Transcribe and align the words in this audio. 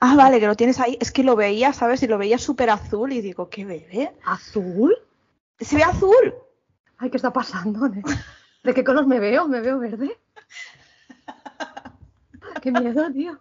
Ah, 0.00 0.14
vale, 0.14 0.40
que 0.40 0.46
lo 0.46 0.54
tienes 0.56 0.78
ahí. 0.80 0.98
Es 1.00 1.10
que 1.10 1.22
lo 1.22 1.36
veía, 1.36 1.72
¿sabes? 1.72 2.02
Y 2.02 2.06
lo 2.06 2.18
veía 2.18 2.38
súper 2.38 2.70
azul 2.70 3.12
y 3.12 3.20
digo, 3.20 3.48
¿qué 3.48 3.64
bebé? 3.64 4.12
¿Azul? 4.24 4.96
Se 5.58 5.76
ve 5.76 5.82
azul. 5.82 6.34
Ay, 6.98 7.10
¿qué 7.10 7.16
está 7.16 7.32
pasando? 7.32 7.88
¿De, 7.88 8.02
¿De 8.62 8.74
qué 8.74 8.84
color 8.84 9.06
me 9.06 9.18
veo? 9.20 9.48
¿Me 9.48 9.60
veo 9.60 9.78
verde? 9.78 10.18
Qué 12.62 12.72
miedo, 12.72 13.12
tío. 13.12 13.38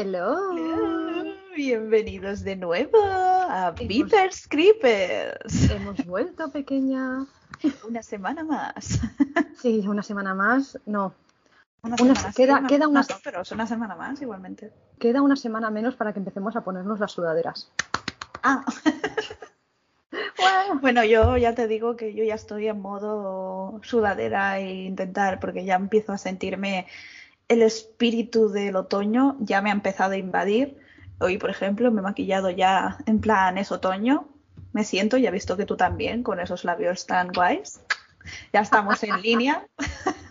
Hello. 0.00 0.36
Bienvenidos 1.56 2.44
de 2.44 2.54
nuevo 2.54 2.98
a 3.02 3.72
Beepers 3.72 4.46
Creepers. 4.46 5.68
Hemos 5.72 6.06
vuelto, 6.06 6.52
pequeña. 6.52 7.26
Una 7.88 8.02
semana 8.04 8.44
más. 8.44 9.00
Sí, 9.60 9.82
una 9.88 10.04
semana 10.04 10.34
más. 10.34 10.78
No, 10.86 11.14
Una, 11.82 11.96
Una- 12.00 12.14
semana 12.14 12.32
queda- 12.32 12.54
sí, 12.54 12.58
una- 12.60 12.68
queda 12.68 12.86
una- 12.88 13.00
no, 13.00 13.06
pero 13.24 13.40
es 13.42 13.50
una 13.50 13.66
semana 13.66 13.96
más 13.96 14.22
igualmente. 14.22 14.72
queda 15.00 15.20
una 15.20 15.34
semana 15.34 15.68
menos 15.70 15.96
para 15.96 16.12
que 16.12 16.20
empecemos 16.20 16.54
a 16.54 16.60
ponernos 16.62 17.00
las 17.00 17.10
sudaderas. 17.10 17.72
Ah, 18.44 18.64
Bueno, 20.38 20.80
bueno, 20.80 21.04
yo 21.04 21.36
ya 21.36 21.54
te 21.56 21.66
digo 21.66 21.96
que 21.96 22.14
yo 22.14 22.22
ya 22.22 22.36
estoy 22.36 22.68
en 22.68 22.80
modo 22.80 23.80
sudadera 23.82 24.58
e 24.60 24.84
intentar, 24.84 25.40
porque 25.40 25.64
ya 25.64 25.74
empiezo 25.74 26.12
a 26.12 26.18
sentirme 26.18 26.86
el 27.48 27.62
espíritu 27.62 28.48
del 28.50 28.76
otoño, 28.76 29.36
ya 29.40 29.62
me 29.62 29.70
ha 29.70 29.72
empezado 29.72 30.12
a 30.12 30.16
invadir. 30.18 30.78
Hoy, 31.18 31.38
por 31.38 31.50
ejemplo, 31.50 31.90
me 31.90 32.00
he 32.00 32.04
maquillado 32.04 32.50
ya 32.50 32.98
en 33.06 33.20
plan 33.20 33.58
es 33.58 33.72
otoño. 33.72 34.28
Me 34.72 34.84
siento, 34.84 35.16
ya 35.16 35.30
he 35.30 35.32
visto 35.32 35.56
que 35.56 35.66
tú 35.66 35.76
también, 35.76 36.22
con 36.22 36.40
esos 36.40 36.64
labios 36.64 37.06
tan 37.06 37.32
guays. 37.32 37.80
Ya 38.52 38.60
estamos 38.60 39.02
en 39.02 39.20
línea. 39.22 39.66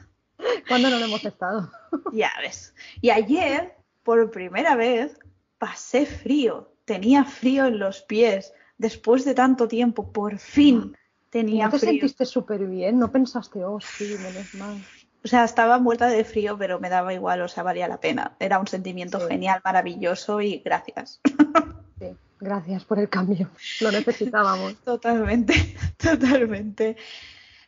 ¿cuándo 0.68 0.90
no 0.90 1.00
lo 1.00 1.06
hemos 1.06 1.26
estado? 1.26 1.72
Ya 2.14 2.32
ves. 2.42 2.74
Y 3.02 3.10
ayer, 3.10 3.76
por 4.04 4.30
primera 4.32 4.76
vez, 4.76 5.18
pasé 5.58 6.06
frío. 6.06 6.72
Tenía 6.86 7.24
frío 7.26 7.66
en 7.66 7.80
los 7.80 8.02
pies. 8.02 8.54
Después 8.78 9.26
de 9.26 9.34
tanto 9.34 9.68
tiempo, 9.68 10.12
por 10.12 10.38
fin 10.38 10.96
¿Y 10.96 11.30
tenía 11.30 11.66
¿No 11.66 11.72
te 11.72 11.80
frío. 11.80 11.92
sentiste 11.92 12.26
súper 12.26 12.66
bien? 12.68 13.00
¿No 13.00 13.12
pensaste, 13.12 13.64
oh, 13.64 13.80
sí, 13.82 14.16
menos 14.22 14.54
mal? 14.56 14.82
O 15.24 15.28
sea, 15.28 15.44
estaba 15.44 15.80
muerta 15.80 16.08
de 16.08 16.24
frío, 16.24 16.58
pero 16.58 16.80
me 16.80 16.90
daba 16.90 17.14
igual, 17.14 17.42
o 17.42 17.48
sea, 17.48 17.64
valía 17.64 17.88
la 17.88 18.00
pena. 18.00 18.36
Era 18.40 18.60
un 18.60 18.68
sentimiento 18.68 19.20
Sí. 19.20 19.26
genial, 19.30 19.62
maravilloso 19.64 20.42
y 20.42 20.60
gracias. 20.60 21.20
Sí, 22.00 22.16
gracias 22.40 22.86
por 22.86 23.00
el 23.00 23.10
cambio. 23.10 23.50
Lo 23.82 23.92
necesitábamos. 23.92 24.76
Totalmente, 24.86 25.54
totalmente. 25.98 26.96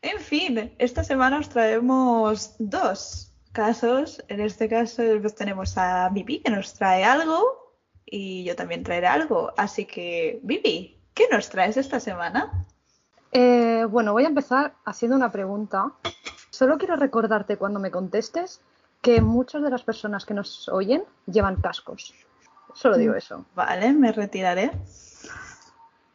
En 0.01 0.19
fin, 0.19 0.73
esta 0.77 1.03
semana 1.03 1.39
os 1.39 1.49
traemos 1.49 2.55
dos 2.59 3.33
casos. 3.51 4.23
En 4.29 4.39
este 4.39 4.69
caso 4.69 5.03
pues, 5.21 5.35
tenemos 5.35 5.77
a 5.77 6.07
Vivi 6.09 6.39
que 6.39 6.51
nos 6.51 6.73
trae 6.73 7.03
algo 7.03 7.75
y 8.05 8.43
yo 8.45 8.55
también 8.55 8.83
traeré 8.83 9.07
algo. 9.07 9.51
Así 9.57 9.85
que, 9.85 10.39
Vivi, 10.43 11.01
¿qué 11.13 11.25
nos 11.29 11.49
traes 11.49 11.75
esta 11.75 11.99
semana? 11.99 12.65
Eh, 13.31 13.85
bueno, 13.89 14.13
voy 14.13 14.23
a 14.23 14.27
empezar 14.29 14.75
haciendo 14.85 15.17
una 15.17 15.31
pregunta. 15.31 15.91
Solo 16.59 16.77
quiero 16.77 16.97
recordarte 16.97 17.55
cuando 17.55 17.79
me 17.79 17.89
contestes 17.89 18.59
que 19.01 19.21
muchas 19.21 19.63
de 19.63 19.69
las 19.69 19.83
personas 19.83 20.25
que 20.25 20.33
nos 20.33 20.67
oyen 20.67 21.05
llevan 21.25 21.55
cascos. 21.55 22.13
Solo 22.73 22.97
digo 22.97 23.15
eso. 23.15 23.45
Vale, 23.55 23.93
me 23.93 24.11
retiraré. 24.11 24.69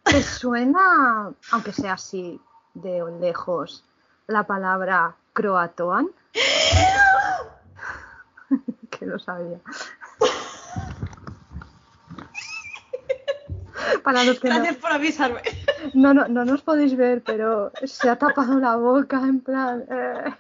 ¿Te 0.03 0.23
suena, 0.23 1.33
aunque 1.51 1.73
sea 1.73 1.95
así 1.95 2.39
de 2.75 3.03
lejos, 3.19 3.87
la 4.27 4.43
palabra 4.43 5.17
croatoan? 5.33 6.11
que 8.91 9.07
lo 9.07 9.19
sabía. 9.19 9.61
Para 14.03 14.25
los 14.25 14.41
que 14.41 14.51
no, 14.51 14.57
Gracias 14.57 14.77
por 14.77 14.93
avisarme. 14.93 15.41
no, 15.95 16.13
no, 16.13 16.29
no 16.29 16.45
nos 16.45 16.61
podéis 16.61 16.95
ver, 16.97 17.23
pero 17.23 17.73
se 17.85 18.11
ha 18.11 18.17
tapado 18.17 18.61
la 18.61 18.77
boca 18.77 19.23
en 19.23 19.41
plan... 19.41 19.87
eh. 19.91 20.35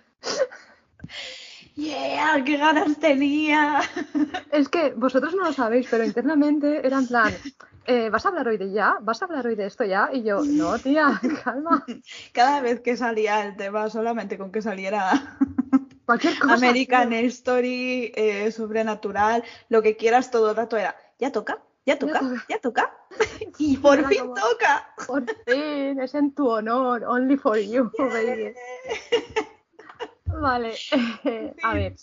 ¡Yeah! 1.77 2.43
¡Qué 2.45 2.57
ganas 2.57 2.99
tenía! 2.99 3.81
Es 4.53 4.69
que 4.69 4.91
vosotros 4.97 5.35
no 5.35 5.45
lo 5.45 5.53
sabéis, 5.53 5.87
pero 5.91 6.05
internamente 6.05 6.87
era 6.87 6.99
en 6.99 7.09
plan, 7.09 7.35
eh, 7.87 8.11
¿vas 8.11 8.25
a 8.25 8.29
hablar 8.29 8.47
hoy 8.49 8.59
de 8.59 8.71
ya? 8.71 8.97
¿Vas 9.01 9.21
a 9.21 9.25
hablar 9.25 9.47
hoy 9.47 9.57
de 9.57 9.67
esto 9.67 9.84
ya? 9.84 10.09
Y 10.13 10.23
yo, 10.23 10.41
no, 10.45 10.79
tía, 10.79 11.21
calma. 11.45 11.84
Cada 12.33 12.61
vez 12.61 12.81
que 12.81 12.97
salía 12.97 13.45
el 13.45 13.57
tema, 13.57 13.91
solamente 13.91 14.39
con 14.39 14.53
que 14.53 14.63
saliera 14.63 15.37
Cualquier 16.07 16.39
cosa. 16.39 16.55
American 16.55 17.09
tío. 17.11 17.19
Story, 17.29 18.13
eh, 18.15 18.53
sobrenatural, 18.53 19.43
lo 19.69 19.83
que 19.83 19.97
quieras, 19.97 20.31
todo 20.31 20.51
el 20.51 20.57
rato 20.57 20.77
era, 20.77 20.95
ya 21.19 21.33
toca, 21.33 21.59
ya 21.87 21.99
toca, 21.99 22.21
ya 22.49 22.59
toca. 22.59 22.95
y 23.59 23.79
por 23.79 23.99
Era 23.99 24.09
fin 24.09 24.19
como- 24.21 24.34
toca. 24.34 24.95
Por 25.07 25.25
fin, 25.47 25.99
es 26.01 26.15
en 26.15 26.33
tu 26.34 26.49
honor, 26.49 27.03
only 27.05 27.37
for 27.37 27.59
you, 27.59 27.91
baby. 27.99 28.55
Vale, 30.44 30.75
a 31.62 31.72
ver, 31.72 31.97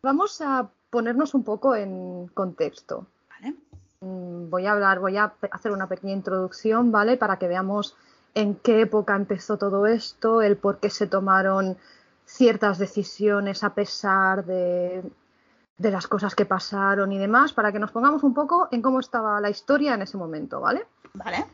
vamos 0.00 0.40
a 0.40 0.70
ponernos 0.90 1.34
un 1.34 1.42
poco 1.42 1.74
en 1.74 2.28
contexto. 2.28 3.08
Vale. 3.28 3.56
Mm, 4.00 4.48
Voy 4.48 4.66
a 4.66 4.72
hablar, 4.72 5.00
voy 5.00 5.16
a 5.16 5.34
hacer 5.50 5.72
una 5.72 5.88
pequeña 5.88 6.12
introducción, 6.12 6.92
¿vale? 6.92 7.16
Para 7.16 7.38
que 7.38 7.48
veamos 7.48 7.96
en 8.34 8.54
qué 8.54 8.82
época 8.82 9.16
empezó 9.16 9.58
todo 9.58 9.86
esto, 9.86 10.40
el 10.40 10.56
por 10.56 10.78
qué 10.78 10.88
se 10.88 11.08
tomaron 11.08 11.78
ciertas 12.24 12.78
decisiones 12.78 13.64
a 13.64 13.74
pesar 13.74 14.44
de, 14.44 15.02
de 15.76 15.90
las 15.90 16.06
cosas 16.06 16.36
que 16.36 16.46
pasaron 16.46 17.10
y 17.10 17.18
demás, 17.18 17.52
para 17.52 17.72
que 17.72 17.80
nos 17.80 17.90
pongamos 17.90 18.22
un 18.22 18.34
poco 18.34 18.68
en 18.70 18.82
cómo 18.82 19.00
estaba 19.00 19.40
la 19.40 19.50
historia 19.50 19.94
en 19.94 20.02
ese 20.02 20.16
momento, 20.16 20.60
¿vale? 20.60 20.86
Vale. 21.14 21.44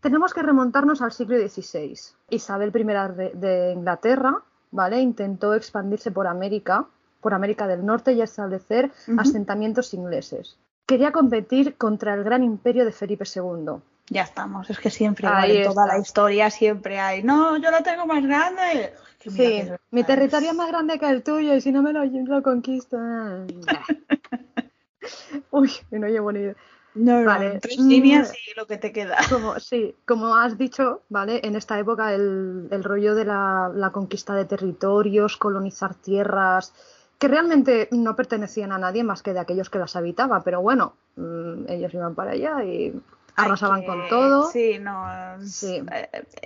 Tenemos 0.00 0.34
que 0.34 0.42
remontarnos 0.42 1.00
al 1.00 1.12
siglo 1.12 1.38
XVI. 1.38 1.98
Isabel 2.28 2.70
I 2.74 2.84
de, 2.84 3.32
de 3.34 3.72
Inglaterra, 3.72 4.42
¿vale? 4.74 5.00
Intentó 5.00 5.54
expandirse 5.54 6.10
por 6.10 6.26
América, 6.26 6.86
por 7.20 7.32
América 7.32 7.66
del 7.66 7.86
Norte 7.86 8.12
y 8.12 8.20
establecer 8.20 8.90
asentamientos 9.16 9.94
ingleses. 9.94 10.58
Quería 10.84 11.12
competir 11.12 11.76
contra 11.76 12.12
el 12.14 12.24
gran 12.24 12.42
imperio 12.42 12.84
de 12.84 12.92
Felipe 12.92 13.24
II. 13.24 13.76
Ya 14.10 14.22
estamos, 14.22 14.68
es 14.68 14.78
que 14.78 14.90
siempre 14.90 15.28
igual, 15.28 15.50
en 15.50 15.64
toda 15.64 15.86
la 15.86 15.98
historia 15.98 16.50
siempre 16.50 17.00
hay, 17.00 17.22
no, 17.22 17.56
yo 17.56 17.70
lo 17.70 17.82
tengo 17.82 18.04
más 18.04 18.22
grande. 18.22 18.92
Sí, 19.20 19.62
mi 19.90 20.04
territorio 20.04 20.50
es 20.50 20.56
más 20.56 20.68
grande 20.68 20.98
que 20.98 21.08
el 21.08 21.22
tuyo 21.22 21.54
y 21.54 21.62
si 21.62 21.72
no 21.72 21.80
me 21.80 21.94
lo, 21.94 22.04
lo 22.04 22.42
conquisto. 22.42 22.98
Uy, 25.50 25.70
no 25.92 26.08
llevo 26.08 26.32
ni 26.32 26.40
idea. 26.40 26.56
No, 26.94 27.20
no, 27.20 27.26
Vale. 27.26 27.58
tres 27.60 27.78
líneas 27.78 28.32
y 28.46 28.56
lo 28.58 28.66
que 28.66 28.78
te 28.78 28.92
queda. 28.92 29.16
Como, 29.28 29.58
sí, 29.58 29.94
como 30.06 30.34
has 30.36 30.56
dicho, 30.56 31.02
¿vale? 31.08 31.40
En 31.42 31.56
esta 31.56 31.78
época 31.78 32.12
el, 32.14 32.68
el 32.70 32.84
rollo 32.84 33.14
de 33.16 33.24
la, 33.24 33.70
la 33.74 33.90
conquista 33.90 34.34
de 34.34 34.44
territorios, 34.44 35.36
colonizar 35.36 35.94
tierras, 35.96 36.72
que 37.18 37.26
realmente 37.28 37.88
no 37.90 38.14
pertenecían 38.14 38.70
a 38.72 38.78
nadie 38.78 39.02
más 39.02 39.22
que 39.22 39.32
de 39.32 39.40
aquellos 39.40 39.70
que 39.70 39.78
las 39.78 39.96
habitaban, 39.96 40.42
pero 40.44 40.60
bueno, 40.62 40.94
mm, 41.16 41.64
ellos 41.68 41.92
iban 41.94 42.14
para 42.14 42.32
allá 42.32 42.62
y 42.64 42.94
arrasaban 43.36 43.84
con 43.84 44.08
todo. 44.08 44.50
Sí, 44.50 44.78
no. 44.78 45.04
Sí. 45.44 45.82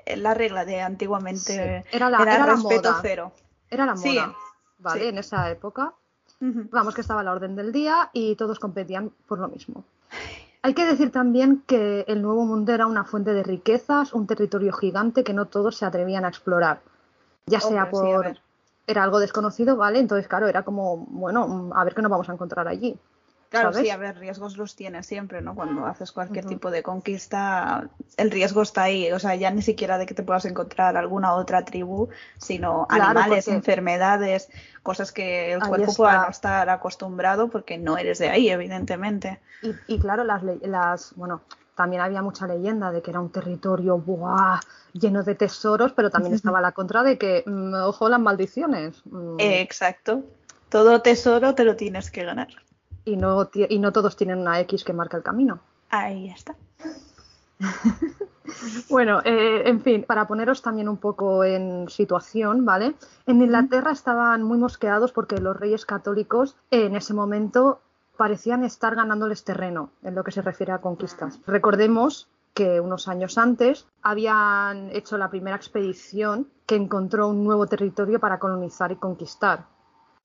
eh, 0.07 0.17
la 0.17 0.33
regla 0.35 0.65
de 0.65 0.81
antiguamente 0.81 1.85
Sí, 1.91 1.97
Era 1.97 2.09
la, 2.09 2.23
era 2.23 2.47
respeto 2.47 2.89
moda. 2.91 2.99
cero. 3.03 3.33
Era 3.71 3.85
la 3.85 3.95
moda, 3.95 4.35
Sí, 4.35 4.45
¿vale? 4.79 5.09
En 5.09 5.19
esa 5.19 5.51
época. 5.51 5.93
Vamos, 6.41 6.95
que 6.95 7.01
estaba 7.01 7.23
la 7.23 7.33
orden 7.33 7.57
del 7.57 7.73
día 7.73 8.11
y 8.13 8.37
todos 8.37 8.59
competían 8.59 9.11
por 9.27 9.39
lo 9.41 9.49
mismo. 9.49 9.85
Hay 10.69 10.75
que 10.75 10.85
decir 10.85 11.11
también 11.11 11.63
que 11.67 12.05
el 12.09 12.21
Nuevo 12.21 12.45
Mundo 12.45 12.75
era 12.75 12.87
una 12.87 13.03
fuente 13.03 13.33
de 13.33 13.43
riquezas, 13.43 14.13
un 14.13 14.27
territorio 14.27 14.71
gigante 14.75 15.25
que 15.25 15.33
no 15.33 15.47
todos 15.47 15.77
se 15.77 15.87
atrevían 15.87 16.27
a 16.27 16.29
explorar. 16.29 16.83
Ya 17.47 17.59
sea 17.59 17.85
Hombre, 17.85 18.15
por... 18.15 18.39
era 18.87 19.03
algo 19.03 19.19
desconocido, 19.19 19.79
¿vale? 19.79 19.99
Entonces, 19.99 20.29
claro, 20.29 20.47
era 20.47 20.65
como, 20.65 21.07
bueno, 21.09 21.71
a 21.75 21.85
ver 21.85 21.95
qué 21.95 22.03
nos 22.03 22.11
vamos 22.11 22.29
a 22.29 22.35
encontrar 22.35 22.69
allí. 22.69 22.99
Claro, 23.51 23.73
¿sabes? 23.73 23.87
sí, 23.87 23.91
a 23.91 23.97
ver, 23.97 24.19
riesgos 24.19 24.59
los 24.59 24.77
tienes 24.77 25.07
siempre, 25.07 25.41
¿no? 25.41 25.55
Cuando 25.55 25.87
haces 25.87 26.13
cualquier 26.13 26.45
tipo 26.45 26.71
de 26.71 26.83
conquista, 26.83 27.89
el 28.19 28.31
riesgo 28.31 28.61
está 28.61 28.83
ahí. 28.83 29.11
O 29.13 29.19
sea, 29.19 29.35
ya 29.37 29.51
ni 29.51 29.63
siquiera 29.63 29.97
de 29.97 30.05
que 30.05 30.13
te 30.15 30.23
puedas 30.23 30.45
encontrar 30.45 30.97
alguna 30.99 31.33
otra 31.35 31.65
tribu, 31.65 32.09
sino 32.37 32.87
Claro, 32.89 33.05
animales, 33.05 33.47
porque- 33.47 33.57
enfermedades, 33.57 34.51
cosas 34.83 35.13
que 35.13 35.53
el 35.55 35.63
Ahí 35.63 35.69
cuerpo 35.69 35.91
está. 35.93 35.97
pueda 36.03 36.23
no 36.25 36.29
estar 36.29 36.69
acostumbrado 36.69 37.49
porque 37.49 37.79
no 37.79 37.97
eres 37.97 38.19
de 38.19 38.29
ahí, 38.29 38.51
evidentemente. 38.51 39.41
Y, 39.63 39.75
y 39.87 39.99
claro, 39.99 40.25
las, 40.25 40.43
las, 40.63 41.15
bueno, 41.17 41.41
también 41.75 42.03
había 42.03 42.21
mucha 42.21 42.47
leyenda 42.47 42.93
de 42.93 43.01
que 43.03 43.11
era 43.11 43.21
un 43.21 43.31
territorio 43.31 43.97
¡buah! 43.99 44.61
lleno 44.93 45.23
de 45.23 45.35
tesoros, 45.35 45.93
pero 45.93 46.11
también 46.11 46.35
estaba 46.35 46.61
la 46.61 46.73
contra 46.73 47.03
de 47.03 47.17
que, 47.17 47.45
mm, 47.47 47.75
ojo, 47.85 48.09
las 48.11 48.21
maldiciones. 48.21 49.01
Mm, 49.07 49.37
Exacto. 49.39 50.25
Todo 50.69 51.01
tesoro 51.01 51.55
te 51.55 51.65
lo 51.65 51.77
tienes 51.77 52.11
que 52.11 52.25
ganar. 52.25 52.49
Y, 53.09 53.17
no, 53.17 53.49
y 53.55 53.79
no 53.79 53.93
todos 53.93 54.17
tienen 54.17 54.39
una 54.39 54.61
X 54.61 54.85
que 54.85 54.93
marca 54.93 55.17
el 55.17 55.23
camino. 55.23 55.61
Ahí 55.91 56.29
está. 56.31 56.55
Bueno, 58.89 59.21
eh, 59.25 59.63
en 59.67 59.83
fin, 59.83 60.05
para 60.05 60.27
poneros 60.27 60.63
también 60.63 60.89
un 60.89 60.97
poco 60.97 61.45
en 61.45 61.89
situación, 61.89 62.65
¿vale? 62.65 62.95
En 63.27 63.43
Inglaterra 63.43 63.93
estaban 63.93 64.43
muy 64.43 64.57
mosqueados 64.57 65.13
porque 65.13 65.39
los 65.39 65.57
reyes 65.57 65.85
católicos 65.85 66.57
en 66.71 66.97
ese 66.97 67.13
momento 67.13 67.81
parecían 68.17 68.65
estar 68.65 68.97
ganándoles 68.97 69.45
terreno 69.45 69.91
en 70.03 70.15
lo 70.15 70.25
que 70.25 70.33
se 70.33 70.43
refiere 70.43 70.73
a 70.73 70.81
conquistas. 70.81 71.41
Recordemos 71.47 72.29
que 72.55 72.81
unos 72.81 73.07
años 73.07 73.39
antes 73.39 73.87
habían 74.03 74.91
hecho 74.91 75.19
la 75.19 75.31
primera 75.31 75.57
expedición 75.57 76.49
que 76.67 76.75
encontró 76.75 77.29
un 77.29 77.45
nuevo 77.45 77.67
territorio 77.67 78.19
para 78.19 78.39
colonizar 78.39 78.91
y 78.91 78.97
conquistar. 78.97 79.67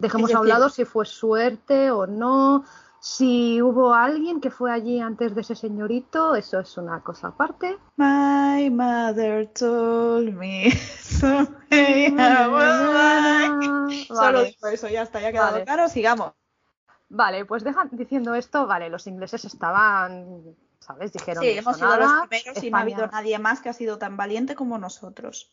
Dejemos 0.03 0.33
a 0.35 0.41
un 0.41 0.49
lado 0.49 0.69
si 0.69 0.83
fue 0.85 1.05
suerte 1.05 1.89
o 1.91 2.05
no, 2.05 2.65
si 2.99 3.61
hubo 3.61 3.93
alguien 3.93 4.39
que 4.41 4.51
fue 4.51 4.71
allí 4.71 4.99
antes 4.99 5.33
de 5.33 5.41
ese 5.41 5.55
señorito, 5.55 6.35
eso 6.35 6.59
es 6.59 6.77
una 6.77 7.01
cosa 7.01 7.29
aparte. 7.29 7.77
My 7.95 8.69
mother 8.69 9.47
told 9.47 10.33
me 10.33 10.71
someday 11.01 12.07
I 12.07 12.47
will 12.47 12.93
like. 12.93 14.05
Solo 14.07 14.39
Vale, 14.39 14.55
eso, 14.73 14.87
ya 14.89 15.03
está, 15.03 15.19
ya 15.21 15.29
ha 15.29 15.31
quedado 15.31 15.51
Vale. 15.53 15.63
claro, 15.63 15.87
sigamos. 15.89 16.33
vale, 17.09 17.45
pues 17.45 17.63
dejan, 17.63 17.89
diciendo 17.93 18.35
esto, 18.35 18.67
vale, 18.67 18.89
los 18.89 19.07
ingleses 19.07 19.45
estaban, 19.45 20.55
¿sabes? 20.79 21.13
Dijeron 21.13 21.43
Sí, 21.43 21.53
"No 21.53 21.59
hemos 21.59 21.75
sido 21.77 21.89
nada, 21.89 22.19
los 22.19 22.27
primeros 22.27 22.63
y 22.63 22.71
no 22.71 22.77
ha 22.77 22.81
habido 22.81 23.07
nadie 23.07 23.39
más 23.39 23.61
que 23.61 23.69
ha 23.69 23.73
sido 23.73 23.97
tan 23.97 24.17
valiente 24.17 24.55
como 24.55 24.77
nosotros. 24.77 25.51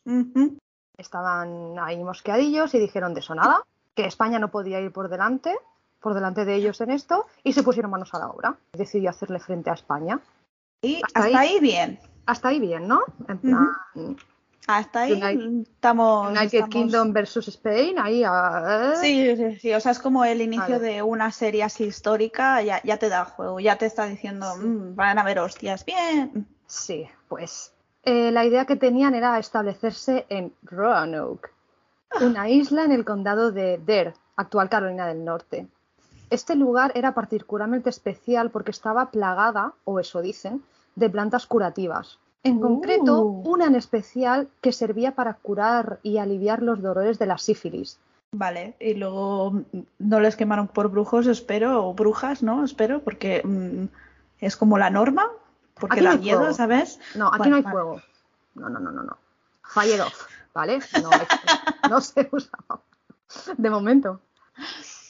Estaban 0.96 1.78
ahí 1.78 2.02
mosqueadillos 2.02 2.74
y 2.74 2.78
dijeron 2.78 3.14
de 3.14 3.20
eso 3.20 3.34
nada, 3.34 3.62
que 4.02 4.08
España 4.08 4.38
no 4.38 4.50
podía 4.50 4.80
ir 4.80 4.92
por 4.92 5.08
delante, 5.08 5.56
por 6.00 6.14
delante 6.14 6.44
de 6.44 6.54
ellos 6.54 6.80
en 6.80 6.90
esto, 6.90 7.26
y 7.44 7.52
se 7.52 7.62
pusieron 7.62 7.90
manos 7.90 8.12
a 8.14 8.18
la 8.18 8.28
obra. 8.28 8.56
Decidió 8.72 9.10
hacerle 9.10 9.38
frente 9.40 9.70
a 9.70 9.74
España. 9.74 10.20
Y 10.82 10.96
Hasta 11.04 11.20
hasta, 11.24 11.38
ahí. 11.40 11.48
ahí. 11.56 11.60
bien. 11.60 11.98
Hasta 12.26 12.48
ahí 12.48 12.60
bien, 12.60 12.86
¿no? 12.88 13.00
En 13.28 13.38
plan, 13.38 13.68
Hasta 14.66 15.00
ahí 15.00 15.12
United- 15.12 15.62
estamos. 15.72 16.28
United 16.30 16.44
estamos- 16.46 16.68
Kingdom 16.70 17.12
versus 17.12 17.48
Spain, 17.48 17.98
ahí 17.98 18.22
a... 18.24 18.92
Sí, 19.00 19.34
sí, 19.36 19.56
sí. 19.58 19.74
O 19.74 19.80
sea, 19.80 19.92
es 19.92 19.98
como 19.98 20.24
el 20.24 20.40
inicio 20.40 20.76
Vale. 20.76 20.78
de 20.94 21.02
una 21.02 21.32
serie 21.32 21.64
así 21.64 21.84
histórica, 21.84 22.62
ya, 22.62 22.80
ya 22.84 22.96
te 22.98 23.08
da 23.08 23.24
juego, 23.24 23.58
ya 23.60 23.76
te 23.76 23.86
está 23.86 24.04
diciendo, 24.06 24.46
Sí. 24.60 24.66
"Mm, 24.66 24.94
van 24.94 25.18
a 25.18 25.22
haber 25.22 25.40
hostias. 25.40 25.84
Bien. 25.84 26.46
Sí, 26.66 27.06
pues 27.28 27.72
eh, 28.04 28.30
la 28.30 28.44
idea 28.44 28.64
que 28.64 28.76
tenían 28.76 29.14
era 29.14 29.38
establecerse 29.38 30.24
en 30.28 30.54
Roanoke, 30.62 31.50
una 32.20 32.48
isla 32.48 32.84
en 32.84 32.92
el 32.92 33.04
condado 33.04 33.52
de 33.52 33.78
Dare, 33.84 34.14
actual 34.36 34.68
Carolina 34.68 35.06
del 35.06 35.24
Norte. 35.24 35.68
Este 36.30 36.54
lugar 36.54 36.92
era 36.94 37.12
particularmente 37.14 37.90
especial 37.90 38.50
porque 38.50 38.70
estaba 38.70 39.10
plagada, 39.10 39.72
o 39.84 39.98
eso 40.00 40.22
dicen, 40.22 40.62
de 40.96 41.10
plantas 41.10 41.46
curativas. 41.46 42.18
En 42.42 42.56
Uh. 42.58 42.60
concreto, 42.60 43.22
una 43.22 43.66
en 43.66 43.74
especial 43.74 44.48
que 44.60 44.72
servía 44.72 45.14
para 45.14 45.34
curar 45.34 45.98
y 46.02 46.18
aliviar 46.18 46.62
los 46.62 46.80
dolores 46.80 47.18
de 47.18 47.26
la 47.26 47.36
sífilis. 47.38 47.98
Vale, 48.32 48.76
y 48.78 48.94
luego 48.94 49.50
mm, 49.50 49.62
no 49.98 50.20
les 50.20 50.36
quemaron 50.36 50.68
por 50.68 50.88
brujos, 50.88 51.26
espero, 51.26 51.84
o 51.86 51.94
brujas, 51.94 52.42
¿no? 52.42 52.64
Espero, 52.64 53.00
porque 53.02 53.42
mm, 53.44 53.86
es 54.40 54.56
como 54.56 54.78
la 54.78 54.88
norma, 54.88 55.28
porque 55.74 55.96
Aquí 55.96 56.04
no 56.04 56.10
da 56.10 56.16
hay 56.16 56.22
miedo. 56.22 56.54
¿sabes? 56.54 57.00
No, 57.16 57.28
aquí 57.34 57.50
no 57.50 57.56
hay 57.56 57.62
vale. 57.62 57.72
fuego. 57.74 58.00
No, 58.54 58.68
no, 58.68 58.78
no, 58.78 58.90
no, 58.92 59.02
no. 59.02 59.16
Fire 59.64 60.00
off, 60.02 60.26
¿vale? 60.54 60.80
No, 61.02 61.10
no 61.90 62.00
se 62.00 62.28
usa 62.32 62.58
de 63.56 63.70
momento. 63.70 64.20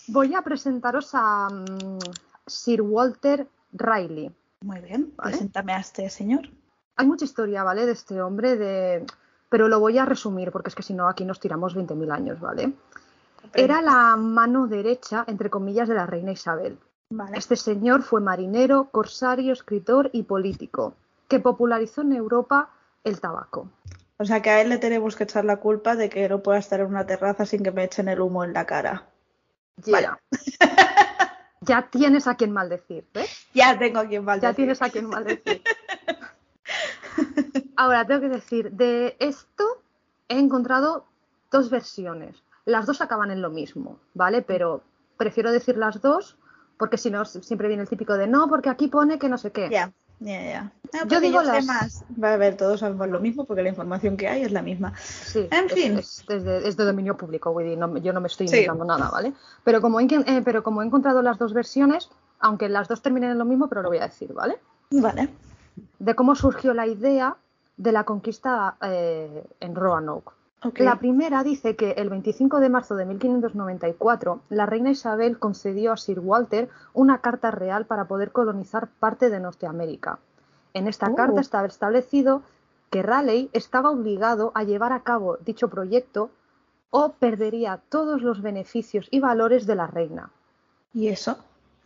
Voy 0.09 0.35
a 0.35 0.43
presentaros 0.43 1.11
a 1.15 1.49
mm, 1.49 1.99
Sir 2.47 2.83
Walter 2.83 3.47
Riley. 3.73 4.35
Muy 4.63 4.81
bien, 4.81 5.13
Vale. 5.17 5.31
preséntame 5.31 5.73
a 5.73 5.81
este 5.81 6.11
señor. 6.11 6.51
Hay 6.97 7.07
mucha 7.07 7.25
historia, 7.25 7.63
¿vale? 7.63 7.87
De 7.87 7.93
este 7.93 8.21
hombre, 8.21 8.57
de... 8.57 9.07
pero 9.49 9.69
lo 9.69 9.81
voy 9.81 9.99
a 9.99 10.05
resumir 10.05 10.53
porque 10.53 10.69
es 10.69 10.75
que 10.75 10.83
si 10.83 10.93
no 10.93 11.09
aquí 11.09 11.25
nos 11.25 11.41
tiramos 11.41 11.77
20.000 11.77 12.13
años, 12.13 12.41
¿vale? 12.41 12.73
Era 13.55 13.81
la 13.81 14.17
mano 14.17 14.67
derecha, 14.67 15.25
entre 15.27 15.49
comillas, 15.49 15.89
de 15.89 15.95
la 15.95 16.07
reina 16.07 16.33
Isabel. 16.33 16.79
Vale. 17.11 17.39
Este 17.39 17.57
señor 17.57 18.03
fue 18.03 18.21
marinero, 18.21 18.91
corsario, 18.91 19.53
escritor 19.53 20.11
y 20.13 20.25
político, 20.25 20.95
que 21.27 21.41
popularizó 21.41 22.03
en 22.03 22.13
Europa 22.13 22.71
el 23.03 23.19
tabaco. 23.21 23.69
O 24.21 24.27
sea 24.27 24.43
que 24.43 24.51
a 24.51 24.61
él 24.61 24.69
le 24.69 24.77
tenemos 24.77 25.17
que 25.17 25.25
echar 25.25 25.47
la 25.47 25.57
culpa 25.57 25.97
de 25.97 26.11
que 26.11 26.29
no 26.29 26.43
pueda 26.43 26.59
estar 26.59 26.79
en 26.81 26.89
una 26.89 27.07
terraza 27.07 27.47
sin 27.47 27.63
que 27.63 27.71
me 27.71 27.85
echen 27.85 28.07
el 28.07 28.21
humo 28.21 28.45
en 28.45 28.53
la 28.53 28.67
cara. 28.67 29.07
Yeah. 29.83 30.21
ya 31.63 31.89
tienes 31.91 32.27
a 32.27 32.35
quien 32.35 32.53
maldecir, 32.53 33.07
¿ves? 33.15 33.47
Ya 33.55 33.79
tengo 33.79 34.01
a 34.01 34.07
quien 34.07 34.21
Ya 34.21 34.27
maldecir. 34.27 34.57
tienes 34.57 34.83
a 34.83 34.91
quien 34.91 35.07
maldecir. 35.07 35.63
Ahora, 37.77 38.07
tengo 38.07 38.21
que 38.21 38.29
decir, 38.29 38.73
de 38.73 39.17
esto 39.21 39.65
he 40.29 40.39
encontrado 40.39 41.07
dos 41.51 41.71
versiones. 41.71 42.43
Las 42.67 42.85
dos 42.85 43.01
acaban 43.01 43.31
en 43.31 43.41
lo 43.41 43.49
mismo, 43.49 44.01
¿vale? 44.13 44.43
Pero 44.43 44.83
prefiero 45.17 45.51
decir 45.51 45.79
las 45.79 46.03
dos 46.03 46.37
porque 46.77 46.99
si 46.99 47.11
no, 47.11 47.25
siempre 47.25 47.69
viene 47.69 47.85
el 47.85 47.89
típico 47.89 48.19
de 48.19 48.27
no, 48.27 48.49
porque 48.49 48.69
aquí 48.69 48.89
pone 48.89 49.19
que 49.19 49.31
no 49.31 49.39
sé 49.39 49.51
qué. 49.51 49.71
Ya, 49.71 49.91
ya, 50.21 50.43
ya. 50.43 50.63
No, 50.93 51.01
Yo 51.01 51.09
porque 51.09 51.21
digo 51.21 51.41
sé 51.41 51.47
las- 51.47 51.65
más. 51.67 52.05
Va 52.23 52.35
a 52.35 52.37
ver, 52.37 52.57
todos 52.57 52.81
sabemos 52.81 53.09
lo 53.09 53.21
mismo 53.21 53.45
porque 53.45 53.63
la 53.63 53.69
información 53.69 54.17
que 54.17 54.29
hay 54.29 54.43
es 54.43 54.51
la 54.53 54.63
misma. 54.63 54.93
Sí, 54.99 55.47
En 55.51 55.67
es, 55.67 55.73
fin. 55.73 55.99
es, 55.99 56.25
es 56.29 56.45
de, 56.45 56.69
es 56.69 56.77
de 56.77 56.85
dominio 56.85 57.17
público, 57.17 57.53
no, 57.77 57.97
yo 57.99 58.13
no 58.13 58.21
me 58.21 58.27
estoy 58.29 58.49
Sí. 58.49 58.57
inventando 58.57 58.85
nada, 58.85 59.09
¿vale? 59.11 59.33
Pero 59.65 59.81
como, 59.81 60.01
he, 60.01 60.05
eh, 60.05 60.43
pero 60.45 60.63
como 60.63 60.83
he 60.83 60.87
encontrado 60.87 61.23
las 61.23 61.39
dos 61.39 61.53
versiones, 61.53 62.11
aunque 62.41 62.69
las 62.69 62.89
dos 62.89 63.03
terminen 63.03 63.31
en 63.31 63.39
lo 63.39 63.45
mismo, 63.45 63.69
pero 63.69 63.83
lo 63.83 63.89
voy 63.89 63.99
a 63.99 64.09
decir, 64.09 64.33
¿vale? 64.33 64.59
Vale. 64.91 65.29
De 65.99 66.15
cómo 66.15 66.35
surgió 66.35 66.75
la 66.75 66.87
idea 66.87 67.37
de 67.77 67.93
la 67.93 68.05
conquista 68.05 68.77
eh, 68.83 69.45
en 69.61 69.75
Roanoke. 69.75 70.33
La 70.77 70.99
primera 70.99 71.43
dice 71.43 71.75
que 71.75 71.93
el 71.93 72.11
25 72.11 72.61
de 72.61 72.69
marzo 72.69 72.95
de 72.95 73.07
1594 73.07 74.41
la 74.51 74.67
reina 74.67 74.91
Isabel 74.91 75.39
concedió 75.39 75.93
a 75.93 75.97
Sir 75.97 76.21
Walter 76.21 76.69
una 76.93 77.19
carta 77.23 77.51
real 77.51 77.87
para 77.87 78.05
poder 78.07 78.31
colonizar 78.31 78.89
parte 78.89 79.31
de 79.31 79.41
Norteamérica. 79.41 80.19
En 80.75 80.87
esta 80.87 81.09
Oh. 81.09 81.15
carta 81.15 81.41
estaba 81.41 81.67
establecido 81.67 82.43
que 82.91 83.03
Raleigh 83.03 83.49
estaba 83.53 83.91
obligado 83.91 84.53
a 84.55 84.65
llevar 84.65 84.93
a 84.93 85.01
cabo 85.03 85.39
dicho 85.39 85.69
proyecto 85.69 86.31
o 86.91 87.13
perdería 87.13 87.81
todos 87.89 88.21
los 88.21 88.43
beneficios 88.43 89.09
y 89.11 89.21
valores 89.21 89.67
de 89.67 89.77
la 89.77 89.87
reina. 89.87 90.31
¿Y 90.93 91.09
eso? 91.09 91.39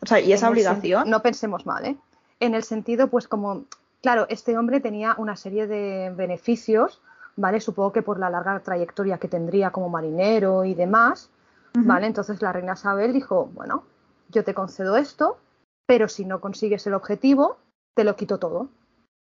O 0.02 0.07
sea, 0.07 0.19
¿y 0.19 0.33
esa 0.33 0.47
En 0.47 0.52
obligación? 0.52 1.11
No 1.11 1.21
pensemos 1.23 1.64
mal, 1.66 1.85
¿eh? 1.85 1.97
En 2.40 2.54
el 2.54 2.64
sentido, 2.64 3.09
pues 3.09 3.28
como, 3.28 3.64
claro, 4.02 4.26
este 4.31 4.59
hombre 4.59 4.81
tenía 4.81 5.14
una 5.19 5.37
serie 5.37 5.66
de 5.66 6.12
beneficios, 6.16 7.00
¿vale? 7.37 7.61
Supongo 7.61 7.93
que 7.93 8.03
por 8.03 8.19
la 8.19 8.31
larga 8.31 8.61
trayectoria 8.61 9.19
que 9.19 9.29
tendría 9.29 9.71
como 9.71 9.88
marinero 9.88 10.64
y 10.64 10.75
demás. 10.75 11.31
¿vale? 11.75 12.07
Entonces 12.07 12.41
la 12.41 12.53
reina 12.53 12.75
Isabel 12.75 13.12
dijo, 13.12 13.50
bueno, 13.53 13.85
yo 14.31 14.45
te 14.45 14.55
concedo 14.55 14.97
esto, 14.97 15.38
pero 15.87 16.09
si 16.09 16.25
no 16.25 16.41
consigues 16.41 16.87
el 16.87 16.95
objetivo, 16.95 17.59
te 17.95 18.05
lo 18.05 18.17
quito 18.17 18.38
todo. 18.38 18.69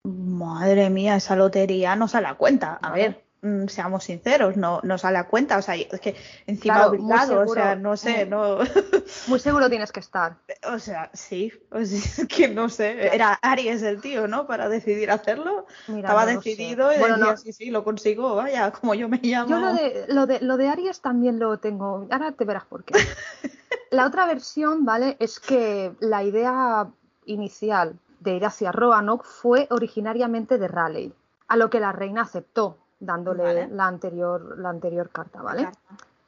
Madre 0.04 0.90
mía, 0.90 1.16
esa 1.16 1.36
lotería 1.36 1.96
no 1.96 2.08
sale 2.08 2.26
a 2.26 2.34
cuenta. 2.34 2.78
A 2.82 2.92
ver, 2.92 3.24
mm, 3.42 3.66
seamos 3.68 4.04
sinceros, 4.04 4.56
no, 4.56 4.80
no 4.82 4.98
sale 4.98 5.18
a 5.18 5.28
cuenta. 5.28 5.58
O 5.58 5.62
sea, 5.62 5.76
es 5.76 6.00
que 6.00 6.16
encima 6.46 6.74
Claro, 6.74 6.90
obligado, 6.90 7.40
o 7.42 7.54
sea, 7.54 7.76
no 7.76 7.96
sé, 7.96 8.26
no. 8.26 8.58
Muy 9.28 9.38
seguro 9.38 9.68
tienes 9.70 9.92
que 9.92 10.00
estar. 10.00 10.36
O 10.64 10.78
sea, 10.78 11.10
sí, 11.12 11.52
o 11.70 11.84
sea, 11.84 11.98
es 12.22 12.26
que 12.28 12.48
no 12.48 12.68
sé. 12.68 13.14
Era 13.14 13.38
Aries 13.42 13.82
el 13.82 14.00
tío, 14.00 14.28
¿no? 14.28 14.46
Para 14.46 14.68
decidir 14.68 15.10
hacerlo. 15.10 15.66
Mira, 15.88 16.08
Estaba 16.08 16.24
no 16.24 16.38
decidido 16.38 16.92
y 16.92 16.98
Bueno, 16.98 17.16
decía, 17.16 17.30
no, 17.32 17.36
sí, 17.36 17.52
sí, 17.52 17.70
lo 17.70 17.84
consigo, 17.84 18.36
vaya, 18.36 18.70
como 18.70 18.94
yo 18.94 19.08
me 19.08 19.18
llamo. 19.22 19.48
Yo 19.48 19.58
lo 19.58 19.72
de, 19.72 20.04
lo, 20.08 20.26
de, 20.26 20.40
lo 20.40 20.56
de 20.56 20.68
Aries 20.68 21.00
también 21.00 21.38
lo 21.38 21.58
tengo. 21.58 22.06
Ahora 22.10 22.32
te 22.32 22.44
verás 22.44 22.64
por 22.64 22.84
qué. 22.84 22.94
La 23.90 24.06
otra 24.06 24.26
versión, 24.26 24.84
¿vale? 24.86 25.16
Es 25.20 25.38
que 25.38 25.94
la 26.00 26.22
idea 26.22 26.88
inicial 27.26 27.98
de 28.20 28.36
ir 28.36 28.44
hacia 28.46 28.72
Roanoke 28.72 29.26
fue 29.26 29.66
originariamente 29.70 30.56
de 30.56 30.68
Raleigh, 30.68 31.12
a 31.48 31.56
lo 31.56 31.68
que 31.68 31.80
la 31.80 31.92
reina 31.92 32.22
aceptó, 32.22 32.78
dándole 33.00 33.42
Vale. 33.42 33.68
la, 33.68 33.86
anterior, 33.86 34.58
la 34.58 34.70
anterior 34.70 35.10
carta, 35.10 35.42
¿vale? 35.42 35.68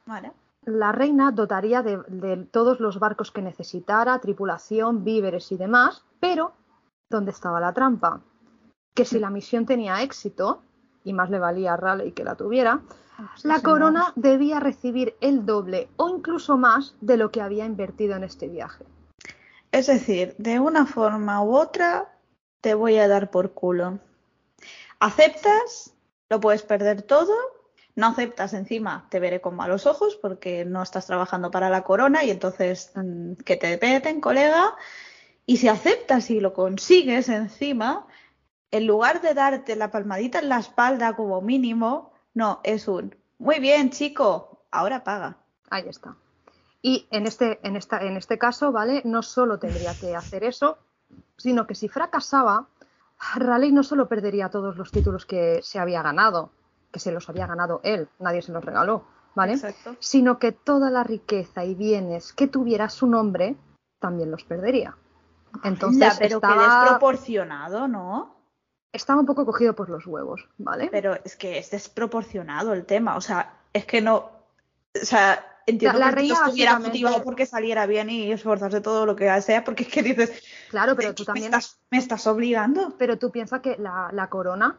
Vale. 0.05 0.31
La 0.65 0.91
reina 0.91 1.31
dotaría 1.31 1.81
de, 1.81 1.97
de 2.07 2.37
todos 2.45 2.79
los 2.79 2.99
barcos 2.99 3.31
que 3.31 3.41
necesitara, 3.41 4.19
tripulación, 4.19 5.03
víveres 5.03 5.51
y 5.51 5.57
demás, 5.57 6.03
pero 6.19 6.53
¿dónde 7.09 7.31
estaba 7.31 7.59
la 7.59 7.73
trampa? 7.73 8.21
Que 8.93 9.05
si 9.05 9.19
la 9.19 9.29
misión 9.29 9.65
tenía 9.65 10.01
éxito, 10.01 10.61
y 11.05 11.13
más 11.13 11.29
le 11.29 11.39
valía 11.39 11.73
a 11.73 11.77
Raleigh 11.77 12.13
que 12.13 12.23
la 12.23 12.35
tuviera, 12.35 12.81
la 13.43 13.61
corona 13.61 14.11
debía 14.15 14.59
recibir 14.59 15.15
el 15.21 15.45
doble 15.45 15.87
o 15.95 16.09
incluso 16.09 16.57
más 16.57 16.95
de 16.99 17.15
lo 17.15 17.31
que 17.31 17.41
había 17.41 17.65
invertido 17.65 18.15
en 18.15 18.25
este 18.25 18.49
viaje. 18.49 18.83
Es 19.71 19.87
decir, 19.87 20.35
de 20.37 20.59
una 20.59 20.85
forma 20.85 21.41
u 21.43 21.55
otra 21.55 22.11
te 22.61 22.73
voy 22.73 22.97
a 22.97 23.07
dar 23.07 23.29
por 23.29 23.51
culo. 23.51 23.99
¿Aceptas? 24.99 25.93
Lo 26.29 26.39
puedes 26.39 26.63
perder 26.63 27.03
todo. 27.03 27.33
No 27.95 28.07
aceptas 28.07 28.53
encima, 28.53 29.07
te 29.09 29.19
veré 29.19 29.39
con 29.39 29.55
malos 29.55 29.85
ojos 29.85 30.17
porque 30.21 30.65
no 30.65 30.83
estás 30.83 31.07
trabajando 31.07 31.49
para 31.49 31.69
la 31.69 31.83
corona 31.83 32.23
y 32.23 32.31
entonces 32.31 32.91
mm, 32.95 33.33
que 33.45 33.55
te 33.55 33.77
peten, 33.77 34.21
colega. 34.21 34.75
Y 35.45 35.57
si 35.57 35.67
aceptas 35.67 36.29
y 36.29 36.39
lo 36.39 36.53
consigues 36.53 37.29
encima, 37.29 38.07
en 38.71 38.87
lugar 38.87 39.21
de 39.21 39.33
darte 39.33 39.75
la 39.75 39.91
palmadita 39.91 40.39
en 40.39 40.49
la 40.49 40.59
espalda 40.59 41.15
como 41.15 41.41
mínimo, 41.41 42.11
no, 42.33 42.59
es 42.63 42.87
un 42.87 43.15
muy 43.37 43.59
bien, 43.59 43.89
chico, 43.89 44.65
ahora 44.71 45.03
paga. 45.03 45.37
Ahí 45.69 45.85
está. 45.87 46.15
Y 46.81 47.07
en 47.11 47.25
este, 47.25 47.59
en 47.63 47.75
esta, 47.75 47.99
en 47.99 48.15
este 48.15 48.37
caso, 48.37 48.71
¿vale? 48.71 49.01
No 49.03 49.23
solo 49.23 49.59
tendría 49.59 49.93
que 49.93 50.15
hacer 50.15 50.43
eso, 50.43 50.77
sino 51.37 51.67
que 51.67 51.75
si 51.75 51.89
fracasaba, 51.89 52.67
Raleigh 53.35 53.73
no 53.73 53.83
solo 53.83 54.07
perdería 54.07 54.49
todos 54.49 54.77
los 54.77 54.91
títulos 54.91 55.25
que 55.25 55.59
se 55.63 55.79
había 55.79 56.01
ganado, 56.01 56.51
que 56.95 56.99
se 57.01 57.11
los 57.11 57.27
había 57.27 57.45
ganado 57.45 57.81
él, 57.83 58.07
nadie 58.19 58.41
se 58.41 58.53
los 58.53 58.63
regaló, 58.63 59.03
¿vale? 59.35 59.51
Exacto. 59.55 59.97
Sino 59.99 60.39
que 60.39 60.53
toda 60.53 60.89
la 60.89 61.03
riqueza 61.03 61.65
y 61.65 61.75
bienes 61.75 62.31
que 62.31 62.47
tuviera 62.47 62.87
su 62.87 63.05
nombre 63.05 63.57
también 63.99 64.31
los 64.31 64.45
perdería. 64.45 64.95
Entonces 65.65 65.99
Ya, 65.99 66.13
pero 66.17 66.39
que 66.39 66.47
estaba, 66.47 66.79
desproporcionado, 66.83 67.89
¿no? 67.89 68.33
estaba 68.93 69.19
un 69.19 69.25
poco 69.25 69.45
cogido 69.45 69.75
por 69.75 69.89
los 69.89 70.07
huevos, 70.07 70.47
¿vale? 70.57 70.87
Pero 70.89 71.15
es 71.25 71.35
que 71.35 71.57
es 71.57 71.69
desproporcionado 71.69 72.71
el 72.71 72.85
tema. 72.85 73.17
O 73.17 73.21
sea, 73.21 73.59
es 73.73 73.85
que 73.85 73.99
no. 74.01 74.15
O 75.01 75.05
sea, 75.05 75.45
entiendo 75.67 75.99
La- 75.99 76.05
la 76.05 76.11
que 76.11 76.15
reina 76.21 76.35
estuviera 76.45 76.79
motivado 76.79 77.21
porque 77.21 77.45
saliera 77.45 77.85
bien 77.87 78.09
y 78.09 78.31
esforzarse 78.31 78.79
todo 78.79 79.05
lo 79.05 79.17
que 79.17 79.41
sea, 79.41 79.65
porque 79.65 79.83
es 79.83 79.89
que 79.89 80.01
dices, 80.01 80.41
Claro, 80.69 80.95
pero 80.95 81.09
"Es 81.09 81.15
tú 81.15 81.25
también 81.25 81.51
me 81.51 81.57
estás, 81.57 81.77
me 81.91 81.97
estás 81.97 82.25
obligando. 82.25 82.93
Pero 82.97 83.17
tú 83.19 83.31
piensas 83.31 83.59
que 83.59 83.75
la, 83.77 84.11
la 84.13 84.29
corona 84.29 84.77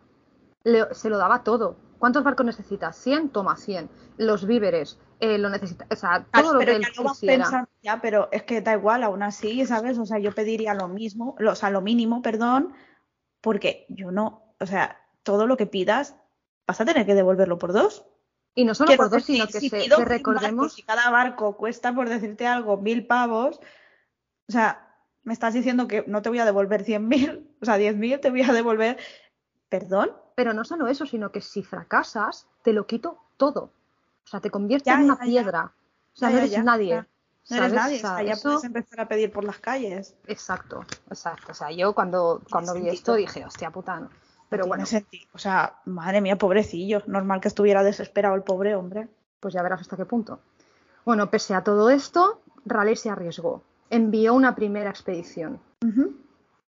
le- 0.66 0.92
se 0.94 1.08
lo 1.08 1.16
daba 1.16 1.42
todo. 1.44 1.76
¿Cuántos 1.99 2.25
barcos 2.25 2.44
necesitas? 2.44 2.96
100, 2.96 3.30
toma 3.30 3.56
100. 3.56 3.88
Los 4.18 4.46
víveres, 4.46 4.99
eh, 5.20 5.38
lo 5.38 5.49
necesita, 5.49 5.87
o 5.90 5.96
sea, 5.96 6.26
todo 6.32 6.52
lo 6.54 6.58
pero 6.58 6.73
que 6.73 6.76
él 6.76 6.82
ya 6.82 6.90
quisiera. 7.12 7.44
pensando, 7.44 7.68
ya, 7.82 8.00
pero 8.02 8.28
es 8.32 8.42
que 8.42 8.61
da 8.61 8.75
igual, 8.75 9.02
aún 9.02 9.23
así, 9.23 9.64
¿sabes? 9.64 9.96
O 9.99 10.04
sea, 10.04 10.18
yo 10.18 10.32
pediría 10.32 10.75
lo 10.75 10.88
mismo, 10.88 11.37
lo- 11.38 11.52
o 11.52 11.54
sea, 11.54 11.70
lo 11.70 11.80
mínimo, 11.80 12.20
perdón, 12.20 12.75
porque 13.40 13.87
yo 13.88 14.11
no, 14.11 14.54
o 14.61 14.66
sea, 14.66 15.00
todo 15.23 15.46
lo 15.46 15.56
que 15.56 15.66
pidas, 15.66 16.16
vas 16.66 16.80
a 16.80 16.85
tener 16.85 17.06
que 17.06 17.14
devolverlo 17.14 17.58
por 17.58 17.73
dos. 17.73 18.04
Y 18.54 18.64
no 18.64 18.75
solo 18.75 18.88
Quiero 18.88 19.04
por 19.04 19.11
dos, 19.11 19.20
decir, 19.26 19.37
sino 19.37 19.46
que, 19.46 19.61
si 19.61 19.68
se- 19.70 19.80
pido 19.85 19.99
que 19.99 20.04
recordemos. 20.04 20.78
y 20.78 20.82
cada 20.82 21.11
barco 21.11 21.56
cuesta, 21.56 21.94
por 21.94 22.08
decirte 22.08 22.46
algo, 22.46 22.76
mil 22.78 23.06
pavos, 23.06 23.58
o 24.49 24.52
sea, 24.52 24.94
me 25.23 25.32
estás 25.32 25.54
diciendo 25.54 25.87
que 25.88 26.04
no 26.06 26.23
te 26.23 26.28
voy 26.28 26.38
a 26.40 26.44
devolver 26.44 26.85
cien 26.85 27.06
mil, 27.08 27.50
o 27.62 27.64
sea, 27.64 27.76
diez 27.76 27.96
mil, 27.96 28.18
te 28.20 28.30
voy 28.30 28.42
a 28.42 28.52
devolver, 28.52 28.99
perdón, 29.68 30.11
Pero 30.36 30.52
no 30.52 30.64
solo 30.64 30.86
eso, 30.86 31.04
sino 31.06 31.32
que 31.32 31.40
si 31.40 31.64
fracasas, 31.64 32.46
te 32.62 32.72
lo 32.72 32.86
quito 32.86 33.18
todo. 33.36 33.72
O 34.24 34.28
sea, 34.28 34.40
te 34.40 34.50
convierte 34.50 34.90
Ya, 34.90 34.94
en 35.00 35.04
una 35.06 35.14
ya, 35.14 35.24
ya. 35.24 35.26
piedra. 35.26 35.72
O 36.14 36.16
sea, 36.16 36.30
no 36.30 36.38
eres 36.38 36.62
nadie. 36.62 36.88
ya. 36.88 37.06
no 37.50 37.56
eres 37.56 37.72
¿sabes? 37.74 38.02
nadie, 38.04 38.26
ya 38.28 38.36
puedes 38.36 38.64
empezar 38.64 39.00
a 39.00 39.08
pedir 39.08 39.32
por 39.32 39.42
las 39.44 39.58
calles. 39.58 40.14
Exacto, 40.28 40.84
exacto. 41.10 41.50
O 41.52 41.54
sea, 41.54 41.70
yo 41.72 41.92
cuando, 41.94 42.42
cuando 42.50 42.74
vi 42.74 42.88
esto 42.88 43.14
dije, 43.14 43.44
hostia 43.44 43.70
puta, 43.70 43.98
no. 43.98 44.10
Pero 44.48 44.62
No 44.64 44.68
bueno, 44.68 44.86
sentido. 44.86 45.26
O 45.32 45.38
sea, 45.38 45.80
madre 45.86 46.20
mía, 46.20 46.36
pobrecillo. 46.38 47.02
Normal 47.06 47.40
que 47.40 47.48
estuviera 47.48 47.82
desesperado 47.82 48.34
el 48.36 48.42
pobre 48.42 48.76
hombre. 48.76 49.08
pues 49.40 49.52
ya 49.54 49.62
verás 49.62 49.80
hasta 49.80 49.96
qué 49.96 50.04
punto. 50.04 50.38
Bueno, 51.04 51.30
pese 51.30 51.54
a 51.54 51.62
todo 51.64 51.88
esto, 51.90 52.40
Raleigh 52.64 52.96
se 52.96 53.10
arriesgó. 53.10 53.62
Envió 53.90 54.34
una 54.34 54.54
primera 54.54 54.90
expedición. 54.90 55.60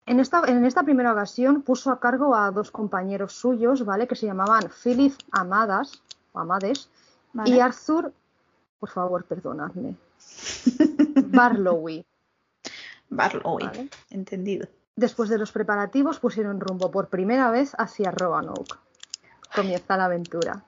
En 0.06 0.18
esta, 0.20 0.42
en 0.48 0.64
esta 0.64 0.82
primera 0.82 1.12
ocasión 1.12 1.62
puso 1.62 1.90
a 1.90 2.00
cargo 2.00 2.34
a 2.34 2.50
dos 2.50 2.70
compañeros 2.70 3.32
suyos, 3.34 3.84
¿vale? 3.84 4.08
Que 4.08 4.16
se 4.16 4.26
llamaban 4.26 4.68
Philip 4.82 5.14
Amadas, 5.30 6.02
o 6.32 6.40
Amades, 6.40 6.88
Vale. 7.32 7.50
y 7.50 7.60
Arthur, 7.60 8.12
por 8.80 8.88
favor, 8.88 9.24
perdonadme, 9.24 9.96
Barlowy. 11.26 12.04
Barlow, 13.10 13.58
Vale. 13.60 13.88
entendido. 14.10 14.66
Después 14.96 15.28
de 15.28 15.38
los 15.38 15.52
preparativos 15.52 16.18
pusieron 16.18 16.60
rumbo 16.60 16.90
por 16.90 17.08
primera 17.08 17.50
vez 17.50 17.72
hacia 17.78 18.10
Roanoke. 18.10 18.76
Comienza 19.54 19.96
la 19.96 20.06
aventura. 20.06 20.64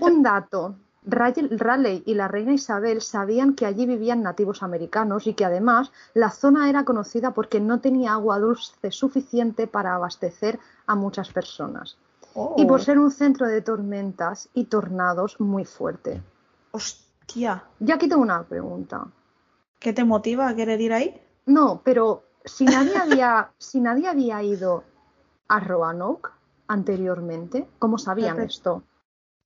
Un 0.00 0.22
dato. 0.22 0.74
Raleigh 1.10 2.02
y 2.04 2.14
la 2.14 2.28
reina 2.28 2.52
Isabel 2.52 3.00
sabían 3.00 3.54
que 3.54 3.64
allí 3.64 3.86
vivían 3.86 4.22
nativos 4.22 4.62
americanos 4.62 5.26
y 5.26 5.32
que 5.32 5.44
además 5.46 5.90
la 6.12 6.30
zona 6.30 6.68
era 6.68 6.84
conocida 6.84 7.32
porque 7.32 7.60
no 7.60 7.80
tenía 7.80 8.12
agua 8.12 8.38
dulce 8.38 8.90
suficiente 8.90 9.66
para 9.66 9.94
abastecer 9.94 10.58
a 10.86 10.94
muchas 10.94 11.30
personas. 11.32 11.96
Y 12.56 12.66
por 12.66 12.80
Oh, 12.80 12.82
ser 12.82 12.98
un 12.98 13.10
centro 13.10 13.46
de 13.46 13.62
tormentas 13.62 14.48
y 14.52 14.64
tornados 14.64 15.40
muy 15.40 15.64
fuerte. 15.64 16.22
Hostia, 16.72 17.64
Ya 17.80 17.94
aquí 17.94 18.08
tengo 18.08 18.22
una 18.22 18.42
pregunta. 18.42 19.06
¿qué 19.78 19.92
te 19.92 20.04
motiva 20.04 20.48
a 20.48 20.54
querer 20.54 20.80
ir 20.80 20.92
ahí? 20.92 21.20
No, 21.46 21.80
pero 21.84 22.24
si 22.44 22.64
nadie 22.64 22.96
había, 22.96 23.50
si 23.58 23.80
nadie 23.80 24.08
había 24.08 24.42
ido 24.42 24.84
a 25.48 25.60
Roanoke 25.60 26.30
anteriormente, 26.66 27.66
¿cómo 27.78 27.96
sabían 27.96 28.40
esto? 28.40 28.82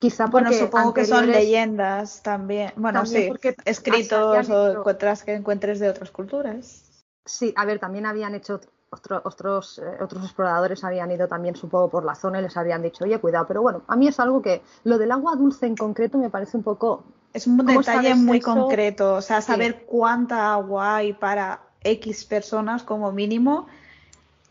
Quizá 0.03 0.27
porque 0.27 0.49
Bueno, 0.49 0.59
supongo 0.59 0.95
que 0.95 1.05
son 1.05 1.29
leyendas 1.31 2.25
también. 2.25 2.73
Bueno, 2.75 3.03
También 3.05 3.23
sí, 3.23 3.29
porque 3.29 3.55
escritos 3.65 4.11
o 4.51 4.69
hecho- 4.69 4.79
encuentras 4.81 5.23
que 5.23 5.33
encuentres 5.33 5.79
de 5.79 5.89
otras 5.89 6.11
culturas. 6.11 7.05
Sí, 7.25 7.55
a 7.57 7.65
ver, 7.65 7.79
también 7.79 8.05
habían 8.07 8.35
hecho 8.35 8.61
otro- 8.91 9.23
otros, 9.25 9.79
eh, 9.79 10.03
otros 10.03 10.25
exploradores 10.25 10.83
habían 10.83 11.13
ido 11.13 11.29
también, 11.29 11.55
supongo, 11.55 11.89
por 11.89 12.05
la 12.05 12.17
zona 12.17 12.41
y 12.41 12.43
les 12.43 12.57
habían 12.57 12.83
dicho, 12.83 13.05
oye, 13.05 13.17
cuidado. 13.21 13.47
Pero 13.47 13.63
bueno, 13.63 13.83
a 13.87 13.95
mí 13.95 14.09
es 14.09 14.19
algo 14.19 14.43
que 14.43 14.61
lo 14.83 14.99
del 14.99 15.13
agua 15.13 15.37
dulce 15.37 15.67
en 15.67 15.77
concreto 15.77 16.19
me 16.19 16.31
parece 16.31 16.57
un 16.57 16.65
poco. 16.65 17.05
Es 17.33 17.47
un 17.47 17.57
¿Cómo 17.59 17.71
detalle 17.71 18.17
muy 18.17 18.39
eso? 18.39 18.53
concreto, 18.53 19.15
o 19.15 19.23
sea, 19.23 19.41
Sí. 19.41 19.53
saber 19.53 19.85
cuánta 19.87 20.53
agua 20.53 20.97
hay 20.97 21.13
para 21.13 21.61
X 21.85 22.25
personas 22.25 22.83
como 22.83 23.13
mínimo. 23.13 23.69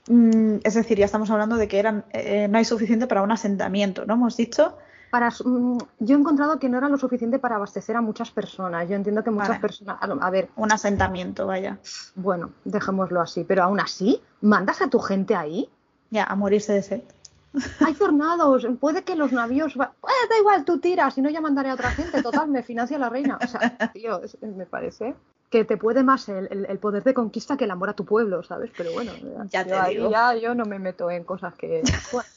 Mm, 0.07 0.59
es 0.63 0.75
decir, 0.75 0.97
ya 0.97 1.03
estamos 1.05 1.29
hablando 1.29 1.57
de 1.57 1.67
que 1.67 1.77
eran, 1.77 2.05
eh, 2.13 2.47
no 2.49 2.57
hay 2.57 2.63
suficiente 2.63 3.05
para 3.05 3.21
un 3.21 3.31
asentamiento, 3.33 4.05
¿no? 4.05 4.13
Hemos 4.13 4.37
dicho. 4.37 4.77
Para, 5.11 5.29
mm, 5.29 5.77
yo 5.99 6.15
he 6.15 6.19
encontrado 6.19 6.57
que 6.57 6.69
no 6.69 6.77
era 6.77 6.87
lo 6.87 6.97
suficiente 6.97 7.37
para 7.37 7.57
abastecer 7.57 7.95
a 7.97 8.01
muchas 8.01 8.31
personas. 8.31 8.87
Yo 8.87 8.95
entiendo 8.95 9.23
que 9.23 9.29
muchas 9.31 9.49
Vale. 9.49 9.59
personas. 9.59 9.97
A, 10.01 10.05
a 10.05 10.29
ver, 10.29 10.49
Un 10.55 10.71
asentamiento, 10.71 11.45
vaya. 11.47 11.77
bueno, 12.15 12.51
dejémoslo 12.63 13.19
así. 13.21 13.43
Pero 13.43 13.63
aún 13.63 13.79
así, 13.81 14.21
¿mandas 14.41 14.81
a 14.81 14.89
tu 14.89 14.99
gente 14.99 15.35
ahí? 15.35 15.69
Ya, 16.11 16.23
a 16.23 16.35
morirse 16.35 16.73
de 16.73 16.81
sed. 16.81 17.01
Hay 17.85 17.93
tornados, 17.99 18.65
puede 18.79 19.03
que 19.03 19.15
los 19.17 19.33
navíos. 19.33 19.75
va- 19.77 19.93
Eh, 20.03 20.27
da 20.29 20.37
igual, 20.39 20.63
tú 20.63 20.79
tiras, 20.79 21.13
si 21.13 21.21
no 21.21 21.29
ya 21.29 21.41
mandaré 21.41 21.69
a 21.69 21.73
otra 21.73 21.91
gente. 21.91 22.21
Total, 22.23 22.47
me 22.47 22.63
financia 22.63 22.97
la 22.97 23.09
reina. 23.09 23.37
O 23.43 23.47
sea, 23.47 23.59
tío, 23.93 24.23
es- 24.23 24.37
me 24.41 24.65
parece 24.65 25.13
que 25.49 25.65
te 25.65 25.75
puede 25.75 26.01
más 26.03 26.29
el, 26.29 26.47
el- 26.49 26.65
el 26.69 26.79
poder 26.79 27.03
de 27.03 27.13
conquista 27.13 27.57
que 27.57 27.65
el 27.65 27.71
amor 27.71 27.89
a 27.89 27.93
tu 27.93 28.05
pueblo, 28.05 28.43
¿sabes? 28.43 28.71
Pero 28.77 28.93
bueno, 28.93 29.11
Ya 29.49 29.63
yo 29.63 29.67
te 29.67 29.73
ahí 29.75 29.95
digo. 29.95 30.09
ya 30.09 30.33
yo 30.35 30.55
no 30.55 30.63
me 30.65 30.79
meto 30.79 31.11
en 31.11 31.25
cosas 31.25 31.53
que. 31.55 31.83
Bueno, 32.13 32.29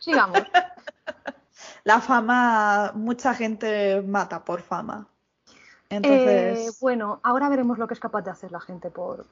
sigamos. 0.00 0.42
La 1.86 2.00
fama, 2.00 2.90
mucha 2.96 3.32
gente 3.32 4.02
mata 4.02 4.44
por 4.44 4.60
fama. 4.60 5.06
Eh, 5.88 5.96
Entonces, 5.96 6.80
bueno, 6.80 7.20
ahora 7.22 7.48
veremos 7.48 7.78
lo 7.78 7.86
que 7.86 7.94
es 7.94 8.00
capaz 8.00 8.22
de 8.22 8.32
hacer 8.32 8.50
la 8.50 8.58
gente 8.58 8.90
por. 8.90 9.24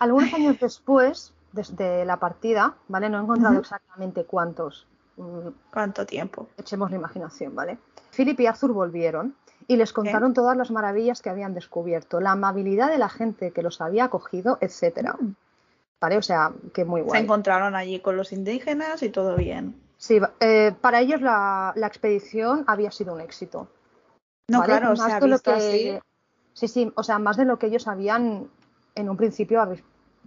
Algunos 0.00 0.34
años 0.34 0.58
después, 0.60 1.32
desde 1.52 2.04
la 2.04 2.16
partida, 2.16 2.74
¿vale? 2.88 3.08
No 3.08 3.18
he 3.20 3.22
encontrado 3.22 3.60
exactamente 3.60 4.24
cuántos. 4.24 4.88
mm, 5.18 5.48
¿cuánto 5.72 6.04
tiempo? 6.04 6.48
echemos 6.56 6.90
la 6.90 6.96
imaginación, 6.96 7.54
¿vale? 7.54 7.78
Philip 8.10 8.40
y 8.40 8.46
Arthur 8.48 8.72
volvieron 8.72 9.36
y 9.68 9.76
les 9.76 9.92
contaron 9.92 10.34
todas 10.34 10.56
las 10.56 10.72
maravillas 10.72 11.22
que 11.22 11.30
habían 11.30 11.54
descubierto, 11.54 12.20
la 12.20 12.32
amabilidad 12.32 12.90
de 12.90 12.98
la 12.98 13.08
gente 13.08 13.52
que 13.52 13.62
los 13.62 13.80
había 13.80 14.04
acogido, 14.06 14.58
etcétera. 14.60 15.14
Mm. 15.20 15.34
¿Vale? 16.00 16.16
O 16.16 16.22
sea, 16.22 16.50
que 16.74 16.84
muy 16.84 17.02
Se 17.02 17.06
guay. 17.06 17.22
encontraron 17.22 17.76
allí 17.76 18.00
con 18.00 18.16
los 18.16 18.32
indígenas 18.32 19.04
y 19.04 19.10
todo 19.10 19.36
bien. 19.36 19.80
Sí, 19.98 20.20
eh, 20.40 20.74
para 20.80 21.00
ellos 21.00 21.20
la, 21.20 21.72
la 21.76 21.86
expedición 21.88 22.64
había 22.68 22.90
sido 22.90 23.12
un 23.12 23.20
éxito. 23.20 23.68
No, 24.48 24.60
¿vale? 24.60 24.78
claro, 24.78 24.96
Más 24.96 25.20
de 25.20 25.28
lo 25.28 25.38
que- 25.40 25.50
así. 25.52 25.98
Sí, 26.54 26.66
sí, 26.66 26.92
o 26.96 27.02
sea, 27.02 27.18
más 27.18 27.36
de 27.36 27.44
lo 27.44 27.58
que 27.58 27.66
ellos 27.66 27.86
habían 27.86 28.48
en 28.94 29.08
un 29.08 29.16
principio 29.16 29.64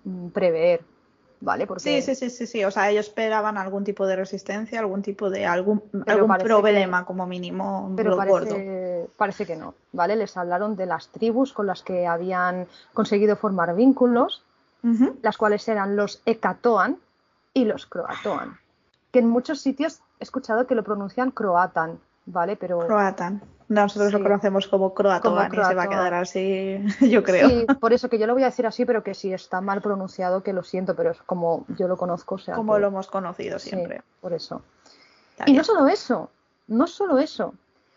mm, 0.03 0.27
prever, 0.29 0.81
¿vale? 1.41 1.67
Porque 1.67 1.81
Sí, 1.83 2.01
sí, 2.01 2.15
sí, 2.15 2.29
sí, 2.29 2.47
sí. 2.47 2.63
O 2.63 2.71
sea, 2.71 2.89
ellos 2.89 3.07
esperaban 3.07 3.57
algún 3.57 3.83
tipo 3.83 4.05
de 4.05 4.15
resistencia, 4.15 4.79
algún 4.79 5.01
tipo 5.01 5.29
de 5.29 5.45
algún, 5.45 5.81
Pero 5.91 6.03
algún 6.07 6.27
parece 6.29 6.47
problema 6.47 7.05
como 7.05 7.25
mínimo 7.25 7.91
Pero 7.97 8.15
parece, 8.15 9.09
parece 9.17 9.45
que 9.45 9.55
no, 9.57 9.73
¿vale? 9.91 10.15
Les 10.15 10.37
hablaron 10.37 10.75
de 10.77 10.85
las 10.85 11.09
tribus 11.09 11.51
con 11.51 11.67
las 11.67 11.83
que 11.83 12.07
habían 12.07 12.67
conseguido 12.93 13.35
formar 13.35 13.75
vínculos, 13.75 14.43
las 15.21 15.37
cuales 15.37 15.67
eran 15.67 15.95
los 15.95 16.21
Ecatoan 16.25 16.97
y 17.53 17.65
los 17.65 17.85
Croatoan, 17.85 18.57
que 19.11 19.19
en 19.19 19.27
muchos 19.29 19.61
sitios 19.61 19.99
he 20.19 20.23
escuchado 20.23 20.67
que 20.67 20.75
lo 20.75 20.83
pronuncian 20.83 21.31
Croatan, 21.31 21.99
¿vale? 22.25 22.55
Pero 22.55 22.79
Croatan. 22.79 23.41
Nosotros 23.67 24.11
lo 24.11 24.21
conocemos 24.21 24.67
como 24.67 24.93
croatoan 24.93 25.49
Como 25.49 25.61
y 25.61 25.65
se 25.65 25.75
va 25.75 25.83
a 25.83 25.87
quedar 25.89 26.13
así, 26.13 26.77
yo 27.09 27.23
creo. 27.23 27.47
Sí, 27.47 27.65
por 27.79 27.93
eso 27.93 28.09
que 28.09 28.19
yo 28.19 28.27
lo 28.27 28.33
voy 28.33 28.43
a 28.43 28.47
decir 28.47 28.67
así, 28.67 28.83
pero 28.83 29.01
que 29.01 29.13
si 29.13 29.31
está 29.31 29.61
mal 29.61 29.81
pronunciado, 29.81 30.43
que 30.43 30.51
lo 30.51 30.61
siento, 30.63 30.93
pero 30.93 31.11
es 31.11 31.21
como 31.21 31.65
yo 31.77 31.87
lo 31.87 31.95
conozco, 31.95 32.35
o 32.35 32.37
sea 32.37 32.55
como 32.55 32.73
que- 32.75 32.81
lo 32.81 32.87
hemos 32.87 33.07
conocido 33.07 33.59
sí, 33.59 33.69
siempre. 33.69 34.01
por 34.19 34.33
eso. 34.33 34.61
Está 35.31 35.43
Y 35.45 35.51
bien. 35.53 35.57
no 35.59 35.63
solo 35.63 35.87
eso, 35.87 36.29
no 36.67 36.85
solo 36.85 37.17
eso, 37.17 37.53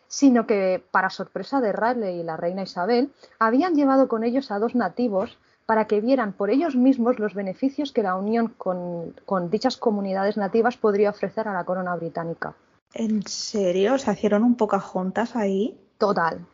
sino 0.06 0.46
que 0.46 0.80
para 0.92 1.10
sorpresa 1.10 1.60
de 1.60 1.72
Raleigh 1.72 2.20
y 2.20 2.22
la 2.22 2.36
reina 2.36 2.62
Isabel, 2.62 3.12
habían 3.40 3.74
llevado 3.74 4.06
con 4.06 4.22
ellos 4.22 4.52
a 4.52 4.60
dos 4.60 4.76
nativos 4.76 5.36
para 5.66 5.86
que 5.86 6.00
vieran 6.00 6.32
por 6.32 6.50
ellos 6.50 6.76
mismos 6.76 7.18
los 7.18 7.34
beneficios 7.34 7.92
que 7.92 8.02
la 8.02 8.16
unión 8.16 8.48
con, 8.48 9.14
con 9.24 9.50
dichas 9.50 9.76
comunidades 9.76 10.36
nativas 10.36 10.76
podría 10.76 11.10
ofrecer 11.10 11.48
a 11.48 11.52
la 11.52 11.64
corona 11.64 11.96
británica. 11.96 12.54
¿En 12.92 13.26
serio? 13.26 13.98
¿Se 13.98 14.12
hicieron 14.12 14.44
un 14.44 14.56
Pocahontas 14.56 15.34
ahí? 15.36 15.78
Total. 15.98 16.46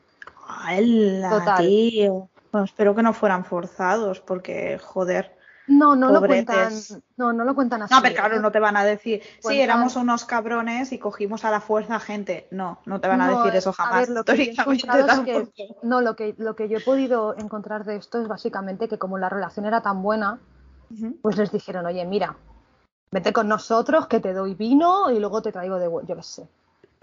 ¡Hala, 0.47 1.31
Total. 1.31 1.67
tío! 1.67 2.29
Bueno, 2.51 2.65
espero 2.65 2.95
que 2.95 3.03
no 3.03 3.13
fueran 3.13 3.45
forzados, 3.45 4.21
porque, 4.21 4.79
joder. 4.79 5.37
No, 5.71 5.95
no 5.95 6.11
lo 6.11 6.21
cuentan, 6.27 6.73
no, 7.17 7.33
no 7.33 7.45
lo 7.45 7.55
cuentan 7.55 7.83
así. 7.83 7.95
No, 7.95 8.03
pero 8.03 8.17
claro, 8.17 8.37
¿eh? 8.37 8.41
no 8.41 8.51
te 8.51 8.59
van 8.59 8.77
a 8.77 8.85
decir, 8.85 9.23
sí, 9.39 9.61
éramos 9.61 9.95
unos 9.95 10.25
cabrones 10.25 10.91
y 10.91 10.99
cogimos 10.99 11.45
a 11.45 11.51
la 11.53 11.61
fuerza 11.61 12.01
gente. 12.01 12.49
No, 12.51 12.81
no 12.87 13.01
te 13.01 13.07
van 13.07 13.21
a 13.21 13.29
No, 13.29 13.39
decir 13.39 13.55
eso 13.57 13.71
a 13.71 13.75
jamás. 13.75 14.09
ver, 14.09 14.17
lo 14.17 14.25
que 14.25 14.33
yo 14.37 14.43
he 14.43 14.51
es 14.51 15.49
que-. 15.55 15.77
No, 15.83 16.01
lo 16.01 16.17
que, 16.17 16.35
lo 16.39 16.57
que 16.57 16.69
yo 16.69 16.79
he 16.79 16.81
podido 16.81 17.37
encontrar 17.39 17.85
de 17.85 17.97
esto 17.97 18.21
es 18.21 18.27
básicamente 18.27 18.89
que 18.89 18.99
como 18.99 19.17
la 19.17 19.29
relación 19.29 19.65
era 19.65 19.81
tan 19.81 20.03
buena, 20.03 20.41
pues 21.23 21.37
les 21.37 21.53
dijeron, 21.53 21.87
oye, 21.87 22.05
mira, 22.05 22.37
vete 23.13 23.33
con 23.33 23.47
nosotros 23.47 24.09
que 24.09 24.19
te 24.19 24.33
doy 24.33 24.57
vino 24.57 25.09
y 25.13 25.21
luego 25.21 25.41
te 25.41 25.53
traigo 25.53 25.79
de 25.79 25.87
vuelta, 25.87 26.09
yo 26.09 26.17
qué 26.17 26.23
sé, 26.25 26.49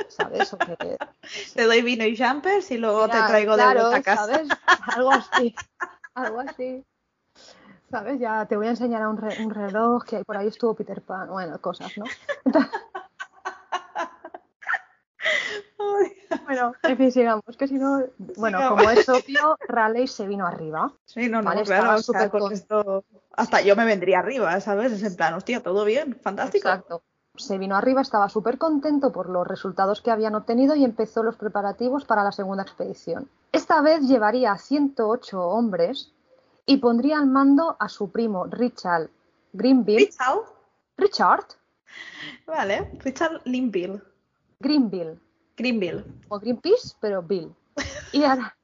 ¿sabes? 0.09 0.53
O 0.53 0.57
que, 0.57 0.97
Te 1.55 1.63
doy 1.67 1.81
vino 1.83 2.03
y 2.03 2.17
jumpers 2.17 2.69
y 2.71 2.77
luego 2.77 3.07
te 3.07 3.17
traigo 3.27 3.55
de 3.55 3.63
vuelta 3.63 3.95
a 3.95 4.01
casa. 4.01 4.25
¿sabes? 4.25 4.49
Algo 4.97 5.11
así, 5.13 5.55
algo 6.15 6.39
así. 6.41 6.83
¿Sabes? 7.89 8.19
Ya 8.19 8.45
te 8.45 8.57
voy 8.57 8.67
a 8.67 8.71
enseñar 8.71 9.01
a 9.01 9.09
un, 9.09 9.17
re- 9.17 9.41
un 9.43 9.49
reloj 9.49 10.03
que 10.03 10.23
por 10.25 10.35
ahí 10.37 10.47
estuvo 10.47 10.73
Peter 10.73 11.01
Pan, 11.01 11.29
bueno, 11.29 11.59
cosas, 11.61 11.91
¿no? 11.97 12.05
Bueno, 16.45 16.73
en 16.83 16.97
fin, 16.97 17.11
sigamos, 17.11 17.43
que 17.57 17.67
si 17.67 17.75
no, 17.75 18.01
bueno, 18.37 18.57
Sigamos. 18.59 18.79
como 18.79 18.89
es 18.91 19.09
obvio, 19.09 19.57
Raleigh 19.67 20.07
se 20.07 20.25
vino 20.27 20.45
arriba. 20.47 20.91
Sí, 21.05 21.27
no, 21.29 21.41
no, 21.41 21.49
Vale, 21.49 21.63
claro, 21.63 21.97
súper 22.01 22.29
con 22.29 22.39
con- 22.41 22.53
esto 22.53 23.03
hasta 23.35 23.61
yo 23.61 23.75
me 23.75 23.83
vendría 23.85 24.19
arriba, 24.19 24.59
¿sabes? 24.61 24.93
Es 24.93 25.03
en 25.03 25.15
plan, 25.15 25.33
hostia, 25.33 25.61
todo 25.61 25.83
bien, 25.83 26.17
fantástico. 26.21 26.69
Exacto. 26.69 27.01
Se 27.35 27.57
vino 27.57 27.75
arriba, 27.75 28.01
estaba 28.01 28.29
súper 28.29 28.57
contento 28.57 29.11
por 29.11 29.29
los 29.29 29.45
resultados 29.45 30.01
que 30.01 30.09
habían 30.09 30.35
obtenido 30.35 30.75
y 30.75 30.83
empezó 30.85 31.21
los 31.21 31.35
preparativos 31.35 32.05
para 32.05 32.23
la 32.23 32.31
segunda 32.31 32.63
expedición. 32.63 33.29
Esta 33.51 33.81
vez 33.81 34.01
llevaría 34.07 34.53
a 34.53 34.57
108 34.57 35.41
hombres 35.41 36.13
y 36.67 36.77
pondría 36.77 37.17
al 37.17 37.25
mando 37.25 37.75
a 37.79 37.89
su 37.89 38.11
primo 38.11 38.45
Richard 38.45 39.09
Greenville. 39.53 39.97
Richard, 39.97 40.43
Richard 40.97 41.47
vale, 42.45 42.91
Richard 42.99 43.41
Linville, 43.45 43.99
Greenville. 44.59 45.19
Greenville. 45.57 46.03
O 46.29 46.39
Greenpeace, 46.39 46.95
pero 47.01 47.23
Bill. 47.23 47.51
Y 48.11 48.23
ahora, 48.23 48.55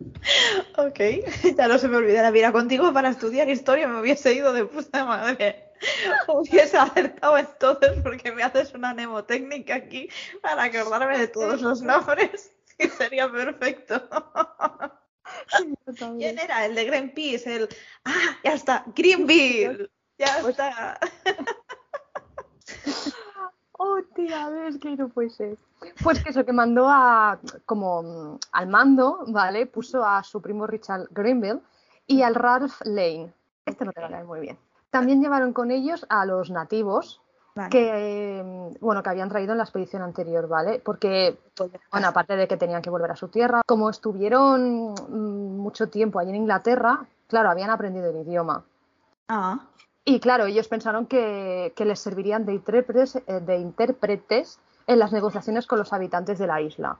Ok, 0.76 0.98
ya 1.56 1.68
no 1.68 1.78
se 1.78 1.88
me 1.88 1.96
olvidará. 1.96 2.30
Mira, 2.30 2.52
contigo 2.52 2.92
para 2.92 3.10
estudiar 3.10 3.48
historia 3.48 3.88
me 3.88 4.00
hubiese 4.00 4.32
ido 4.32 4.52
de 4.52 4.64
puta 4.64 5.04
madre. 5.04 5.72
Hubiese 6.28 6.76
acertado 6.76 7.38
entonces 7.38 7.92
porque 8.02 8.32
me 8.32 8.42
haces 8.42 8.74
una 8.74 8.92
mnemotécnica 8.92 9.76
aquí 9.76 10.10
para 10.42 10.64
acordarme 10.64 11.18
de 11.18 11.28
todos 11.28 11.62
los 11.62 11.80
nombres 11.82 12.52
y 12.78 12.88
sería 12.88 13.30
perfecto. 13.30 14.02
¿Quién 16.18 16.38
era? 16.38 16.66
El 16.66 16.74
de 16.74 16.84
Greenpeace, 16.84 17.56
el... 17.56 17.68
Ah, 18.04 18.36
ya 18.44 18.54
está, 18.54 18.84
Greenville. 18.94 19.90
Ya 20.18 20.38
Pues- 20.42 20.58
está. 20.58 20.98
Oh, 23.82 23.98
tía, 24.14 24.48
ves 24.50 24.76
que 24.78 24.94
no 24.96 25.08
puede 25.08 25.30
ser. 25.30 25.56
Pues 26.02 26.22
que 26.22 26.30
eso, 26.30 26.44
que 26.44 26.52
mandó 26.52 26.86
a, 26.88 27.40
como 27.64 28.38
al 28.52 28.66
mando, 28.66 29.24
¿vale? 29.28 29.64
Puso 29.64 30.04
a 30.04 30.22
su 30.22 30.42
primo 30.42 30.66
Richard 30.66 31.06
Greenville 31.10 31.60
y 32.06 32.20
al 32.20 32.34
Ralph 32.34 32.74
Lane. 32.84 33.32
Este 33.64 33.86
no 33.86 33.92
te 33.92 34.00
va 34.02 34.08
a 34.08 34.10
caer 34.10 34.24
muy 34.26 34.40
bien. 34.40 34.58
También 34.90 35.22
llevaron 35.22 35.54
con 35.54 35.70
ellos 35.70 36.04
a 36.10 36.26
los 36.26 36.50
nativos 36.50 37.22
Vale. 37.54 37.70
que, 37.70 38.42
mm, 38.44 38.84
bueno, 38.84 39.02
que 39.02 39.10
habían 39.10 39.28
traído 39.28 39.52
en 39.52 39.58
la 39.58 39.64
expedición 39.64 40.02
anterior, 40.02 40.46
¿vale? 40.48 40.80
Porque, 40.84 41.38
bueno, 41.90 42.08
aparte 42.08 42.36
de 42.36 42.46
que 42.46 42.56
tenían 42.56 42.82
que 42.82 42.90
volver 42.90 43.10
a 43.10 43.16
su 43.16 43.28
tierra, 43.28 43.62
como 43.66 43.90
estuvieron 43.90 44.92
mm, 44.92 45.56
mucho 45.58 45.88
tiempo 45.88 46.18
allí 46.18 46.30
en 46.30 46.36
Inglaterra, 46.36 47.06
claro, 47.26 47.50
habían 47.50 47.70
aprendido 47.70 48.10
el 48.10 48.26
idioma. 48.26 48.64
Ah, 49.28 49.60
Y 50.04 50.18
claro, 50.20 50.46
ellos 50.46 50.68
pensaron 50.68 51.06
que, 51.06 51.72
que 51.76 51.84
les 51.84 52.00
servirían 52.00 52.46
de 52.46 52.54
intérpretes, 52.54 53.16
eh, 53.16 53.40
de 53.40 53.56
intérpretes 53.58 54.58
en 54.86 54.98
las 54.98 55.12
negociaciones 55.12 55.66
con 55.66 55.78
los 55.78 55.92
habitantes 55.92 56.38
de 56.38 56.46
la 56.46 56.60
isla. 56.60 56.98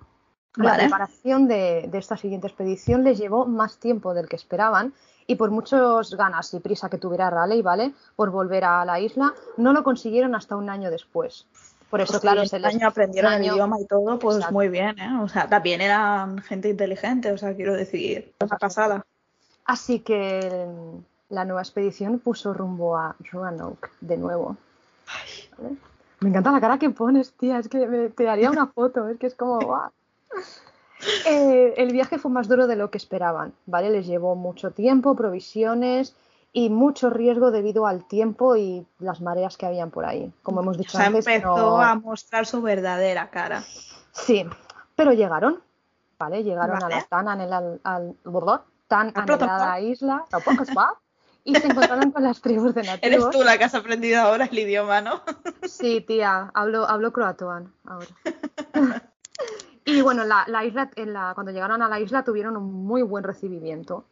La 0.57 0.77
preparación 0.77 1.47
de, 1.47 1.89
de 1.91 1.99
esta 1.99 2.17
siguiente 2.17 2.49
expedición 2.49 3.05
les 3.05 3.19
llevó 3.19 3.47
más 3.47 3.79
tiempo 3.79 4.15
del 4.15 4.29
que 4.29 4.37
esperaban 4.37 4.93
y 5.31 5.37
por 5.37 5.51
muchos 5.51 6.15
ganas 6.17 6.53
y 6.55 6.61
prisa 6.61 6.89
que 6.91 6.99
tuviera 6.99 7.31
Raleigh, 7.31 7.63
¿vale? 7.63 7.93
Por 8.17 8.31
volver 8.31 8.65
a 8.65 8.85
la 8.85 8.99
isla, 8.99 9.33
no 9.57 9.73
lo 9.73 9.85
consiguieron 9.85 10.35
hasta 10.35 10.57
un 10.57 10.69
año 10.69 10.91
después. 10.91 11.47
Por 11.89 12.01
eso, 12.01 12.13
Pues 12.15 12.21
claro, 12.23 12.45
se 12.47 12.59
les... 12.59 12.75
año 12.75 12.89
aprendieron 12.89 13.33
el 13.35 13.45
idioma 13.45 13.77
y 13.81 13.87
todo, 13.87 14.19
pues 14.19 14.37
Exacto. 14.37 14.55
muy 14.55 14.69
bien, 14.69 14.99
¿eh? 14.99 15.19
O 15.23 15.29
sea, 15.29 15.49
también 15.49 15.81
eran 15.81 16.39
gente 16.43 16.69
inteligente, 16.69 17.31
o 17.33 17.39
sea, 17.39 17.55
quiero 17.55 17.75
decir, 17.75 18.33
una 18.41 18.59
pasada. 18.59 19.05
Así 19.65 20.01
que 20.01 20.67
la 21.29 21.45
nueva 21.45 21.63
expedición 21.63 22.19
puso 22.19 22.53
rumbo 22.53 22.97
a 22.97 23.15
Roanoke 23.31 23.89
de 24.01 24.17
nuevo. 24.17 24.57
¿Vale? 25.59 25.77
Me 26.21 26.29
encanta 26.31 26.51
la 26.53 26.61
cara 26.61 26.79
que 26.79 26.91
pones, 26.91 27.33
tía. 27.35 27.59
Es 27.59 27.69
que 27.69 27.87
me- 27.87 28.09
te 28.11 28.29
haría 28.29 28.51
una 28.51 28.67
foto. 28.67 29.09
Es 29.09 29.19
que 29.19 29.27
es 29.29 29.35
como. 29.35 29.59
¡guau! 29.61 29.91
Eh, 31.27 31.75
el 31.77 31.93
viaje 31.93 32.19
fue 32.19 32.31
más 32.31 32.49
duro 32.49 32.67
de 32.67 32.77
lo 32.77 32.91
que 32.91 32.99
esperaban, 32.99 33.53
¿vale? 33.67 33.91
Les 33.91 34.07
llevó 34.07 34.35
mucho 34.35 34.71
tiempo, 34.71 35.15
provisiones 35.17 36.15
y 36.53 36.71
mucho 36.71 37.11
riesgo 37.11 37.51
debido 37.51 37.87
al 37.87 38.05
tiempo 38.07 38.57
y 38.57 38.87
las 38.99 39.21
mareas 39.21 39.57
que 39.57 39.67
habían 39.67 39.91
por 39.91 40.05
ahí. 40.05 40.33
Como 40.43 40.61
hemos 40.61 40.77
O 40.77 40.79
dicho 40.79 40.97
sea, 40.97 41.07
antes, 41.07 41.27
empezó 41.27 41.47
no- 41.77 41.81
a 41.83 41.95
mostrar 41.95 42.47
su 42.47 42.61
verdadera 42.63 43.31
cara. 43.31 43.63
Sí, 44.13 44.45
pero 44.97 45.13
llegaron, 45.13 45.61
¿vale? 46.19 46.43
Llegaron 46.43 46.81
Vale. 46.81 46.95
a 46.95 46.99
la 46.99 47.05
tan, 47.05 47.27
anhelal- 47.27 47.81
al- 47.85 48.17
tan 48.89 49.13
anhelada 49.15 49.81
isla, 49.81 50.25
tampoco 50.31 50.63
es 50.65 50.71
y 51.45 51.55
se 51.55 51.69
encontraron 51.69 52.11
con 52.11 52.23
las 52.23 52.41
tribus 52.41 52.75
de 52.75 52.83
Eres 53.03 53.03
nativos. 53.03 53.31
tú 53.31 53.43
la 53.45 53.57
que 53.57 53.65
has 53.65 53.75
aprendido 53.75 54.21
ahora 54.21 54.47
el 54.47 54.59
idioma, 54.59 55.01
¿no? 55.01 55.23
Sí, 55.63 56.01
tía, 56.01 56.51
hablo, 56.55 56.89
hablo 56.89 57.13
croatoan 57.13 57.73
ahora. 57.87 58.07
y 59.91 60.03
bueno, 60.03 60.25
la, 60.25 60.45
la 60.49 60.65
isla, 60.65 60.91
en 60.97 61.13
la, 61.13 61.33
cuando 61.35 61.53
llegaron 61.53 61.83
a 61.83 61.89
la 61.89 62.01
isla 62.01 62.25
tuvieron 62.25 62.57
un 62.57 62.73
muy 62.73 63.03
buen 63.03 63.25
recibimiento. 63.25 64.05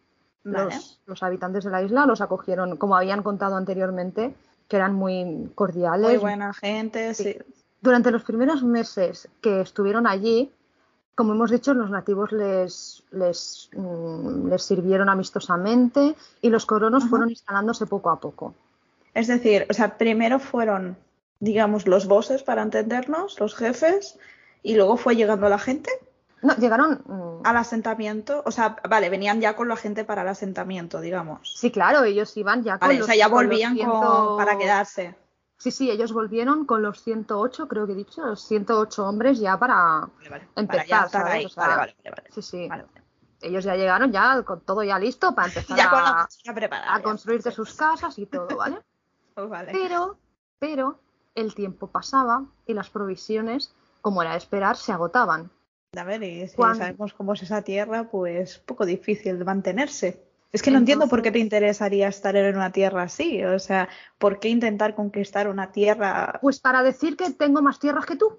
Vale. 0.44 0.74
Los, 1.06 1.22
habitantes 1.22 1.64
de 1.64 1.70
la 1.70 1.82
isla 1.82 2.06
los 2.06 2.20
acogieron, 2.20 2.76
como 2.76 2.96
habían 2.96 3.22
contado 3.22 3.56
anteriormente, 3.56 4.34
que 4.68 4.76
eran 4.76 4.94
muy 4.94 5.50
cordiales, 5.54 6.10
Muy 6.10 6.18
buena 6.18 6.54
gente, 6.54 7.14
sí. 7.14 7.36
Durante 7.80 8.10
los 8.10 8.24
primeros 8.24 8.62
meses 8.62 9.28
que 9.40 9.60
estuvieron 9.60 10.06
allí, 10.06 10.50
como 11.14 11.32
hemos 11.32 11.50
dicho, 11.50 11.74
los 11.74 11.90
nativos 11.90 12.32
les, 12.32 13.02
les, 13.10 13.70
mm, 13.76 14.48
les 14.48 14.62
sirvieron 14.62 15.08
amistosamente 15.08 16.14
y 16.40 16.48
los 16.48 16.66
colonos 16.66 17.02
Ajá. 17.02 17.10
fueron 17.10 17.30
instalándose 17.30 17.86
poco 17.86 18.10
a 18.10 18.20
poco. 18.20 18.54
Es 19.14 19.26
decir, 19.26 19.66
o 19.68 19.74
sea, 19.74 19.98
primero 19.98 20.38
fueron, 20.38 20.96
digamos, 21.40 21.86
los 21.86 22.06
bosses 22.06 22.42
para 22.42 22.62
entendernos, 22.62 23.38
los 23.40 23.54
jefes, 23.54 24.18
y 24.70 24.76
luego 24.76 24.96
fue 24.96 25.16
llegando 25.16 25.48
la 25.48 25.58
gente 25.58 25.90
No, 26.42 26.54
llegaron. 26.56 27.02
mm, 27.06 27.46
al 27.46 27.56
asentamiento. 27.56 28.42
O 28.44 28.50
sea, 28.50 28.76
vale, 28.88 29.08
venían 29.08 29.40
ya 29.40 29.56
con 29.56 29.66
la 29.68 29.76
gente 29.76 30.04
para 30.04 30.22
el 30.22 30.28
asentamiento, 30.28 31.00
digamos. 31.00 31.54
Sí, 31.56 31.70
claro, 31.70 32.04
ellos 32.04 32.36
iban 32.36 32.62
ya 32.62 32.78
con 32.78 32.88
Vale, 32.88 32.96
o 32.96 32.98
los, 33.00 33.06
sea, 33.06 33.16
ya 33.16 33.28
volvían 33.28 33.76
con- 33.76 34.36
para 34.36 34.58
quedarse. 34.58 35.16
Sí, 35.56 35.70
sí, 35.72 35.90
ellos 35.90 36.12
volvieron 36.12 36.66
con 36.66 36.82
los 36.82 37.02
108, 37.02 37.66
creo 37.66 37.86
que 37.86 37.92
he 37.92 37.96
dicho, 37.96 38.24
los 38.24 38.40
108 38.46 39.08
hombres 39.08 39.40
ya 39.40 39.58
para 39.58 39.74
Vale, 40.18 40.28
vale. 40.30 40.48
empezar, 40.54 40.66
para 40.66 40.84
ya 40.86 41.08
¿sabes? 41.08 41.46
O 41.46 41.48
sea, 41.48 41.66
vale, 41.66 41.76
vale, 41.78 41.96
vale, 42.04 42.10
vale. 42.16 42.28
Sí, 42.32 42.42
sí. 42.42 42.68
Ellos 43.40 43.64
ya 43.64 43.74
llegaron 43.74 44.12
ya 44.12 44.42
con 44.42 44.60
todo 44.60 44.82
ya 44.84 44.98
listo 44.98 45.34
para 45.34 45.48
empezar 45.48 45.76
Ya 45.78 45.90
con 45.90 46.02
la 46.04 46.28
a, 46.46 46.54
preparada. 46.54 46.94
a 46.94 47.02
construirse 47.02 47.50
sus 47.50 47.74
casas 47.74 48.18
y 48.18 48.26
todo, 48.26 48.56
¿vale? 48.56 48.78
Pues 49.34 49.48
vale. 49.48 49.70
Pero, 49.72 50.18
pero 50.58 50.98
el 51.36 51.54
tiempo 51.54 51.86
pasaba 51.88 52.44
y 52.66 52.74
las 52.74 52.90
provisiones, 52.90 53.72
como 54.00 54.22
era 54.22 54.32
de 54.32 54.38
esperar, 54.38 54.76
se 54.76 54.92
agotaban. 54.92 55.50
A 55.96 56.04
ver, 56.04 56.22
y 56.22 56.46
si 56.48 56.56
Cuando- 56.56 56.78
sabemos 56.80 57.14
cómo 57.14 57.32
es 57.32 57.42
esa 57.42 57.62
tierra, 57.62 58.10
pues 58.10 58.58
poco 58.58 58.84
difícil 58.86 59.38
de 59.38 59.44
mantenerse. 59.44 60.22
Es 60.52 60.62
que 60.62 60.70
no 60.70 60.78
entiendo 60.78 61.08
por 61.08 61.20
qué 61.20 61.30
te 61.30 61.38
interesaría 61.40 62.08
estar 62.08 62.34
en 62.34 62.56
una 62.56 62.72
tierra 62.72 63.02
así. 63.02 63.44
O 63.44 63.58
sea, 63.58 63.88
¿por 64.18 64.40
qué 64.40 64.48
intentar 64.48 64.94
conquistar 64.94 65.46
una 65.46 65.72
tierra? 65.72 66.38
Pues 66.40 66.58
para 66.58 66.82
decir 66.82 67.16
que 67.16 67.30
tengo 67.30 67.60
más 67.60 67.78
tierras 67.78 68.06
que 68.06 68.16
tú. 68.16 68.38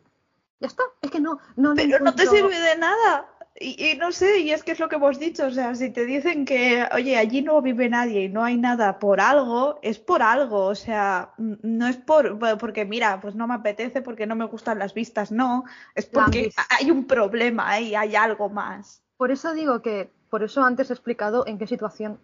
Ya 0.59 0.67
está. 0.67 0.83
Es 1.01 1.11
que 1.11 1.19
no, 1.19 1.39
no. 1.55 1.73
Pero 1.75 1.99
no 1.99 2.15
te 2.15 2.25
sirve 2.25 2.59
de 2.59 2.77
nada. 2.77 3.29
Y, 3.61 3.97
no 3.97 4.13
sé, 4.13 4.39
y 4.39 4.51
es 4.51 4.63
que 4.63 4.71
es 4.71 4.79
lo 4.79 4.87
que 4.87 4.95
hemos 4.95 5.19
dicho, 5.19 5.45
o 5.45 5.51
sea, 5.51 5.75
si 5.75 5.89
te 5.89 6.05
dicen 6.05 6.45
que, 6.45 6.87
oye, 6.93 7.17
allí 7.17 7.41
no 7.41 7.61
vive 7.61 7.89
nadie 7.89 8.23
y 8.23 8.29
no 8.29 8.41
hay 8.41 8.55
nada 8.55 8.99
por 8.99 9.19
algo, 9.19 9.79
es 9.81 9.99
por 9.99 10.21
algo, 10.21 10.67
o 10.67 10.75
sea, 10.75 11.33
no 11.37 11.87
es 11.87 11.97
por, 11.97 12.39
porque 12.57 12.85
mira, 12.85 13.19
pues 13.19 13.35
no 13.35 13.47
me 13.47 13.55
apetece 13.55 14.01
porque 14.01 14.25
no 14.25 14.35
me 14.35 14.45
gustan 14.45 14.79
las 14.79 14.93
vistas, 14.93 15.33
no, 15.33 15.65
es 15.93 16.05
porque 16.05 16.51
hay 16.69 16.89
un 16.89 17.05
problema 17.05 17.69
ahí, 17.69 17.95
hay 17.95 18.15
algo 18.15 18.49
más. 18.49 19.01
Por 19.17 19.29
eso 19.29 19.53
digo 19.53 19.81
que, 19.81 20.09
por 20.29 20.41
eso 20.41 20.63
antes 20.63 20.89
he 20.89 20.93
explicado 20.93 21.45
en 21.45 21.57
qué 21.57 21.67
situación 21.67 22.17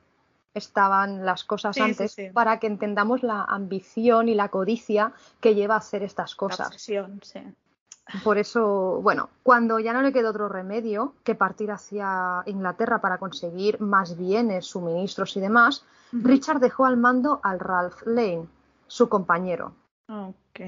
estaban 0.53 1.25
las 1.25 1.43
cosas 1.43 1.77
antes, 1.77 2.15
para 2.33 2.59
que 2.59 2.67
entendamos 2.67 3.23
la 3.23 3.43
ambición 3.43 4.29
y 4.29 4.35
la 4.35 4.47
codicia 4.47 5.11
que 5.41 5.53
lleva 5.53 5.75
a 5.75 5.79
hacer 5.79 6.01
estas 6.01 6.33
cosas. 6.33 6.71
La 6.87 7.09
sí. 7.21 7.41
Por 8.23 8.37
eso, 8.37 8.99
bueno, 9.01 9.29
cuando 9.41 9.79
ya 9.79 9.91
no 9.91 10.01
le 10.01 10.13
quedó 10.13 10.29
otro 10.29 10.47
remedio 10.47 11.13
que 11.23 11.33
partir 11.33 11.71
hacia 11.71 12.43
Inglaterra 12.45 13.01
para 13.01 13.17
conseguir 13.17 13.81
más 13.81 14.15
bienes, 14.15 14.67
suministros 14.67 15.35
y 15.37 15.39
demás, 15.39 15.85
Richard 16.11 16.59
dejó 16.59 16.85
al 16.85 16.97
mando 16.97 17.39
al 17.41 17.59
Ralph 17.59 18.03
Lane, 18.05 18.47
su 18.87 19.09
compañero. 19.09 19.73
Ok. 20.07 20.59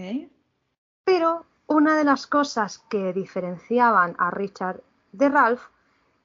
Pero 1.04 1.46
una 1.68 1.96
de 1.96 2.04
las 2.04 2.26
cosas 2.26 2.80
que 2.90 3.14
diferenciaban 3.14 4.16
a 4.18 4.32
Richard 4.32 4.82
de 5.12 5.30
Ralph 5.30 5.62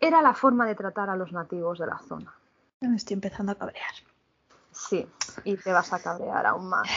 era 0.00 0.22
la 0.22 0.34
forma 0.34 0.66
de 0.66 0.74
tratar 0.74 1.10
a 1.10 1.16
los 1.16 1.32
nativos 1.32 1.78
de 1.78 1.86
la 1.86 1.98
zona. 1.98 2.32
Me 2.80 2.96
estoy 2.96 3.14
empezando 3.14 3.52
a 3.52 3.54
cabrear. 3.54 3.92
Sí, 4.70 5.06
y 5.44 5.56
te 5.56 5.72
vas 5.72 5.92
a 5.92 6.02
cabrear 6.02 6.46
aún 6.46 6.68
más. 6.68 6.88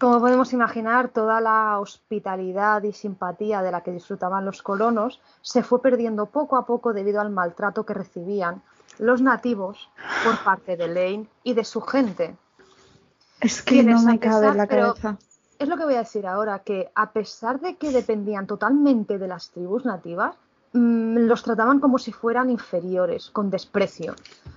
Como 0.00 0.18
podemos 0.18 0.54
imaginar, 0.54 1.10
toda 1.10 1.42
la 1.42 1.78
hospitalidad 1.78 2.82
y 2.84 2.92
simpatía 2.94 3.60
de 3.60 3.70
la 3.70 3.82
que 3.82 3.92
disfrutaban 3.92 4.46
los 4.46 4.62
colonos 4.62 5.20
se 5.42 5.62
fue 5.62 5.82
perdiendo 5.82 6.24
poco 6.24 6.56
a 6.56 6.64
poco 6.64 6.94
debido 6.94 7.20
al 7.20 7.28
maltrato 7.28 7.84
que 7.84 7.92
recibían 7.92 8.62
los 8.98 9.20
nativos 9.20 9.90
por 10.24 10.42
parte 10.42 10.78
de 10.78 10.88
Lane 10.88 11.28
y 11.42 11.52
de 11.52 11.64
su 11.64 11.82
gente. 11.82 12.34
Es 13.42 13.60
que 13.60 13.82
no 13.82 14.00
me 14.00 14.18
cabe 14.18 14.54
la 14.54 14.66
cabeza. 14.66 15.18
Es 15.58 15.68
lo 15.68 15.76
que 15.76 15.84
voy 15.84 15.94
a 15.94 15.98
decir 15.98 16.26
ahora, 16.26 16.60
que 16.60 16.90
a 16.94 17.12
pesar 17.12 17.60
de 17.60 17.76
que 17.76 17.90
dependían 17.90 18.46
totalmente 18.46 19.18
de 19.18 19.28
las 19.28 19.50
tribus 19.50 19.84
nativas, 19.84 20.34
mm, 20.72 21.18
los 21.26 21.42
trataban 21.42 21.78
como 21.78 21.98
si 21.98 22.10
fueran 22.10 22.48
inferiores, 22.48 23.28
con 23.28 23.50
desprecio. 23.50 24.14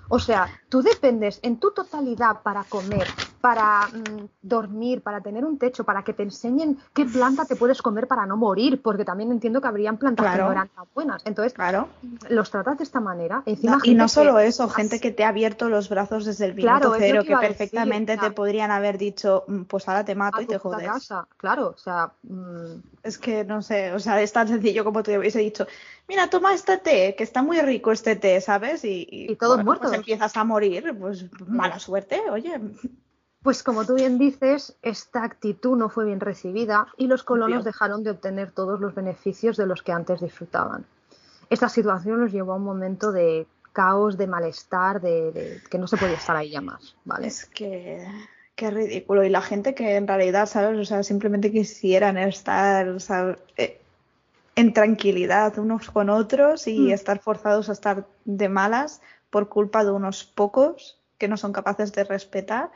O 0.08 0.20
sea, 0.20 0.48
tú 0.70 0.82
dependes 0.82 1.40
en 1.42 1.58
tu 1.58 1.72
totalidad 1.72 2.42
para 2.44 2.64
comer, 2.64 3.08
para 3.44 3.88
mm, 3.88 4.30
dormir, 4.42 5.02
para 5.02 5.20
tener 5.20 5.44
un 5.44 5.58
techo, 5.58 5.84
para 5.84 6.02
que 6.02 6.14
te 6.14 6.24
enseñen 6.24 6.78
qué 6.94 7.04
planta 7.04 7.44
te 7.44 7.58
puedes 7.58 7.82
comer 7.82 8.08
para 8.08 8.26
no 8.26 8.38
morir, 8.38 8.82
porque 8.82 9.04
también 9.04 9.34
entiendo 9.34 9.60
que 9.60 9.68
habrían 9.68 9.98
plantas 9.98 10.32
que 10.32 10.42
no 10.42 10.52
eran 10.54 10.70
tan 10.70 10.86
buenas. 10.96 11.24
Entonces, 11.26 11.52
claro. 11.52 11.90
los 12.30 12.50
tratas 12.50 12.78
de 12.78 12.86
esta 12.86 13.02
manera. 13.02 13.44
Encima, 13.46 13.82
y 13.84 13.96
no 13.96 14.08
solo 14.08 14.40
eso, 14.40 14.70
gente 14.70 15.02
que 15.02 15.12
te 15.12 15.26
ha 15.26 15.28
abierto 15.28 15.68
los 15.68 15.90
brazos 15.90 16.24
desde 16.24 16.46
el 16.46 16.56
minuto 16.56 16.96
cero, 16.98 17.24
que, 17.28 17.36
perfectamente 17.36 18.16
te 18.16 18.32
podrían 18.32 18.72
haber 18.72 18.98
dicho, 18.98 19.44
mm, 19.46 19.64
pues 19.64 19.90
ahora 19.90 20.06
te 20.06 20.16
mato 20.16 20.40
y 20.40 20.46
te 20.46 20.58
jodes. 20.58 20.88
Casa. 20.88 21.28
Claro, 21.36 21.74
o 21.76 21.78
sea. 21.78 22.14
Mm. 22.24 22.82
Es 23.04 23.18
que 23.18 23.44
no 23.44 23.62
sé, 23.62 23.92
o 23.92 24.00
sea, 24.00 24.22
es 24.22 24.32
tan 24.32 24.48
sencillo 24.48 24.86
como 24.86 25.04
te 25.04 25.20
hubiese 25.20 25.40
dicho, 25.40 25.68
mira, 26.08 26.30
toma 26.30 26.54
este 26.54 26.78
té, 26.78 27.14
que 27.18 27.26
está 27.26 27.42
muy 27.42 27.60
rico 27.60 27.92
este 27.92 28.16
té, 28.16 28.40
¿sabes? 28.40 28.86
Y, 28.86 29.06
y, 29.12 29.36
todos 29.36 29.56
pues 29.56 29.66
muertos. 29.66 29.92
empiezas 29.92 30.38
a 30.38 30.46
morir, 30.46 30.96
pues 30.98 31.26
mala 31.46 31.78
suerte, 31.80 32.22
oye. 32.32 32.58
Pues 33.44 33.62
como 33.62 33.86
tú 33.86 33.96
bien 33.96 34.18
dices, 34.18 34.76
esta 34.82 35.24
actitud 35.24 35.78
no 35.78 35.90
fue 35.90 36.06
bien 36.06 36.22
recibida 36.22 36.88
y 36.98 37.08
los 37.08 37.24
colonos 37.24 37.66
dejaron 37.66 38.04
de 38.04 38.12
obtener 38.12 38.52
todos 38.52 38.80
los 38.80 38.96
beneficios 38.96 39.58
de 39.58 39.68
los 39.68 39.84
que 39.84 39.92
antes 39.92 40.22
disfrutaban. 40.22 40.86
Esta 41.50 41.68
situación 41.68 42.22
los 42.22 42.32
llevó 42.32 42.54
a 42.54 42.56
un 42.56 42.64
momento 42.64 43.12
de 43.12 43.46
caos, 43.74 44.18
de 44.18 44.28
malestar, 44.28 45.02
de, 45.02 45.62
que 45.70 45.78
no 45.78 45.88
se 45.88 45.98
podía 45.98 46.16
estar 46.16 46.36
ahí 46.38 46.52
ya 46.52 46.62
más, 46.62 46.96
¿vale? 47.04 47.28
Es 47.28 47.46
que 47.46 48.08
qué 48.56 48.72
ridículo. 48.72 49.24
Y 49.24 49.30
la 49.30 49.42
gente 49.42 49.76
que 49.76 49.96
en 49.96 50.08
realidad, 50.08 50.46
¿sabes? 50.46 50.80
O 50.80 50.86
sea, 50.86 51.04
simplemente 51.04 51.52
quisieran 51.52 52.18
estar 52.18 52.96
eh, 53.58 53.82
en 54.56 54.74
tranquilidad 54.74 55.58
unos 55.58 55.90
con 55.90 56.10
otros 56.10 56.68
y 56.68 56.80
mm. 56.80 56.92
estar 56.92 57.20
forzados 57.20 57.70
a 57.70 57.74
estar 57.74 58.08
de 58.24 58.50
malas 58.50 59.02
por 59.30 59.50
culpa 59.50 59.84
de 59.84 59.92
unos 59.92 60.24
pocos 60.24 61.00
que 61.18 61.28
no 61.28 61.38
son 61.38 61.52
capaces 61.52 61.92
de 61.94 62.04
respetar 62.04 62.72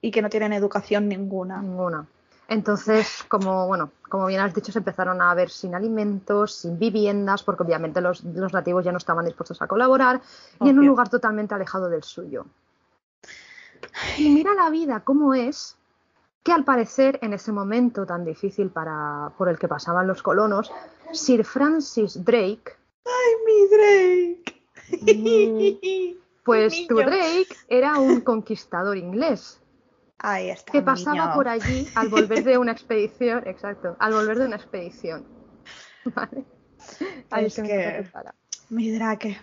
y 0.00 0.10
que 0.10 0.22
no 0.22 0.28
tienen 0.28 0.52
educación 0.52 1.08
ninguna. 1.08 1.60
Ninguna. 1.60 2.06
Entonces, 2.48 3.24
como 3.28 3.66
bueno, 3.66 3.90
como 4.08 4.26
bien 4.26 4.40
has 4.40 4.54
dicho, 4.54 4.70
se 4.70 4.78
empezaron 4.78 5.20
a 5.20 5.34
ver 5.34 5.50
sin 5.50 5.74
alimentos, 5.74 6.54
sin 6.54 6.78
viviendas, 6.78 7.42
porque 7.42 7.64
obviamente 7.64 8.00
los, 8.00 8.24
nativos 8.24 8.84
ya 8.84 8.92
no 8.92 8.98
estaban 8.98 9.24
dispuestos 9.24 9.60
a 9.62 9.66
colaborar, 9.66 10.20
y 10.60 10.68
en 10.68 10.78
un 10.78 10.86
lugar 10.86 11.08
totalmente 11.08 11.54
alejado 11.54 11.88
del 11.88 12.04
suyo. 12.04 12.46
Y 14.16 14.30
mira 14.30 14.54
la 14.54 14.70
vida 14.70 15.00
cómo 15.00 15.34
es, 15.34 15.76
que 16.44 16.52
al 16.52 16.64
parecer 16.64 17.18
en 17.22 17.32
ese 17.32 17.50
momento 17.50 18.06
tan 18.06 18.24
difícil 18.24 18.70
para, 18.70 19.32
por 19.36 19.48
el 19.48 19.58
que 19.58 19.66
pasaban 19.66 20.06
los 20.06 20.22
colonos, 20.22 20.70
Sir 21.12 21.44
Francis 21.44 22.24
Drake. 22.24 22.76
¡Ay, 23.04 23.34
mi 23.44 24.42
Drake! 24.44 24.62
Mm, 25.16 26.14
pues 26.44 26.86
tu 26.86 26.94
Drake 26.98 27.48
era 27.68 27.98
un 27.98 28.20
conquistador 28.20 28.96
inglés 28.96 29.60
que 30.70 30.82
pasaba 30.82 31.34
por 31.34 31.48
allí 31.48 31.88
al 31.94 32.08
volver 32.08 32.44
de 32.44 32.58
una 32.58 32.72
expedición, 32.78 33.42
exacto, 33.46 33.96
al 33.98 34.12
volver 34.12 34.38
de 34.38 34.46
una 34.46 34.56
expedición. 34.56 35.24
¿Vale? 36.14 36.44
Ahí 37.30 37.46
es 37.46 37.56
que... 37.56 38.08
Mi 38.70 38.90
Drake. 38.90 39.40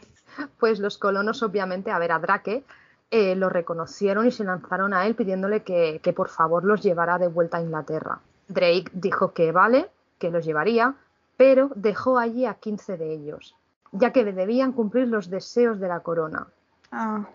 Pues 0.60 0.80
los 0.80 0.98
colonos, 0.98 1.44
obviamente, 1.44 1.92
a 1.92 2.00
ver, 2.00 2.12
a 2.12 2.20
Drake 2.20 2.64
eh, 3.12 3.36
lo 3.36 3.50
reconocieron 3.50 4.28
y 4.28 4.32
se 4.32 4.44
lanzaron 4.44 4.94
a 4.94 5.06
él 5.06 5.16
pidiéndole 5.16 5.64
que, 5.64 6.00
que 6.04 6.14
por 6.14 6.30
favor 6.30 6.66
los 6.66 6.82
llevara 6.82 7.18
de 7.18 7.28
vuelta 7.28 7.58
a 7.58 7.62
Inglaterra. 7.62 8.20
Drake 8.48 8.92
dijo 8.94 9.34
que 9.34 9.52
vale, 9.52 9.90
que 10.20 10.32
los 10.32 10.46
llevaría, 10.46 10.96
pero 11.38 11.70
dejó 11.76 12.18
allí 12.18 12.46
a 12.46 12.56
15 12.56 12.98
de 12.98 13.14
ellos, 13.14 13.56
ya 13.92 14.12
que 14.12 14.26
debían 14.26 14.74
cumplir 14.74 15.08
los 15.08 15.30
deseos 15.30 15.80
de 15.80 15.88
la 15.88 16.02
corona. 16.02 16.48
Ah. 16.92 17.26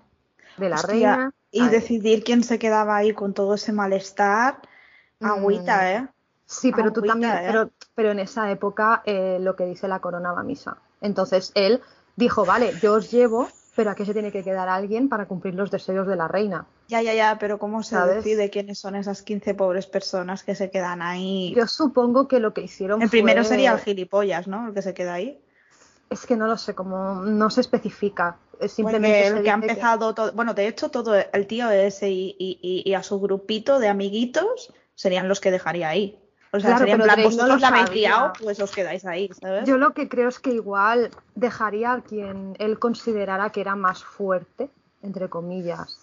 De 0.58 0.68
la 0.68 0.82
reina 0.82 1.32
y 1.50 1.68
decidir 1.68 2.24
quién 2.24 2.44
se 2.44 2.58
quedaba 2.58 2.96
ahí 2.96 3.12
con 3.12 3.34
todo 3.34 3.54
ese 3.54 3.72
malestar. 3.72 4.60
Agüita, 5.20 5.76
mm. 5.76 5.86
¿eh? 5.86 6.08
Sí, 6.46 6.72
pero 6.74 6.92
tú 6.92 7.02
también, 7.02 7.32
¿eh? 7.32 7.44
pero, 7.46 7.70
pero 7.94 8.10
en 8.12 8.20
esa 8.20 8.50
época 8.50 9.02
eh, 9.04 9.38
lo 9.40 9.54
que 9.54 9.66
dice 9.66 9.86
la 9.86 10.00
corona 10.00 10.32
va 10.32 10.40
a 10.40 10.44
misa. 10.44 10.78
Entonces 11.00 11.52
él 11.54 11.82
dijo, 12.16 12.46
vale, 12.46 12.72
yo 12.80 12.94
os 12.94 13.10
llevo, 13.10 13.48
pero 13.76 13.90
aquí 13.90 14.06
se 14.06 14.12
tiene 14.12 14.32
que 14.32 14.42
quedar 14.42 14.68
alguien 14.68 15.08
para 15.08 15.26
cumplir 15.26 15.54
los 15.54 15.70
deseos 15.70 16.06
de 16.06 16.16
la 16.16 16.26
reina. 16.26 16.66
Ya, 16.88 17.02
ya, 17.02 17.12
ya, 17.14 17.36
pero 17.38 17.58
¿cómo 17.58 17.82
se 17.82 17.98
decide 17.98 18.50
quiénes 18.50 18.78
son 18.78 18.96
esas 18.96 19.22
15 19.22 19.54
pobres 19.54 19.86
personas 19.86 20.42
que 20.42 20.54
se 20.54 20.70
quedan 20.70 21.02
ahí? 21.02 21.52
Yo 21.54 21.66
supongo 21.66 22.28
que 22.28 22.40
lo 22.40 22.54
que 22.54 22.62
hicieron 22.62 23.02
El 23.02 23.10
primero 23.10 23.44
sería 23.44 23.72
el 23.72 23.78
gilipollas, 23.78 24.48
¿no? 24.48 24.68
El 24.68 24.74
que 24.74 24.82
se 24.82 24.94
queda 24.94 25.14
ahí. 25.14 25.38
Es 26.08 26.24
que 26.24 26.36
no 26.36 26.46
lo 26.46 26.56
sé, 26.56 26.74
como 26.74 27.16
no 27.16 27.50
se 27.50 27.60
especifica. 27.60 28.38
Simplemente 28.66 29.26
el 29.26 29.42
que 29.42 29.50
ha 29.50 29.54
empezado 29.54 30.14
todo. 30.14 30.32
Bueno, 30.32 30.54
de 30.54 30.66
hecho, 30.66 30.90
todo 30.90 31.14
el 31.32 31.46
tío 31.46 31.70
ese 31.70 32.10
y, 32.10 32.94
a 32.96 33.02
su 33.02 33.20
grupito 33.20 33.78
de 33.78 33.88
amiguitos 33.88 34.72
serían 34.94 35.28
los 35.28 35.40
que 35.40 35.50
dejaría 35.50 35.88
ahí. 35.88 36.18
O 36.50 36.60
sea, 36.60 36.78
serían 36.78 37.00
plan, 37.00 37.22
vosotros 37.22 37.60
la 37.60 37.68
habéis 37.68 37.90
guiado, 37.90 38.32
pues 38.42 38.58
os 38.58 38.70
quedáis 38.72 39.04
ahí, 39.04 39.30
¿sabes? 39.38 39.68
Yo 39.68 39.76
lo 39.76 39.92
que 39.92 40.08
creo 40.08 40.30
es 40.30 40.38
que 40.38 40.50
igual 40.50 41.10
dejaría 41.34 41.92
a 41.92 42.00
quien 42.00 42.56
él 42.58 42.78
considerara 42.78 43.50
que 43.50 43.60
era 43.60 43.76
más 43.76 44.02
fuerte, 44.02 44.70
entre 45.02 45.28
comillas 45.28 45.98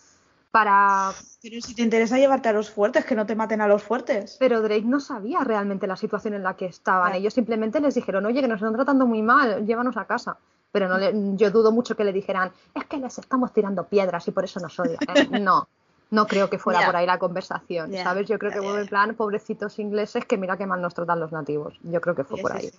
para... 0.55 1.11
Pero 1.41 1.59
si 1.59 1.75
te 1.75 1.81
interesa 1.81 2.17
llevarte 2.17 2.47
a 2.47 2.53
los 2.53 2.69
fuertes, 2.69 3.03
que 3.03 3.13
no 3.13 3.25
te 3.25 3.35
maten 3.35 3.59
a 3.59 3.67
los 3.67 3.83
fuertes. 3.83 4.37
Pero 4.39 4.61
Drake 4.61 4.85
no 4.85 5.01
sabía 5.01 5.41
realmente 5.43 5.85
la 5.85 5.97
situación 5.97 6.33
en 6.33 6.43
la 6.43 6.55
que 6.55 6.65
estaban. 6.65 7.13
Ellos 7.13 7.33
simplemente 7.33 7.81
les 7.81 7.93
dijeron, 7.93 8.25
oye, 8.25 8.39
que 8.39 8.47
nos 8.47 8.61
están 8.61 8.73
tratando 8.73 9.05
muy 9.05 9.21
mal, 9.21 9.65
llévanos 9.65 9.97
a 9.97 10.05
casa. 10.05 10.37
Pero 10.75 10.89
no 10.89 11.37
yo 11.37 11.51
dudo 11.51 11.71
mucho 11.71 11.95
que 11.95 12.03
le 12.03 12.11
dijeran, 12.11 12.51
es 12.73 12.83
que 12.83 12.97
les 12.97 13.17
estamos 13.17 13.53
tirando 13.53 13.85
piedras 13.85 14.27
y 14.27 14.31
por 14.31 14.43
eso 14.43 14.59
nos 14.59 14.77
odian. 14.77 14.97
Eh, 15.15 15.39
no, 15.39 15.69
no 16.11 16.27
creo 16.27 16.49
que 16.49 16.59
fuera 16.59 16.85
por 16.85 16.97
ahí 16.97 17.05
la 17.05 17.17
conversación, 17.17 17.93
¿sabes? 17.93 18.27
Yo 18.27 18.37
creo 18.37 18.51
que 18.51 18.61
fue 18.61 18.81
en 18.81 18.87
plan, 18.87 19.15
pobrecitos 19.15 19.79
ingleses, 19.79 20.25
que 20.25 20.37
mira 20.37 20.57
qué 20.57 20.65
mal 20.65 20.81
nos 20.81 20.93
tratan 20.93 21.21
los 21.21 21.31
nativos. 21.31 21.79
Yo 21.81 22.01
creo 22.01 22.13
que 22.13 22.25
fue 22.25 22.41
por 22.41 22.51
ahí. 22.51 22.69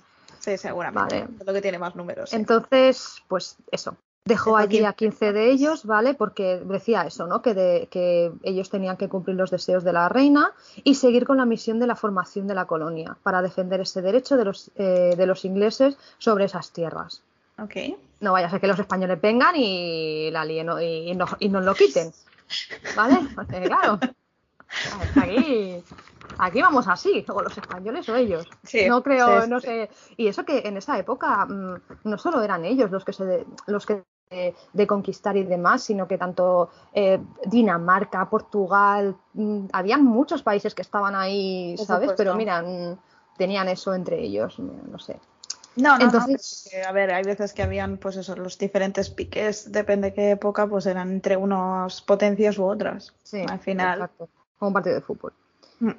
Sí, 0.40 0.58
seguramente. 0.58 1.26
Es 1.40 1.46
lo 1.46 1.54
que 1.54 1.62
tiene 1.62 1.78
más 1.78 1.96
números. 1.96 2.34
Entonces, 2.34 3.22
pues 3.28 3.56
eso. 3.72 3.96
Dejó 4.26 4.58
allí 4.58 4.84
a 4.84 4.92
15 4.92 5.32
de 5.32 5.50
ellos, 5.50 5.86
¿vale? 5.86 6.12
Porque 6.12 6.60
decía 6.66 7.06
eso, 7.06 7.26
¿no? 7.26 7.40
Que, 7.40 7.54
de, 7.54 7.88
que 7.90 8.30
ellos 8.42 8.68
tenían 8.68 8.98
que 8.98 9.08
cumplir 9.08 9.36
los 9.36 9.50
deseos 9.50 9.84
de 9.84 9.94
la 9.94 10.10
reina 10.10 10.52
y 10.84 10.96
seguir 10.96 11.24
con 11.24 11.38
la 11.38 11.46
misión 11.46 11.78
de 11.78 11.86
la 11.86 11.96
formación 11.96 12.46
de 12.46 12.54
la 12.56 12.66
colonia 12.66 13.16
para 13.22 13.40
defender 13.40 13.80
ese 13.80 14.02
derecho 14.02 14.36
de 14.36 14.44
los, 14.44 14.70
eh, 14.74 15.14
de 15.16 15.26
los 15.26 15.46
ingleses 15.46 15.96
sobre 16.18 16.44
esas 16.44 16.72
tierras. 16.72 17.22
Ok. 17.58 17.76
No 18.20 18.32
vaya 18.32 18.46
a 18.46 18.50
ser 18.50 18.60
que 18.60 18.66
los 18.66 18.78
españoles 18.78 19.20
vengan 19.20 19.54
y, 19.56 20.30
la 20.30 20.46
y, 20.46 20.60
y, 21.10 21.48
nos 21.48 21.64
lo 21.64 21.74
quiten, 21.74 22.12
¿vale? 22.96 23.18
Porque, 23.34 23.62
claro. 23.62 23.98
Aquí, 25.16 25.82
aquí 26.38 26.62
vamos 26.62 26.88
así, 26.88 27.24
o 27.28 27.42
los 27.42 27.56
españoles 27.56 28.08
o 28.08 28.16
ellos. 28.16 28.48
Sí, 28.62 28.88
no 28.88 29.02
creo, 29.02 29.42
sí, 29.42 29.48
no 29.48 29.60
sé. 29.60 29.90
Y 30.16 30.26
eso 30.26 30.44
que 30.44 30.60
en 30.60 30.76
esa 30.76 30.98
época 30.98 31.44
mm, 31.46 31.74
no 32.04 32.18
solo 32.18 32.42
eran 32.42 32.64
ellos 32.64 32.90
los 32.90 33.04
que 33.04 33.12
se 33.12 33.24
de, 33.24 33.46
los 33.66 33.86
que 33.86 34.02
de, 34.30 34.54
de 34.72 34.86
conquistar 34.86 35.36
y 35.36 35.44
demás, 35.44 35.82
sino 35.84 36.08
que 36.08 36.18
tanto 36.18 36.70
eh, 36.92 37.20
Dinamarca, 37.44 38.28
Portugal, 38.28 39.16
mm, 39.34 39.66
habían 39.72 40.04
muchos 40.04 40.42
países 40.42 40.74
que 40.74 40.82
estaban 40.82 41.14
ahí, 41.14 41.76
¿sabes? 41.78 42.12
Pero 42.16 42.34
mira, 42.34 42.62
mm, 42.62 42.98
tenían 43.36 43.68
eso 43.68 43.94
entre 43.94 44.20
ellos, 44.20 44.58
no 44.58 44.98
sé. 44.98 45.20
No, 45.76 45.98
no, 45.98 46.04
Entonces- 46.06 46.70
no, 46.82 46.88
a 46.88 46.92
ver, 46.92 47.12
hay 47.12 47.22
veces 47.22 47.52
que 47.52 47.62
habían, 47.62 47.98
pues 47.98 48.16
eso, 48.16 48.34
los 48.36 48.58
diferentes 48.58 49.10
piques, 49.10 49.70
depende 49.70 50.08
de 50.08 50.14
qué 50.14 50.30
época, 50.32 50.66
pues 50.66 50.86
eran 50.86 51.10
entre 51.10 51.36
unas 51.36 52.00
potencias 52.02 52.58
u 52.58 52.64
otras. 52.64 53.12
Sí, 53.22 53.44
Al 53.48 53.58
final. 53.60 54.00
exacto. 54.00 54.28
Como 54.58 54.68
un 54.68 54.74
partido 54.74 54.94
de 54.94 55.02
fútbol. 55.02 55.32
Mm. 55.80 55.90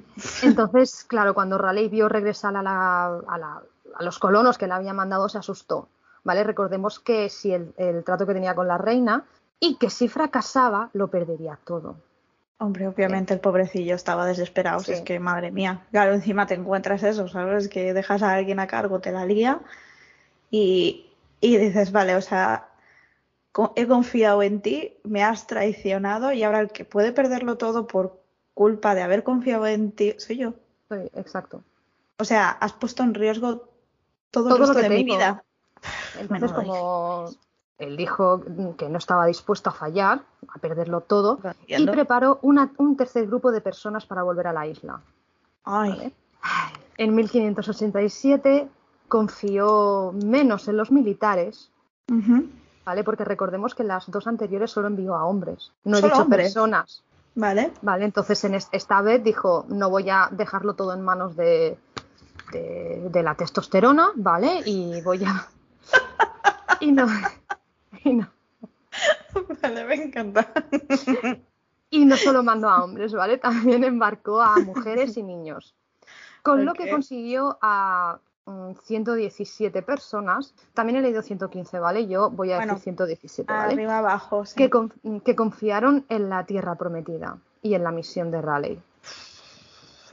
Entonces, 0.42 1.04
claro, 1.04 1.34
cuando 1.34 1.58
Raleigh 1.58 1.88
vio 1.88 2.08
regresar 2.08 2.56
a, 2.56 2.62
la- 2.62 3.20
a 3.28 3.38
la- 3.38 3.62
a 3.94 4.02
los 4.02 4.18
colonos 4.18 4.58
que 4.58 4.66
le 4.66 4.74
había 4.74 4.92
mandado, 4.92 5.28
se 5.28 5.38
asustó. 5.38 5.88
¿Vale? 6.24 6.42
Recordemos 6.44 6.98
que 6.98 7.28
si 7.30 7.54
el, 7.54 7.72
el 7.76 8.04
trato 8.04 8.26
que 8.26 8.34
tenía 8.34 8.54
con 8.54 8.66
la 8.68 8.76
reina 8.76 9.24
y 9.60 9.76
que 9.76 9.88
si 9.88 10.08
fracasaba, 10.08 10.90
lo 10.92 11.08
perdería 11.08 11.58
todo. 11.64 11.96
Hombre, 12.60 12.88
obviamente 12.88 13.32
el 13.34 13.40
pobrecillo 13.40 13.94
estaba 13.94 14.26
desesperado, 14.26 14.80
Sí. 14.80 14.92
es 14.92 15.00
que 15.02 15.20
madre 15.20 15.52
mía. 15.52 15.86
Claro, 15.92 16.12
encima 16.14 16.46
te 16.46 16.54
encuentras 16.54 17.02
eso, 17.04 17.28
¿sabes? 17.28 17.68
Que 17.68 17.94
dejas 17.94 18.22
a 18.22 18.34
alguien 18.34 18.58
a 18.58 18.66
cargo, 18.66 19.00
te 19.00 19.12
la 19.12 19.24
lía 19.24 19.60
y, 20.50 21.06
y 21.40 21.56
dices, 21.56 21.92
vale, 21.92 22.16
o 22.16 22.20
sea, 22.20 22.68
he 23.76 23.86
confiado 23.86 24.42
en 24.42 24.60
ti, 24.60 24.96
me 25.04 25.22
has 25.22 25.46
traicionado 25.46 26.32
y 26.32 26.42
ahora 26.42 26.60
el 26.60 26.70
que 26.70 26.84
puede 26.84 27.12
perderlo 27.12 27.56
todo 27.58 27.86
por 27.86 28.20
culpa 28.54 28.96
de 28.96 29.02
haber 29.02 29.22
confiado 29.22 29.66
en 29.68 29.92
ti 29.92 30.14
soy 30.18 30.38
yo. 30.38 30.54
Sí, 30.90 30.96
exacto. 31.14 31.62
O 32.18 32.24
sea, 32.24 32.50
has 32.50 32.72
puesto 32.72 33.04
en 33.04 33.14
riesgo 33.14 33.68
todo, 34.32 34.48
Todo 34.48 34.54
el 34.54 34.60
lo 34.60 34.66
resto 34.66 34.82
que 34.82 34.88
de 34.88 34.96
mi 34.96 35.04
vida. 35.04 35.44
Entonces, 36.18 36.30
Menudo 36.30 36.54
como 36.54 37.30
él 37.78 37.96
dijo 37.96 38.42
que 38.76 38.88
no 38.88 38.98
estaba 38.98 39.24
dispuesto 39.26 39.70
a 39.70 39.72
fallar, 39.72 40.22
a 40.54 40.58
perderlo 40.58 41.00
todo, 41.02 41.38
y 41.66 41.86
preparó 41.92 42.38
una- 42.42 42.72
un 42.78 42.96
tercer 42.96 43.26
grupo 43.26 43.52
de 43.52 43.60
personas 43.60 44.04
para 44.04 44.22
volver 44.24 44.48
a 44.48 44.52
la 44.52 44.66
isla. 44.66 45.00
Ay, 45.64 45.90
¿vale? 45.90 46.12
En 46.96 47.14
1587 47.14 48.68
confió 49.06 50.12
menos 50.12 50.66
en 50.68 50.76
los 50.76 50.90
militares, 50.90 51.70
¿vale? 52.84 53.04
Porque 53.04 53.24
recordemos 53.24 53.74
que 53.74 53.84
las 53.84 54.10
dos 54.10 54.26
anteriores 54.26 54.70
solo 54.70 54.88
envió 54.88 55.14
a 55.14 55.24
hombres, 55.24 55.72
no 55.84 55.98
he 55.98 56.02
dicho 56.02 56.22
hombres. 56.22 56.46
personas, 56.48 57.02
Vale. 57.34 57.72
¿vale? 57.82 58.04
Entonces 58.06 58.42
en 58.44 58.54
es- 58.54 58.68
esta 58.72 59.00
vez 59.02 59.22
dijo, 59.22 59.64
no 59.68 59.88
voy 59.90 60.10
a 60.10 60.28
dejarlo 60.32 60.74
todo 60.74 60.92
en 60.94 61.02
manos 61.02 61.36
de, 61.36 61.78
de, 62.52 63.08
de 63.10 63.22
la 63.22 63.34
testosterona, 63.36 64.10
¿vale? 64.16 64.62
Y 64.66 65.00
voy 65.02 65.24
a... 65.24 65.46
y 66.80 66.90
no... 66.92 67.06
Y 68.04 68.12
no, 68.14 68.30
Vale, 69.62 69.84
me 69.84 69.94
encanta. 69.94 70.52
y 71.90 72.04
no 72.04 72.16
solo 72.16 72.42
mandó 72.42 72.68
a 72.68 72.84
hombres, 72.84 73.12
¿vale? 73.12 73.38
También 73.38 73.84
embarcó 73.84 74.40
a 74.40 74.58
mujeres 74.58 75.16
y 75.16 75.22
niños. 75.22 75.74
Con 76.42 76.64
lo 76.64 76.72
que 76.74 76.90
consiguió 76.90 77.58
a 77.60 78.20
mm, 78.46 78.72
117 78.84 79.82
personas. 79.82 80.54
También 80.72 80.98
he 80.98 81.02
leído 81.02 81.22
115, 81.22 81.78
¿vale? 81.78 82.06
Yo 82.06 82.30
voy 82.30 82.52
a 82.52 82.56
Bueno, 82.56 82.74
decir 82.74 82.94
117, 82.94 83.52
¿vale? 83.52 83.74
Arriba 83.74 83.98
abajo, 83.98 84.46
sí. 84.46 84.56
Que, 84.56 84.70
que 85.24 85.36
confiaron 85.36 86.06
en 86.08 86.28
la 86.28 86.46
tierra 86.46 86.76
prometida 86.76 87.38
y 87.62 87.74
en 87.74 87.84
la 87.84 87.90
misión 87.90 88.30
de 88.30 88.40
Raleigh. 88.40 88.80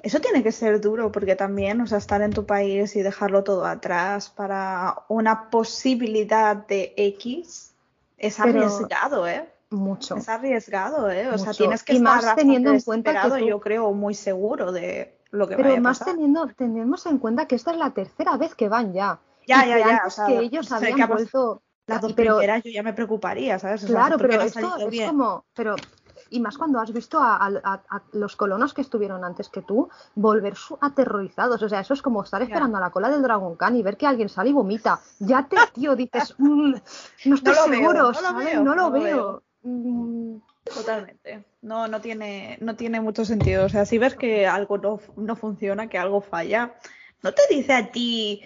Eso 0.04 0.20
tiene 0.20 0.44
que 0.44 0.52
ser 0.52 0.82
duro 0.82 1.12
porque 1.12 1.36
también, 1.36 1.82
o 1.82 1.88
sea, 1.88 1.98
estar 1.98 2.22
en 2.22 2.32
tu 2.32 2.46
país 2.46 2.96
y 2.96 3.02
dejarlo 3.02 3.44
todo 3.44 3.66
atrás 3.66 4.30
para 4.30 5.04
una 5.08 5.50
posibilidad 5.50 6.56
de 6.56 6.94
X 6.96 7.75
es 8.18 8.40
arriesgado, 8.40 9.28
¿eh? 9.28 9.50
Mucho. 9.72 10.16
Es 10.18 10.30
arriesgado, 10.30 11.10
¿eh? 11.10 11.28
O 11.30 11.38
sea, 11.38 11.54
tienes 11.54 11.84
que 11.84 11.94
Y 11.94 11.98
estar 11.98 12.24
más 12.24 12.36
teniendo 12.36 12.72
en 12.72 12.82
cuenta 12.82 13.22
que 13.22 13.30
tú- 13.30 13.46
yo 13.48 13.60
creo, 13.60 13.92
muy 13.94 14.14
seguro 14.14 14.72
de 14.72 15.18
lo 15.32 15.48
que 15.48 15.56
Pero 15.56 15.70
vaya 15.70 15.80
a 15.80 15.82
más 15.82 16.00
pasar. 16.00 16.14
teniendo, 16.14 16.48
tenemos 16.56 17.06
en 17.08 17.18
cuenta 17.18 17.48
que 17.48 17.56
esta 17.56 17.72
es 17.72 17.78
la 17.78 17.90
tercera 17.92 18.38
vez 18.38 18.56
que 18.56 18.70
van 18.70 18.94
ya. 18.94 19.20
Ya, 19.48 19.66
y 19.66 19.70
ya, 19.70 19.76
que 19.76 19.80
ya, 19.82 19.88
antes 19.98 20.08
o 20.08 20.10
sea, 20.16 20.26
que 20.28 20.40
ellos 20.40 20.72
habían 20.72 20.96
que 20.96 21.06
vuelto. 21.06 21.62
Las 21.88 22.02
dos 22.02 22.14
pero- 22.14 22.38
primeras 22.38 22.64
yo 22.64 22.72
ya 22.72 22.82
me 22.84 22.94
preocuparía, 22.94 23.60
¿sabes? 23.60 23.84
O 23.84 23.88
Claro, 23.88 24.18
¿por 24.18 24.28
qué 24.28 24.38
pero 24.38 24.44
esto 24.48 24.78
es 24.90 25.08
como, 25.08 25.46
pero 25.54 25.76
y 26.36 26.40
más 26.40 26.58
cuando 26.58 26.80
has 26.80 26.92
visto 26.92 27.18
a, 27.20 27.38
a- 27.38 27.62
a- 27.64 27.82
a 27.90 28.02
los 28.14 28.36
colonos 28.36 28.74
que 28.74 28.82
estuvieron 28.82 29.24
antes 29.24 29.48
que 29.50 29.62
tú 29.62 29.90
volver 30.16 30.56
aterrorizados, 30.82 31.62
o 31.64 31.70
sea, 31.70 31.80
eso 31.80 31.94
es 31.94 32.02
como 32.02 32.24
estar 32.24 32.42
esperando 32.42 32.78
a 32.78 32.82
la 32.82 32.90
cola 32.90 33.10
del 33.10 33.22
Dragon 33.22 33.56
Khan 33.56 33.76
y 33.76 33.82
ver 33.84 33.98
que 33.98 34.06
alguien 34.08 34.30
sale 34.30 34.50
y 34.50 34.54
vomita. 34.54 35.00
Ya 35.20 35.48
te, 35.48 35.56
tío, 35.74 35.96
dices, 35.96 36.36
"Mm, 36.38 36.74
no 37.26 37.36
estoy 37.36 37.54
No 37.56 37.70
veo, 37.70 37.74
seguro, 37.76 38.00
no 38.04 38.08
lo 38.12 38.14
¿sabes? 38.22 38.46
veo, 38.46 38.64
no 38.64 38.76
lo 38.76 38.82
no 38.84 38.90
lo 38.90 38.92
veo. 39.04 39.44
Mm, 39.64 40.38
Totalmente. 40.74 41.46
No, 41.62 41.88
no 41.88 42.02
tiene, 42.02 42.58
no 42.60 42.76
tiene 42.76 43.00
mucho 43.00 43.24
sentido. 43.24 43.66
O 43.66 43.70
sea, 43.70 43.86
si 43.86 43.98
ves 43.98 44.16
que 44.16 44.48
algo 44.48 44.78
no, 44.78 45.00
no 45.16 45.36
funciona, 45.36 45.88
que 45.88 45.98
algo 45.98 46.22
falla, 46.22 46.74
no 47.22 47.32
te 47.34 47.42
dice 47.50 47.74
a 47.74 47.92
ti. 47.92 48.42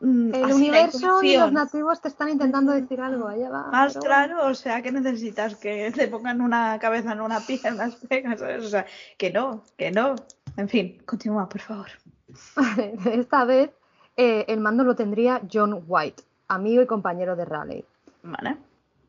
Mm, 0.00 0.34
El 0.34 0.52
universo 0.52 1.22
y 1.22 1.36
los 1.36 1.52
nativos 1.52 2.00
te 2.00 2.08
están 2.08 2.28
intentando 2.28 2.72
decir 2.72 3.00
algo, 3.00 3.28
allá 3.28 3.50
va. 3.50 3.66
Más 3.70 3.94
pero 3.94 4.00
bueno. 4.00 4.00
claro, 4.00 4.46
o 4.50 4.54
sea, 4.54 4.82
que 4.82 4.92
necesitas 4.92 5.56
que 5.56 5.92
te 5.94 6.08
pongan 6.08 6.40
una 6.40 6.78
cabeza 6.78 7.12
en 7.12 7.20
una 7.20 7.40
¿sabes? 7.40 7.98
O 8.64 8.68
sea, 8.68 8.86
que 9.16 9.30
no, 9.32 9.62
que 9.76 9.90
no. 9.90 10.14
En 10.56 10.68
fin, 10.68 10.98
continúa, 11.06 11.48
por 11.48 11.60
favor. 11.60 11.88
Vale, 12.56 12.94
Esta 13.12 13.44
vez 13.44 13.70
eh, 14.16 14.44
el 14.48 14.60
mando 14.60 14.84
lo 14.84 14.94
tendría 14.94 15.40
John 15.50 15.84
White, 15.86 16.22
amigo 16.48 16.82
y 16.82 16.86
compañero 16.86 17.36
de 17.36 17.44
Raleigh. 17.44 17.84
Vale. 18.22 18.56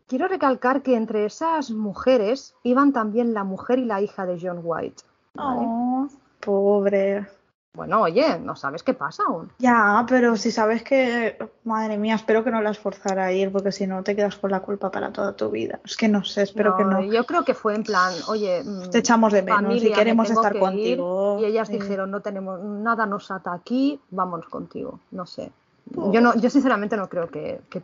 Quiero 0.08 0.28
recalcar 0.28 0.82
que 0.82 0.96
entre 0.96 1.26
esas 1.26 1.72
mujeres 1.72 2.54
iban 2.64 2.92
también 2.94 3.34
la 3.34 3.44
mujer 3.44 3.80
y 3.80 3.86
la 3.86 4.02
hija 4.02 4.26
de 4.26 4.40
John 4.42 4.60
White. 4.64 5.04
¿vale? 5.34 5.62
Oh, 5.66 6.08
pobre. 6.40 7.28
Bueno, 7.74 8.02
oye, 8.02 8.38
no 8.40 8.58
sabes 8.58 8.84
qué 8.84 8.94
pasa 8.94 9.24
aún. 9.26 9.50
Ya, 9.60 10.06
pero 10.10 10.36
si 10.36 10.52
sabes 10.52 10.84
que, 10.84 11.38
madre 11.64 11.98
mía, 11.98 12.16
espero 12.16 12.44
que 12.44 12.52
no 12.52 12.62
las 12.62 12.78
forzara 12.78 13.26
a 13.26 13.32
ir, 13.32 13.50
porque 13.50 13.72
si 13.72 13.88
no 13.88 14.04
te 14.04 14.14
quedas 14.14 14.36
con 14.36 14.52
la 14.52 14.60
culpa 14.60 14.92
para 14.92 15.14
toda 15.14 15.34
tu 15.38 15.50
vida. 15.50 15.80
Es 15.86 15.96
que 15.96 16.10
no 16.10 16.24
sé, 16.26 16.42
espero 16.42 16.76
que 16.76 16.84
no. 16.84 17.02
Yo 17.02 17.26
creo 17.26 17.46
que 17.46 17.54
fue 17.54 17.74
en 17.76 17.84
plan, 17.84 18.14
oye, 18.28 18.62
mm, 18.64 18.90
Te 18.90 18.98
echamos 18.98 19.32
de 19.32 19.42
menos 19.42 19.62
y 19.62 19.66
familia, 19.66 19.96
queremos 19.96 20.30
estar 20.30 20.52
que 20.52 20.60
contigo. 20.60 21.38
ir. 21.40 21.46
Y 21.46 21.48
ellas 21.48 21.70
Sí. 21.70 21.74
dijeron, 21.80 22.12
no 22.12 22.20
tenemos, 22.20 22.62
nada 22.62 23.06
nos 23.06 23.32
ata 23.32 23.54
aquí, 23.54 24.02
vámonos 24.10 24.48
contigo. 24.50 25.00
No 25.12 25.26
sé. 25.26 25.52
Yo 25.86 26.20
no, 26.20 26.36
yo 26.36 26.50
sinceramente 26.50 26.98
no 26.98 27.08
creo 27.08 27.30
que, 27.30 27.62
que 27.70 27.82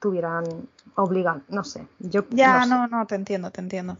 tuvieran 0.00 0.44
obligan, 0.94 1.44
no 1.48 1.62
sé. 1.62 1.86
Yo 1.98 2.24
Ya, 2.30 2.60
no 2.60 2.64
sé. 2.64 2.70
no, 2.70 2.86
no, 2.88 3.06
te 3.06 3.14
entiendo, 3.16 3.50
te 3.50 3.60
entiendo. 3.60 3.98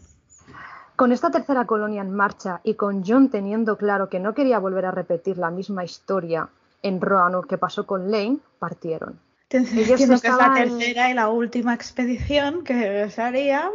Con 0.97 1.11
esta 1.13 1.29
tercera 1.31 1.65
colonia 1.65 2.01
en 2.01 2.13
marcha 2.13 2.59
y 2.63 2.73
con 2.73 3.03
John 3.05 3.29
teniendo 3.29 3.77
claro 3.77 4.09
que 4.09 4.19
no 4.19 4.33
quería 4.33 4.59
volver 4.59 4.85
a 4.87 4.91
repetir 4.91 5.37
la 5.37 5.51
misma 5.51 5.83
historia 5.85 6.49
en 6.81 6.99
Roanoke 6.99 7.47
que 7.47 7.57
pasó 7.57 7.85
con 7.85 8.11
Lane, 8.11 8.39
partieron. 8.59 9.19
Te 9.47 9.59
Ellos 9.59 9.71
entiendo 9.71 9.95
que 9.97 10.03
es 10.03 10.09
la 10.09 10.15
estaban- 10.17 10.55
tercera 10.55 11.09
y 11.09 11.13
la 11.13 11.29
última 11.29 11.73
expedición 11.73 12.63
que 12.63 13.09
se 13.09 13.21
haría. 13.21 13.69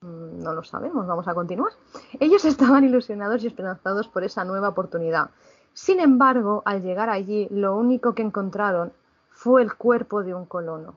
Mm, 0.00 0.42
No 0.42 0.54
lo 0.54 0.62
sabemos, 0.62 1.06
vamos 1.06 1.26
a 1.28 1.34
continuar. 1.34 1.72
Ellos 2.20 2.44
estaban 2.44 2.84
ilusionados 2.84 3.42
y 3.42 3.46
esperanzados 3.48 4.06
por 4.08 4.22
esa 4.24 4.44
nueva 4.44 4.68
oportunidad. 4.68 5.30
Sin 5.72 5.98
embargo, 5.98 6.62
al 6.64 6.82
llegar 6.82 7.10
allí, 7.10 7.48
lo 7.50 7.76
único 7.76 8.14
que 8.14 8.22
encontraron 8.22 8.92
fue 9.30 9.62
el 9.62 9.74
cuerpo 9.74 10.22
de 10.22 10.32
un 10.34 10.44
colono. 10.46 10.94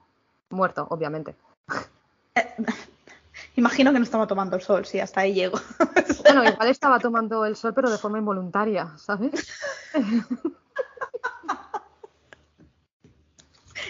Muerto, 0.52 0.86
obviamente. 0.92 1.36
Imagino 3.58 3.91
que 3.91 3.98
no 4.00 4.04
estaba 4.06 4.28
tomando 4.28 4.56
el 4.56 4.62
sol, 4.62 4.86
sí, 4.86 5.00
hasta 5.00 5.22
ahí 5.22 5.34
llego. 5.34 5.60
Bueno, 6.24 6.43
igual 6.43 6.67
estaba 6.70 7.00
tomando 7.00 7.46
el 7.46 7.56
sol, 7.56 7.74
pero 7.74 7.89
de 7.89 7.98
forma 7.98 8.17
involuntaria, 8.17 8.93
¿sabes? 8.98 9.32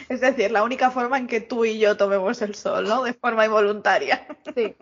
Es 0.09 0.21
decir, 0.21 0.51
la 0.51 0.63
única 0.63 0.89
forma 0.91 1.17
en 1.17 1.27
que 1.27 1.41
tú 1.41 1.65
y 1.65 1.79
yo 1.79 1.97
tomemos 1.97 2.41
el 2.41 2.55
sol, 2.55 2.87
¿no? 2.87 3.03
De 3.03 3.13
forma 3.13 3.45
involuntaria. 3.45 4.25
Sí, 4.55 4.75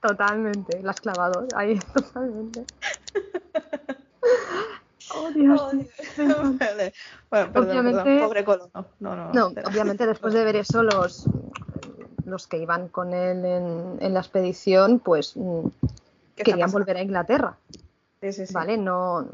totalmente. 0.00 0.80
La 0.82 0.92
has 0.92 1.00
clavado 1.00 1.46
ahí, 1.56 1.78
totalmente. 1.94 2.64
Oh, 5.14 5.30
Dios. 5.30 5.60
Vale. 6.58 6.92
Bueno, 7.30 7.52
perdón, 7.52 7.70
Obviamente- 7.70 8.02
perdón, 8.04 8.20
pobre 8.20 8.44
colono. 8.44 8.86
No, 9.00 9.16
no, 9.16 9.32
No, 9.32 9.48
espera. 9.48 9.68
obviamente 9.68 10.06
después 10.06 10.32
de 10.34 10.44
ver 10.44 10.56
eso, 10.56 10.82
los, 10.82 11.26
los 12.24 12.46
que 12.46 12.58
iban 12.58 12.88
con 12.88 13.14
él 13.14 13.44
en, 13.44 13.98
en 14.00 14.14
la 14.14 14.20
expedición, 14.20 14.98
pues 15.00 15.36
mm, 15.36 15.60
¿Qué 16.36 16.42
está 16.42 16.44
querían 16.44 16.70
volver 16.70 16.96
a 16.96 17.02
Inglaterra, 17.02 17.56
Sí, 18.20 18.32
sí, 18.32 18.46
sí. 18.46 18.54
¿vale? 18.54 18.76
No, 18.78 19.28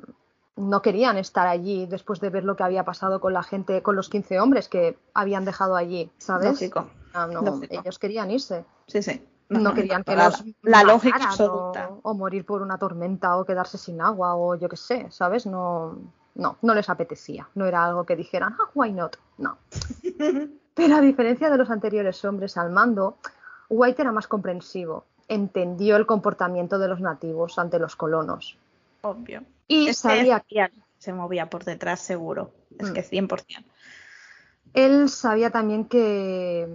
no 0.57 0.83
querían 0.83 1.17
estar 1.17 1.47
allí 1.47 1.87
después 1.87 2.21
de 2.21 2.31
ver 2.31 2.45
lo 2.45 2.57
que 2.57 2.63
había 2.65 2.85
pasado 2.85 3.21
con 3.21 3.33
la 3.33 3.43
gente, 3.43 3.83
con 3.83 3.97
los 3.97 4.09
15 4.09 4.41
hombres 4.41 4.69
que 4.69 4.99
habían 5.15 5.45
dejado 5.45 5.77
allí, 5.77 6.11
¿sabes? 6.19 6.51
Lógico. 6.51 6.89
No, 7.15 7.43
Lógico. 7.43 7.81
ellos 7.81 7.99
querían 7.99 8.31
irse. 8.31 8.65
Sí, 8.87 9.03
sí. 9.03 9.27
no, 9.49 9.75
querían 9.75 10.05
que 10.05 10.15
la, 10.15 10.27
los 10.27 10.45
la 10.63 10.85
lógica 10.85 11.17
absoluta. 11.17 11.91
o, 12.03 12.11
o 12.11 12.15
morir 12.15 12.45
por 12.45 12.63
una 12.63 12.79
tormenta 12.79 13.37
o 13.37 13.45
quedarse 13.45 13.79
sin 13.79 14.01
agua 14.01 14.37
o 14.37 14.55
yo 14.55 14.69
qué 14.69 14.77
sé, 14.77 15.07
¿sabes? 15.11 15.47
No, 15.47 15.99
no, 16.35 16.57
no 16.63 16.75
les 16.75 16.89
apetecía. 16.89 17.49
No 17.55 17.67
era 17.67 17.85
algo 17.85 18.05
que 18.05 18.17
dijeran, 18.17 18.55
ah, 18.61 18.71
why 18.75 18.93
not? 18.93 19.17
No. 19.39 19.57
Pero 20.75 20.97
a 20.97 21.01
diferencia 21.01 21.51
de 21.51 21.59
los 21.59 21.71
anteriores 21.71 22.25
hombres 22.25 22.57
al 22.57 22.71
mando, 22.71 23.19
White 23.69 24.03
era 24.03 24.13
más 24.13 24.27
comprensivo. 24.29 25.05
Entendió 25.29 25.97
el 25.97 26.07
comportamiento 26.07 26.79
de 26.79 26.89
los 26.89 27.01
nativos 27.01 27.59
ante 27.59 27.79
los 27.79 27.97
colonos. 27.97 28.57
Obvio. 29.03 29.43
Y 29.69 29.87
que 29.87 29.95
sabía 29.95 30.39
decían, 30.39 30.71
se 30.99 31.13
movía 31.13 31.49
por 31.49 31.65
detrás 31.65 32.01
seguro. 32.01 32.51
Es 32.79 32.91
Mm. 32.91 32.95
que 32.95 33.03
100%. 33.03 33.65
Él 34.75 35.09
sabía 35.09 35.51
también 35.51 35.85
que, 35.85 36.69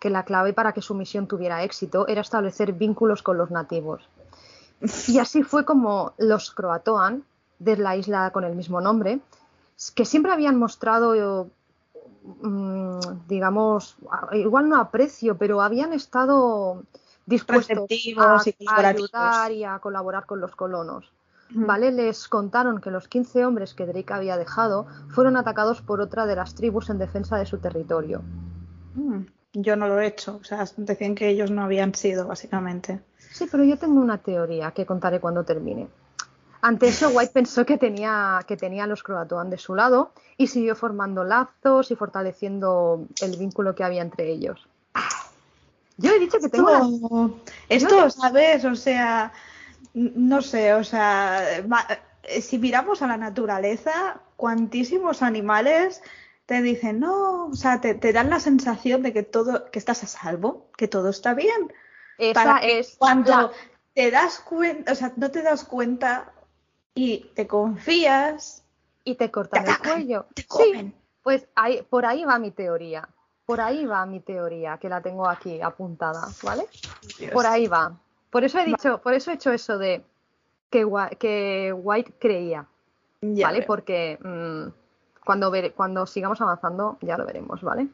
que 0.00 0.10
la 0.10 0.24
clave 0.24 0.52
para 0.52 0.72
que 0.72 0.82
su 0.82 0.94
misión 0.94 1.26
tuviera 1.26 1.62
éxito 1.62 2.08
era 2.08 2.20
establecer 2.20 2.72
vínculos 2.72 3.22
con 3.22 3.38
los 3.38 3.50
nativos. 3.50 4.08
Y 5.08 5.18
así 5.18 5.42
fue 5.42 5.64
como 5.64 6.12
los 6.18 6.50
Croatoan, 6.50 7.24
de 7.58 7.76
la 7.76 7.96
isla 7.96 8.30
con 8.32 8.44
el 8.44 8.54
mismo 8.54 8.80
nombre, 8.80 9.20
que 9.94 10.04
siempre 10.04 10.32
habían 10.32 10.56
mostrado, 10.58 11.48
digamos, 13.28 13.96
a- 14.10 14.36
igual 14.36 14.68
no 14.68 14.76
aprecio, 14.76 15.36
pero 15.38 15.60
habían 15.62 15.92
estado 15.92 16.82
dispuestos 17.26 17.90
a, 18.16 18.36
a 18.66 18.78
ayudar 18.78 19.52
y 19.52 19.64
a 19.64 19.78
colaborar 19.78 20.26
con 20.26 20.40
los 20.40 20.54
colonos. 20.54 21.12
¿Vale? 21.48 21.92
Les 21.92 22.28
contaron 22.28 22.80
que 22.80 22.90
los 22.90 23.06
15 23.08 23.44
hombres 23.44 23.74
que 23.74 23.86
Drake 23.86 24.12
había 24.12 24.36
dejado 24.36 24.86
fueron 25.10 25.36
atacados 25.36 25.80
por 25.80 26.00
otra 26.00 26.26
de 26.26 26.34
las 26.36 26.54
tribus 26.54 26.90
en 26.90 26.98
defensa 26.98 27.36
de 27.36 27.46
su 27.46 27.58
territorio. 27.58 28.22
Mm, 28.94 29.26
Yo 29.54 29.76
no 29.76 29.86
lo 29.88 30.00
he 30.00 30.06
hecho. 30.06 30.38
O 30.40 30.44
sea, 30.44 30.64
decían 30.76 31.14
que 31.14 31.28
ellos 31.28 31.50
no 31.50 31.62
habían 31.62 31.94
sido, 31.94 32.26
básicamente. 32.26 33.00
Sí, 33.18 33.46
pero 33.50 33.64
yo 33.64 33.78
tengo 33.78 34.00
una 34.00 34.18
teoría 34.18 34.72
que 34.72 34.86
contaré 34.86 35.20
cuando 35.20 35.44
termine. 35.44 35.88
Ante 36.66 36.88
eso, 36.88 37.10
White 37.10 37.32
pensó 37.32 37.64
que 37.64 37.78
tenía, 37.78 38.40
que 38.48 38.56
tenía 38.56 38.84
a 38.84 38.86
los 38.88 39.04
Croatoan 39.04 39.50
de 39.50 39.56
su 39.58 39.76
lado 39.76 40.10
y 40.36 40.48
siguió 40.48 40.74
formando 40.74 41.22
lazos 41.22 41.92
y 41.92 41.94
fortaleciendo 41.96 43.06
el 43.22 43.36
vínculo 43.36 43.74
que 43.76 43.84
había 43.84 44.02
entre 44.02 44.28
ellos. 44.30 44.66
Yo 45.96 46.10
he 46.12 46.18
dicho 46.18 46.38
que 46.40 46.48
tengo. 46.48 47.38
Esto, 47.68 48.10
¿sabes? 48.10 48.64
O 48.64 48.74
sea, 48.74 49.32
no 49.94 50.42
sé, 50.42 50.74
o 50.74 50.82
sea, 50.82 51.58
eh, 52.24 52.42
si 52.42 52.58
miramos 52.58 53.00
a 53.00 53.06
la 53.06 53.16
naturaleza, 53.16 54.20
cuantísimos 54.36 55.22
animales 55.22 56.02
te 56.46 56.62
dicen, 56.62 57.00
no, 57.00 57.46
o 57.46 57.54
sea, 57.54 57.80
te, 57.80 57.94
te 57.94 58.12
dan 58.12 58.28
la 58.28 58.40
sensación 58.40 59.02
de 59.02 59.12
que 59.12 59.22
todo, 59.22 59.70
que 59.70 59.78
estás 59.78 60.02
a 60.02 60.06
salvo, 60.06 60.68
que 60.76 60.88
todo 60.88 61.10
está 61.10 61.32
bien. 61.34 61.72
Esa 62.18 62.34
Para 62.34 62.58
es 62.58 62.96
cuando 62.98 63.30
la- 63.30 63.50
te 63.94 64.10
das 64.10 64.40
cuenta, 64.40 64.92
o 64.92 64.94
sea, 64.94 65.12
no 65.16 65.30
te 65.30 65.42
das 65.42 65.64
cuenta 65.64 66.32
y 66.96 67.30
te 67.34 67.46
confías, 67.46 68.64
y 69.04 69.14
te 69.14 69.30
cortan 69.30 69.64
te 69.64 69.70
el 69.70 69.78
cuello. 69.78 70.26
te 70.34 70.44
Sí, 70.48 70.92
pues 71.22 71.46
ahí, 71.54 71.82
por 71.88 72.04
ahí 72.06 72.24
va 72.24 72.38
mi 72.38 72.50
teoría. 72.50 73.08
Por 73.44 73.60
ahí 73.60 73.84
va 73.86 74.04
mi 74.06 74.18
teoría, 74.20 74.78
que 74.78 74.88
la 74.88 75.00
tengo 75.02 75.28
aquí 75.28 75.60
apuntada, 75.60 76.26
¿vale? 76.42 76.66
Dios. 77.18 77.30
Por 77.32 77.46
ahí 77.46 77.68
va. 77.68 77.92
Por 78.30 78.42
eso 78.42 78.58
he 78.58 78.64
dicho, 78.64 79.00
por 79.02 79.12
eso 79.14 79.30
he 79.30 79.34
hecho 79.34 79.52
eso 79.52 79.78
de 79.78 80.02
que, 80.70 80.84
que 81.20 81.72
White 81.72 82.14
creía, 82.18 82.66
Ya 83.20 83.46
¿vale? 83.46 83.58
veo. 83.60 83.66
Porque 83.68 84.18
mm, 84.20 85.22
cuando, 85.24 85.50
vere- 85.52 85.72
cuando 85.74 86.06
sigamos 86.06 86.40
avanzando 86.40 86.96
ya 87.02 87.16
lo 87.16 87.24
veremos, 87.26 87.62
¿vale? 87.62 87.86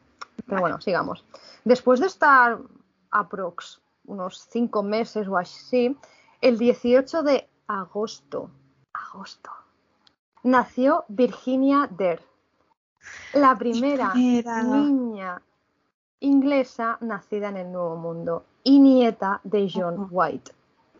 Pero 0.45 0.47
Vale. 0.47 0.61
bueno, 0.61 0.81
sigamos. 0.81 1.23
Después 1.65 1.99
de 1.99 2.07
estar 2.07 2.57
aprox 3.11 3.79
unos 4.05 4.47
cinco 4.49 4.81
meses 4.81 5.27
o 5.27 5.37
así, 5.37 5.95
el 6.41 6.57
18 6.57 7.21
de 7.21 7.47
agosto, 7.67 8.49
agosto, 9.03 9.49
nació 10.43 11.05
Virginia 11.07 11.89
Dare, 11.91 12.21
la 13.33 13.57
primera 13.57 14.13
niña 14.13 15.41
inglesa 16.19 16.97
nacida 17.01 17.49
en 17.49 17.57
el 17.57 17.71
Nuevo 17.71 17.97
Mundo 17.97 18.45
y 18.63 18.79
nieta 18.79 19.41
de 19.43 19.69
John. 19.73 20.07
White. 20.09 20.51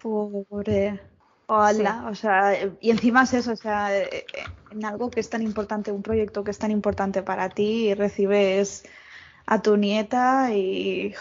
Pobre. 0.02 1.00
Hola, 1.46 2.08
o 2.10 2.16
sea, 2.16 2.58
y 2.80 2.90
encima 2.90 3.24
es 3.24 3.34
eso, 3.34 3.52
o 3.52 3.56
sea, 3.56 3.96
eh, 3.96 4.08
eh, 4.12 4.26
en 4.72 4.86
algo 4.86 5.10
que 5.10 5.20
es 5.20 5.30
tan 5.30 5.42
importante, 5.42 5.92
un 5.92 6.02
proyecto 6.02 6.44
que 6.44 6.52
es 6.52 6.58
tan 6.58 6.72
importante 6.72 7.22
para 7.22 7.50
ti, 7.50 7.90
y 7.90 7.94
recibes 7.94 8.86
a 9.46 9.62
tu 9.62 9.76
nieta 9.78 10.54
y 10.54 11.14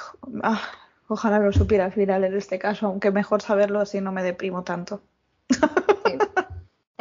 ah, 0.43 0.61
ojalá 1.09 1.39
lo 1.41 1.53
supiera 1.53 1.87
al 1.87 1.93
final 1.93 2.25
en 2.25 2.37
este 2.37 2.59
caso, 2.59 2.87
aunque 2.87 3.11
mejor 3.11 3.43
saberlo 3.43 3.81
así 3.81 4.01
no 4.01 4.13
me 4.13 4.23
deprimo 4.23 4.63
tanto. 4.63 5.03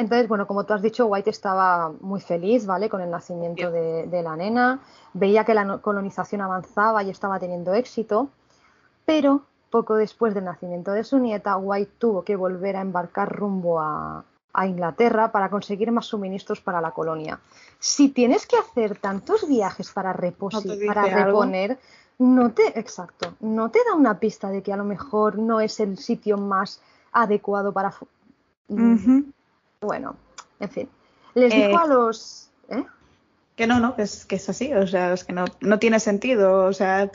Entonces, 0.01 0.27
bueno, 0.27 0.45
como 0.47 0.65
tú 0.65 0.73
has 0.73 0.81
dicho, 0.81 1.05
White 1.05 1.29
estaba 1.29 1.91
muy 2.01 2.19
feliz, 2.19 2.65
¿vale? 2.65 2.89
Con 2.89 3.01
el 3.01 3.09
nacimiento 3.09 3.71
de, 3.71 4.07
de 4.07 4.21
la 4.23 4.35
nena. 4.35 4.79
Veía 5.13 5.43
que 5.45 5.53
la 5.53 5.77
colonización 5.77 6.41
avanzaba 6.41 7.03
y 7.03 7.09
estaba 7.09 7.39
teniendo 7.39 7.73
éxito. 7.73 8.29
Pero 9.05 9.41
poco 9.69 9.95
después 9.95 10.33
del 10.33 10.43
nacimiento 10.45 10.91
de 10.91 11.03
su 11.03 11.17
nieta, 11.19 11.55
White 11.57 11.93
tuvo 11.97 12.23
que 12.23 12.35
volver 12.35 12.75
a 12.75 12.81
embarcar 12.81 13.33
rumbo 13.33 13.79
a, 13.79 14.23
a 14.53 14.67
Inglaterra 14.67 15.31
para 15.31 15.49
conseguir 15.49 15.91
más 15.91 16.05
suministros 16.07 16.59
para 16.61 16.81
la 16.81 16.91
colonia. 16.91 17.39
Si 17.79 18.09
tienes 18.09 18.45
que 18.45 18.57
hacer 18.57 18.97
tantos 18.97 19.47
viajes 19.47 19.91
para, 19.91 20.13
reposi- 20.13 20.77
¿No 20.77 20.87
para 20.87 21.03
algo? 21.03 21.41
reponer, 21.41 21.79
no 22.19 22.51
te, 22.51 22.77
exacto, 22.77 23.33
no 23.39 23.71
te 23.71 23.79
da 23.87 23.95
una 23.95 24.19
pista 24.19 24.49
de 24.49 24.61
que 24.61 24.73
a 24.73 24.77
lo 24.77 24.83
mejor 24.83 25.37
no 25.39 25.59
es 25.61 25.79
el 25.79 25.97
sitio 25.97 26.37
más 26.37 26.81
adecuado 27.13 27.71
para, 27.71 27.93
Ujú. 28.67 29.23
Bueno, 29.81 30.15
en 30.59 30.69
fin. 30.69 30.89
Les 31.33 31.53
Eh, 31.53 31.67
dijo 31.67 31.79
a 31.79 31.87
los. 31.87 32.49
¿eh? 32.69 32.85
Que 33.55 33.67
no, 33.67 33.79
no, 33.79 33.95
que 33.95 34.03
es, 34.03 34.25
que 34.25 34.35
es 34.35 34.47
así, 34.49 34.73
o 34.73 34.87
sea, 34.87 35.13
es 35.13 35.23
que 35.23 35.33
no, 35.33 35.45
no 35.59 35.79
tiene 35.79 35.99
sentido, 35.99 36.65
o 36.65 36.73
sea, 36.73 37.11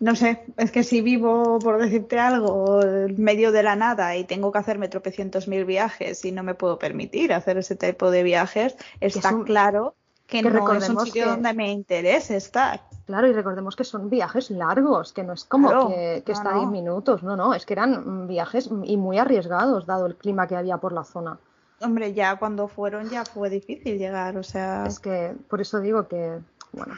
no 0.00 0.14
sé, 0.14 0.44
es 0.56 0.70
que 0.70 0.82
si 0.82 1.00
vivo, 1.00 1.58
por 1.58 1.78
decirte 1.78 2.18
algo, 2.18 2.82
en 2.82 3.20
medio 3.22 3.50
de 3.50 3.62
la 3.62 3.74
nada 3.76 4.16
y 4.16 4.24
tengo 4.24 4.52
que 4.52 4.58
hacerme 4.58 4.88
tropecientos 4.88 5.48
mil 5.48 5.64
viajes 5.64 6.24
y 6.24 6.32
no 6.32 6.42
me 6.42 6.54
puedo 6.54 6.78
permitir 6.78 7.32
hacer 7.32 7.56
ese 7.58 7.76
tipo 7.76 8.10
de 8.10 8.22
viajes, 8.22 8.76
está 9.00 9.34
un- 9.34 9.44
claro 9.44 9.94
que, 10.26 10.42
que 10.42 10.42
no 10.42 10.48
es 10.48 10.54
un 10.54 10.60
recordemos 10.60 11.04
sitio 11.04 11.24
que- 11.24 11.30
donde 11.30 11.54
me 11.54 11.70
interese 11.70 12.36
estar. 12.36 12.82
Claro, 13.06 13.26
y 13.26 13.32
recordemos 13.32 13.74
que 13.76 13.84
son 13.84 14.10
viajes 14.10 14.50
largos, 14.50 15.12
que 15.12 15.22
no 15.24 15.32
es 15.32 15.44
como 15.44 15.68
Claro, 15.68 15.88
que, 15.88 16.22
que 16.24 16.32
no, 16.32 16.38
está 16.38 16.52
no. 16.52 16.58
10 16.60 16.70
minutos, 16.70 17.22
no, 17.22 17.36
no, 17.36 17.54
es 17.54 17.66
que 17.66 17.72
eran 17.74 18.26
viajes 18.28 18.68
y 18.84 18.96
muy 18.96 19.18
arriesgados, 19.18 19.86
dado 19.86 20.06
el 20.06 20.16
clima 20.16 20.46
que 20.46 20.56
había 20.56 20.76
por 20.78 20.92
la 20.92 21.04
zona. 21.04 21.38
Hombre, 21.80 22.14
ya 22.14 22.36
cuando 22.38 22.68
fueron 22.68 23.08
ya 23.10 23.24
fue 23.24 23.50
difícil 23.50 23.98
llegar, 23.98 24.36
o 24.36 24.42
sea, 24.42 24.86
Es 24.86 25.00
que 25.00 25.34
por 25.48 25.60
eso 25.60 25.80
digo 25.80 26.08
que, 26.08 26.38
bueno. 26.72 26.94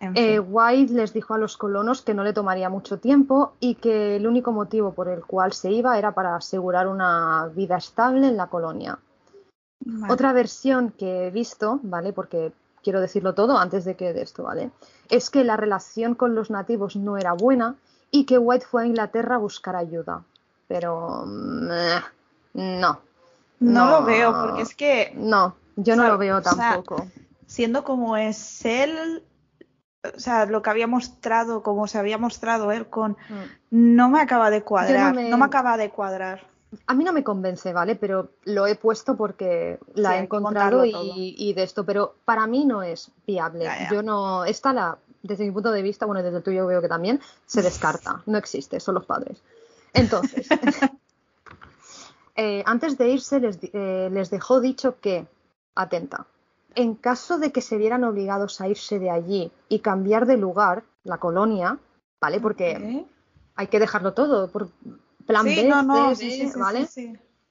en 0.00 0.16
Eh. 0.16 0.40
White 0.40 0.92
les 0.92 1.12
dijo 1.12 1.34
a 1.34 1.38
los 1.38 1.56
colonos 1.56 2.02
que 2.02 2.12
no 2.14 2.24
le 2.24 2.32
tomaría 2.32 2.68
mucho 2.68 2.98
tiempo 2.98 3.54
y 3.60 3.76
que 3.76 4.16
el 4.16 4.26
único 4.26 4.52
motivo 4.52 4.92
por 4.92 5.08
el 5.08 5.24
cual 5.24 5.52
se 5.52 5.70
iba 5.70 5.98
era 5.98 6.12
para 6.12 6.36
asegurar 6.36 6.88
una 6.88 7.48
vida 7.54 7.76
estable 7.76 8.28
en 8.28 8.36
la 8.36 8.48
colonia. 8.48 8.98
Vale. 9.84 10.12
Otra 10.12 10.32
versión 10.32 10.90
que 10.90 11.26
he 11.26 11.30
visto, 11.30 11.80
¿vale? 11.82 12.12
Porque 12.12 12.52
quiero 12.82 13.00
decirlo 13.00 13.34
todo 13.34 13.58
antes 13.58 13.84
de 13.84 13.94
que 13.94 14.12
de 14.12 14.22
esto, 14.22 14.42
¿vale? 14.42 14.70
Es 15.08 15.30
que 15.30 15.44
la 15.44 15.56
relación 15.56 16.14
con 16.14 16.34
los 16.34 16.50
nativos 16.50 16.96
no 16.96 17.16
era 17.16 17.32
buena 17.32 17.76
y 18.10 18.24
que 18.24 18.38
White 18.38 18.66
fue 18.66 18.82
a 18.82 18.86
Inglaterra 18.86 19.36
a 19.36 19.38
buscar 19.38 19.76
ayuda. 19.76 20.22
Pero 20.68 21.24
mm, 21.26 21.70
eh, 21.70 22.00
no. 22.54 23.00
No 23.62 23.86
lo 23.86 24.04
veo, 24.04 24.32
porque 24.32 24.62
es 24.62 24.74
que 24.74 25.12
No, 25.14 25.56
yo 25.76 25.96
no 25.96 26.02
O 26.02 26.04
sea, 26.04 26.12
lo 26.12 26.18
veo 26.18 26.38
o 26.38 26.42
sea, 26.42 26.54
tampoco. 26.56 27.06
siendo 27.46 27.84
como 27.84 28.16
es 28.16 28.64
él, 28.64 29.22
o 30.14 30.18
sea, 30.18 30.46
lo 30.46 30.62
que 30.62 30.70
había 30.70 30.86
mostrado, 30.86 31.62
como 31.62 31.86
se 31.86 31.98
había 31.98 32.18
mostrado 32.18 32.72
él 32.72 32.86
con, 32.86 33.12
Mm. 33.28 33.42
no 33.70 34.08
me 34.08 34.20
acaba 34.20 34.50
de 34.50 34.62
cuadrar, 34.62 35.14
me- 35.14 35.30
no 35.30 35.38
me 35.38 35.44
acaba 35.46 35.76
de 35.76 35.90
cuadrar. 35.90 36.46
A 36.86 36.94
mí 36.94 37.04
no 37.04 37.12
me 37.12 37.22
convence, 37.22 37.72
¿vale? 37.72 37.96
Pero 37.96 38.30
lo 38.44 38.66
he 38.66 38.74
puesto 38.76 39.16
porque 39.16 39.78
la 39.94 40.10
Sí, 40.10 40.16
he 40.16 40.18
encontrado 40.20 40.84
y, 40.86 41.52
de 41.52 41.62
esto, 41.62 41.84
pero 41.84 42.14
para 42.24 42.46
mí 42.46 42.64
no 42.64 42.82
es 42.82 43.10
viable. 43.26 43.64
Ya, 43.64 43.78
ya. 43.78 43.90
Yo 43.92 44.02
no, 44.02 44.44
esta 44.46 44.72
la, 44.72 44.98
desde 45.22 45.44
mi 45.44 45.50
punto 45.50 45.70
de 45.70 45.82
vista, 45.82 46.06
bueno, 46.06 46.22
desde 46.22 46.38
el 46.38 46.42
tuyo 46.42 46.66
veo 46.66 46.80
que 46.80 46.88
también, 46.88 47.20
se 47.46 47.60
descarta, 47.62 48.22
no 48.26 48.38
existe, 48.38 48.80
son 48.80 48.94
los 48.94 49.04
padres. 49.04 49.42
Entonces, 49.92 50.48
eh, 52.34 52.62
antes 52.66 52.96
de 52.98 53.08
irse 53.08 53.40
les, 53.40 53.58
eh, 53.62 54.08
les 54.10 54.30
dejó 54.30 54.60
dicho 54.60 55.00
que, 55.00 55.26
atenta, 55.74 56.26
en 56.74 56.94
caso 56.94 57.38
de 57.38 57.52
que 57.52 57.60
se 57.60 57.76
vieran 57.76 58.04
obligados 58.04 58.60
a 58.60 58.68
irse 58.68 58.98
de 58.98 59.10
allí 59.10 59.52
y 59.68 59.80
cambiar 59.80 60.26
de 60.26 60.36
lugar, 60.36 60.84
la 61.04 61.18
colonia, 61.18 61.78
¿vale? 62.20 62.40
Porque 62.40 63.06
hay 63.54 63.66
que 63.66 63.80
dejarlo 63.80 64.14
todo 64.14 64.48
por 64.48 64.70
plan 65.26 65.44
Sí, 65.44 65.56
B, 65.56 65.68
no, 65.68 65.82
no, 65.82 66.14
C, 66.14 66.30
sí, 66.30 66.50
sí, 66.50 66.58
¿vale? 66.58 66.88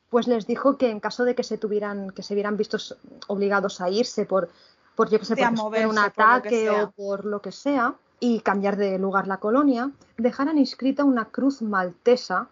Pues 0.10 0.28
les 0.28 0.48
dijo 0.48 0.78
que 0.78 0.90
en 0.90 1.00
caso 1.00 1.24
de 1.24 1.36
que 1.36 1.44
se 1.44 1.58
tuvieran, 1.58 2.10
que 2.12 2.24
se 2.24 2.36
vieran 2.36 2.58
vistos 2.58 2.98
obligados 3.28 3.80
a 3.82 3.90
irse 3.90 4.26
por, 4.26 4.50
por 4.96 5.10
yo 5.10 5.20
que 5.20 5.26
sé, 5.26 5.36
por 5.36 5.48
un 5.48 5.56
moverse, 5.56 6.00
ataque 6.00 6.70
o 6.70 6.92
por 6.92 7.26
lo 7.26 7.42
que 7.42 7.52
sea, 7.52 7.96
y 8.20 8.42
cambiar 8.42 8.78
de 8.78 8.98
lugar 9.00 9.28
la 9.28 9.38
colonia, 9.38 9.92
dejaran 10.18 10.58
inscrita 10.58 11.04
una 11.04 11.26
cruz 11.26 11.62
maltesa 11.62 12.50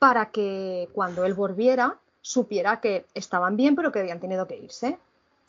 para 0.00 0.30
que 0.30 0.88
cuando 0.94 1.24
él 1.24 1.34
volviera 1.34 1.98
supiera 2.22 2.80
que 2.80 3.06
estaban 3.14 3.56
bien 3.56 3.76
pero 3.76 3.92
que 3.92 4.00
habían 4.00 4.18
tenido 4.18 4.48
que 4.48 4.56
irse. 4.56 4.98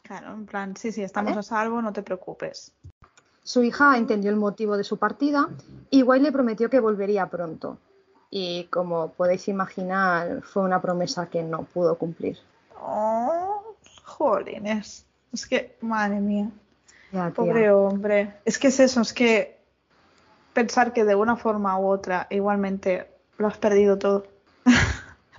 Claro, 0.03 0.33
en 0.33 0.45
plan, 0.45 0.75
sí, 0.75 0.91
sí, 0.91 1.01
estamos 1.01 1.35
a 1.37 1.41
salvo, 1.41 1.81
no 1.81 1.93
te 1.93 2.03
preocupes. 2.03 2.73
Su 3.43 3.63
hija 3.63 3.97
entendió 3.97 4.29
el 4.29 4.35
motivo 4.35 4.75
de 4.77 4.83
su 4.83 4.97
partida 4.97 5.47
y 5.89 6.03
White 6.03 6.23
le 6.23 6.31
prometió 6.31 6.69
que 6.69 6.81
volvería 6.81 7.27
pronto. 7.27 7.77
Y 8.29 8.65
como 8.65 9.11
podéis 9.11 9.47
imaginar, 9.47 10.41
fue 10.41 10.63
una 10.63 10.81
promesa 10.81 11.27
que 11.27 11.43
no 11.43 11.63
pudo 11.63 11.97
cumplir. 11.97 12.37
Oh, 12.81 13.75
jolines. 14.03 15.05
Es 15.31 15.45
que, 15.45 15.77
madre 15.81 16.19
mía. 16.19 16.49
Pobre 17.35 17.71
hombre. 17.71 18.33
Es 18.43 18.59
que 18.59 18.67
es 18.67 18.79
eso, 18.79 19.01
es 19.01 19.13
que 19.13 19.57
pensar 20.53 20.91
que 20.91 21.05
de 21.05 21.15
una 21.15 21.37
forma 21.37 21.77
u 21.79 21.87
otra 21.87 22.27
igualmente 22.29 23.09
lo 23.37 23.47
has 23.47 23.57
perdido 23.57 23.97
todo. 23.97 24.25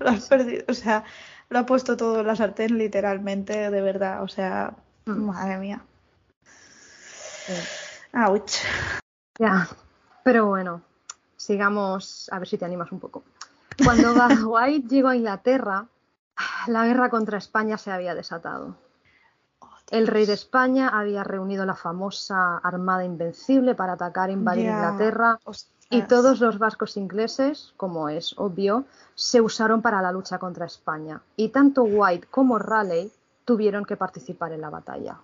Lo 0.02 0.10
has 0.10 0.28
perdido, 0.28 0.64
o 0.68 0.74
sea, 0.74 1.04
lo 1.48 1.58
ha 1.58 1.66
puesto 1.66 1.96
todo 1.96 2.20
en 2.20 2.26
la 2.26 2.36
sartén 2.36 2.78
literalmente, 2.78 3.70
de 3.70 3.80
verdad, 3.80 4.22
o 4.22 4.28
sea, 4.28 4.74
mm. 5.06 5.10
madre 5.10 5.58
mía. 5.58 5.82
Ouch. 8.12 8.52
Ya, 9.38 9.68
pero 10.24 10.46
bueno, 10.46 10.82
sigamos, 11.36 12.28
a 12.32 12.38
ver 12.38 12.48
si 12.48 12.58
te 12.58 12.64
animas 12.64 12.92
un 12.92 13.00
poco. 13.00 13.24
Cuando 13.84 14.14
White 14.50 14.88
llegó 14.88 15.08
a 15.08 15.16
Inglaterra, 15.16 15.86
la 16.66 16.86
guerra 16.86 17.10
contra 17.10 17.38
España 17.38 17.78
se 17.78 17.90
había 17.90 18.14
desatado. 18.14 18.76
El 19.90 20.06
rey 20.06 20.24
de 20.24 20.32
España 20.32 20.88
había 20.88 21.22
reunido 21.22 21.66
la 21.66 21.74
famosa 21.74 22.56
Armada 22.58 23.04
Invencible 23.04 23.74
para 23.74 23.92
atacar 23.94 24.30
e 24.30 24.32
invadir 24.32 24.66
Inglaterra 24.66 25.38
y 25.92 26.02
todos 26.02 26.40
los 26.40 26.58
vascos 26.58 26.96
ingleses, 26.96 27.74
como 27.76 28.08
es 28.08 28.34
obvio, 28.38 28.84
se 29.14 29.40
usaron 29.40 29.82
para 29.82 30.00
la 30.00 30.10
lucha 30.10 30.38
contra 30.38 30.66
España. 30.66 31.20
Y 31.36 31.50
tanto 31.50 31.82
White 31.82 32.28
como 32.30 32.58
Raleigh 32.58 33.10
tuvieron 33.44 33.84
que 33.84 33.96
participar 33.96 34.52
en 34.52 34.62
la 34.62 34.70
batalla. 34.70 35.18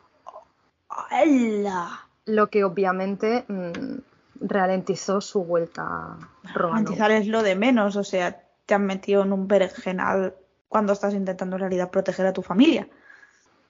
Lo 2.27 2.51
que 2.51 2.65
obviamente 2.65 3.47
mm, 3.49 4.01
ralentizó 4.41 5.21
su 5.21 5.43
vuelta 5.45 6.19
Ralentizar 6.55 7.11
es 7.13 7.27
lo 7.27 7.43
de 7.43 7.57
menos, 7.57 7.97
o 7.97 8.05
sea, 8.05 8.43
te 8.67 8.75
han 8.75 8.85
metido 8.85 9.23
en 9.23 9.33
un 9.33 9.49
berenjenal 9.49 10.35
cuando 10.69 10.93
estás 10.93 11.15
intentando 11.15 11.57
en 11.57 11.61
realidad 11.61 11.91
proteger 11.91 12.27
a 12.27 12.35
tu 12.35 12.43
familia. 12.43 12.87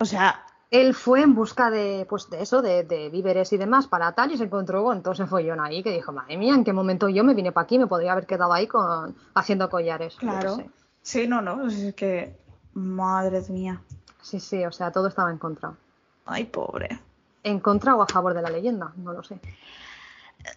O 0.01 0.05
sea, 0.05 0.45
él 0.71 0.95
fue 0.95 1.23
en 1.23 1.35
busca 1.35 1.71
de, 1.71 2.07
pues 2.09 2.29
de 2.29 2.43
eso, 2.43 2.61
de, 2.61 3.09
víveres 3.11 3.53
y 3.53 3.57
demás 3.57 3.87
para 3.87 4.13
tal 4.13 4.33
y 4.33 4.37
se 4.37 4.45
encontró 4.45 4.85
con 4.85 5.03
todo 5.03 5.15
ese 5.15 5.27
follón 5.27 5.61
ahí 5.61 5.83
que 5.83 5.91
dijo, 5.91 6.13
madre 6.13 6.37
mía, 6.37 6.55
¿en 6.55 6.65
qué 6.65 6.75
momento 6.75 7.09
yo 7.09 7.25
me 7.25 7.33
vine 7.35 7.53
para 7.53 7.65
aquí? 7.65 7.79
Me 7.79 7.87
podría 7.87 8.13
haber 8.13 8.27
quedado 8.27 8.53
ahí 8.53 8.67
con 8.67 9.17
haciendo 9.35 9.71
collares. 9.71 10.17
Claro. 10.17 10.59
Sí, 11.01 11.27
no, 11.27 11.41
no, 11.41 11.67
es 11.67 11.95
que, 11.95 12.37
madre 12.75 13.43
mía. 13.49 13.81
Sí, 14.21 14.41
sí, 14.41 14.67
o 14.67 14.73
sea, 14.73 14.93
todo 14.93 15.09
estaba 15.09 15.31
en 15.31 15.39
contra. 15.39 15.73
Ay, 16.27 16.45
pobre. 16.45 17.01
¿En 17.43 17.61
contra 17.61 17.97
o 17.97 18.03
a 18.03 18.07
favor 18.07 18.35
de 18.35 18.43
la 18.43 18.51
leyenda? 18.51 18.93
No 18.97 19.15
lo 19.15 19.23
sé. 19.23 19.41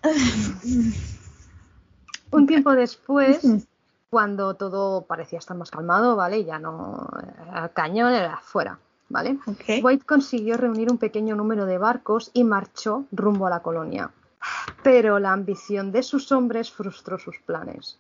Un 2.32 2.48
tiempo 2.48 2.74
después, 2.74 3.40
cuando 4.10 4.56
todo 4.56 5.04
parecía 5.04 5.40
estar 5.40 5.56
más 5.56 5.72
calmado, 5.72 6.18
¿vale? 6.18 6.44
Ya 6.44 6.60
no... 6.60 7.08
El 7.56 7.72
cañón 7.72 8.14
era 8.14 8.36
fuera 8.38 8.78
¿vale? 9.12 9.38
White 9.82 10.06
consiguió 10.06 10.58
reunir 10.58 10.92
un 10.92 10.98
pequeño 10.98 11.36
número 11.36 11.66
de 11.66 11.78
barcos 11.78 12.32
y 12.34 12.44
marchó 12.44 13.06
rumbo 13.12 13.48
a 13.48 13.50
la 13.50 13.62
colonia. 13.62 14.12
Pero 14.84 15.20
la 15.20 15.34
ambición 15.34 15.92
de 15.92 16.04
sus 16.04 16.32
hombres 16.32 16.72
frustró 16.72 17.20
sus 17.20 17.38
planes. 17.40 18.00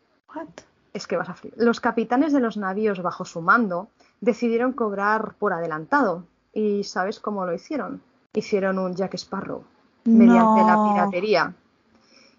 Es 0.93 1.07
que 1.07 1.18
vas 1.18 1.30
a 1.30 1.36
Los 1.55 1.80
capitanes 1.80 2.34
de 2.34 2.39
los 2.39 2.57
navíos 2.57 3.01
bajo 3.01 3.26
su 3.26 3.41
mando 3.41 3.89
decidieron 4.20 4.74
cobrar 4.74 5.36
por 5.36 5.53
adelantado. 5.53 6.26
¿Y 6.53 6.84
sabes 6.84 7.20
cómo 7.20 7.45
lo 7.45 7.53
hicieron? 7.53 8.01
Hicieron 8.34 8.80
un 8.80 8.95
Jack 8.95 9.14
Sparrow 9.16 9.64
mediante 10.05 10.62
la 10.62 10.84
piratería. 10.84 11.53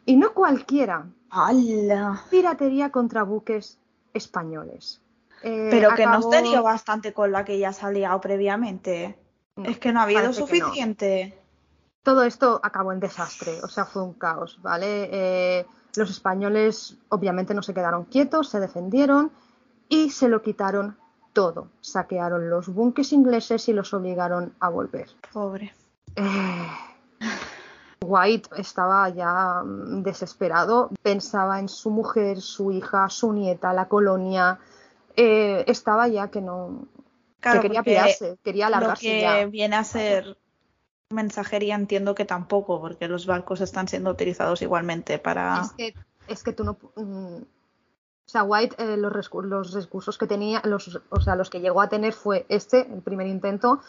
Y 0.04 0.16
no 0.16 0.32
cualquiera. 0.32 1.06
Piratería 2.30 2.90
contra 2.90 3.22
buques 3.22 3.78
españoles. 4.14 5.01
Eh, 5.42 5.68
Pero 5.70 5.94
que 5.94 6.06
no 6.06 6.20
no 6.20 6.30
te 6.30 6.60
bastante 6.60 7.12
con 7.12 7.32
la 7.32 7.44
que 7.44 7.58
ya 7.58 7.72
se 7.72 7.86
ha 7.86 7.90
liado 7.90 8.20
previamente. 8.20 9.18
es 9.56 9.78
que 9.78 9.92
no 9.92 10.00
ha 10.00 10.04
habido 10.04 10.32
suficiente. 10.32 11.38
Todo 12.02 12.24
esto 12.24 12.60
acabó 12.62 12.92
en 12.92 13.00
desastre, 13.00 13.60
o 13.62 13.68
sea, 13.68 13.84
fue 13.84 14.02
un 14.02 14.14
caos, 14.14 14.58
¿vale? 14.60 15.08
Eh, 15.12 15.66
los 15.94 16.10
españoles 16.10 16.96
obviamente 17.08 17.54
no 17.54 17.62
se 17.62 17.74
quedaron 17.74 18.04
quietos, 18.04 18.48
se 18.48 18.58
defendieron 18.58 19.30
y 19.88 20.10
se 20.10 20.28
lo 20.28 20.42
quitaron 20.42 20.96
todo. 21.32 21.68
Saquearon 21.80 22.50
los 22.50 22.68
buques 22.68 23.12
ingleses 23.12 23.68
y 23.68 23.72
los 23.72 23.94
obligaron 23.94 24.54
a 24.58 24.68
volver. 24.68 25.10
Pobre. 25.32 25.72
Eh, 26.16 26.66
White 28.04 28.50
estaba 28.56 29.08
ya 29.10 29.62
mm, 29.64 30.02
desesperado, 30.02 30.90
pensaba 31.02 31.60
en 31.60 31.68
su 31.68 31.90
mujer, 31.90 32.40
su 32.40 32.72
hija, 32.72 33.08
su 33.08 33.32
nieta, 33.32 33.72
la 33.72 33.88
colonia, 33.88 34.58
eh, 35.16 35.64
estaba 35.66 36.08
ya 36.08 36.30
que 36.30 36.40
no 36.40 36.86
que 37.40 37.60
quería 37.60 37.82
pillarse, 37.82 38.38
quería 38.42 38.68
alargarse 38.68 39.22
lo 39.22 39.34
que 39.34 39.46
viene 39.46 39.76
a 39.76 39.84
ser 39.84 40.36
mensajería 41.12 41.74
entiendo 41.74 42.14
que 42.14 42.24
tampoco, 42.24 42.80
porque 42.80 43.06
los 43.06 43.26
barcos 43.26 43.60
están 43.60 43.86
siendo 43.86 44.10
utilizados 44.10 44.62
igualmente 44.62 45.18
para. 45.18 45.62
Es 45.62 45.72
que, 45.72 45.94
es 46.26 46.42
que 46.42 46.52
tú 46.52 46.64
no. 46.64 46.76
Mm, 46.96 47.42
o 48.24 48.28
sea, 48.32 48.44
White, 48.44 48.76
eh, 48.78 48.96
los, 48.96 49.12
los, 49.44 49.72
recursos 49.72 50.16
que 50.16 50.26
tenía, 50.26 50.62
los, 50.64 51.00
o 51.10 51.20
sea, 51.20 51.36
los 51.36 51.50
que 51.50 51.60
llegó 51.60 51.80
a 51.80 51.88
tener 51.88 52.12
fue 52.12 52.46
este, 52.48 52.90
el 52.92 53.02
primer 53.02 53.26
intento, 53.26 53.80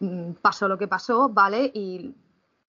mm, 0.00 0.32
pasó 0.40 0.68
lo 0.68 0.78
que 0.78 0.88
pasó, 0.88 1.28
¿vale? 1.28 1.70
Y 1.74 2.14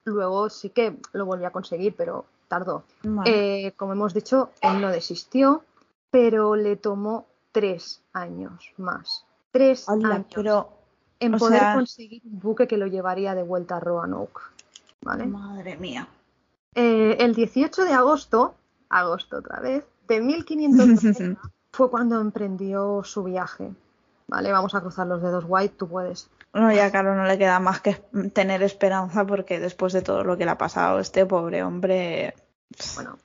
luego 0.03 0.49
sí 0.49 0.69
que 0.69 0.97
lo 1.13 1.25
volvió 1.25 1.47
a 1.47 1.51
conseguir, 1.51 1.95
pero 1.95 2.25
tardó. 2.47 2.83
Eh, 3.25 3.71
como 3.77 3.93
hemos 3.93 4.13
dicho, 4.13 4.51
él 4.61 4.81
no 4.81 4.89
desistió, 4.89 5.63
pero 6.09 6.55
le 6.55 6.75
tomó 6.75 7.27
tres 7.51 8.01
años 8.13 8.73
más. 8.77 9.25
Tres 9.51 9.87
años. 9.89 10.25
Pero, 10.33 10.69
en 11.19 11.37
poder 11.37 11.61
conseguir 11.75 12.21
un 12.25 12.39
buque 12.39 12.67
que 12.67 12.77
lo 12.77 12.87
llevaría 12.87 13.35
de 13.35 13.43
vuelta 13.43 13.77
a 13.77 13.79
Roanoke. 13.79 14.41
¿vale? 15.01 15.25
Madre 15.25 15.77
mía. 15.77 16.07
Eh, 16.75 17.17
el 17.19 17.35
18 17.35 17.85
de 17.85 17.93
agosto, 17.93 18.55
agosto 18.89 19.37
otra 19.37 19.59
vez, 19.59 19.85
de 20.07 20.21
1500 20.21 21.37
fue 21.71 21.89
cuando 21.89 22.19
emprendió 22.19 23.03
su 23.03 23.23
viaje. 23.23 23.71
Vale, 24.27 24.51
vamos 24.51 24.73
a 24.75 24.81
cruzar 24.81 25.07
los 25.07 25.21
dedos, 25.21 25.43
White, 25.47 25.75
tú 25.77 25.89
puedes. 25.89 26.29
No, 26.53 26.71
ya 26.71 26.89
claro, 26.89 27.15
no 27.15 27.25
le 27.25 27.37
queda 27.37 27.59
más 27.59 27.81
que 27.81 27.93
tener 28.33 28.63
esperanza 28.63 29.25
porque 29.25 29.59
después 29.59 29.93
de 29.93 30.01
todo 30.01 30.23
lo 30.23 30.37
que 30.37 30.45
le 30.45 30.51
ha 30.51 30.57
pasado 30.57 30.99
este 30.99 31.25
pobre 31.25 31.63
hombre. 31.63 32.33
Bueno, 32.95 33.17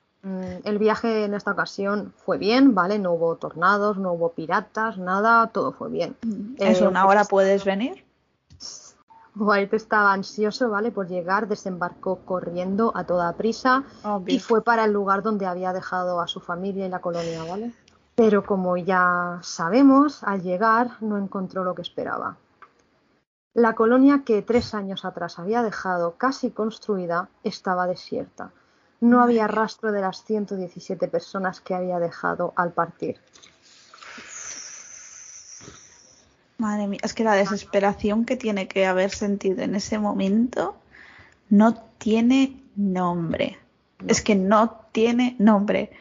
el 0.63 0.77
viaje 0.79 1.25
en 1.25 1.33
esta 1.33 1.51
ocasión 1.51 2.13
fue 2.17 2.37
bien, 2.37 2.73
¿vale? 2.75 2.99
No 2.99 3.13
hubo 3.13 3.35
tornados, 3.35 3.97
no 3.97 4.13
hubo 4.13 4.31
piratas, 4.31 4.97
nada, 4.97 5.47
todo 5.47 5.71
fue 5.71 5.89
bien. 5.89 6.15
Mm, 6.23 6.55
¿Es 6.57 6.81
una 6.81 7.05
hora 7.05 7.25
puedes 7.25 7.63
venir? 7.65 8.05
White 9.35 9.75
estaba 9.75 10.13
ansioso, 10.13 10.69
¿vale? 10.69 10.91
Por 10.91 11.07
llegar, 11.07 11.47
desembarcó 11.47 12.17
corriendo 12.25 12.91
a 12.95 13.03
toda 13.03 13.33
prisa 13.33 13.83
y 14.25 14.39
fue 14.39 14.63
para 14.63 14.85
el 14.85 14.93
lugar 14.93 15.21
donde 15.21 15.45
había 15.45 15.73
dejado 15.73 16.19
a 16.21 16.27
su 16.27 16.39
familia 16.39 16.87
y 16.87 16.89
la 16.89 17.01
colonia, 17.01 17.43
¿vale? 17.43 17.71
Pero 18.15 18.43
como 18.43 18.77
ya 18.77 19.39
sabemos, 19.43 20.23
al 20.23 20.41
llegar 20.41 20.97
no 21.01 21.17
encontró 21.17 21.63
lo 21.63 21.75
que 21.75 21.83
esperaba. 21.83 22.37
La 23.53 23.75
colonia 23.75 24.23
que 24.25 24.41
tres 24.41 24.73
años 24.73 25.05
atrás 25.05 25.37
había 25.37 25.61
dejado 25.61 26.15
casi 26.17 26.49
construida 26.49 27.29
estaba 27.43 27.85
desierta 27.85 28.51
no 28.99 29.21
había 29.21 29.47
rastro 29.47 29.91
de 29.91 30.01
las 30.01 30.23
117 30.23 31.07
personas 31.07 31.61
que 31.61 31.75
había 31.75 31.99
dejado 31.99 32.53
al 32.55 32.71
partir. 32.71 33.19
Madre 36.57 36.87
mía, 36.87 36.99
es 37.03 37.13
que 37.13 37.23
la 37.23 37.35
desesperación 37.35 38.25
que 38.25 38.35
tiene 38.35 38.67
que 38.67 38.87
haber 38.87 39.11
sentido 39.11 39.61
en 39.61 39.75
ese 39.75 39.99
momento 39.99 40.75
no 41.49 41.75
tiene 41.99 42.63
nombre. 42.75 43.59
Es 44.07 44.21
que 44.21 44.35
no 44.35 44.81
tiene 44.91 45.35
nombre. 45.37 45.91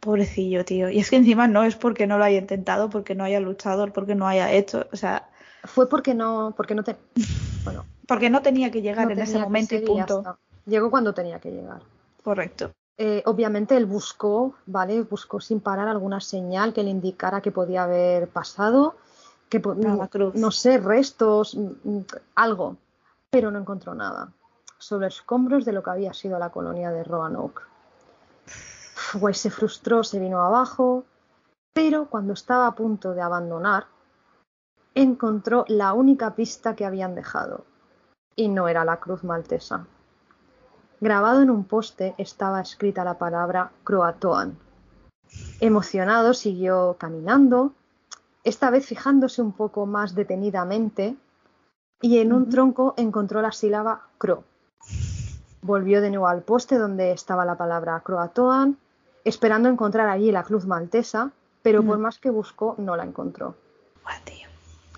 Pobrecillo, 0.00 0.64
tío. 0.64 0.88
Y 0.90 0.98
es 0.98 1.10
que 1.10 1.16
encima 1.16 1.46
no 1.46 1.62
es 1.62 1.76
porque 1.76 2.06
no 2.06 2.18
lo 2.18 2.24
haya 2.24 2.38
intentado, 2.38 2.90
porque 2.90 3.14
no 3.14 3.22
haya 3.24 3.38
luchado, 3.38 3.92
porque 3.92 4.14
no 4.14 4.26
haya 4.26 4.52
hecho. 4.52 4.88
O 4.92 4.96
sea. 4.96 5.28
Fue 5.64 5.88
porque 5.88 6.14
no, 6.14 6.54
porque 6.56 6.74
no 6.74 6.82
te. 6.82 6.96
Bueno, 7.62 7.84
porque 8.10 8.28
no 8.28 8.42
tenía 8.42 8.72
que 8.72 8.82
llegar 8.82 9.08
en 9.08 9.20
ese 9.20 9.38
momento 9.38 9.76
y 9.76 9.82
punto. 9.82 10.36
Llegó 10.66 10.90
cuando 10.90 11.14
tenía 11.14 11.38
que 11.38 11.52
llegar. 11.52 11.80
Correcto. 12.24 12.72
Eh, 12.98 13.22
obviamente 13.24 13.76
él 13.76 13.86
buscó, 13.86 14.56
¿vale? 14.66 15.02
Buscó 15.02 15.40
sin 15.40 15.60
parar 15.60 15.86
alguna 15.86 16.20
señal 16.20 16.72
que 16.72 16.82
le 16.82 16.90
indicara 16.90 17.40
que 17.40 17.52
podía 17.52 17.84
haber 17.84 18.26
pasado, 18.26 18.96
que 19.48 19.60
no 19.60 20.50
sé, 20.50 20.78
restos, 20.78 21.54
mm, 21.54 21.88
mm, 21.88 22.04
algo, 22.34 22.76
pero 23.30 23.52
no 23.52 23.60
encontró 23.60 23.94
nada. 23.94 24.32
sobre 24.76 25.08
escombros 25.08 25.66
de 25.66 25.72
lo 25.72 25.82
que 25.82 25.90
había 25.90 26.14
sido 26.14 26.38
la 26.38 26.48
colonia 26.48 26.90
de 26.90 27.04
Roanoke. 27.04 27.60
White 29.20 29.38
se 29.38 29.50
frustró, 29.50 30.02
se 30.02 30.18
vino 30.18 30.40
abajo, 30.40 31.04
pero 31.74 32.06
cuando 32.06 32.32
estaba 32.32 32.66
a 32.66 32.74
punto 32.74 33.12
de 33.12 33.20
abandonar, 33.20 33.88
encontró 34.94 35.66
la 35.68 35.92
única 35.92 36.34
pista 36.34 36.74
que 36.74 36.86
habían 36.86 37.14
dejado, 37.14 37.66
y 38.36 38.48
no 38.48 38.68
era 38.68 38.84
la 38.84 38.98
cruz 38.98 39.24
maltesa. 39.24 39.86
Grabado 41.00 41.40
en 41.40 41.50
un 41.50 41.64
poste 41.64 42.14
estaba 42.18 42.60
escrita 42.60 43.04
la 43.04 43.18
palabra 43.18 43.70
Croatoan. 43.84 44.58
Emocionado 45.60 46.34
siguió 46.34 46.96
caminando, 46.98 47.72
esta 48.44 48.70
vez 48.70 48.86
fijándose 48.86 49.40
un 49.40 49.52
poco 49.52 49.86
más 49.86 50.14
detenidamente, 50.14 51.16
y 52.02 52.18
en 52.18 52.32
un 52.32 52.48
tronco 52.48 52.94
encontró 52.96 53.42
la 53.42 53.52
sílaba 53.52 54.08
Cro. 54.18 54.44
Volvió 55.62 56.00
de 56.00 56.10
nuevo 56.10 56.28
al 56.28 56.42
poste 56.42 56.78
donde 56.78 57.12
estaba 57.12 57.44
la 57.44 57.56
palabra 57.56 58.00
Croatoan, 58.00 58.78
esperando 59.24 59.68
encontrar 59.68 60.08
allí 60.08 60.32
la 60.32 60.44
cruz 60.44 60.66
maltesa, 60.66 61.30
pero 61.62 61.82
por 61.82 61.98
más 61.98 62.18
que 62.18 62.30
buscó 62.30 62.74
no 62.78 62.96
la 62.96 63.04
encontró. 63.04 63.54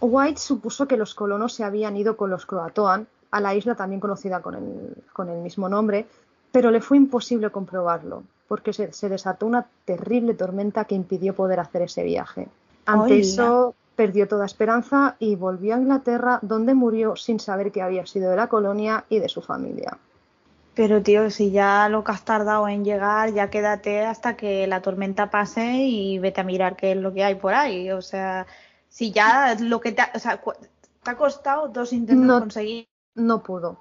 White 0.01 0.41
supuso 0.41 0.87
que 0.87 0.97
los 0.97 1.15
colonos 1.15 1.55
se 1.55 1.65
habían 1.65 1.97
ido 1.97 2.17
con 2.17 2.31
los 2.31 2.47
Croatoan 2.47 3.07
a 3.33 3.41
la 3.41 3.55
isla 3.55 3.75
también 3.75 4.01
conocida 4.01 4.41
con 4.41 4.55
el, 5.29 5.39
mismo 5.39 5.69
nombre, 5.69 6.07
pero 6.53 6.71
le 6.71 6.81
fue 6.81 6.99
imposible 6.99 7.51
comprobarlo, 7.51 8.23
porque 8.47 8.73
se, 8.73 9.09
desató 9.09 9.47
una 9.47 9.67
terrible 9.85 10.35
tormenta 10.35 10.85
que 10.85 10.95
impidió 10.95 11.35
poder 11.35 11.59
hacer 11.59 11.83
ese 11.83 12.05
viaje. 12.05 12.47
Ante 12.87 13.19
eso 13.19 13.75
perdió 13.97 14.29
toda 14.29 14.47
esperanza 14.47 15.17
y 15.19 15.35
volvió 15.37 15.75
a 15.75 15.79
Inglaterra, 15.79 16.39
donde 16.43 16.75
murió 16.75 17.17
sin 17.17 17.41
saber 17.41 17.73
qué 17.73 17.83
había 17.83 18.07
sido 18.07 18.31
de 18.31 18.37
la 18.37 18.49
colonia 18.49 19.05
y 19.09 19.19
de 19.19 19.29
su 19.29 19.41
familia. 19.41 19.97
Pero 20.75 21.03
tío, 21.03 21.31
si 21.31 21.51
ya 21.51 21.89
lo 21.89 22.05
que 22.05 22.13
has 22.13 22.25
tardado 22.25 22.69
en 22.69 22.85
llegar, 22.85 23.33
ya 23.33 23.51
quédate 23.51 24.05
hasta 24.05 24.37
que 24.37 24.67
la 24.67 24.81
tormenta 24.81 25.31
pase 25.31 25.75
y 25.75 26.19
vete 26.19 26.41
a 26.41 26.45
mirar 26.45 26.77
qué 26.77 26.93
es 26.93 26.97
lo 26.99 27.13
que 27.13 27.25
hay 27.25 27.35
por 27.35 27.55
ahí. 27.55 27.91
O 27.91 28.01
sea, 28.01 28.47
si 28.89 29.11
ya 29.13 29.55
lo 29.59 29.81
que 29.81 29.93
te 29.93 30.03
ha, 30.03 30.11
o 30.15 30.19
sea, 30.19 30.41
te 31.03 31.11
ha 31.11 31.17
costado 31.17 31.69
dos 31.69 31.93
intentos 31.93 32.27
no, 32.27 32.41
conseguir. 32.41 32.89
No 33.15 33.43
pudo. 33.43 33.79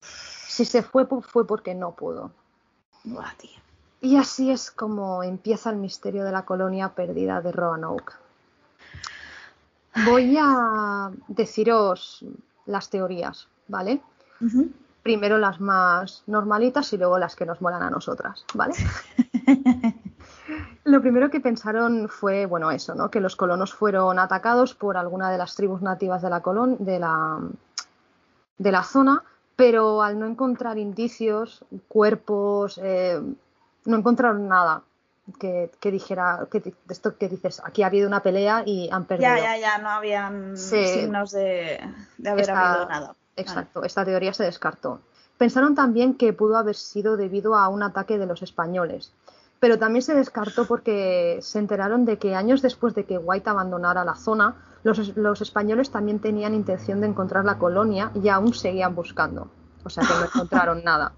Si 0.00 0.64
se 0.64 0.82
fue, 0.82 1.06
fue 1.06 1.46
porque 1.46 1.74
no 1.74 1.92
pudo. 1.92 2.30
Buah, 3.04 3.34
tío. 3.38 3.58
Y 4.00 4.16
así 4.16 4.50
es 4.50 4.70
como 4.70 5.22
empieza 5.22 5.70
el 5.70 5.76
misterio 5.76 6.24
de 6.24 6.32
la 6.32 6.44
colonia 6.44 6.90
perdida 6.90 7.40
de 7.40 7.52
Roanoke. 7.52 8.12
Voy 10.04 10.36
a 10.38 11.10
deciros 11.28 12.24
las 12.66 12.90
teorías, 12.90 13.48
¿vale? 13.68 14.02
primero 15.04 15.38
las 15.38 15.60
más 15.60 16.24
normalitas 16.26 16.92
y 16.92 16.96
luego 16.96 17.18
las 17.18 17.36
que 17.36 17.46
nos 17.46 17.60
molan 17.60 17.82
a 17.82 17.90
nosotras, 17.90 18.44
¿vale? 18.54 18.74
Lo 20.84 21.00
primero 21.00 21.30
que 21.30 21.40
pensaron 21.40 22.08
fue, 22.08 22.46
bueno, 22.46 22.70
eso, 22.70 22.94
¿no? 22.94 23.10
Que 23.10 23.20
los 23.20 23.36
colonos 23.36 23.72
fueron 23.72 24.18
atacados 24.18 24.74
por 24.74 24.96
alguna 24.96 25.30
de 25.30 25.38
las 25.38 25.54
tribus 25.54 25.82
nativas 25.82 26.22
de 26.22 26.30
la, 26.30 26.42
de 26.78 26.98
la, 26.98 27.38
de 28.58 28.72
la 28.72 28.82
zona, 28.82 29.22
pero 29.56 30.02
al 30.02 30.18
no 30.18 30.26
encontrar 30.26 30.78
indicios, 30.78 31.64
cuerpos, 31.88 32.80
eh, 32.82 33.20
no 33.84 33.96
encontraron 33.96 34.48
nada 34.48 34.82
que, 35.38 35.70
dijera, 35.90 36.46
que, 36.50 36.74
esto 36.88 37.16
que 37.16 37.28
dices, 37.28 37.62
aquí 37.64 37.82
ha 37.82 37.86
habido 37.86 38.06
una 38.06 38.22
pelea 38.22 38.62
y 38.66 38.88
han 38.90 39.06
perdido. 39.06 39.34
Ya, 39.34 39.56
ya, 39.56 39.58
ya, 39.58 39.78
no 39.78 39.88
habían 39.88 40.56
signos 40.56 41.32
de, 41.32 41.80
haber 42.26 42.50
habido 42.50 42.86
nada. 42.88 43.14
Exacto, 43.36 43.84
esta 43.84 44.04
teoría 44.04 44.32
se 44.34 44.44
descartó. 44.44 45.00
Pensaron 45.38 45.74
también 45.74 46.14
que 46.14 46.32
pudo 46.32 46.56
haber 46.56 46.76
sido 46.76 47.16
debido 47.16 47.56
a 47.56 47.68
un 47.68 47.82
ataque 47.82 48.18
de 48.18 48.26
los 48.26 48.42
españoles, 48.42 49.12
pero 49.64 49.78
también 49.78 50.02
se 50.02 50.12
descartó 50.12 50.66
porque 50.66 51.38
se 51.40 51.58
enteraron 51.58 52.04
de 52.04 52.18
que 52.18 52.34
años 52.34 52.60
después 52.60 52.94
de 52.94 53.04
que 53.04 53.16
White 53.16 53.48
abandonara 53.48 54.04
la 54.04 54.14
zona, 54.14 54.56
los, 54.82 55.40
españoles 55.40 55.90
también 55.90 56.18
tenían 56.18 56.52
intención 56.52 57.00
de 57.00 57.06
encontrar 57.06 57.46
la 57.46 57.56
colonia 57.56 58.10
y 58.22 58.28
aún 58.28 58.52
seguían 58.52 58.94
buscando. 58.94 59.50
O 59.82 59.88
sea 59.88 60.04
que 60.06 60.12
no 60.12 60.26
encontraron 60.26 60.84
nada. 60.84 61.14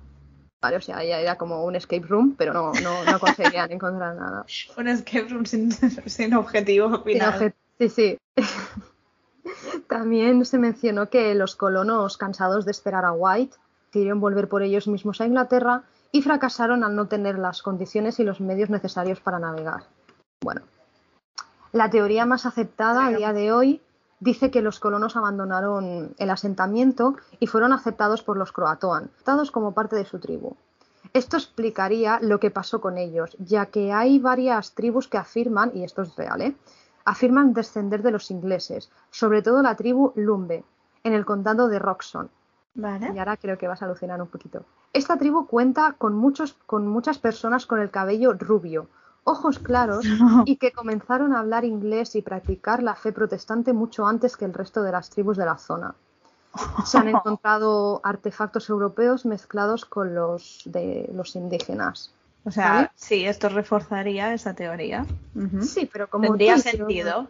Vale, 0.62 0.76
o 0.76 0.80
sea, 0.80 1.02
ya 1.02 1.18
era 1.18 1.36
como 1.36 1.64
un 1.64 1.74
escape 1.74 2.06
room, 2.06 2.36
pero 2.38 2.52
no, 2.52 2.70
no, 2.72 3.18
conseguían 3.18 3.72
encontrar 3.72 4.14
nada. 4.14 4.46
Un 4.78 4.86
escape 4.86 5.26
room 5.28 5.44
sin, 5.44 6.32
objetivo 6.34 7.02
final. 7.02 7.52
sí, 7.80 7.88
sí. 7.88 8.18
También 9.88 10.44
se 10.44 10.58
mencionó 10.58 11.10
que 11.10 11.34
los 11.34 11.56
colonos, 11.56 12.16
cansados 12.16 12.64
de 12.64 12.70
esperar 12.70 13.04
a 13.04 13.10
White, 13.10 13.56
querían 13.90 14.20
volver 14.20 14.48
por 14.48 14.62
ellos 14.62 14.86
mismos 14.86 15.20
a 15.20 15.26
Inglaterra 15.26 15.82
y 16.16 16.22
fracasaron 16.22 16.82
al 16.82 16.96
no 16.96 17.08
tener 17.08 17.38
las 17.38 17.60
condiciones 17.60 18.18
y 18.18 18.24
los 18.24 18.40
medios 18.40 18.70
necesarios 18.70 19.20
para 19.20 19.38
navegar. 19.38 19.84
Bueno, 20.42 20.62
la 21.72 21.90
teoría 21.90 22.24
más 22.24 22.46
aceptada 22.46 23.06
a 23.06 23.10
día 23.10 23.34
de 23.34 23.52
hoy 23.52 23.82
dice 24.18 24.50
que 24.50 24.62
los 24.62 24.80
colonos 24.80 25.14
abandonaron 25.16 26.14
el 26.16 26.30
asentamiento 26.30 27.16
y 27.38 27.48
fueron 27.48 27.74
aceptados 27.74 28.22
por 28.22 28.38
los 28.38 28.50
croatoan, 28.50 29.10
aceptados 29.14 29.50
como 29.50 29.74
parte 29.74 29.94
de 29.94 30.06
su 30.06 30.18
tribu. 30.18 30.56
Esto 31.12 31.36
explicaría 31.36 32.18
lo 32.22 32.40
que 32.40 32.50
pasó 32.50 32.80
con 32.80 32.96
ellos, 32.96 33.36
ya 33.38 33.66
que 33.66 33.92
hay 33.92 34.18
varias 34.18 34.72
tribus 34.72 35.08
que 35.08 35.18
afirman, 35.18 35.70
y 35.74 35.84
esto 35.84 36.00
es 36.00 36.16
real, 36.16 36.40
¿eh? 36.40 36.56
afirman 37.04 37.52
descender 37.52 38.02
de 38.02 38.10
los 38.10 38.30
ingleses, 38.30 38.90
sobre 39.10 39.42
todo 39.42 39.62
la 39.62 39.76
tribu 39.76 40.12
Lumbe, 40.16 40.64
en 41.04 41.12
el 41.12 41.26
condado 41.26 41.68
de 41.68 41.78
Roxon. 41.78 42.30
Y 42.76 43.18
ahora 43.18 43.36
creo 43.36 43.58
que 43.58 43.68
vas 43.68 43.82
a 43.82 43.86
alucinar 43.86 44.20
un 44.20 44.28
poquito. 44.28 44.64
Esta 44.92 45.16
tribu 45.16 45.46
cuenta 45.46 45.94
con, 45.96 46.14
muchos, 46.14 46.54
con 46.66 46.86
muchas 46.86 47.18
personas 47.18 47.66
con 47.66 47.80
el 47.80 47.90
cabello 47.90 48.34
rubio, 48.34 48.88
ojos 49.24 49.58
claros 49.58 50.04
y 50.46 50.56
que 50.56 50.72
comenzaron 50.72 51.34
a 51.34 51.40
hablar 51.40 51.64
inglés 51.64 52.14
y 52.14 52.22
practicar 52.22 52.82
la 52.82 52.94
fe 52.94 53.12
protestante 53.12 53.72
mucho 53.72 54.06
antes 54.06 54.36
que 54.36 54.44
el 54.44 54.54
resto 54.54 54.82
de 54.82 54.92
las 54.92 55.10
tribus 55.10 55.36
de 55.36 55.46
la 55.46 55.58
zona. 55.58 55.94
Se 56.84 56.98
han 56.98 57.08
encontrado 57.16 58.00
artefactos 58.04 58.68
europeos 58.68 59.26
mezclados 59.26 59.84
con 59.84 60.14
los 60.14 60.62
de 60.66 61.10
los 61.14 61.36
indígenas. 61.36 62.12
O 62.44 62.50
sea, 62.52 62.92
sí, 62.94 63.26
esto 63.26 63.48
reforzaría 63.48 64.32
esa 64.32 64.54
teoría. 64.54 65.04
Sí, 65.62 65.90
pero 65.92 66.08
como 66.08 66.28
tendría 66.28 66.58
sentido, 66.58 67.28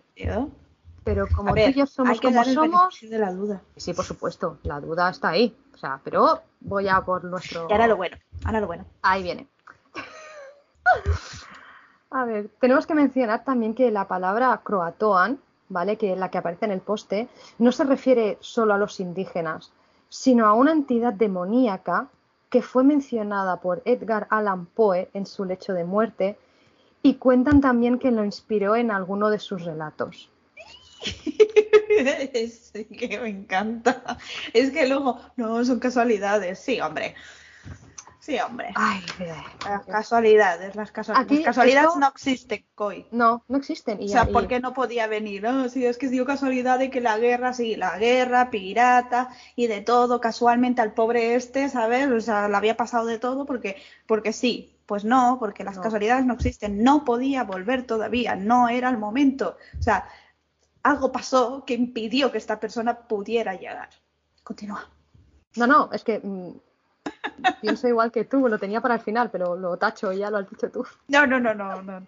Pero 1.07 1.29
como 1.29 1.55
tú 1.55 1.61
y 1.61 1.73
yo 1.73 1.87
somos 1.87 2.21
como 2.21 2.43
somos, 2.43 3.01
de 3.01 3.17
la 3.17 3.33
duda. 3.33 3.63
Sí, 3.77 3.95
por 3.95 4.05
supuesto, 4.05 4.59
la 4.65 4.81
duda 4.81 5.09
está 5.09 5.29
ahí. 5.29 5.57
O 5.73 5.79
sea, 5.79 6.01
pero 6.03 6.41
voy 6.59 6.89
a 6.89 7.01
por 7.01 7.23
nuestro. 7.23 7.69
Y 7.71 7.73
ahora 7.73 7.87
lo 7.87 7.97
bueno, 7.97 8.17
ahora 8.45 8.61
lo 8.61 8.67
bueno. 8.67 8.85
Ahí 9.03 9.23
viene. 9.23 9.47
a 12.11 12.25
ver, 12.25 12.51
tenemos 12.61 12.89
que 12.89 12.97
mencionar 12.97 13.45
también 13.45 13.77
que 13.77 13.93
la 13.93 14.09
palabra 14.09 14.61
croatoan, 14.65 15.39
¿vale? 15.69 15.97
Que 15.97 16.17
la 16.17 16.29
que 16.29 16.39
aparece 16.39 16.65
en 16.65 16.73
el 16.73 16.81
poste, 16.81 17.29
no 17.59 17.71
se 17.71 17.85
refiere 17.85 18.37
solo 18.41 18.75
a 18.75 18.79
los 18.79 18.99
indígenas, 18.99 19.71
sino 20.09 20.49
a 20.49 20.55
una 20.55 20.73
entidad 20.73 21.13
demoníaca 21.13 22.09
que 22.51 22.63
fue 22.63 22.83
mencionada 22.83 23.61
por 23.61 23.81
Edgar 23.85 24.27
Allan 24.29 24.67
Poe 24.67 25.09
en 25.15 25.27
su 25.27 25.45
lecho 25.45 25.73
de 25.73 25.85
muerte 25.85 26.37
y 27.01 27.15
cuentan 27.15 27.61
también 27.61 28.01
que 28.01 28.11
lo 28.11 28.25
inspiró 28.25 28.75
en 28.75 28.91
alguno 28.91 29.31
de 29.31 29.39
sus 29.39 29.65
relatos. 29.65 30.33
es 32.32 32.72
que 32.99 33.18
me 33.20 33.28
encanta. 33.28 34.18
Es 34.53 34.70
que 34.70 34.86
luego, 34.86 35.20
no, 35.36 35.64
son 35.64 35.80
casualidades. 35.80 36.59
Sí, 36.59 36.80
hombre. 36.80 37.14
Sí, 38.26 38.40
hombre. 38.40 38.72
Ay, 38.74 39.05
las 39.64 39.86
casualidades, 39.86 40.74
las, 40.74 40.90
casualidades 40.90 41.97
no 41.97 42.09
existen, 42.09 42.64
Coy. 42.74 43.07
No, 43.12 43.44
no 43.47 43.57
existen. 43.57 44.01
o 44.03 44.09
sea, 44.09 44.24
¿por 44.24 44.49
qué 44.49 44.59
no 44.59 44.74
podía 44.74 45.07
venir? 45.07 45.44
No, 45.44 45.68
sí, 45.68 45.86
es 45.86 45.97
que 45.97 46.09
dio 46.09 46.26
casualidad 46.26 46.80
de 46.80 46.90
que 46.90 47.01
la 47.01 47.18
guerra, 47.18 47.53
sí, 47.53 47.76
la 47.76 47.97
guerra, 47.99 48.51
pirata 48.51 49.28
y 49.55 49.68
de 49.68 49.80
todo, 49.80 50.20
casualmente 50.20 50.82
al 50.82 50.92
pobre 50.92 51.36
este, 51.36 51.68
¿sabes? 51.68 52.09
O 52.11 52.20
sea, 52.20 52.49
le 52.49 52.57
había 52.57 52.76
pasado 52.76 53.07
de 53.07 53.20
todo 53.20 53.47
porque, 53.47 53.76
porque 54.09 54.32
sí. 54.32 54.72
Pues 54.86 55.05
no, 55.05 55.36
porque 55.40 55.64
las 55.64 55.80
casualidades 55.80 56.24
no 56.26 56.34
existen. 56.34 56.84
No 56.84 57.05
podía 57.05 57.42
volver 57.42 57.84
todavía, 57.84 58.36
no 58.36 58.68
era 58.68 58.88
el 58.88 58.99
momento. 58.99 59.57
O 59.78 59.82
sea, 59.82 60.09
algo 60.87 61.12
pasó 61.12 61.64
que 61.64 61.74
impidió 61.74 62.30
que 62.32 62.39
esta 62.39 62.59
persona 62.61 62.97
pudiera 62.97 63.55
llegar. 63.55 63.91
Continúa. 64.43 64.89
No, 65.57 65.66
no, 65.66 65.91
es 65.93 66.05
que 66.05 66.20
mm, 66.22 66.53
Pienso 67.61 67.89
igual 67.89 68.11
que 68.12 68.24
tú, 68.24 68.49
lo 68.49 68.59
tenía 68.59 68.80
para 68.80 68.95
el 68.95 69.01
final, 69.01 69.30
pero 69.30 69.57
lo 69.57 69.76
tacho 69.76 70.12
y 70.12 70.18
ya 70.18 70.30
lo 70.30 70.39
has 70.39 70.51
dicho 70.51 70.70
tú. 70.70 70.84
No, 71.09 71.26
no, 71.26 71.39
no, 71.41 71.55
no, 71.55 71.82
no 71.82 72.03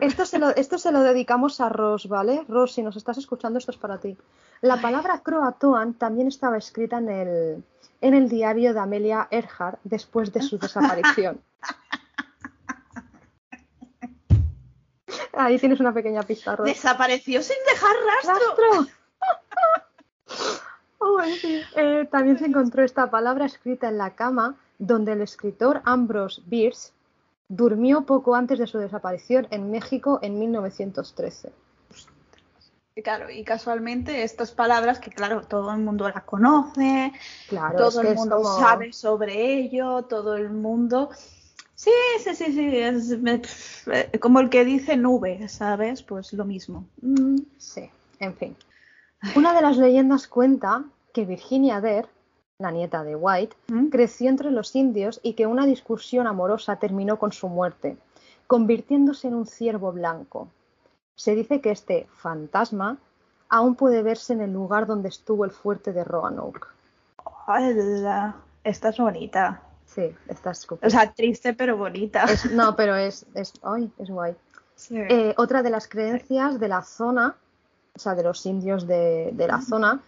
Esto 0.00 0.26
se, 0.26 0.38
lo, 0.38 0.50
esto 0.50 0.78
se 0.78 0.92
lo 0.92 1.00
dedicamos 1.00 1.60
a 1.60 1.68
Ross, 1.68 2.08
¿vale? 2.08 2.44
Ross, 2.48 2.72
si 2.72 2.82
nos 2.82 2.96
estás 2.96 3.18
escuchando, 3.18 3.58
esto 3.58 3.70
es 3.70 3.76
para 3.76 3.98
ti. 3.98 4.16
La 4.60 4.80
palabra 4.80 5.20
croatoan 5.20 5.94
también 5.94 6.28
estaba 6.28 6.56
escrita 6.56 6.98
en 6.98 7.08
el, 7.08 7.64
en 8.00 8.14
el 8.14 8.28
diario 8.28 8.74
de 8.74 8.80
Amelia 8.80 9.28
Earhart 9.30 9.78
después 9.84 10.32
de 10.32 10.42
su 10.42 10.58
desaparición. 10.58 11.40
Ahí 15.34 15.58
tienes 15.58 15.80
una 15.80 15.92
pequeña 15.94 16.22
pista, 16.22 16.56
Ross. 16.56 16.66
Desapareció 16.66 17.42
sin 17.42 17.56
dejar 17.66 17.96
rastro. 18.06 18.66
¿Rastro? 18.72 18.92
Eh, 21.76 22.08
también 22.10 22.38
se 22.38 22.46
encontró 22.46 22.84
esta 22.84 23.10
palabra 23.10 23.44
escrita 23.44 23.88
en 23.88 23.98
la 23.98 24.14
cama 24.14 24.56
donde 24.78 25.12
el 25.12 25.20
escritor 25.20 25.82
Ambrose 25.84 26.40
Bierce 26.46 26.92
durmió 27.48 28.02
poco 28.02 28.34
antes 28.34 28.58
de 28.58 28.66
su 28.66 28.78
desaparición 28.78 29.46
en 29.50 29.70
México 29.70 30.20
en 30.22 30.38
1913. 30.38 31.52
Claro, 33.02 33.30
y 33.30 33.42
casualmente 33.42 34.22
estas 34.22 34.52
palabras 34.52 35.00
que 35.00 35.10
claro, 35.10 35.42
todo 35.42 35.72
el 35.72 35.78
mundo 35.78 36.08
las 36.08 36.24
conoce, 36.24 37.12
Claro, 37.48 37.78
todo 37.78 38.02
el 38.02 38.14
mundo 38.14 38.36
como- 38.36 38.58
sabe 38.58 38.92
sobre 38.92 39.54
ello, 39.58 40.02
todo 40.02 40.36
el 40.36 40.50
mundo... 40.50 41.10
Sí, 41.74 41.90
sí, 42.22 42.34
sí, 42.34 42.52
sí, 42.52 42.76
es 42.76 44.18
como 44.20 44.40
el 44.40 44.50
que 44.50 44.64
dice 44.64 44.96
nube, 44.96 45.48
¿sabes? 45.48 46.02
Pues 46.02 46.32
lo 46.32 46.44
mismo. 46.44 46.86
Mm, 47.00 47.38
Sí, 47.58 47.90
en 48.20 48.34
fin. 48.34 48.56
Una 49.36 49.54
de 49.54 49.62
las 49.62 49.76
leyendas 49.76 50.28
cuenta 50.28 50.84
que 51.12 51.24
Virginia 51.24 51.80
Dare, 51.80 52.08
la 52.58 52.70
nieta 52.70 53.02
de 53.04 53.16
White, 53.16 53.56
¿Mm? 53.68 53.88
creció 53.88 54.28
entre 54.28 54.50
los 54.50 54.74
indios 54.76 55.20
y 55.22 55.34
que 55.34 55.46
una 55.46 55.66
discusión 55.66 56.26
amorosa 56.26 56.76
terminó 56.76 57.18
con 57.18 57.32
su 57.32 57.48
muerte, 57.48 57.96
convirtiéndose 58.46 59.28
en 59.28 59.34
un 59.34 59.46
ciervo 59.46 59.92
blanco. 59.92 60.48
Se 61.14 61.34
dice 61.34 61.60
que 61.60 61.70
este 61.70 62.06
fantasma 62.14 62.98
aún 63.48 63.74
puede 63.74 64.02
verse 64.02 64.32
en 64.32 64.40
el 64.40 64.52
lugar 64.52 64.86
donde 64.86 65.08
estuvo 65.08 65.44
el 65.44 65.50
fuerte 65.50 65.92
de 65.92 66.04
Roanoke. 66.04 66.66
¡Hala! 67.46 68.36
Esta 68.64 68.90
es 68.90 68.98
bonita. 68.98 69.62
Sí, 69.94 70.14
está 70.28 70.52
O 70.80 70.90
sea, 70.90 71.12
triste 71.12 71.52
pero 71.54 71.76
bonita. 71.76 72.24
es, 72.24 72.50
no, 72.50 72.74
pero 72.76 72.96
es, 72.96 73.26
es, 73.34 73.52
ay, 73.62 73.90
es 73.98 74.08
guay. 74.08 74.34
Sí. 74.74 74.96
Eh, 74.96 75.34
otra 75.36 75.62
de 75.62 75.70
las 75.70 75.86
creencias 75.86 76.58
de 76.58 76.68
la 76.68 76.82
zona, 76.82 77.36
o 77.94 77.98
sea, 77.98 78.14
de 78.14 78.22
los 78.22 78.44
indios 78.46 78.86
de, 78.86 79.30
de 79.34 79.46
la 79.46 79.60
zona, 79.60 80.00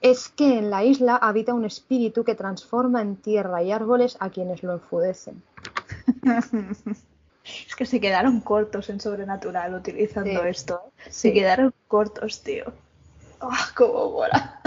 es 0.00 0.28
que 0.28 0.58
en 0.58 0.70
la 0.70 0.82
isla 0.84 1.16
habita 1.16 1.54
un 1.54 1.64
espíritu 1.64 2.24
que 2.24 2.34
transforma 2.34 3.00
en 3.00 3.16
tierra 3.16 3.62
y 3.62 3.70
árboles 3.72 4.16
a 4.20 4.30
quienes 4.30 4.62
lo 4.62 4.72
enfudecen. 4.74 5.42
Es 7.66 7.74
que 7.76 7.86
se 7.86 7.98
quedaron 7.98 8.40
cortos 8.42 8.90
en 8.90 9.00
Sobrenatural 9.00 9.74
utilizando 9.74 10.42
Sí. 10.42 10.48
esto. 10.48 10.82
Se 11.06 11.28
Sí. 11.28 11.32
quedaron 11.32 11.72
cortos, 11.86 12.42
tío. 12.42 12.66
¡Ah, 13.40 13.68
cómo 13.74 14.10
mola! 14.10 14.60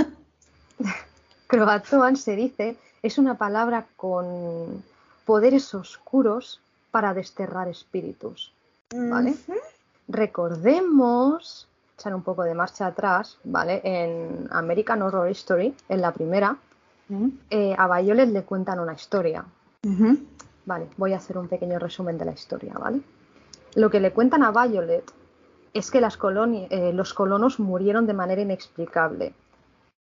Croatoan 1.52 2.16
se 2.16 2.38
dice 2.38 2.78
es 3.04 3.18
una 3.18 3.36
palabra 3.36 3.86
con 3.98 4.82
poderes 5.26 5.74
oscuros 5.74 6.62
para 6.92 7.14
desterrar 7.14 7.68
espíritus. 7.68 8.54
¿Vale? 8.96 9.36
Recordemos, 10.08 11.68
echar 11.98 12.16
un 12.16 12.24
poco 12.24 12.44
de 12.44 12.54
marcha 12.54 12.88
atrás, 12.88 13.38
¿vale? 13.44 13.82
En 13.84 14.48
American 14.52 15.02
Horror 15.02 15.28
Story, 15.30 15.76
en 15.90 16.02
la 16.02 16.14
primera, 16.14 16.56
eh, 17.50 17.76
a 17.78 18.00
Violet 18.00 18.30
le 18.30 18.44
cuentan 18.44 18.80
una 18.80 18.94
historia. 18.94 19.44
Vale, 20.66 20.88
voy 20.96 21.12
a 21.12 21.18
hacer 21.18 21.38
un 21.38 21.50
pequeño 21.50 21.80
resumen 21.80 22.18
de 22.18 22.26
la 22.26 22.32
historia, 22.32 22.76
¿vale? 22.80 23.02
Lo 23.76 23.90
que 23.90 24.00
le 24.00 24.14
cuentan 24.14 24.44
a 24.44 24.52
Violet 24.52 25.04
es 25.74 25.92
que 25.92 26.00
las 26.00 26.18
eh, 26.24 26.92
los 26.94 27.14
colonos 27.14 27.60
murieron 27.60 28.08
de 28.08 28.14
manera 28.14 28.42
inexplicable 28.42 29.34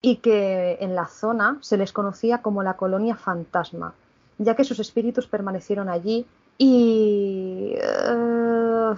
y 0.00 0.16
que 0.16 0.78
en 0.80 0.94
la 0.94 1.06
zona 1.06 1.58
se 1.60 1.76
les 1.76 1.92
conocía 1.92 2.42
como 2.42 2.62
la 2.62 2.76
colonia 2.76 3.16
fantasma, 3.16 3.94
ya 4.38 4.54
que 4.54 4.64
sus 4.64 4.78
espíritus 4.78 5.26
permanecieron 5.26 5.88
allí 5.88 6.26
y 6.58 7.74
eh, 7.76 8.94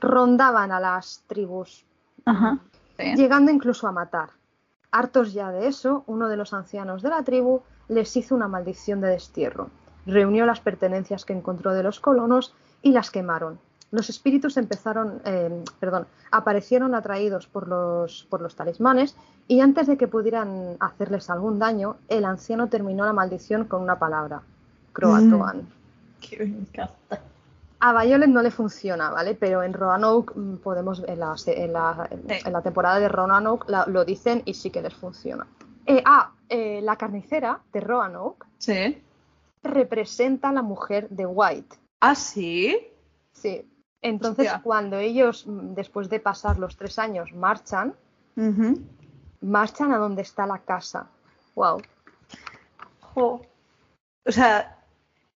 rondaban 0.00 0.72
a 0.72 0.80
las 0.80 1.22
tribus, 1.26 1.84
Ajá. 2.24 2.58
Llegando 2.98 3.52
incluso 3.52 3.86
a 3.86 3.92
matar. 3.92 4.30
Hartos 4.90 5.32
ya 5.32 5.52
de 5.52 5.68
eso, 5.68 6.04
uno 6.06 6.28
de 6.28 6.36
los 6.36 6.52
ancianos 6.52 7.02
de 7.02 7.10
la 7.10 7.22
tribu 7.22 7.62
les 7.88 8.16
hizo 8.16 8.34
una 8.34 8.48
maldición 8.48 9.00
de 9.00 9.08
destierro. 9.08 9.70
Reunió 10.06 10.46
las 10.46 10.60
pertenencias 10.60 11.24
que 11.24 11.32
encontró 11.32 11.72
de 11.72 11.82
los 11.82 12.00
colonos 12.00 12.54
y 12.82 12.92
las 12.92 13.10
quemaron. 13.10 13.58
Los 13.92 14.10
espíritus 14.10 14.56
empezaron, 14.56 15.20
eh, 15.24 15.64
perdón, 15.78 16.06
aparecieron 16.32 16.94
atraídos 16.94 17.46
por 17.46 17.68
los, 17.68 18.24
por 18.28 18.40
los 18.40 18.54
talismanes 18.56 19.14
y 19.48 19.60
antes 19.60 19.86
de 19.86 19.96
que 19.96 20.08
pudieran 20.08 20.76
hacerles 20.80 21.30
algún 21.30 21.58
daño, 21.58 21.96
el 22.08 22.24
anciano 22.24 22.68
terminó 22.68 23.04
la 23.04 23.12
maldición 23.12 23.64
con 23.64 23.82
una 23.82 23.98
palabra, 23.98 24.42
Croatoan. 24.92 25.68
Que 26.20 26.38
me 26.38 26.58
encanta. 26.58 27.20
A 27.78 28.02
Violet 28.02 28.28
no 28.30 28.42
le 28.42 28.50
funciona, 28.50 29.10
¿vale? 29.10 29.34
Pero 29.34 29.62
en 29.62 29.72
Roanoke 29.74 30.32
mm, 30.34 30.56
podemos, 30.56 31.02
en 31.06 31.20
la, 31.20 31.36
en 31.46 31.72
la, 31.72 32.08
en- 32.10 32.22
Sí. 32.28 32.36
en 32.46 32.52
la 32.52 32.62
temporada 32.62 32.98
de 32.98 33.08
Roanoke 33.08 33.66
la- 33.68 33.86
lo 33.86 34.04
dicen 34.04 34.42
y 34.46 34.54
sí 34.54 34.70
que 34.70 34.82
les 34.82 34.94
funciona. 34.94 35.46
Eh, 35.84 36.02
ah, 36.04 36.32
eh, 36.48 36.80
la 36.82 36.96
carnicera 36.96 37.60
de 37.72 37.80
Roanoke 37.80 38.46
Sí. 38.58 39.00
representa 39.62 40.48
a 40.48 40.52
la 40.52 40.62
mujer 40.62 41.08
de 41.10 41.26
White. 41.26 41.76
¿Ah, 42.00 42.14
sí? 42.14 42.76
Sí. 43.32 43.68
Entonces, 44.06 44.46
Hostia. 44.46 44.62
cuando 44.62 44.98
ellos, 44.98 45.46
mm, 45.46 45.74
después 45.74 46.08
de 46.08 46.20
pasar 46.20 46.58
los 46.58 46.76
tres 46.76 46.98
años, 46.98 47.32
marchan, 47.32 47.94
marchan 49.40 49.92
a 49.92 49.98
donde 49.98 50.22
está 50.22 50.46
la 50.46 50.58
casa. 50.58 51.08
Wow. 51.54 51.82
O 53.14 54.32
sea, 54.32 54.78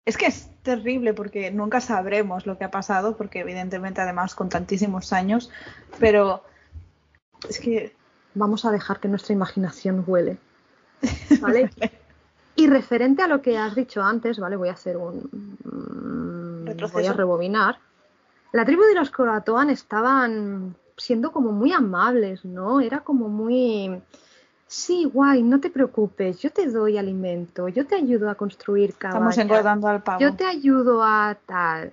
es 0.05 0.17
que 0.17 0.27
es 0.27 0.51
terrible 0.63 1.15
porque 1.15 1.51
nunca 1.51 1.81
sabremos 1.81 2.47
lo 2.47 2.59
que 2.59 2.65
ha 2.65 2.71
pasado, 2.71 3.17
porque 3.17 3.41
evidentemente 3.41 4.01
además 4.01 4.35
con 4.35 4.49
tantísimos 4.49 5.13
años, 5.13 5.51
pero 5.99 6.43
es 7.49 7.59
que... 7.59 7.99
Vamos 8.35 8.65
a 8.65 8.71
dejar 8.71 9.01
que 9.01 9.09
nuestra 9.09 9.33
imaginación 9.33 10.05
huele. 10.07 10.39
¿Vale? 11.41 11.69
Y 12.55 12.69
referente 12.69 13.23
a 13.23 13.27
lo 13.27 13.43
que 13.43 13.59
has 13.59 13.75
dicho 13.75 14.03
antes, 14.03 14.39
¿vale? 14.39 14.55
Voy 14.55 14.69
a 14.69 14.75
hacer 14.75 14.97
un. 14.97 15.29
mm, 15.65 16.67
Retroceso. 16.67 16.99
Voy 16.99 17.07
a 17.07 17.13
rebobinar. 17.13 17.79
La 18.53 18.65
tribu 18.65 18.83
de 18.83 18.95
los 18.95 19.11
Croatoan 19.11 19.71
estaban 19.71 20.77
siendo 20.97 21.33
como 21.33 21.53
muy 21.53 21.73
amables, 21.73 22.45
¿no? 22.45 22.81
Era 22.81 23.01
como 23.01 23.29
muy. 23.29 24.03
Sí, 24.67 25.05
guay, 25.05 25.43
no 25.43 25.59
te 25.61 25.71
preocupes, 25.71 26.39
yo 26.41 26.51
te 26.53 26.69
doy 26.69 26.97
alimento, 26.97 27.69
yo 27.69 27.87
te 27.87 27.97
ayudo 27.97 28.31
a 28.31 28.37
construir 28.37 28.91
Estamos 28.91 29.15
cabañas, 29.15 29.39
engordando 29.39 29.89
al 29.89 30.03
pavo. 30.03 30.21
yo 30.21 30.37
te 30.37 30.45
ayudo 30.45 31.03
a 31.03 31.37
tal. 31.45 31.93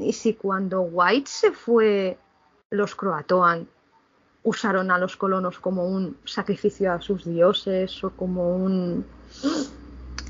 Y 0.00 0.12
si 0.12 0.34
cuando 0.34 0.82
White 0.82 1.30
se 1.30 1.52
fue, 1.52 2.18
los 2.70 2.94
Croatoan 2.94 3.66
usaron 4.42 4.90
a 4.90 4.98
los 4.98 5.16
colonos 5.16 5.58
como 5.58 5.86
un 5.86 6.18
sacrificio 6.24 6.92
a 6.92 7.00
sus 7.00 7.24
dioses 7.24 8.04
o 8.04 8.10
como 8.10 8.54
un... 8.56 9.06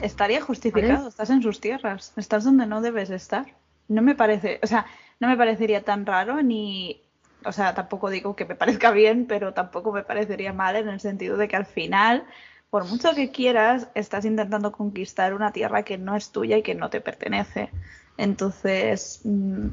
Estaría 0.01 0.41
justificado, 0.41 0.95
¿Vale? 0.99 1.09
estás 1.09 1.31
en 1.31 1.43
sus 1.43 1.61
tierras, 1.61 2.12
estás 2.17 2.45
donde 2.45 2.67
no 2.67 2.81
debes 2.81 3.11
estar. 3.11 3.47
No 3.89 4.03
me 4.03 4.15
parece, 4.15 4.61
o 4.62 4.67
sea, 4.67 4.87
no 5.21 5.29
me 5.29 5.37
parecería 5.37 5.83
tan 5.83 6.07
raro 6.07 6.43
ni, 6.43 7.03
o 7.45 7.53
sea, 7.53 7.75
tampoco 7.75 8.11
digo 8.11 8.37
que 8.37 8.45
me 8.45 8.55
parezca 8.55 8.91
bien, 8.91 9.27
pero 9.27 9.53
tampoco 9.53 9.93
me 9.93 10.03
parecería 10.03 10.53
mal 10.53 10.77
en 10.77 10.89
el 10.89 11.01
sentido 11.01 11.37
de 11.37 11.49
que 11.49 11.57
al 11.57 11.67
final, 11.67 12.25
por 12.71 12.85
mucho 12.87 13.15
que 13.15 13.31
quieras, 13.31 13.89
estás 13.95 14.25
intentando 14.25 14.73
conquistar 14.73 15.35
una 15.35 15.53
tierra 15.53 15.83
que 15.83 15.99
no 15.99 16.17
es 16.17 16.31
tuya 16.31 16.57
y 16.59 16.62
que 16.62 16.75
no 16.75 16.91
te 16.91 17.01
pertenece. 17.01 17.71
Entonces, 18.17 19.21
mm, 19.25 19.69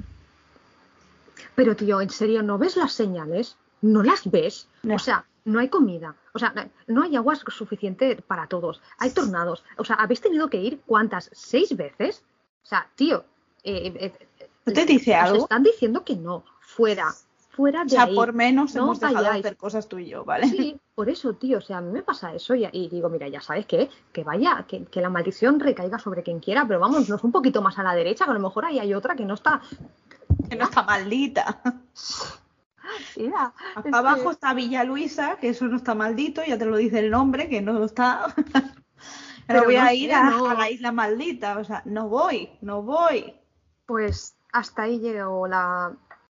Pero 1.56 1.76
tío, 1.76 2.02
¿en 2.02 2.10
serio 2.10 2.44
no 2.44 2.58
ves 2.58 2.78
las 2.78 2.94
señales? 2.94 3.58
¿No 3.82 4.04
las 4.04 4.30
ves? 4.30 4.68
No. 4.84 4.96
O 4.96 5.00
sea, 5.00 5.26
no 5.46 5.60
hay 5.60 5.70
comida, 5.70 6.16
o 6.34 6.40
sea, 6.40 6.54
no 6.88 7.04
hay 7.04 7.16
agua 7.16 7.36
suficiente 7.36 8.16
para 8.16 8.48
todos, 8.48 8.82
hay 9.00 9.10
tornados, 9.12 9.64
o 9.78 9.84
sea, 9.84 9.96
¿habéis 9.96 10.22
tenido 10.22 10.50
que 10.50 10.58
ir 10.62 10.82
cuántas? 10.86 11.30
¿Seis 11.34 11.76
veces? 11.76 12.24
O 12.64 12.68
sea, 12.68 12.88
tío, 12.96 13.26
eh, 13.64 13.92
eh, 14.00 14.28
¿no 14.66 14.74
te 14.74 14.86
dice 14.86 15.16
algo? 15.16 15.44
están 15.44 15.64
diciendo 15.64 16.04
que 16.04 16.16
no, 16.16 16.44
fuera, 16.60 17.14
fuera 17.50 17.82
O 17.82 17.84
de 17.86 17.90
sea, 17.92 18.04
ahí. 18.04 18.16
por 18.16 18.34
menos 18.34 18.76
no 18.76 18.84
hemos 18.84 19.00
dejado 19.00 19.24
de 19.24 19.40
hacer 19.40 19.58
cosas 19.58 19.88
tú 19.88 19.98
y 20.00 20.08
yo, 20.10 20.24
¿vale? 20.26 20.48
Sí, 20.48 20.80
por 20.96 21.10
eso, 21.10 21.34
tío, 21.34 21.58
o 21.58 21.62
sea, 21.62 21.78
a 21.78 21.82
mí 21.82 21.92
me 21.92 22.04
pasa 22.04 22.34
eso 22.34 22.54
y, 22.56 22.68
y 22.72 22.90
digo, 22.90 23.10
mira, 23.10 23.28
ya 23.28 23.42
sabes 23.42 23.66
qué, 23.66 23.90
que 24.14 24.24
vaya, 24.24 24.66
que, 24.68 24.86
que 24.86 25.02
la 25.02 25.10
maldición 25.10 25.60
recaiga 25.60 25.98
sobre 26.00 26.24
quien 26.24 26.40
quiera, 26.40 26.66
pero 26.68 26.80
vámonos 26.80 27.24
un 27.24 27.32
poquito 27.32 27.62
más 27.62 27.78
a 27.80 27.84
la 27.84 27.94
derecha, 27.96 28.26
que 28.26 28.32
a 28.32 28.36
lo 28.36 28.40
mejor 28.40 28.66
ahí 28.66 28.80
hay 28.80 28.94
otra 28.94 29.16
que 29.16 29.26
no 29.26 29.34
está... 29.34 29.62
Que 30.50 30.56
no 30.56 30.66
está 30.66 30.84
maldita. 30.84 31.62
Mira, 33.18 33.54
Acá 33.76 33.90
es 33.90 33.94
abajo 33.96 34.24
que- 34.26 34.30
está 34.32 34.54
Villa 34.54 34.84
Luisa, 34.84 35.38
que 35.40 35.50
eso 35.50 35.66
no 35.66 35.78
está 35.78 35.96
maldito, 35.96 36.42
ya 36.46 36.58
te 36.58 36.66
lo 36.66 36.78
dice 36.78 37.00
el 37.00 37.10
nombre, 37.12 37.48
que 37.50 37.62
no 37.62 37.84
está. 37.84 38.34
Pero 39.48 39.64
Pero 39.64 39.64
voy 39.66 39.76
no 39.76 39.82
a 39.82 39.94
ir 39.94 40.14
a, 40.14 40.30
no. 40.30 40.46
a 40.50 40.54
la 40.54 40.70
isla 40.70 40.92
maldita, 40.92 41.58
o 41.58 41.64
sea, 41.64 41.82
no 41.86 42.08
voy, 42.10 42.50
no 42.62 42.82
voy. 42.84 43.34
Pues 43.86 44.36
hasta 44.52 44.84
ahí 44.84 45.00
llegó 45.00 45.48
la 45.48 45.94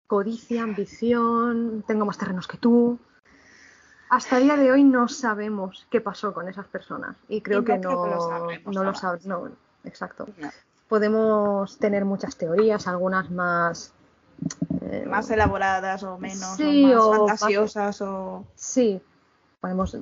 codicia, 0.06 0.62
ambición, 0.62 1.84
tengo 1.86 2.04
más 2.04 2.18
terrenos 2.18 2.46
que 2.46 2.58
tú. 2.58 2.98
Hasta 4.10 4.38
el 4.38 4.44
día 4.44 4.56
de 4.56 4.70
hoy 4.70 4.84
no 4.84 5.08
sabemos 5.08 5.86
qué 5.90 6.00
pasó 6.00 6.32
con 6.32 6.48
esas 6.48 6.66
personas 6.66 7.16
y 7.28 7.40
creo 7.40 7.64
que 7.64 7.78
no, 7.78 8.06
lo 8.06 8.20
sabremos 8.20 8.74
no 8.74 8.84
lo 8.84 8.92
jamás. 8.94 9.24
sab- 9.24 9.26
no, 9.26 9.48
exacto. 9.84 10.28
Podemos 10.88 11.78
tener 11.78 12.04
muchas 12.04 12.36
teorías, 12.36 12.86
algunas 12.86 13.30
más 13.30 13.92
eh, 14.82 15.04
Más 15.08 15.30
elaboradas 15.30 16.02
o 16.04 16.18
menos, 16.18 16.56
Sí, 16.56 16.92
o 16.94 16.98
o 16.98 17.26
más 17.26 17.40
fantasiosas 17.40 18.02
o... 18.02 18.44
Sí, 18.54 19.02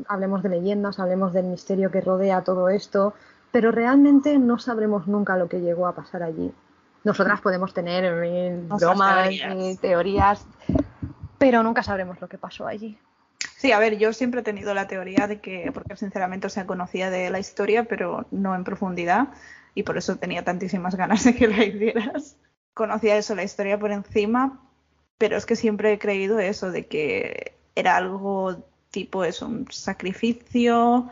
hablemos 0.08 0.42
de 0.42 0.48
leyendas, 0.48 0.98
hablemos 0.98 1.32
del 1.32 1.46
misterio 1.46 1.90
que 1.90 2.00
rodea 2.00 2.42
todo 2.42 2.68
esto, 2.68 3.14
pero 3.52 3.70
realmente 3.70 4.38
no 4.38 4.58
sabremos 4.58 5.06
nunca 5.06 5.36
lo 5.36 5.48
que 5.48 5.60
llegó 5.60 5.86
a 5.86 5.94
pasar 5.94 6.22
allí. 6.24 6.52
Nosotras 7.05 7.40
podemos 7.40 7.74
tener 7.74 8.12
bromas, 8.61 9.28
teorías. 9.28 9.80
teorías, 9.80 10.46
pero 11.38 11.62
nunca 11.62 11.82
sabremos 11.82 12.20
lo 12.20 12.28
que 12.28 12.38
pasó 12.38 12.66
allí. 12.66 12.98
Sí, 13.57 13.72
a 13.72 13.78
ver, 13.78 13.98
yo 13.98 14.12
siempre 14.12 14.40
he 14.40 14.44
tenido 14.44 14.74
la 14.74 14.88
teoría 14.88 15.26
de 15.26 15.40
que, 15.40 15.70
porque 15.72 15.96
sinceramente 15.96 16.46
o 16.46 16.50
sea, 16.50 16.66
conocía 16.66 17.11
de 17.11 17.30
la 17.30 17.38
historia, 17.38 17.84
pero 17.84 18.26
no 18.30 18.55
en 18.55 18.64
profundidad, 18.64 19.28
y 19.74 19.82
por 19.82 19.96
eso 19.98 20.16
tenía 20.16 20.44
tantísimas 20.44 20.94
ganas 20.94 21.24
de 21.24 21.34
que 21.34 21.48
la 21.48 21.64
hicieras. 21.64 22.36
Conocía 22.74 23.16
eso, 23.16 23.34
la 23.34 23.44
historia 23.44 23.78
por 23.78 23.92
encima, 23.92 24.61
pero 25.18 25.36
es 25.36 25.46
que 25.46 25.57
siempre 25.57 25.92
he 25.92 25.98
creído 25.98 26.38
eso, 26.38 26.70
de 26.70 26.86
que 26.86 27.57
era 27.74 27.96
algo 27.96 28.64
tipo 28.90 29.24
es 29.24 29.42
un 29.42 29.66
sacrificio 29.70 31.09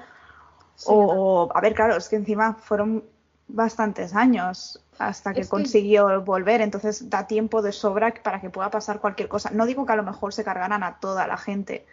o, 0.86 1.48
a 1.54 1.60
ver, 1.60 1.74
claro, 1.74 1.96
es 1.96 2.08
que 2.08 2.16
encima 2.16 2.54
fueron 2.54 3.04
bastantes 3.52 4.14
años 4.14 4.82
hasta 4.98 5.32
que 5.32 5.46
consiguió 5.46 6.20
volver, 6.22 6.60
entonces 6.60 7.08
da 7.08 7.26
tiempo 7.26 7.62
de 7.62 7.72
sobra 7.72 8.12
para 8.22 8.40
que 8.40 8.50
pueda 8.50 8.70
pasar 8.70 9.00
cualquier 9.00 9.28
cosa. 9.28 9.50
No 9.50 9.66
digo 9.66 9.86
que 9.86 9.92
a 9.92 9.96
lo 9.96 10.02
mejor 10.02 10.34
se 10.34 10.44
cargaran 10.44 10.82
a 10.82 11.00
toda 11.00 11.26
la 11.26 11.36
gente, 11.36 11.86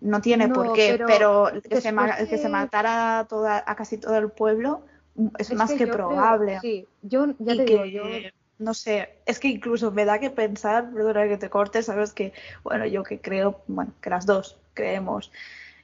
no 0.00 0.20
tiene 0.20 0.48
por 0.48 0.72
qué, 0.72 1.00
pero, 1.06 1.50
que, 1.52 1.80
se, 1.80 1.94
que, 2.28 2.38
se, 2.38 2.48
matara 2.48 3.20
a, 3.20 3.24
toda, 3.26 3.62
a 3.64 3.76
casi 3.76 3.98
todo 3.98 4.16
el 4.16 4.30
pueblo 4.30 4.82
es, 5.38 5.52
más 5.52 5.72
que, 5.72 5.86
probable. 5.86 6.58
sí, 6.60 6.88
yo 7.02 7.26
ya 7.38 7.56
te 7.56 7.64
digo, 7.64 7.84
yo 7.84 8.02
no 8.58 8.74
sé, 8.74 9.18
es 9.26 9.38
que 9.38 9.48
incluso 9.48 9.92
me 9.92 10.04
da 10.04 10.18
que 10.18 10.30
pensar, 10.30 10.90
perdona 10.92 11.28
que 11.28 11.36
te 11.36 11.50
corte, 11.50 11.82
sabes 11.82 12.12
que, 12.12 12.32
bueno, 12.64 12.86
yo 12.86 13.02
que 13.02 13.20
creo, 13.20 13.60
bueno, 13.66 13.92
que 14.00 14.10
las 14.10 14.26
dos 14.26 14.58
creemos 14.74 15.30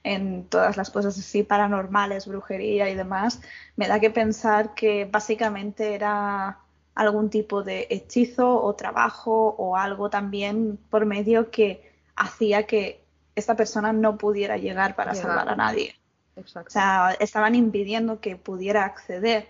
en 0.03 0.45
todas 0.45 0.77
las 0.77 0.89
cosas 0.89 1.17
así 1.17 1.43
paranormales, 1.43 2.27
brujería 2.27 2.89
y 2.89 2.95
demás, 2.95 3.41
me 3.75 3.87
da 3.87 3.99
que 3.99 4.09
pensar 4.09 4.73
que 4.73 5.05
básicamente 5.05 5.93
era 5.93 6.59
algún 6.95 7.29
tipo 7.29 7.63
de 7.63 7.87
hechizo 7.89 8.61
o 8.61 8.75
trabajo 8.75 9.55
o 9.57 9.77
algo 9.77 10.09
también 10.09 10.77
por 10.89 11.05
medio 11.05 11.49
que 11.49 11.89
hacía 12.15 12.65
que 12.65 13.01
esta 13.35 13.55
persona 13.55 13.93
no 13.93 14.17
pudiera 14.17 14.57
llegar 14.57 14.95
para 14.95 15.15
salvar 15.15 15.49
a 15.49 15.55
nadie. 15.55 15.95
O 16.35 16.69
sea, 16.69 17.15
estaban 17.19 17.55
impidiendo 17.55 18.19
que 18.19 18.35
pudiera 18.35 18.85
acceder 18.85 19.49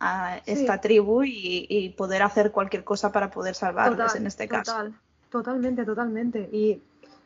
a 0.00 0.40
esta 0.46 0.80
tribu 0.80 1.22
y, 1.24 1.94
poder 1.96 2.22
hacer 2.22 2.50
cualquier 2.50 2.82
cosa 2.82 3.12
para 3.12 3.30
poder 3.30 3.54
salvarles 3.54 4.16
en 4.16 4.26
este 4.26 4.48
caso. 4.48 4.92
totalmente, 5.30 5.84
totalmente. 5.84 6.48
Y 6.52 6.82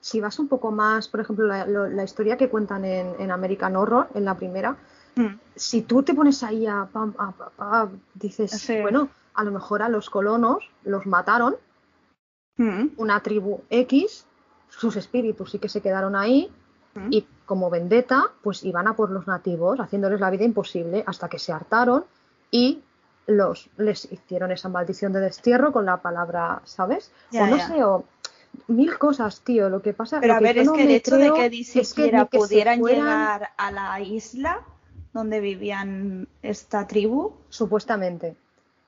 si 0.07 0.21
vas 0.21 0.39
un 0.39 0.47
poco 0.47 0.71
más, 0.71 1.09
por 1.09 1.19
ejemplo, 1.19 1.49
la, 1.49 2.05
historia 2.05 2.37
que 2.37 2.49
cuentan 2.49 2.85
en, 2.85 3.29
American 3.33 3.75
Horror, 3.75 4.07
en 4.15 4.25
la 4.25 4.37
primera, 4.37 4.77
mm. 5.17 5.27
si 5.57 5.83
tú 5.83 6.05
te 6.05 6.15
pones 6.15 6.45
ahí 6.45 6.65
a, 6.65 6.89
a, 6.95 7.89
dices, 8.15 8.71
bueno, 8.83 9.09
a 9.35 9.43
lo 9.43 9.51
mejor 9.51 9.83
a 9.83 9.89
los 9.89 10.09
colonos 10.09 10.71
los 10.85 11.07
mataron, 11.07 11.57
mm. 12.57 12.91
una 12.99 13.21
tribu 13.21 13.63
X, 13.69 14.27
sus 14.69 14.95
espíritus 14.95 15.51
sí 15.51 15.59
que 15.59 15.69
se 15.69 15.81
quedaron 15.81 16.15
ahí, 16.15 16.53
mm. 16.95 17.09
y 17.11 17.27
como 17.45 17.69
vendetta, 17.69 18.31
pues 18.45 18.63
iban 18.63 18.87
a 18.87 18.95
por 18.95 19.11
los 19.11 19.27
nativos, 19.27 19.81
haciéndoles 19.81 20.21
la 20.21 20.31
vida 20.31 20.45
imposible, 20.45 21.03
hasta 21.05 21.29
que 21.29 21.41
se 21.41 21.53
hartaron 21.53 22.05
y 22.53 22.81
los 23.27 23.69
les 23.77 24.11
hicieron 24.13 24.53
esa 24.53 24.69
maldición 24.69 25.13
de 25.13 25.19
destierro 25.19 25.73
con 25.73 25.85
la 25.85 25.97
palabra, 25.97 26.63
¿sabes? 26.63 27.11
o 27.33 27.45
no 27.45 27.59
sé, 27.59 27.83
o 27.83 28.05
mil 28.67 28.99
cosas, 28.99 29.41
tío. 29.41 29.69
Lo 29.69 29.83
que 29.83 29.93
pasa 29.93 30.21
Pero 30.21 30.35
a 30.35 30.41
ver, 30.41 30.59
es 30.59 30.71
que 30.71 30.83
el 30.83 30.91
hecho 30.91 31.17
de 31.17 31.33
que 31.33 31.51
ni 31.51 31.65
siquiera 31.65 32.27
pudieran 32.27 32.83
llegar 32.83 33.51
a 33.57 33.71
la 33.71 34.01
isla 34.01 34.65
donde 35.13 35.41
vivían 35.41 36.29
esta 36.43 36.87
tribu. 36.87 37.35
Supuestamente. 37.49 38.37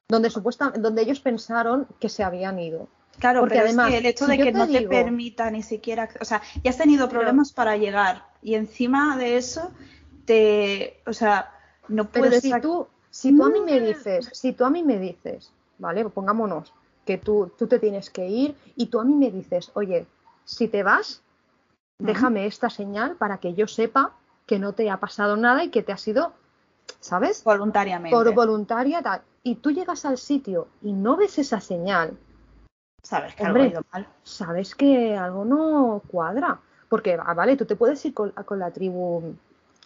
Donde, 0.08 0.30
supuesta, 0.30 0.72
donde 0.76 1.02
ellos 1.02 1.20
pensaron 1.20 1.86
que 2.00 2.08
se 2.08 2.22
habían 2.22 2.58
ido. 2.58 2.88
Claro, 3.18 3.40
Porque 3.40 3.56
pero 3.56 3.66
además, 3.66 3.88
es 3.88 3.92
que 3.92 3.98
el 3.98 4.06
hecho 4.06 4.26
de 4.26 4.38
que 4.38 4.52
no 4.52 4.66
te 4.66 4.82
permita 4.82 5.50
ni 5.50 5.62
siquiera, 5.62 6.08
o 6.20 6.24
sea, 6.24 6.40
ya 6.62 6.70
has 6.70 6.78
tenido 6.78 7.08
problemas 7.08 7.52
para 7.52 7.76
llegar 7.76 8.24
y 8.42 8.54
encima 8.54 9.16
de 9.16 9.36
eso 9.36 9.72
te, 10.24 11.00
o 11.04 11.12
sea, 11.12 11.52
no 11.88 12.08
puedes. 12.10 12.42
Pero 12.42 12.56
si 12.56 12.62
tú, 12.62 12.86
si 13.10 13.36
tú 13.36 13.44
a 13.44 13.50
mí 13.50 13.60
me 13.60 13.80
dices, 13.80 14.30
si 14.32 14.52
tú 14.52 14.64
a 14.64 14.70
mí 14.70 14.84
me 14.84 14.98
dices, 14.98 15.52
vale, 15.78 16.08
pongámonos 16.08 16.72
que 17.08 17.16
tú, 17.16 17.50
tú 17.56 17.66
te 17.66 17.78
tienes 17.78 18.10
que 18.10 18.28
ir 18.28 18.54
y 18.76 18.88
tú 18.88 19.00
a 19.00 19.04
mí 19.04 19.14
me 19.14 19.30
dices, 19.30 19.70
oye, 19.72 20.06
si 20.44 20.68
te 20.68 20.82
vas, 20.82 21.22
déjame 21.98 22.44
esta 22.44 22.68
señal 22.68 23.16
para 23.16 23.38
que 23.38 23.54
yo 23.54 23.66
sepa 23.66 24.12
que 24.44 24.58
no 24.58 24.74
te 24.74 24.90
ha 24.90 25.00
pasado 25.00 25.34
nada 25.38 25.64
y 25.64 25.70
que 25.70 25.82
te 25.82 25.90
ha 25.90 25.96
sido, 25.96 26.34
¿sabes? 27.00 27.42
Voluntariamente. 27.44 28.14
Por 28.14 28.34
voluntaria, 28.34 29.00
tal. 29.00 29.22
Y 29.42 29.54
tú 29.54 29.70
llegas 29.70 30.04
al 30.04 30.18
sitio 30.18 30.68
y 30.82 30.92
no 30.92 31.16
ves 31.16 31.38
esa 31.38 31.62
señal. 31.62 32.18
Sabes 33.02 33.34
que 33.34 33.44
algo 33.44 33.64
ido 33.64 33.82
mal. 33.90 34.06
Sabes 34.22 34.74
que 34.74 35.16
algo 35.16 35.46
no 35.46 36.02
cuadra. 36.08 36.60
Porque, 36.90 37.18
ah, 37.18 37.32
vale, 37.32 37.56
tú 37.56 37.64
te 37.64 37.76
puedes 37.76 38.04
ir 38.04 38.12
con, 38.12 38.34
la 38.34 38.70
tribu, 38.70 39.34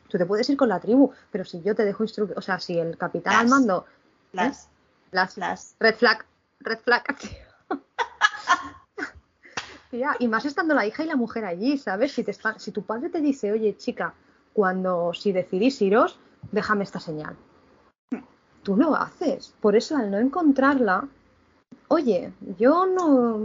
tú 0.09 0.18
te 0.18 0.27
puedes 0.27 0.51
ir 0.51 0.57
con 0.57 0.68
la 0.68 0.81
tribu, 0.81 1.12
pero 1.31 1.45
si 1.45 1.62
yo 1.62 1.77
te 1.77 1.85
dejo 1.85 2.03
instrucciones, 2.03 2.37
o 2.37 2.43
sea, 2.43 2.59
si 2.59 2.81
el 2.81 2.99
capitán 2.99 3.35
al 3.35 3.49
mando. 3.49 3.87
Las, 4.33 4.68
las, 5.12 5.37
las. 5.37 5.77
Red 5.79 5.95
flag 5.95 6.27
red 6.65 6.81
flag. 6.81 7.05
y 10.19 10.29
más 10.29 10.45
estando 10.45 10.75
la 10.75 10.87
hija 10.87 11.05
y 11.05 11.07
la 11.07 11.17
mujer 11.17 11.45
allí, 11.45 11.79
¿sabes? 11.79 12.13
Si, 12.13 12.25
te 12.25 12.35
si 12.59 12.73
tu 12.73 12.83
padre 12.83 13.11
te 13.11 13.21
dice, 13.21 13.53
oye, 13.53 13.77
chica, 13.77 14.15
cuando 14.53 15.13
si 15.15 15.33
decidís 15.33 15.81
iros, 15.83 16.19
déjame 16.51 16.85
esta 16.85 17.01
señal. 17.01 17.37
Tú 18.63 18.77
lo 18.77 18.95
haces. 18.95 19.55
Por 19.61 19.77
eso, 19.77 19.97
al 19.97 20.11
no 20.11 20.19
encontrarla, 20.19 21.09
oye, 21.89 22.33
yo 22.59 22.87
no. 22.87 23.39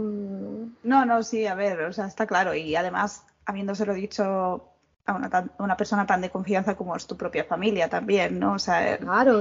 No, 0.82 1.04
no, 1.04 1.22
sí, 1.22 1.46
a 1.46 1.54
ver, 1.54 1.82
o 1.82 1.92
sea, 1.92 2.06
está 2.06 2.26
claro. 2.26 2.54
Y 2.54 2.76
además, 2.76 3.24
habiéndoselo 3.44 3.94
dicho 3.94 4.67
a 5.08 5.44
una, 5.58 5.76
persona 5.76 6.06
tan 6.06 6.20
de 6.20 6.30
confianza 6.30 6.76
como 6.76 6.94
es 6.94 7.06
tu 7.06 7.16
propia 7.16 7.44
familia 7.44 7.88
también, 7.88 8.38
¿no? 8.38 8.54
O 8.54 8.58
sea, 8.58 8.98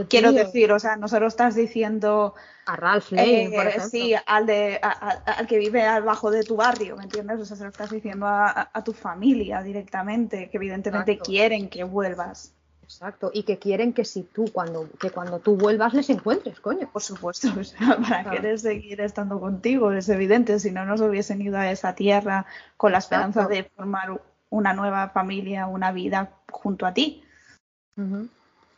quiero 0.09 0.32
decir, 0.32 0.72
o 0.72 0.80
sea, 0.80 0.95
no 0.95 1.07
solo 1.07 1.28
estás 1.28 1.55
diciendo 1.55 2.36
a 2.65 2.76
Ralph 2.76 3.11
Lane, 3.11 3.51
por 3.53 3.68
eh, 3.68 3.80
sí, 3.80 4.15
al 4.26 4.45
de 4.45 4.80
al 4.82 5.47
que 5.47 5.57
vive 5.57 5.84
abajo 5.84 6.32
de 6.32 6.43
tu 6.43 6.55
barrio, 6.55 6.95
¿me 6.95 7.03
entiendes? 7.03 7.39
O 7.39 7.45
sea, 7.45 7.57
se 7.57 7.63
lo 7.63 7.70
estás 7.70 7.91
diciendo 7.91 8.26
a, 8.28 8.82
tu 8.84 8.93
familia 8.93 9.61
directamente, 9.61 10.49
que 10.49 10.57
evidentemente 10.57 11.20
quieren 11.20 11.70
que 11.70 11.84
vuelvas. 11.84 12.53
Exacto, 12.84 13.32
y 13.34 13.43
que 13.43 13.59
quieren 13.59 13.91
que 13.91 14.05
si 14.05 14.24
tú 14.24 14.45
cuando 14.53 14.88
que 14.97 15.09
cuando 15.09 15.39
tú 15.39 15.57
vuelvas 15.57 15.93
les 15.93 16.09
encuentres, 16.09 16.61
coño. 16.61 16.89
Por 16.89 17.03
supuesto, 17.03 17.49
o 17.59 17.63
sea, 17.65 17.97
para 17.97 18.30
querer 18.30 18.57
seguir 18.57 19.01
estando 19.01 19.41
contigo, 19.41 19.91
es 19.91 20.07
evidente, 20.07 20.57
si 20.61 20.72
no 20.72 20.86
nos 20.86 21.01
hubiesen 21.01 21.41
ido 21.41 21.57
a 21.57 21.70
esa 21.70 21.95
tierra 21.95 22.45
con 22.78 22.93
la 22.93 22.99
esperanza 22.99 23.45
de 23.47 23.65
formar 23.65 24.22
una 24.50 24.74
nueva 24.74 25.10
familia, 25.10 25.68
una 25.68 25.91
vida 25.91 26.32
junto 26.52 26.86
a 26.86 26.93
ti. 26.93 27.24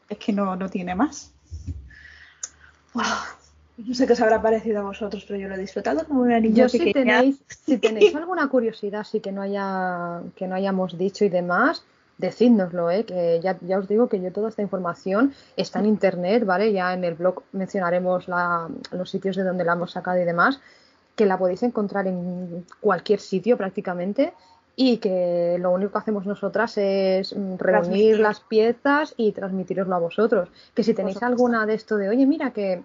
Es 0.10 0.18
que 0.18 0.34
no, 0.34 0.56
no 0.56 0.70
tiene 0.70 0.96
más. 0.96 1.34
No 2.94 3.94
sé 3.94 4.08
qué 4.08 4.14
os 4.14 4.22
habrá 4.22 4.42
parecido 4.42 4.80
a 4.80 4.84
vosotros, 4.84 5.24
pero 5.28 5.40
yo 5.40 5.48
lo 5.48 5.56
he 5.56 5.60
disfrutado 5.60 6.06
como 6.06 6.22
una 6.22 6.40
niña 6.40 6.64
yo, 6.64 6.70
Si 6.70 6.92
tenéis, 6.92 7.42
si 7.48 7.78
tenéis 7.78 8.14
alguna 8.16 8.48
curiosidad, 8.50 9.06
sí 9.06 9.22
que 9.22 9.32
no 9.32 9.42
haya 9.42 10.22
que 10.36 10.48
no 10.48 10.56
hayamos 10.56 10.98
dicho 10.98 11.24
y 11.24 11.30
demás, 11.30 11.86
decídnoslo, 12.18 12.92
¿eh? 12.92 13.06
que 13.06 13.40
ya, 13.42 13.58
ya, 13.62 13.80
os 13.80 13.88
digo 13.88 14.10
que 14.10 14.20
yo 14.20 14.34
toda 14.34 14.50
esta 14.50 14.62
información 14.62 15.34
está 15.56 15.80
en 15.80 15.86
internet, 15.86 16.46
¿vale? 16.46 16.74
Ya 16.74 16.94
en 16.94 17.06
el 17.06 17.16
blog 17.16 17.44
mencionaremos 17.54 18.28
la, 18.28 18.68
los 18.92 19.10
sitios 19.10 19.38
de 19.38 19.44
donde 19.44 19.64
la 19.64 19.74
hemos 19.74 19.92
sacado 19.92 20.20
y 20.20 20.26
demás, 20.26 20.60
que 21.16 21.26
la 21.26 21.38
podéis 21.38 21.64
encontrar 21.64 22.08
en 22.08 22.66
cualquier 22.82 23.22
sitio 23.22 23.56
prácticamente 23.56 24.34
y 24.82 25.00
que 25.00 25.58
lo 25.60 25.72
único 25.72 25.92
que 25.92 25.98
hacemos 25.98 26.26
nosotras 26.26 26.78
es 26.78 27.36
mm, 27.36 27.58
reunir 27.58 28.18
las 28.18 28.40
piezas 28.40 29.14
y 29.18 29.34
transmitiroslo 29.34 29.94
a 29.94 30.00
vosotros. 30.00 30.48
Que 30.74 30.84
si 30.84 30.94
tenéis 30.94 31.22
alguna 31.22 31.66
de 31.66 31.74
esto 31.74 31.98
de, 31.98 32.08
oye, 32.08 32.26
mira 32.26 32.52
que 32.52 32.82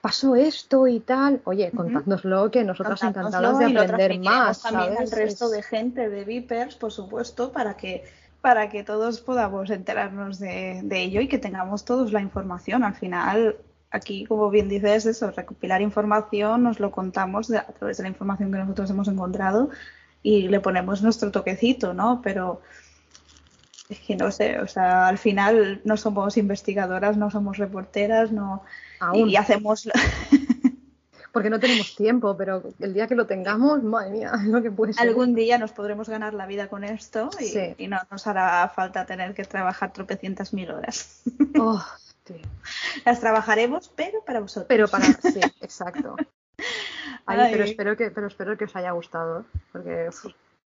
pasó 0.00 0.34
esto 0.34 0.88
y 0.88 0.98
tal, 0.98 1.40
oye, 1.44 1.70
contádnoslo, 1.70 2.50
que 2.50 2.64
nosotras 2.64 3.00
encantadas 3.04 3.56
de 3.56 3.66
aprender 3.66 4.18
más. 4.18 4.62
También 4.62 4.98
al 4.98 5.08
resto 5.08 5.48
de 5.48 5.62
gente 5.62 6.08
de 6.08 6.24
Vipers, 6.24 6.74
por 6.74 6.90
supuesto, 6.90 7.52
para 7.52 7.76
que 7.76 8.02
para 8.40 8.68
que 8.68 8.82
todos 8.82 9.20
podamos 9.20 9.70
enterarnos 9.70 10.40
de, 10.40 10.80
de, 10.82 11.02
ello 11.02 11.20
y 11.20 11.28
que 11.28 11.38
tengamos 11.38 11.84
todos 11.84 12.12
la 12.12 12.20
información. 12.20 12.82
Al 12.82 12.94
final, 12.94 13.56
aquí, 13.92 14.24
como 14.26 14.50
bien 14.50 14.68
dices, 14.68 15.06
eso, 15.06 15.30
recopilar 15.30 15.82
información, 15.82 16.64
nos 16.64 16.80
lo 16.80 16.90
contamos 16.90 17.48
a 17.52 17.62
través 17.64 17.98
de 17.98 18.02
la 18.02 18.08
información 18.08 18.50
que 18.50 18.58
nosotros 18.58 18.90
hemos 18.90 19.06
encontrado 19.06 19.70
y 20.22 20.48
le 20.48 20.60
ponemos 20.60 21.02
nuestro 21.02 21.30
toquecito, 21.30 21.94
¿no? 21.94 22.20
Pero 22.22 22.60
es 23.88 24.00
que 24.00 24.16
no 24.16 24.30
sé, 24.30 24.58
o 24.58 24.66
sea, 24.66 25.08
al 25.08 25.18
final 25.18 25.80
no 25.84 25.96
somos 25.96 26.36
investigadoras, 26.36 27.16
no 27.16 27.30
somos 27.30 27.56
reporteras, 27.56 28.32
no 28.32 28.62
y 29.14 29.36
hacemos 29.36 29.88
porque 31.32 31.50
no 31.50 31.60
tenemos 31.60 31.94
tiempo, 31.94 32.36
pero 32.36 32.62
el 32.80 32.94
día 32.94 33.06
que 33.06 33.14
lo 33.14 33.26
tengamos, 33.26 33.82
madre 33.82 34.10
mía, 34.10 34.32
lo 34.46 34.62
que 34.62 34.70
puede 34.70 34.92
ser. 34.92 35.06
Algún 35.06 35.34
día 35.34 35.58
nos 35.58 35.72
podremos 35.72 36.08
ganar 36.08 36.34
la 36.34 36.46
vida 36.46 36.68
con 36.68 36.84
esto 36.84 37.30
y, 37.78 37.86
no 37.86 37.98
nos 38.10 38.26
hará 38.26 38.68
falta 38.74 39.06
tener 39.06 39.34
que 39.34 39.44
trabajar 39.44 39.92
tropecientas 39.92 40.52
mil 40.52 40.70
horas. 40.70 41.22
Oh, 41.60 41.84
Las 43.04 43.20
trabajaremos, 43.20 43.90
pero 43.96 44.22
para 44.24 44.40
vosotros. 44.40 44.66
Pero 44.68 44.86
para, 44.86 45.06
sí, 45.06 45.40
exacto. 45.60 46.14
Pero 47.26 47.64
espero 47.64 47.96
que, 47.96 48.10
pero 48.10 48.26
espero 48.26 48.56
que 48.56 48.64
os 48.64 48.76
haya 48.76 48.90
gustado, 48.92 49.44
porque 49.72 50.08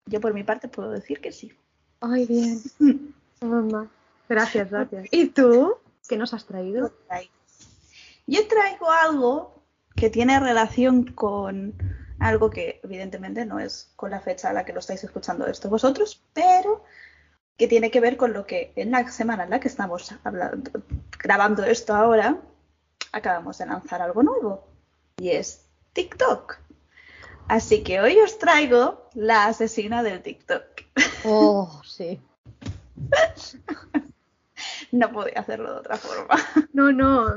yo 0.06 0.22
por 0.22 0.34
mi 0.34 0.44
parte 0.44 0.68
puedo 0.68 0.92
decir 0.92 1.22
que 1.22 1.32
sí. 1.32 1.54
Ay, 2.02 2.26
bien. 2.26 2.62
Gracias, 4.30 4.72
gracias. 4.72 5.08
¿Y 5.12 5.28
tú? 5.28 5.76
¿Qué 6.08 6.18
nos 6.18 6.34
has 6.34 6.46
traído? 6.46 6.92
Yo 8.26 8.48
traigo 8.48 8.90
algo 8.90 9.64
que 9.96 10.10
tiene 10.10 10.40
relación 10.40 11.12
con 11.12 11.74
algo 12.20 12.50
que 12.50 12.80
evidentemente 12.84 13.46
no 13.46 13.60
es 13.60 13.92
con 13.96 14.12
la 14.12 14.22
fecha 14.22 14.50
a 14.50 14.54
la 14.54 14.64
que 14.64 14.74
lo 14.74 14.80
estáis 14.80 15.04
escuchando 15.04 15.46
esto 15.46 15.70
vosotros, 15.70 16.24
pero 16.34 16.84
que 17.58 17.68
tiene 17.68 17.92
que 17.92 18.00
ver 18.00 18.18
con 18.18 18.34
lo 18.34 18.46
que 18.46 18.72
en 18.76 18.92
la 18.92 19.08
semana 19.10 19.44
en 19.44 19.50
la 19.50 19.60
que 19.60 19.68
estamos 19.68 20.14
grabando 21.20 21.64
esto 21.64 21.94
ahora, 21.94 22.38
acabamos 23.12 23.58
de 23.58 23.66
lanzar 23.66 24.02
algo 24.02 24.24
nuevo 24.24 24.68
y 25.18 25.30
es 25.30 25.63
TikTok. 25.94 26.58
Así 27.48 27.84
que 27.84 28.00
hoy 28.02 28.18
os 28.20 28.40
traigo 28.40 29.10
la 29.14 29.46
asesina 29.46 30.04
del 30.04 30.22
TikTok. 30.22 30.64
Oh, 31.24 31.82
sí. 31.84 32.20
no 34.92 35.12
podía 35.12 35.40
hacerlo 35.40 35.74
de 35.74 35.80
otra 35.80 35.98
forma. 35.98 36.36
No, 36.72 36.92
no. 36.92 37.36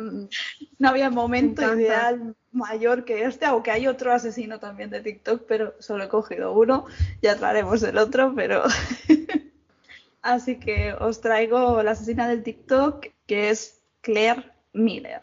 No 0.78 0.88
había 0.88 1.10
momento 1.10 1.74
ideal 1.74 2.34
mayor 2.52 3.04
que 3.04 3.24
este, 3.24 3.46
aunque 3.46 3.70
hay 3.70 3.86
otro 3.86 4.12
asesino 4.12 4.58
también 4.58 4.90
de 4.90 5.00
TikTok, 5.00 5.42
pero 5.46 5.74
solo 5.78 6.04
he 6.04 6.08
cogido 6.08 6.52
uno. 6.52 6.86
Ya 7.22 7.36
traeremos 7.36 7.82
el 7.82 7.98
otro, 7.98 8.32
pero. 8.34 8.64
Así 10.22 10.56
que 10.56 10.92
os 10.94 11.20
traigo 11.20 11.82
la 11.82 11.92
asesina 11.92 12.28
del 12.28 12.42
TikTok, 12.42 13.06
que 13.26 13.50
es 13.50 13.80
Claire 14.00 14.50
Miller. 14.72 15.22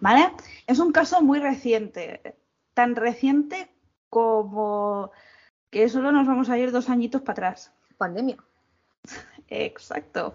¿Vale? 0.00 0.32
Es 0.66 0.78
un 0.78 0.92
caso 0.92 1.22
muy 1.22 1.40
reciente, 1.40 2.36
tan 2.74 2.94
reciente 2.94 3.68
como 4.08 5.10
que 5.70 5.88
solo 5.88 6.12
nos 6.12 6.26
vamos 6.26 6.50
a 6.50 6.58
ir 6.58 6.72
dos 6.72 6.88
añitos 6.88 7.22
para 7.22 7.48
atrás. 7.48 7.72
Pandemia. 7.96 8.36
Exacto, 9.48 10.34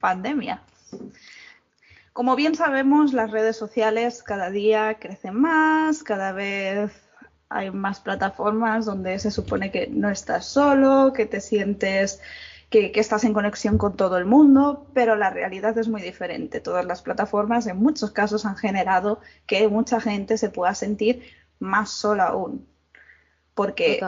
pandemia. 0.00 0.62
Como 2.12 2.34
bien 2.34 2.54
sabemos, 2.54 3.12
las 3.12 3.30
redes 3.30 3.56
sociales 3.56 4.22
cada 4.22 4.50
día 4.50 4.98
crecen 4.98 5.34
más, 5.34 6.02
cada 6.02 6.32
vez 6.32 6.90
hay 7.48 7.70
más 7.70 8.00
plataformas 8.00 8.86
donde 8.86 9.18
se 9.18 9.30
supone 9.30 9.70
que 9.70 9.86
no 9.86 10.10
estás 10.10 10.46
solo, 10.46 11.12
que 11.12 11.26
te 11.26 11.40
sientes 11.40 12.20
que, 12.70 12.92
estás 12.94 13.24
en 13.24 13.32
conexión 13.32 13.78
con 13.78 13.96
todo 13.96 14.18
el 14.18 14.26
mundo, 14.26 14.86
pero 14.94 15.16
la 15.16 15.30
realidad 15.30 15.76
es 15.78 15.88
muy 15.88 16.02
diferente. 16.02 16.60
Todas 16.60 16.84
las 16.84 17.02
plataformas 17.02 17.66
en 17.66 17.78
muchos 17.78 18.10
casos 18.10 18.44
han 18.44 18.56
generado 18.56 19.20
que 19.46 19.68
mucha 19.68 20.00
gente 20.00 20.36
se 20.38 20.50
pueda 20.50 20.74
sentir 20.74 21.22
más 21.58 21.90
sola 21.90 22.26
aún, 22.26 22.68
porque 23.54 24.00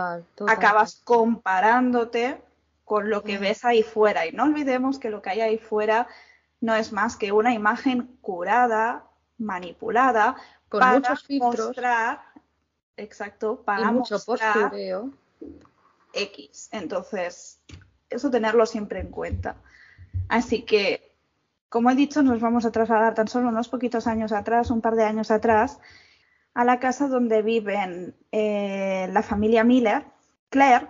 acabas 0.47 1.01
comparándote 1.05 2.41
con 2.85 3.09
lo 3.09 3.23
que 3.23 3.39
ves 3.39 3.65
ahí 3.65 3.83
fuera. 3.83 4.27
Y 4.27 4.33
no 4.33 4.45
olvidemos 4.45 4.99
que 4.99 5.11
lo 5.11 5.23
que 5.23 5.31
hay 5.31 5.41
ahí 5.41 5.59
fuera 5.59 6.07
no 6.61 6.75
es 6.75 6.93
más 6.93 7.17
que 7.17 7.33
una 7.33 7.55
imagen 7.55 8.19
curada, 8.21 9.05
manipulada, 9.39 10.37
con 10.69 10.81
para 10.81 10.99
muchos 10.99 11.23
filtros. 11.23 11.67
mostrar, 11.69 12.21
exacto, 12.97 13.63
para 13.63 13.91
mucho 13.91 14.17
mostrar 14.27 14.73
X. 16.13 16.69
Entonces, 16.73 17.59
eso 18.11 18.31
tenerlo 18.31 18.67
siempre 18.67 19.01
en 19.01 19.11
cuenta. 19.11 19.57
Así 20.29 20.63
que, 20.63 21.17
como 21.69 21.91
he 21.91 21.95
dicho, 21.95 22.23
nos 22.23 22.41
vamos 22.41 22.65
a 22.65 22.73
trasladar 22.73 23.15
tan 23.15 23.29
solo 23.29 23.49
unos 23.49 23.69
poquitos 23.69 24.07
años 24.07 24.33
atrás, 24.33 24.71
un 24.71 24.81
par 24.81 24.97
de 24.97 25.05
años 25.05 25.31
atrás, 25.31 25.79
a 26.55 26.65
la 26.65 26.81
casa 26.81 27.09
donde 27.09 27.43
viven 27.43 28.15
eh, 28.33 29.09
la 29.13 29.23
familia 29.23 29.65
Miller. 29.65 30.05
Claire 30.49 30.89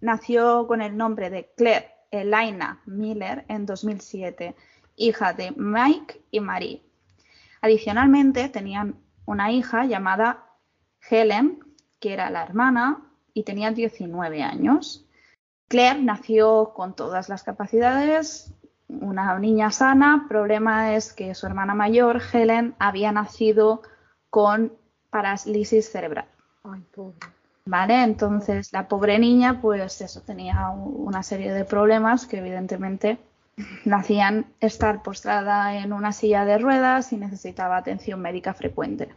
nació 0.00 0.66
con 0.66 0.82
el 0.82 0.96
nombre 0.96 1.30
de 1.30 1.50
Claire 1.56 1.88
Elena 2.10 2.80
Miller 2.86 3.44
en 3.48 3.66
2007, 3.66 4.54
hija 4.96 5.32
de 5.32 5.52
Mike 5.52 6.22
y 6.30 6.40
Marie. 6.40 6.82
Adicionalmente, 7.60 8.48
tenían 8.48 8.96
una 9.24 9.52
hija 9.52 9.84
llamada 9.84 10.46
Helen, 11.10 11.60
que 11.98 12.12
era 12.12 12.30
la 12.30 12.42
hermana, 12.42 13.02
y 13.34 13.42
tenía 13.42 13.70
19 13.70 14.42
años. 14.42 15.07
Claire 15.68 16.02
nació 16.02 16.72
con 16.74 16.94
todas 16.94 17.28
las 17.28 17.42
capacidades, 17.42 18.54
una 18.88 19.38
niña 19.38 19.70
sana. 19.70 20.26
Problema 20.28 20.94
es 20.94 21.12
que 21.12 21.34
su 21.34 21.46
hermana 21.46 21.74
mayor, 21.74 22.22
Helen, 22.32 22.74
había 22.78 23.12
nacido 23.12 23.82
con 24.30 24.72
parálisis 25.10 25.90
cerebral. 25.90 26.26
Ay, 26.64 26.80
pobre. 26.94 27.18
¿Vale? 27.66 28.02
Entonces 28.02 28.72
la 28.72 28.88
pobre 28.88 29.18
niña, 29.18 29.60
pues 29.60 30.00
eso, 30.00 30.22
tenía 30.22 30.70
una 30.70 31.22
serie 31.22 31.52
de 31.52 31.66
problemas 31.66 32.26
que 32.26 32.38
evidentemente 32.38 33.18
la 33.84 33.98
hacían 33.98 34.46
estar 34.60 35.02
postrada 35.02 35.76
en 35.76 35.92
una 35.92 36.12
silla 36.12 36.46
de 36.46 36.56
ruedas 36.56 37.12
y 37.12 37.18
necesitaba 37.18 37.76
atención 37.76 38.22
médica 38.22 38.54
frecuente. 38.54 39.14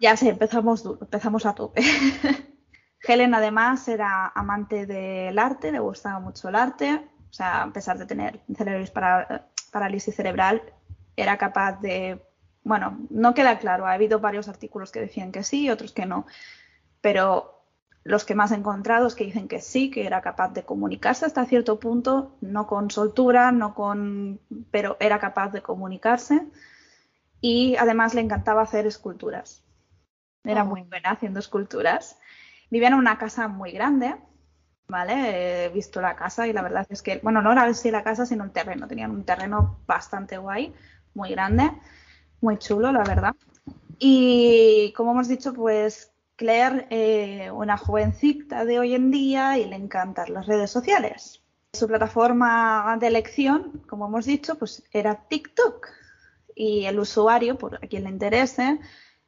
Ya 0.00 0.16
sé, 0.16 0.30
empezamos, 0.30 0.84
empezamos 1.00 1.46
a 1.46 1.54
tope. 1.54 1.82
Helen 3.02 3.34
además 3.34 3.86
era 3.88 4.26
amante 4.34 4.86
del 4.86 5.38
arte, 5.38 5.72
le 5.72 5.78
gustaba 5.78 6.18
mucho 6.18 6.48
el 6.48 6.56
arte, 6.56 7.06
o 7.30 7.32
sea, 7.32 7.64
a 7.64 7.72
pesar 7.72 7.98
de 7.98 8.06
tener 8.06 8.40
para, 8.92 9.48
parálisis 9.70 10.14
cerebral, 10.14 10.62
era 11.16 11.36
capaz 11.36 11.80
de, 11.80 12.22
bueno, 12.62 12.98
no 13.10 13.34
queda 13.34 13.58
claro, 13.58 13.86
ha 13.86 13.92
habido 13.92 14.20
varios 14.20 14.48
artículos 14.48 14.90
que 14.90 15.00
decían 15.00 15.32
que 15.32 15.42
sí 15.42 15.64
y 15.64 15.70
otros 15.70 15.92
que 15.92 16.06
no, 16.06 16.26
pero 17.00 17.56
los 18.04 18.24
que 18.24 18.36
más 18.36 18.52
he 18.52 18.54
encontrado 18.54 19.08
es 19.08 19.14
que 19.14 19.24
dicen 19.24 19.48
que 19.48 19.60
sí, 19.60 19.90
que 19.90 20.06
era 20.06 20.22
capaz 20.22 20.50
de 20.52 20.64
comunicarse 20.64 21.26
hasta 21.26 21.44
cierto 21.44 21.80
punto, 21.80 22.36
no 22.40 22.66
con 22.66 22.90
soltura, 22.90 23.50
no 23.50 23.74
con, 23.74 24.40
pero 24.70 24.96
era 25.00 25.18
capaz 25.18 25.48
de 25.50 25.60
comunicarse 25.60 26.46
y 27.40 27.76
además 27.76 28.14
le 28.14 28.20
encantaba 28.20 28.62
hacer 28.62 28.86
esculturas. 28.86 29.64
Era 30.44 30.62
oh. 30.62 30.66
muy 30.66 30.82
buena 30.82 31.10
haciendo 31.10 31.40
esculturas. 31.40 32.18
Vivía 32.70 32.88
en 32.88 32.94
una 32.94 33.18
casa 33.18 33.48
muy 33.48 33.72
grande, 33.72 34.16
¿vale? 34.88 35.66
He 35.66 35.68
visto 35.70 36.00
la 36.00 36.16
casa 36.16 36.46
y 36.46 36.52
la 36.52 36.62
verdad 36.62 36.86
es 36.88 37.02
que, 37.02 37.20
bueno, 37.22 37.42
no 37.42 37.52
era 37.52 37.64
así 37.64 37.90
la 37.90 38.02
casa, 38.02 38.26
sino 38.26 38.44
el 38.44 38.50
terreno. 38.50 38.88
Tenían 38.88 39.10
un 39.10 39.24
terreno 39.24 39.80
bastante 39.86 40.38
guay, 40.38 40.74
muy 41.14 41.30
grande, 41.30 41.70
muy 42.40 42.58
chulo, 42.58 42.92
la 42.92 43.04
verdad. 43.04 43.34
Y 43.98 44.92
como 44.96 45.12
hemos 45.12 45.28
dicho, 45.28 45.52
pues 45.54 46.12
Claire, 46.36 46.86
eh, 46.90 47.50
una 47.50 47.78
jovencita 47.78 48.64
de 48.64 48.78
hoy 48.78 48.94
en 48.94 49.10
día 49.10 49.58
y 49.58 49.64
le 49.64 49.76
encantan 49.76 50.34
las 50.34 50.46
redes 50.46 50.70
sociales. 50.70 51.42
Su 51.72 51.86
plataforma 51.86 52.96
de 53.00 53.06
elección, 53.06 53.82
como 53.88 54.06
hemos 54.06 54.26
dicho, 54.26 54.56
pues 54.56 54.82
era 54.92 55.26
TikTok. 55.28 55.88
Y 56.54 56.84
el 56.86 56.98
usuario, 56.98 57.58
por 57.58 57.76
a 57.76 57.86
quien 57.86 58.04
le 58.04 58.10
interese, 58.10 58.78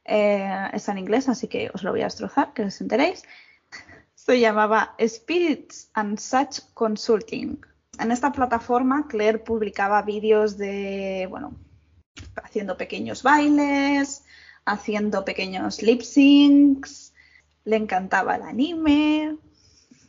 eh, 0.09 0.69
está 0.73 0.91
en 0.91 0.97
inglés, 0.97 1.29
así 1.29 1.47
que 1.47 1.69
os 1.73 1.83
lo 1.83 1.91
voy 1.91 2.01
a 2.01 2.05
destrozar, 2.05 2.53
que 2.53 2.63
os 2.63 2.81
enteréis. 2.81 3.23
se 4.15 4.39
llamaba 4.39 4.95
Spirits 4.99 5.89
and 5.93 6.19
Such 6.19 6.73
Consulting. 6.73 7.59
En 7.99 8.11
esta 8.11 8.31
plataforma, 8.31 9.07
Claire 9.07 9.39
publicaba 9.39 10.01
vídeos 10.01 10.57
de, 10.57 11.27
bueno, 11.29 11.55
haciendo 12.43 12.77
pequeños 12.77 13.23
bailes, 13.23 14.23
haciendo 14.65 15.23
pequeños 15.25 15.81
lip 15.81 16.01
syncs, 16.01 17.13
le 17.65 17.75
encantaba 17.77 18.35
el 18.35 18.43
anime, 18.43 19.37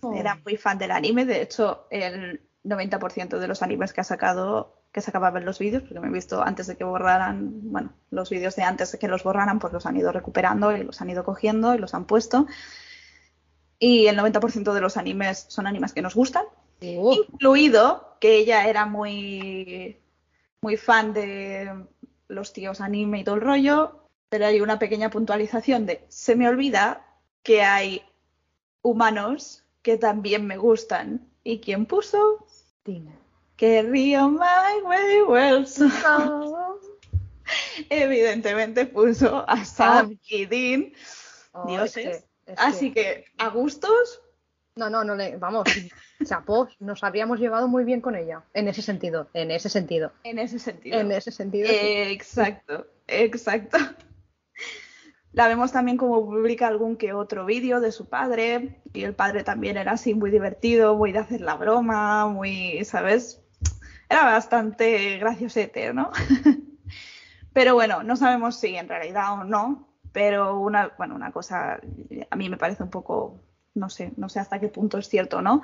Oh. 0.03 0.15
era 0.15 0.41
muy 0.45 0.57
fan 0.57 0.79
del 0.79 0.93
anime, 0.93 1.25
de 1.25 1.43
hecho 1.43 1.87
el 1.91 2.41
90% 2.65 3.39
de 3.39 3.49
los 3.49 3.63
animes 3.63 3.93
que 3.93 4.01
ha 4.01 4.05
sacado, 4.05 4.80
que 4.93 5.01
sacaba 5.01 5.31
ver 5.31 5.45
los 5.45 5.59
vídeos, 5.59 5.83
porque 5.83 6.01
me 6.01 6.09
he 6.09 6.13
visto 6.13 6.43
antes 6.43 6.67
de 6.67 6.77
que 6.77 6.85
borraran, 6.85 7.71
bueno, 7.71 7.93
los 8.11 8.31
vídeos 8.31 8.57
de 8.57 8.63
antes 8.63 8.93
de 8.93 8.99
que 8.99 9.09
los 9.09 9.23
borraran, 9.23 9.59
pues 9.59 9.73
los 9.73 9.87
han 9.87 9.97
ido 9.97 10.11
recuperando 10.13 10.77
y 10.77 10.83
los 10.83 11.01
han 11.01 11.11
ido 11.11 11.25
cogiendo 11.25 11.75
y 11.75 11.79
los 11.79 11.95
han 11.95 12.07
puesto. 12.07 12.47
Y 13.79 14.07
el 14.09 14.19
90% 14.19 14.73
de 14.73 14.81
los 14.81 14.97
animes 14.97 15.47
son 15.49 15.67
animes 15.67 15.93
que 15.93 16.03
nos 16.03 16.15
gustan, 16.15 16.45
Uh, 16.83 17.13
incluido 17.13 18.17
que 18.21 18.37
ella 18.37 18.67
era 18.67 18.87
muy, 18.87 19.99
muy 20.63 20.77
fan 20.77 21.13
de 21.13 21.87
los 22.29 22.53
tíos 22.53 22.81
anime 22.81 23.21
y 23.21 23.25
todo 23.25 23.35
el 23.35 23.41
rollo, 23.43 24.07
pero 24.29 24.47
hay 24.47 24.61
una 24.61 24.79
pequeña 24.79 25.11
puntualización 25.11 25.87
de 25.87 26.05
se 26.09 26.37
me 26.37 26.49
olvida 26.49 27.05
que 27.43 27.63
hay 27.63 28.03
humanos 28.83 29.65
que 29.83 29.99
también 29.99 30.47
me 30.47 30.57
gustan. 30.57 31.27
¿Y 31.43 31.61
quién 31.61 31.87
puso? 31.87 32.47
dime. 32.85 33.20
Que 33.61 33.83
Rio 33.83 34.31
My 34.31 34.81
Way 34.83 35.23
Wells. 35.29 35.83
Oh, 36.07 36.79
Evidentemente 37.91 38.87
puso 38.87 39.45
a 39.47 39.63
Sam 39.67 40.17
y 40.29 40.47
Dean. 40.47 40.93
Oh, 41.53 41.67
Dioses. 41.69 41.97
es 42.07 42.23
que- 42.23 42.53
es 42.53 42.59
Así 42.59 42.91
que, 42.91 43.27
a 43.37 43.49
gustos, 43.49 44.23
No, 44.77 44.89
no, 44.89 45.05
no 45.05 45.15
le. 45.15 45.37
Vamos, 45.37 45.65
chapó, 46.25 46.69
nos 46.79 47.05
habríamos 47.05 47.39
llevado 47.39 47.69
muy 47.69 47.85
bien 47.85 48.01
con 48.01 48.15
ella. 48.17 48.45
En 48.55 48.67
ese 48.67 48.81
sentido, 48.81 49.29
en 49.35 49.51
ese 49.51 49.69
sentido. 49.69 50.13
en 50.25 50.39
ese 50.39 50.59
sentido. 50.59 50.99
En 50.99 51.13
ese 51.13 51.31
sentido. 51.31 51.69
Eh, 51.69 52.13
exacto, 52.13 52.87
exacto. 53.07 53.77
La 55.33 55.49
vemos 55.49 55.71
también 55.71 55.99
como 55.99 56.25
publica 56.25 56.67
algún 56.67 56.97
que 56.97 57.13
otro 57.13 57.45
vídeo 57.45 57.81
de 57.81 57.93
su 57.93 58.09
padre 58.09 58.81
y 58.95 59.03
el 59.05 59.15
padre 59.15 59.45
también 59.45 59.77
era 59.77 59.93
así 59.93 60.15
muy 60.15 60.31
divertido, 60.31 60.97
muy 60.97 61.13
de 61.13 61.19
hacer 61.19 61.41
la 61.43 61.57
broma, 61.57 62.27
muy, 62.29 62.83
¿sabes? 62.87 63.43
Era 64.11 64.25
bastante 64.25 65.19
graciosete, 65.19 65.95
¿no? 65.95 66.11
Pero 67.53 67.75
bueno, 67.75 68.03
no 68.03 68.17
sabemos 68.17 68.59
si 68.59 68.77
en 68.77 68.89
realidad 68.89 69.35
o 69.35 69.45
no, 69.45 69.89
pero 70.13 70.59
una, 70.59 70.93
bueno, 70.99 71.15
una 71.15 71.33
cosa 71.33 71.81
a 72.31 72.37
mí 72.37 72.49
me 72.49 72.57
parece 72.57 72.83
un 72.83 72.91
poco, 72.91 73.41
no 73.75 73.91
sé, 73.91 74.13
no 74.17 74.29
sé 74.29 74.39
hasta 74.39 74.61
qué 74.61 74.69
punto 74.69 74.99
es 74.99 75.09
cierto 75.09 75.39
o 75.39 75.43
no, 75.43 75.63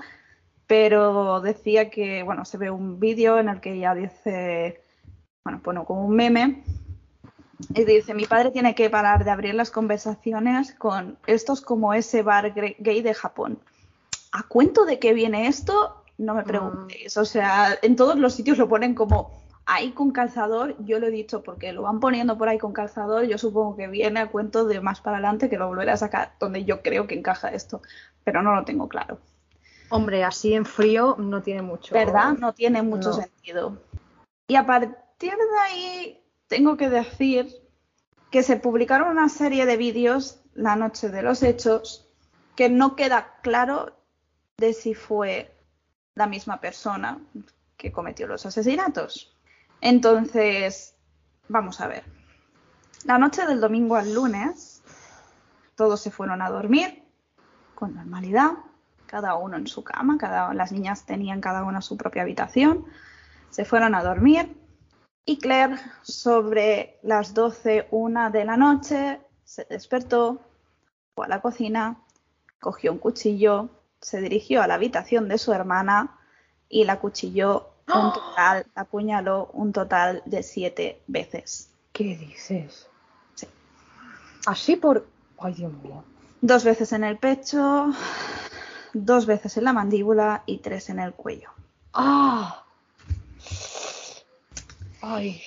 pero 0.67 1.41
decía 1.41 1.91
que, 1.91 2.23
bueno, 2.25 2.45
se 2.45 2.59
ve 2.59 2.71
un 2.71 2.99
vídeo 2.99 3.39
en 3.39 3.49
el 3.49 3.61
que 3.61 3.75
ella 3.75 3.95
dice, 3.95 4.83
bueno, 5.45 5.61
bueno, 5.63 5.85
como 5.85 6.05
un 6.05 6.17
meme, 6.17 6.65
y 7.75 7.85
dice, 7.85 8.15
mi 8.15 8.27
padre 8.27 8.51
tiene 8.51 8.75
que 8.75 8.91
parar 8.91 9.25
de 9.25 9.31
abrir 9.31 9.55
las 9.55 9.71
conversaciones 9.71 10.73
con 10.75 11.19
estos 11.27 11.61
como 11.61 11.95
ese 11.95 12.23
bar 12.23 12.53
gay 12.53 13.03
de 13.03 13.15
Japón. 13.15 13.59
¿A 14.33 14.43
cuento 14.43 14.85
de 14.85 14.99
qué 14.99 15.15
viene 15.15 15.47
esto? 15.47 16.05
No 16.19 16.35
me 16.35 16.45
preguntéis. 16.45 17.17
O 17.17 17.25
sea, 17.25 17.79
en 17.83 17.97
todos 17.97 18.17
los 18.17 18.35
sitios 18.35 18.59
lo 18.59 18.69
ponen 18.69 18.95
como 18.95 19.45
ahí 19.67 19.93
con 19.93 20.13
calzador. 20.13 20.77
Yo 20.85 20.99
lo 20.99 21.09
he 21.09 21.11
dicho 21.11 21.43
porque 21.43 21.73
lo 21.73 21.83
van 21.83 22.01
poniendo 22.01 22.39
por 22.39 22.49
ahí 22.49 22.59
con 22.59 22.73
calzador. 22.73 23.25
Yo 23.25 23.37
supongo 23.39 23.77
que 23.77 23.89
viene 23.89 24.21
a 24.21 24.31
cuento 24.31 24.67
de 24.67 24.81
más 24.81 25.01
para 25.01 25.19
adelante 25.19 25.51
que 25.51 25.59
lo 25.59 25.69
volveré 25.69 25.91
a 25.91 25.97
sacar 25.97 26.33
donde 26.41 26.65
yo 26.65 26.83
creo 26.83 27.07
que 27.07 27.17
encaja 27.17 27.49
esto. 27.49 27.83
Pero 28.25 28.43
no 28.43 28.55
lo 28.55 28.65
tengo 28.65 28.89
claro. 28.89 29.19
Hombre, 29.89 30.25
así 30.25 30.55
en 30.55 30.65
frío 30.65 31.17
no 31.19 31.43
tiene 31.43 31.63
mucho. 31.63 31.95
¿Verdad? 31.95 32.33
No 32.39 32.53
tiene 32.53 32.83
mucho 32.83 33.11
No. 33.11 33.15
sentido. 33.15 33.79
Y 34.49 34.57
a 34.57 34.65
partir 34.67 35.33
de 35.33 35.59
ahí, 35.63 36.25
tengo 36.49 36.77
que 36.77 36.89
decir 36.89 37.55
que 38.31 38.43
se 38.43 38.57
publicaron 38.57 39.09
una 39.09 39.29
serie 39.29 39.67
de 39.67 39.77
vídeos 39.77 40.41
la 40.55 40.77
noche 40.77 41.09
de 41.11 41.23
los 41.23 41.43
hechos 41.43 42.09
que 42.57 42.69
no 42.69 42.97
queda 42.97 43.35
claro 43.43 43.93
de 44.57 44.73
si 44.73 44.95
fue 44.95 45.53
la 46.17 46.27
misma 46.27 46.61
persona 46.61 47.21
que 47.77 47.93
cometió 47.93 48.27
los 48.27 48.45
asesinatos. 48.45 49.37
Entonces, 49.81 50.97
vamos 51.49 51.81
a 51.81 51.87
ver. 51.87 52.05
La 53.05 53.19
noche 53.19 53.47
del 53.47 53.61
domingo 53.61 53.95
al 53.95 54.13
lunes, 54.13 54.83
todos 55.77 56.01
se 56.01 56.11
fueron 56.11 56.43
a 56.43 56.51
dormir 56.51 57.05
con 57.75 57.95
normalidad, 57.95 58.53
cada 59.07 59.37
uno 59.37 59.59
en 59.59 59.67
su 59.67 59.85
cama, 59.85 60.17
cada, 60.19 60.53
las 60.55 60.73
niñas 60.73 61.05
tenían 61.05 61.41
cada 61.41 61.63
una 61.63 61.83
su 61.83 61.97
propia 61.97 62.23
habitación, 62.23 62.87
se 63.51 63.65
fueron 63.65 63.95
a 63.95 64.03
dormir 64.03 64.57
y 65.25 65.39
Claire 65.39 65.77
sobre 66.03 66.99
las 67.03 67.35
12, 67.35 67.89
una 67.91 68.31
de 68.31 68.45
la 68.45 68.57
noche 68.57 69.21
se 69.45 69.67
despertó, 69.69 70.41
fue 71.15 71.27
a 71.27 71.29
la 71.29 71.43
cocina, 71.43 72.03
cogió 72.61 72.93
un 72.93 72.99
cuchillo, 72.99 73.69
se 74.01 74.21
dirigió 74.21 74.63
a 74.63 74.67
la 74.67 74.75
habitación 74.75 75.29
de 75.29 75.39
su 75.39 75.53
hermana 75.53 76.19
y 76.69 76.85
la 76.85 76.99
cuchilló 76.99 77.71
un 77.89 78.13
total, 78.13 78.67
la 78.75 78.83
apuñaló 78.83 79.51
un 79.53 79.73
total 79.73 80.23
de 80.27 80.43
siete 80.43 81.03
veces. 81.07 81.71
¿Qué 81.93 82.17
dices? 82.17 82.89
Sí. 83.35 83.47
Así 84.47 84.77
por. 84.77 85.07
Ay, 85.39 85.55
Dios 85.55 85.73
mío. 85.73 86.05
Dos 86.41 86.65
veces 86.65 86.93
en 86.93 87.05
el 87.05 87.19
pecho, 87.19 87.91
dos 88.93 89.27
veces 89.27 89.57
en 89.57 89.65
la 89.65 89.73
mandíbula 89.73 90.43
y 90.47 90.59
tres 90.59 90.91
en 90.91 91.01
el 91.01 91.13
cuello. 91.13 91.51
¡Ah! 91.93 92.65
Ay. 95.01 95.41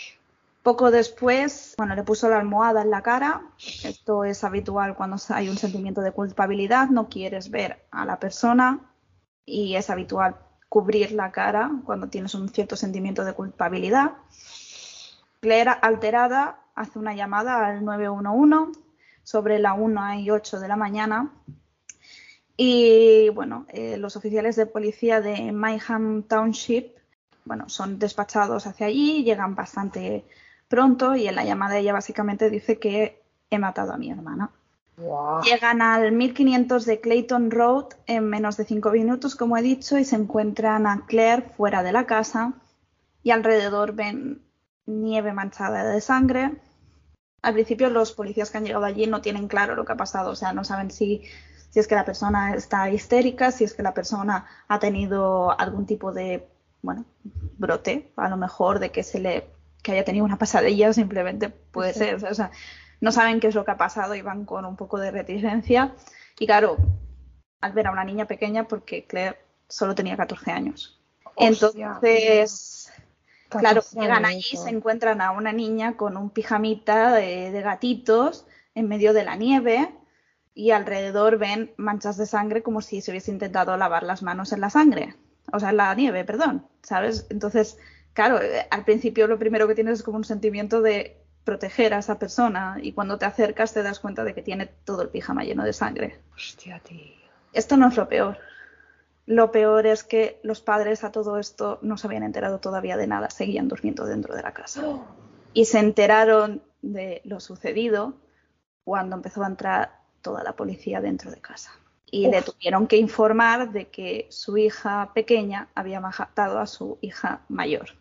Poco 0.64 0.92
después, 0.92 1.74
bueno, 1.78 1.96
le 1.96 2.04
puso 2.04 2.30
la 2.30 2.38
almohada 2.38 2.82
en 2.82 2.92
la 2.92 3.02
cara. 3.02 3.42
Esto 3.58 4.26
es 4.26 4.44
habitual 4.44 4.96
cuando 4.96 5.18
hay 5.30 5.50
un 5.50 5.58
sentimiento 5.58 6.02
de 6.02 6.12
culpabilidad, 6.12 6.90
no 6.90 7.08
quieres 7.08 7.50
ver 7.50 7.86
a 7.92 8.06
la 8.06 8.20
persona 8.20 8.92
y 9.46 9.76
es 9.76 9.90
habitual 9.90 10.36
cubrir 10.68 11.14
la 11.14 11.32
cara 11.32 11.72
cuando 11.86 12.10
tienes 12.10 12.36
un 12.36 12.50
cierto 12.50 12.76
sentimiento 12.76 13.24
de 13.24 13.34
culpabilidad. 13.34 14.14
Claire, 15.40 15.72
alterada, 15.82 16.60
hace 16.76 17.00
una 17.00 17.16
llamada 17.16 17.66
al 17.66 17.84
911 17.86 18.80
sobre 19.24 19.60
la 19.60 19.74
1 19.74 20.16
y 20.16 20.30
8 20.30 20.60
de 20.60 20.68
la 20.68 20.76
mañana 20.76 21.32
y 22.58 23.30
bueno, 23.30 23.66
eh, 23.70 23.98
los 23.98 24.18
oficiales 24.18 24.58
de 24.58 24.66
policía 24.66 25.22
de 25.22 25.54
Mayham 25.54 26.24
Township 26.24 27.00
bueno, 27.50 27.68
son 27.68 27.98
despachados 27.98 28.68
hacia 28.68 28.86
allí, 28.86 29.24
llegan 29.24 29.56
bastante 29.56 30.24
pronto 30.70 31.16
y 31.16 31.28
en 31.28 31.36
la 31.36 31.44
llamada 31.44 31.78
ella 31.78 31.92
básicamente 31.92 32.50
dice 32.50 32.80
que 32.80 33.22
he 33.50 33.60
matado 33.60 33.92
a 33.92 33.98
mi 33.98 34.10
hermana. 34.10 34.52
Llegan 35.44 35.82
al 35.82 36.12
1500 36.12 36.86
de 36.86 37.00
Clayton 37.00 37.52
Road 37.52 37.86
en 38.06 38.30
menos 38.30 38.58
de 38.58 38.66
cinco 38.66 38.92
minutos, 38.92 39.36
como 39.36 39.58
he 39.58 39.62
dicho, 39.62 39.98
y 39.98 40.06
se 40.06 40.16
encuentran 40.16 40.88
a 40.88 41.06
Claire 41.06 41.54
fuera 41.56 41.84
de 41.84 41.94
la 41.94 42.06
casa 42.06 42.54
y 43.24 43.32
alrededor 43.32 43.94
ven 43.94 44.42
nieve 44.86 45.34
manchada 45.34 45.86
de 45.86 46.02
sangre. 46.02 46.62
Al 47.42 47.54
principio 47.54 47.90
los 47.90 48.12
policías 48.12 48.52
que 48.52 48.58
han 48.58 48.66
llegado 48.66 48.86
allí 48.86 49.08
no 49.08 49.22
tienen 49.22 49.48
claro 49.48 49.76
lo 49.76 49.86
que 49.86 49.94
ha 49.94 49.98
pasado, 49.98 50.32
o 50.32 50.36
sea, 50.36 50.52
no 50.52 50.66
saben 50.66 50.92
si, 50.92 51.24
si 51.70 51.80
es 51.80 51.88
que 51.88 51.96
la 51.96 52.06
persona 52.06 52.54
está 52.54 52.90
histérica, 52.90 53.52
si 53.52 53.64
es 53.64 53.74
que 53.74 53.84
la 53.84 53.94
persona 53.94 54.48
ha 54.68 54.80
tenido 54.80 55.58
algún 55.58 55.86
tipo 55.86 56.12
de, 56.12 56.50
bueno, 56.82 57.06
brote, 57.58 58.12
a 58.18 58.28
lo 58.28 58.36
mejor 58.36 58.80
de 58.80 58.92
que 58.92 59.04
se 59.04 59.20
le 59.20 59.59
que 59.84 59.92
haya 59.94 60.04
tenido 60.06 60.26
una 60.26 60.38
pasadilla, 60.38 60.92
simplemente 60.94 61.50
puede 61.50 61.94
Sí. 61.94 62.00
ser, 62.00 62.16
o 62.26 62.34
sea, 62.34 62.52
no 63.02 63.12
saben 63.12 63.40
qué 63.40 63.48
es 63.48 63.56
lo 63.56 63.64
que 63.66 63.72
ha 63.72 63.78
pasado 63.78 64.16
y 64.16 64.22
van 64.22 64.46
con 64.46 64.66
un 64.66 64.76
poco 64.76 65.00
de 65.00 65.12
reticencia. 65.12 65.94
Y 66.38 66.46
claro, 66.46 66.78
al 67.62 67.74
ver 67.74 67.88
a 67.88 67.92
una 67.92 68.04
niña 68.04 68.26
pequeña, 68.26 68.68
porque 68.68 69.06
Claire 69.06 69.38
solo 69.68 69.96
tenía 69.96 70.18
14 70.18 70.52
años. 70.52 71.00
Hostia, 71.36 71.48
Entonces, 71.48 72.92
claro, 73.50 73.82
14 73.82 74.00
llegan 74.00 74.26
allí, 74.26 74.36
añitos. 74.36 74.64
se 74.64 74.70
encuentran 74.70 75.22
a 75.22 75.32
una 75.32 75.52
niña 75.54 75.96
con 75.98 76.18
un 76.18 76.30
pijamita 76.30 77.14
de, 77.14 77.52
de 77.52 77.62
gatitos 77.62 78.46
en 78.76 78.88
medio 78.88 79.14
de 79.14 79.24
la 79.24 79.36
nieve 79.36 79.94
y 80.54 80.72
alrededor 80.72 81.38
ven 81.38 81.72
manchas 81.78 82.18
de 82.18 82.26
sangre 82.26 82.64
como 82.64 82.82
si 82.82 83.02
se 83.02 83.12
hubiese 83.12 83.32
intentado 83.32 83.76
lavar 83.78 84.04
las 84.04 84.22
manos 84.24 84.52
en 84.52 84.62
la 84.62 84.70
sangre, 84.70 85.16
o 85.54 85.60
sea, 85.60 85.70
en 85.70 85.78
la 85.78 85.94
nieve, 85.96 86.26
perdón, 86.26 86.68
¿sabes? 86.84 87.28
Entonces, 87.30 87.78
claro, 88.20 88.42
eh, 88.42 88.68
al 88.70 88.84
principio 88.84 89.28
lo 89.28 89.40
primero 89.40 89.66
que 89.66 89.76
tienes 89.76 90.00
es 90.00 90.04
como 90.04 90.18
un 90.18 90.26
sentimiento 90.26 90.82
de 90.82 91.24
proteger 91.46 91.94
a 91.94 92.00
esa 92.00 92.20
persona 92.20 92.76
y 92.82 92.92
cuando 92.92 93.18
te 93.18 93.24
acercas 93.24 93.74
te 93.74 93.82
das 93.82 94.02
cuenta 94.02 94.26
de 94.26 94.34
que 94.34 94.42
tiene 94.42 94.66
todo 94.66 95.04
el 95.04 95.08
pijama 95.08 95.46
lleno 95.46 95.64
de 95.64 95.72
sangre. 95.72 96.20
Hostia, 96.36 96.82
tío. 96.84 97.16
Esto 97.54 97.78
no 97.78 97.88
es 97.88 97.96
lo 97.96 98.10
peor. 98.10 98.38
Lo 99.26 99.54
peor 99.54 99.88
es 99.88 100.04
que 100.04 100.42
los 100.44 100.60
padres 100.60 101.06
a 101.06 101.14
todo 101.14 101.40
esto 101.40 101.80
no 101.82 101.98
se 101.98 102.08
habían 102.08 102.24
enterado 102.24 102.60
todavía 102.60 102.98
de 102.98 103.08
nada, 103.08 103.30
seguían 103.30 103.70
durmiendo 103.70 104.06
dentro 104.06 104.36
de 104.36 104.42
la 104.42 104.54
casa. 104.54 104.84
Y 105.54 105.64
se 105.64 105.80
enteraron 105.80 106.62
de 106.82 107.22
lo 107.24 107.40
sucedido 107.40 108.16
cuando 108.84 109.16
empezó 109.16 109.44
a 109.44 109.48
entrar 109.48 110.02
toda 110.22 110.44
la 110.44 110.58
policía 110.58 111.00
dentro 111.00 111.32
de 111.32 111.40
casa. 111.40 111.72
y 112.12 112.28
le 112.28 112.42
tuvieron 112.42 112.88
que 112.88 112.98
informar 112.98 113.72
de 113.72 113.88
que 113.90 114.28
su 114.32 114.58
hija 114.58 115.12
pequeña 115.14 115.70
había 115.76 116.02
matado 116.02 116.60
a 116.60 116.66
su 116.66 116.98
hija 117.02 117.46
mayor. 117.50 117.99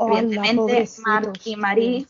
Evidentemente, 0.00 0.88
Mark 1.04 1.32
y 1.44 1.56
Marie 1.56 2.06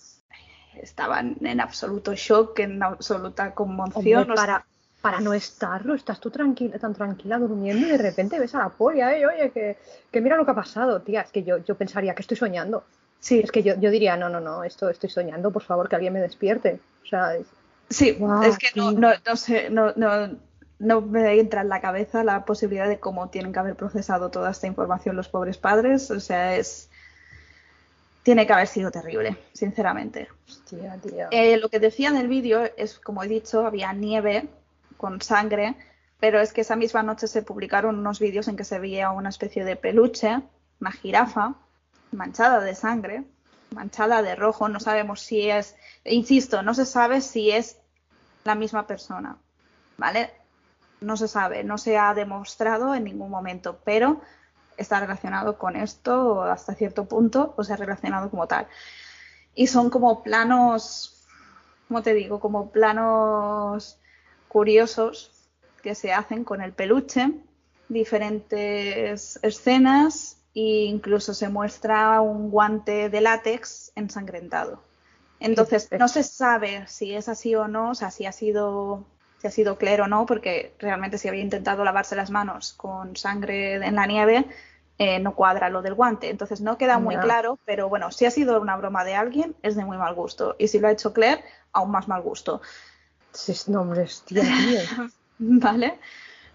estaban 0.80 1.36
en 1.40 1.60
absoluto 1.60 2.14
shock, 2.14 2.58
en 2.60 2.82
absoluta 2.82 3.54
conmoción. 3.54 4.26
para, 4.34 4.64
para 5.00 5.20
no 5.20 5.34
estarlo, 5.34 5.94
estás 5.94 6.18
tú 6.18 6.30
tranquila, 6.30 6.78
tan 6.78 6.94
tranquila 6.94 7.38
durmiendo 7.38 7.86
y 7.86 7.90
de 7.90 7.98
repente 7.98 8.38
ves 8.38 8.54
a 8.54 8.58
la 8.58 8.68
polla, 8.70 9.16
¿eh? 9.16 9.26
oye, 9.26 9.50
que, 9.50 9.76
que, 10.10 10.20
mira 10.20 10.36
lo 10.36 10.44
que 10.44 10.52
ha 10.52 10.54
pasado, 10.54 11.02
tía, 11.02 11.20
es 11.20 11.30
que 11.30 11.42
yo, 11.42 11.58
yo 11.58 11.74
pensaría 11.74 12.14
que 12.14 12.22
estoy 12.22 12.36
soñando. 12.36 12.84
Sí. 13.20 13.40
Es 13.40 13.50
que 13.50 13.62
yo, 13.62 13.74
yo 13.78 13.90
diría, 13.90 14.16
no, 14.16 14.28
no, 14.28 14.40
no, 14.40 14.64
esto 14.64 14.88
estoy 14.90 15.10
soñando, 15.10 15.50
por 15.50 15.62
favor, 15.62 15.88
que 15.88 15.96
alguien 15.96 16.12
me 16.12 16.20
despierte. 16.20 16.80
O 17.02 17.06
sea, 17.06 17.32
sí, 17.88 18.18
es 18.44 18.58
que 18.58 18.68
no, 18.74 18.92
no, 18.92 19.10
no 19.26 19.36
sé, 19.36 19.70
no, 19.70 19.92
no, 19.96 20.36
no 20.78 21.00
me 21.00 21.38
entra 21.40 21.62
en 21.62 21.68
la 21.68 21.80
cabeza 21.80 22.24
la 22.24 22.44
posibilidad 22.44 22.88
de 22.88 23.00
cómo 23.00 23.28
tienen 23.30 23.52
que 23.52 23.58
haber 23.58 23.76
procesado 23.76 24.30
toda 24.30 24.50
esta 24.50 24.66
información 24.66 25.16
los 25.16 25.28
pobres 25.28 25.56
padres. 25.58 26.10
O 26.10 26.20
sea, 26.20 26.56
es. 26.56 26.90
Tiene 28.24 28.46
que 28.46 28.52
haber 28.52 28.66
sido 28.66 28.90
terrible, 28.90 29.36
sinceramente. 29.52 30.26
Hostia, 30.48 30.98
tío. 31.00 31.28
Eh, 31.30 31.56
lo 31.58 31.68
que 31.68 31.78
decía 31.78 32.08
en 32.08 32.16
el 32.16 32.26
vídeo 32.26 32.68
es, 32.76 32.98
como 32.98 33.22
he 33.22 33.28
dicho, 33.28 33.64
había 33.64 33.92
nieve 33.92 34.48
con 34.96 35.22
sangre, 35.22 35.76
pero 36.18 36.40
es 36.40 36.52
que 36.52 36.62
esa 36.62 36.74
misma 36.74 37.04
noche 37.04 37.28
se 37.28 37.42
publicaron 37.42 37.98
unos 37.98 38.18
vídeos 38.18 38.48
en 38.48 38.56
que 38.56 38.64
se 38.64 38.80
veía 38.80 39.10
una 39.10 39.28
especie 39.28 39.64
de 39.64 39.76
peluche, 39.76 40.40
una 40.80 40.90
jirafa, 40.90 41.54
manchada 42.10 42.60
de 42.60 42.74
sangre, 42.74 43.22
manchada 43.70 44.22
de 44.22 44.34
rojo. 44.34 44.68
No 44.68 44.80
sabemos 44.80 45.20
si 45.20 45.50
es, 45.50 45.76
insisto, 46.04 46.62
no 46.62 46.74
se 46.74 46.86
sabe 46.86 47.20
si 47.20 47.52
es 47.52 47.78
la 48.42 48.56
misma 48.56 48.86
persona, 48.88 49.38
¿vale? 49.96 50.30
no 51.04 51.16
se 51.16 51.28
sabe, 51.28 51.62
no 51.64 51.78
se 51.78 51.96
ha 51.98 52.14
demostrado 52.14 52.94
en 52.94 53.04
ningún 53.04 53.30
momento, 53.30 53.80
pero 53.84 54.20
está 54.76 55.00
relacionado 55.00 55.58
con 55.58 55.76
esto 55.76 56.42
hasta 56.42 56.74
cierto 56.74 57.06
punto, 57.06 57.54
o 57.56 57.64
sea, 57.64 57.76
relacionado 57.76 58.30
como 58.30 58.46
tal. 58.46 58.66
Y 59.54 59.66
son 59.66 59.90
como 59.90 60.22
planos, 60.22 61.24
¿cómo 61.88 62.02
te 62.02 62.14
digo? 62.14 62.40
Como 62.40 62.70
planos 62.70 63.98
curiosos 64.48 65.30
que 65.82 65.94
se 65.94 66.12
hacen 66.12 66.44
con 66.44 66.60
el 66.60 66.72
peluche, 66.72 67.32
diferentes 67.88 69.38
escenas 69.42 70.38
e 70.54 70.84
incluso 70.84 71.34
se 71.34 71.48
muestra 71.48 72.20
un 72.20 72.50
guante 72.50 73.10
de 73.10 73.20
látex 73.20 73.92
ensangrentado. 73.94 74.82
Entonces, 75.40 75.88
no 75.98 76.08
se 76.08 76.22
sabe 76.22 76.86
si 76.86 77.14
es 77.14 77.28
así 77.28 77.54
o 77.54 77.68
no, 77.68 77.90
o 77.90 77.94
sea, 77.94 78.10
si 78.10 78.24
ha 78.24 78.32
sido 78.32 79.04
ha 79.48 79.50
sido 79.50 79.76
Claire 79.76 80.02
o 80.02 80.08
no, 80.08 80.26
porque 80.26 80.74
realmente 80.78 81.18
si 81.18 81.28
había 81.28 81.42
intentado 81.42 81.84
lavarse 81.84 82.16
las 82.16 82.30
manos 82.30 82.74
con 82.74 83.16
sangre 83.16 83.74
en 83.74 83.94
la 83.94 84.06
nieve, 84.06 84.46
eh, 84.98 85.18
no 85.18 85.34
cuadra 85.34 85.70
lo 85.70 85.82
del 85.82 85.94
guante. 85.94 86.30
Entonces 86.30 86.60
no 86.60 86.78
queda 86.78 86.98
muy 86.98 87.16
claro, 87.16 87.58
pero 87.64 87.88
bueno, 87.88 88.10
si 88.10 88.26
ha 88.26 88.30
sido 88.30 88.60
una 88.60 88.76
broma 88.76 89.04
de 89.04 89.14
alguien, 89.14 89.56
es 89.62 89.76
de 89.76 89.84
muy 89.84 89.96
mal 89.96 90.14
gusto. 90.14 90.56
Y 90.58 90.68
si 90.68 90.78
lo 90.78 90.88
ha 90.88 90.92
hecho 90.92 91.12
Claire, 91.12 91.44
aún 91.72 91.90
más 91.90 92.08
mal 92.08 92.22
gusto. 92.22 92.62
Sí, 93.32 93.52
nombres, 93.70 94.22
tío, 94.22 94.42
tío. 94.42 95.08
vale. 95.38 95.98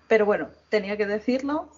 Pero 0.07 0.25
bueno, 0.25 0.47
tenía 0.69 0.97
que 0.97 1.05
decirlo. 1.05 1.69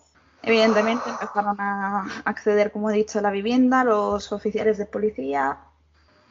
Evidentemente 0.43 1.09
empezaron 1.09 1.59
a 1.59 2.07
acceder, 2.26 2.72
como 2.72 2.89
he 2.89 2.93
dicho, 2.93 3.20
a 3.20 3.22
la 3.22 3.32
vivienda 3.32 3.84
los 3.84 4.32
oficiales 4.32 4.78
de 4.78 4.86
policía 4.86 5.59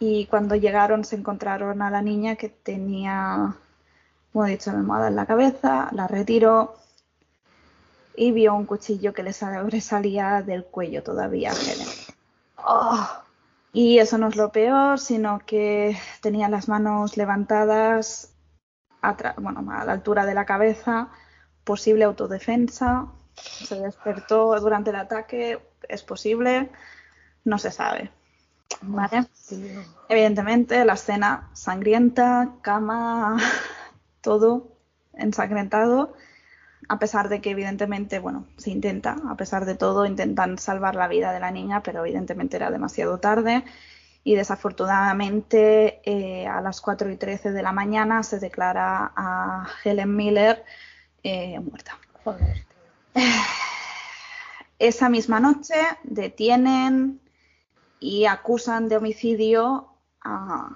y 0.00 0.26
cuando 0.26 0.56
llegaron 0.56 1.04
se 1.04 1.14
encontraron 1.14 1.82
a 1.82 1.90
la 1.90 2.02
niña 2.02 2.34
que 2.36 2.48
tenía 2.48 3.54
como 4.32 4.46
he 4.46 4.50
dicho, 4.50 4.70
me 4.72 4.78
almohada 4.78 5.08
en 5.08 5.16
la 5.16 5.26
cabeza, 5.26 5.88
la 5.92 6.06
retiro 6.06 6.76
y 8.16 8.32
vio 8.32 8.54
un 8.54 8.66
cuchillo 8.66 9.12
que 9.12 9.22
le 9.22 9.32
sobresalía 9.32 10.42
del 10.42 10.64
cuello 10.64 11.02
todavía 11.02 11.52
a 11.52 11.54
Helen. 11.54 11.88
Oh. 12.56 13.08
Y 13.72 13.98
eso 13.98 14.18
no 14.18 14.28
es 14.28 14.36
lo 14.36 14.50
peor, 14.50 14.98
sino 14.98 15.40
que 15.46 15.96
tenía 16.20 16.48
las 16.48 16.68
manos 16.68 17.16
levantadas 17.16 18.34
a, 19.00 19.16
bueno, 19.38 19.64
a 19.70 19.84
la 19.84 19.92
altura 19.92 20.26
de 20.26 20.34
la 20.34 20.44
cabeza, 20.44 21.08
posible 21.64 22.04
autodefensa, 22.04 23.06
se 23.34 23.80
despertó 23.80 24.58
durante 24.60 24.90
el 24.90 24.96
ataque, 24.96 25.60
es 25.88 26.02
posible, 26.02 26.70
no 27.44 27.58
se 27.58 27.70
sabe. 27.70 28.10
¿Vale? 28.82 29.26
Evidentemente, 30.08 30.84
la 30.84 30.94
escena 30.94 31.50
sangrienta, 31.52 32.56
cama, 32.62 33.36
todo 34.20 34.76
ensangrentado, 35.14 36.14
a 36.88 36.98
pesar 36.98 37.28
de 37.28 37.40
que 37.40 37.50
evidentemente, 37.50 38.18
bueno, 38.18 38.46
se 38.56 38.70
intenta, 38.70 39.16
a 39.28 39.36
pesar 39.36 39.64
de 39.64 39.74
todo, 39.74 40.06
intentan 40.06 40.58
salvar 40.58 40.94
la 40.94 41.08
vida 41.08 41.32
de 41.32 41.40
la 41.40 41.50
niña, 41.50 41.82
pero 41.82 42.04
evidentemente 42.04 42.56
era 42.56 42.70
demasiado 42.70 43.18
tarde 43.18 43.64
y 44.22 44.34
desafortunadamente 44.34 46.00
eh, 46.04 46.46
a 46.46 46.60
las 46.60 46.80
4 46.80 47.10
y 47.10 47.16
13 47.16 47.52
de 47.52 47.62
la 47.62 47.72
mañana 47.72 48.22
se 48.22 48.38
declara 48.38 49.12
a 49.16 49.66
Helen 49.84 50.14
Miller 50.14 50.64
eh, 51.22 51.58
muerta. 51.60 51.98
Esa 54.78 55.08
misma 55.08 55.40
noche 55.40 55.74
detienen 56.04 57.20
y 57.98 58.24
acusan 58.26 58.88
de 58.88 58.96
homicidio 58.96 59.94
a, 60.22 60.70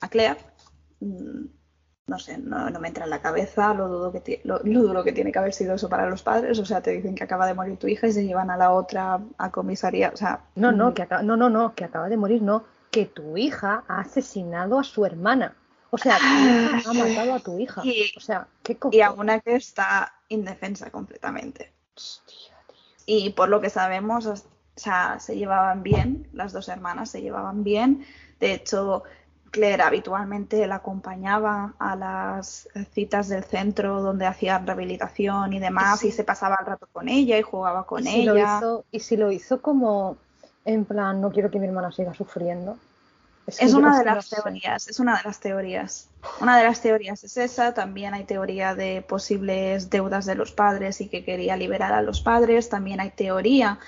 a 0.00 0.08
Claire 0.08 0.40
mm, 1.00 1.57
no 2.08 2.18
sé, 2.18 2.38
no, 2.38 2.70
me 2.80 2.88
entra 2.88 3.04
en 3.04 3.10
la 3.10 3.20
cabeza 3.20 3.74
lo, 3.74 3.86
dudo 3.86 4.12
que 4.12 4.40
lo, 4.44 4.58
duro 4.60 5.04
que 5.04 5.12
tiene 5.12 5.30
que 5.30 5.38
haber 5.38 5.52
sido 5.52 5.74
eso 5.74 5.88
para 5.88 6.08
los 6.08 6.22
padres. 6.22 6.58
O 6.58 6.64
sea, 6.64 6.80
te 6.80 6.90
dicen 6.90 7.14
que 7.14 7.24
acaba 7.24 7.46
de 7.46 7.54
morir 7.54 7.78
tu 7.78 7.86
hija 7.86 8.06
y 8.06 8.12
se 8.12 8.24
llevan 8.24 8.50
a 8.50 8.56
la 8.56 8.72
otra 8.72 9.20
a 9.36 9.50
comisaría. 9.50 10.10
O 10.12 10.16
sea, 10.16 10.40
no, 10.54 10.72
no, 10.72 10.90
mm. 10.90 10.94
que 10.94 11.02
acaba, 11.02 11.22
no, 11.22 11.36
no, 11.36 11.50
no, 11.50 11.74
que 11.74 11.84
acaba 11.84 12.08
de 12.08 12.16
morir, 12.16 12.42
no, 12.42 12.64
que 12.90 13.04
tu 13.04 13.36
hija 13.36 13.84
ha 13.86 14.00
asesinado 14.00 14.78
a 14.78 14.84
su 14.84 15.04
hermana. 15.04 15.54
O 15.90 15.98
sea, 15.98 16.16
ha 16.16 16.92
matado 16.92 17.34
a 17.34 17.40
tu 17.40 17.58
hija. 17.58 17.82
Y, 17.84 18.10
o 18.16 18.20
sea, 18.20 18.48
qué 18.62 18.78
Y 18.90 19.00
a 19.02 19.12
una 19.12 19.40
que 19.40 19.56
está 19.56 20.12
indefensa 20.28 20.90
completamente. 20.90 21.72
Hostia, 21.94 22.54
tío. 22.66 22.76
Y 23.06 23.30
por 23.30 23.48
lo 23.48 23.60
que 23.60 23.70
sabemos, 23.70 24.26
o 24.26 24.34
sea, 24.76 25.20
se 25.20 25.36
llevaban 25.36 25.82
bien, 25.82 26.28
las 26.32 26.52
dos 26.52 26.68
hermanas 26.68 27.10
se 27.10 27.20
llevaban 27.20 27.64
bien. 27.64 28.06
De 28.40 28.54
hecho, 28.54 29.02
Claire 29.50 29.82
habitualmente 29.82 30.66
la 30.66 30.76
acompañaba 30.76 31.74
a 31.78 31.96
las 31.96 32.68
citas 32.92 33.28
del 33.28 33.44
centro 33.44 34.02
donde 34.02 34.26
hacían 34.26 34.66
rehabilitación 34.66 35.52
y 35.52 35.58
demás 35.58 36.04
y 36.04 36.12
se 36.12 36.24
pasaba 36.24 36.56
el 36.60 36.66
rato 36.66 36.88
con 36.92 37.08
ella 37.08 37.38
y 37.38 37.42
jugaba 37.42 37.86
con 37.86 38.06
ella. 38.06 38.60
y 38.90 39.00
si 39.00 39.16
lo 39.16 39.32
hizo 39.32 39.60
como 39.62 40.16
en 40.64 40.84
plan, 40.84 41.20
no 41.20 41.30
quiero 41.30 41.50
que 41.50 41.58
mi 41.58 41.66
hermana 41.66 41.90
siga 41.90 42.14
sufriendo. 42.14 42.76
Es, 43.46 43.72
una 43.72 43.98
de 43.98 44.04
las 44.04 44.28
teorías, 44.28 44.88
es 44.88 45.00
una 45.00 45.16
de 45.16 45.22
las 45.24 45.40
teorías. 45.40 46.08
Una 46.42 46.58
de 46.58 46.64
las 46.64 46.82
teorías 46.82 47.24
es 47.24 47.38
esa, 47.38 47.72
también 47.72 48.12
hay 48.12 48.24
teoría 48.24 48.74
de 48.74 49.00
posibles 49.00 49.88
deudas 49.88 50.26
de 50.26 50.34
los 50.34 50.52
padres 50.52 51.00
y 51.00 51.08
que 51.08 51.24
quería 51.24 51.56
liberar 51.56 51.94
a 51.94 52.02
los 52.02 52.20
padres, 52.20 52.68
también 52.68 53.00
hay 53.00 53.10
teoría 53.10 53.78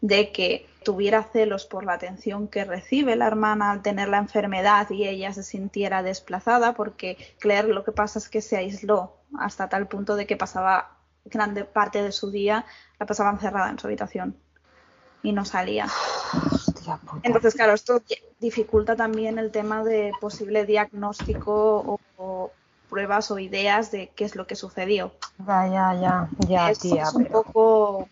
de 0.00 0.32
que 0.32 0.68
tuviera 0.84 1.24
celos 1.24 1.66
por 1.66 1.84
la 1.84 1.94
atención 1.94 2.48
que 2.48 2.64
recibe 2.64 3.16
la 3.16 3.26
hermana 3.26 3.72
al 3.72 3.82
tener 3.82 4.08
la 4.08 4.18
enfermedad 4.18 4.88
y 4.90 5.08
ella 5.08 5.32
se 5.32 5.42
sintiera 5.42 6.02
desplazada, 6.02 6.74
porque 6.74 7.16
Claire 7.40 7.68
lo 7.68 7.84
que 7.84 7.92
pasa 7.92 8.18
es 8.18 8.28
que 8.28 8.40
se 8.40 8.56
aisló 8.56 9.16
hasta 9.38 9.68
tal 9.68 9.88
punto 9.88 10.14
de 10.16 10.26
que 10.26 10.36
pasaba 10.36 10.96
grande 11.24 11.64
parte 11.64 12.02
de 12.02 12.12
su 12.12 12.30
día 12.30 12.64
la 13.00 13.06
pasaba 13.06 13.30
encerrada 13.30 13.70
en 13.70 13.78
su 13.78 13.86
habitación 13.86 14.36
y 15.22 15.32
no 15.32 15.44
salía. 15.44 15.88
Entonces, 17.24 17.54
claro, 17.54 17.72
esto 17.72 18.00
dificulta 18.38 18.94
también 18.94 19.38
el 19.38 19.50
tema 19.50 19.82
de 19.82 20.12
posible 20.20 20.64
diagnóstico 20.64 21.98
o, 22.16 22.52
pruebas 22.88 23.32
o 23.32 23.40
ideas 23.40 23.90
de 23.90 24.12
qué 24.14 24.24
es 24.24 24.36
lo 24.36 24.46
que 24.46 24.54
sucedió. 24.54 25.12
Ya, 25.44 25.66
ya, 25.66 25.94
ya, 26.00 26.28
ya, 26.48 26.70
es 26.70 27.14
un 27.14 27.26
poco 27.26 28.08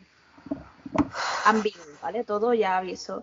ambiguo, 1.44 1.84
¿vale? 2.02 2.24
Todo 2.24 2.54
ya 2.54 2.78
aviso. 2.78 3.20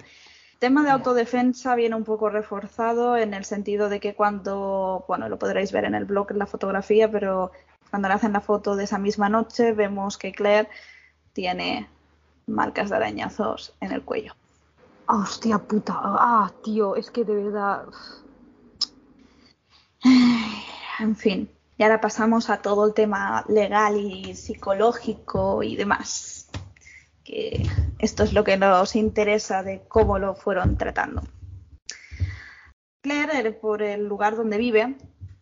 El 0.54 0.60
tema 0.60 0.84
de 0.84 0.92
autodefensa 0.92 1.76
viene 1.76 1.96
un 1.96 2.04
poco 2.04 2.30
reforzado 2.30 3.18
en 3.18 3.34
el 3.34 3.46
sentido 3.46 3.90
de 3.90 4.00
que 4.00 4.14
cuando, 4.14 5.06
bueno, 5.08 5.28
lo 5.28 5.40
podréis 5.40 5.72
ver 5.72 5.86
en 5.86 5.96
el 5.96 6.06
blog 6.06 6.32
en 6.32 6.40
la 6.40 6.46
fotografía, 6.46 7.10
pero 7.12 7.52
cuando 7.90 8.08
le 8.08 8.14
hacen 8.14 8.34
la 8.34 8.42
foto 8.42 8.76
de 8.76 8.84
esa 8.84 8.98
misma 8.98 9.28
noche 9.28 9.74
vemos 9.74 10.18
que 10.18 10.32
Claire 10.32 10.70
tiene 11.34 11.90
marcas 12.48 12.90
de 12.90 12.96
arañazos 12.96 13.74
en 13.82 13.92
el 13.92 14.04
cuello. 14.04 14.34
hostia 15.08 15.58
puta, 15.58 15.94
ah, 15.98 16.52
tío, 16.64 16.96
es 16.96 17.12
que 17.12 17.24
de 17.26 17.36
verdad. 17.36 17.86
En 21.00 21.16
fin, 21.16 21.50
y 21.78 21.84
ahora 21.84 22.00
pasamos 22.00 22.52
a 22.52 22.62
todo 22.62 22.86
el 22.86 22.94
tema 22.94 23.44
legal 23.48 23.98
y 23.98 24.36
psicológico 24.36 25.64
y 25.64 25.76
demás 25.76 26.41
que 27.32 27.66
esto 28.00 28.24
es 28.24 28.34
lo 28.34 28.44
que 28.44 28.58
nos 28.58 28.96
interesa 28.96 29.64
de 29.64 29.84
cómo 29.88 30.20
lo 30.20 30.36
fueron 30.36 30.78
tratando. 30.78 31.22
Claire, 33.02 33.54
por 33.54 33.82
el 33.82 34.06
lugar 34.06 34.36
donde 34.36 34.58
vive, 34.58 34.98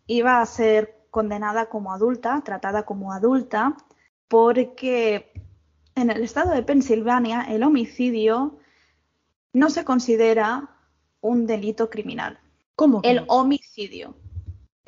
iba 0.06 0.40
a 0.40 0.46
ser 0.46 1.04
condenada 1.10 1.66
como 1.66 1.92
adulta, 1.92 2.42
tratada 2.44 2.84
como 2.84 3.12
adulta, 3.12 3.76
porque 4.28 5.32
en 5.96 6.10
el 6.10 6.22
estado 6.22 6.52
de 6.52 6.62
Pensilvania 6.62 7.42
el 7.48 7.64
homicidio 7.64 8.58
no 9.52 9.68
se 9.68 9.84
considera 9.84 10.70
un 11.20 11.46
delito 11.46 11.90
criminal. 11.90 12.38
¿Cómo? 12.76 13.00
El 13.02 13.24
homicidio. 13.26 14.14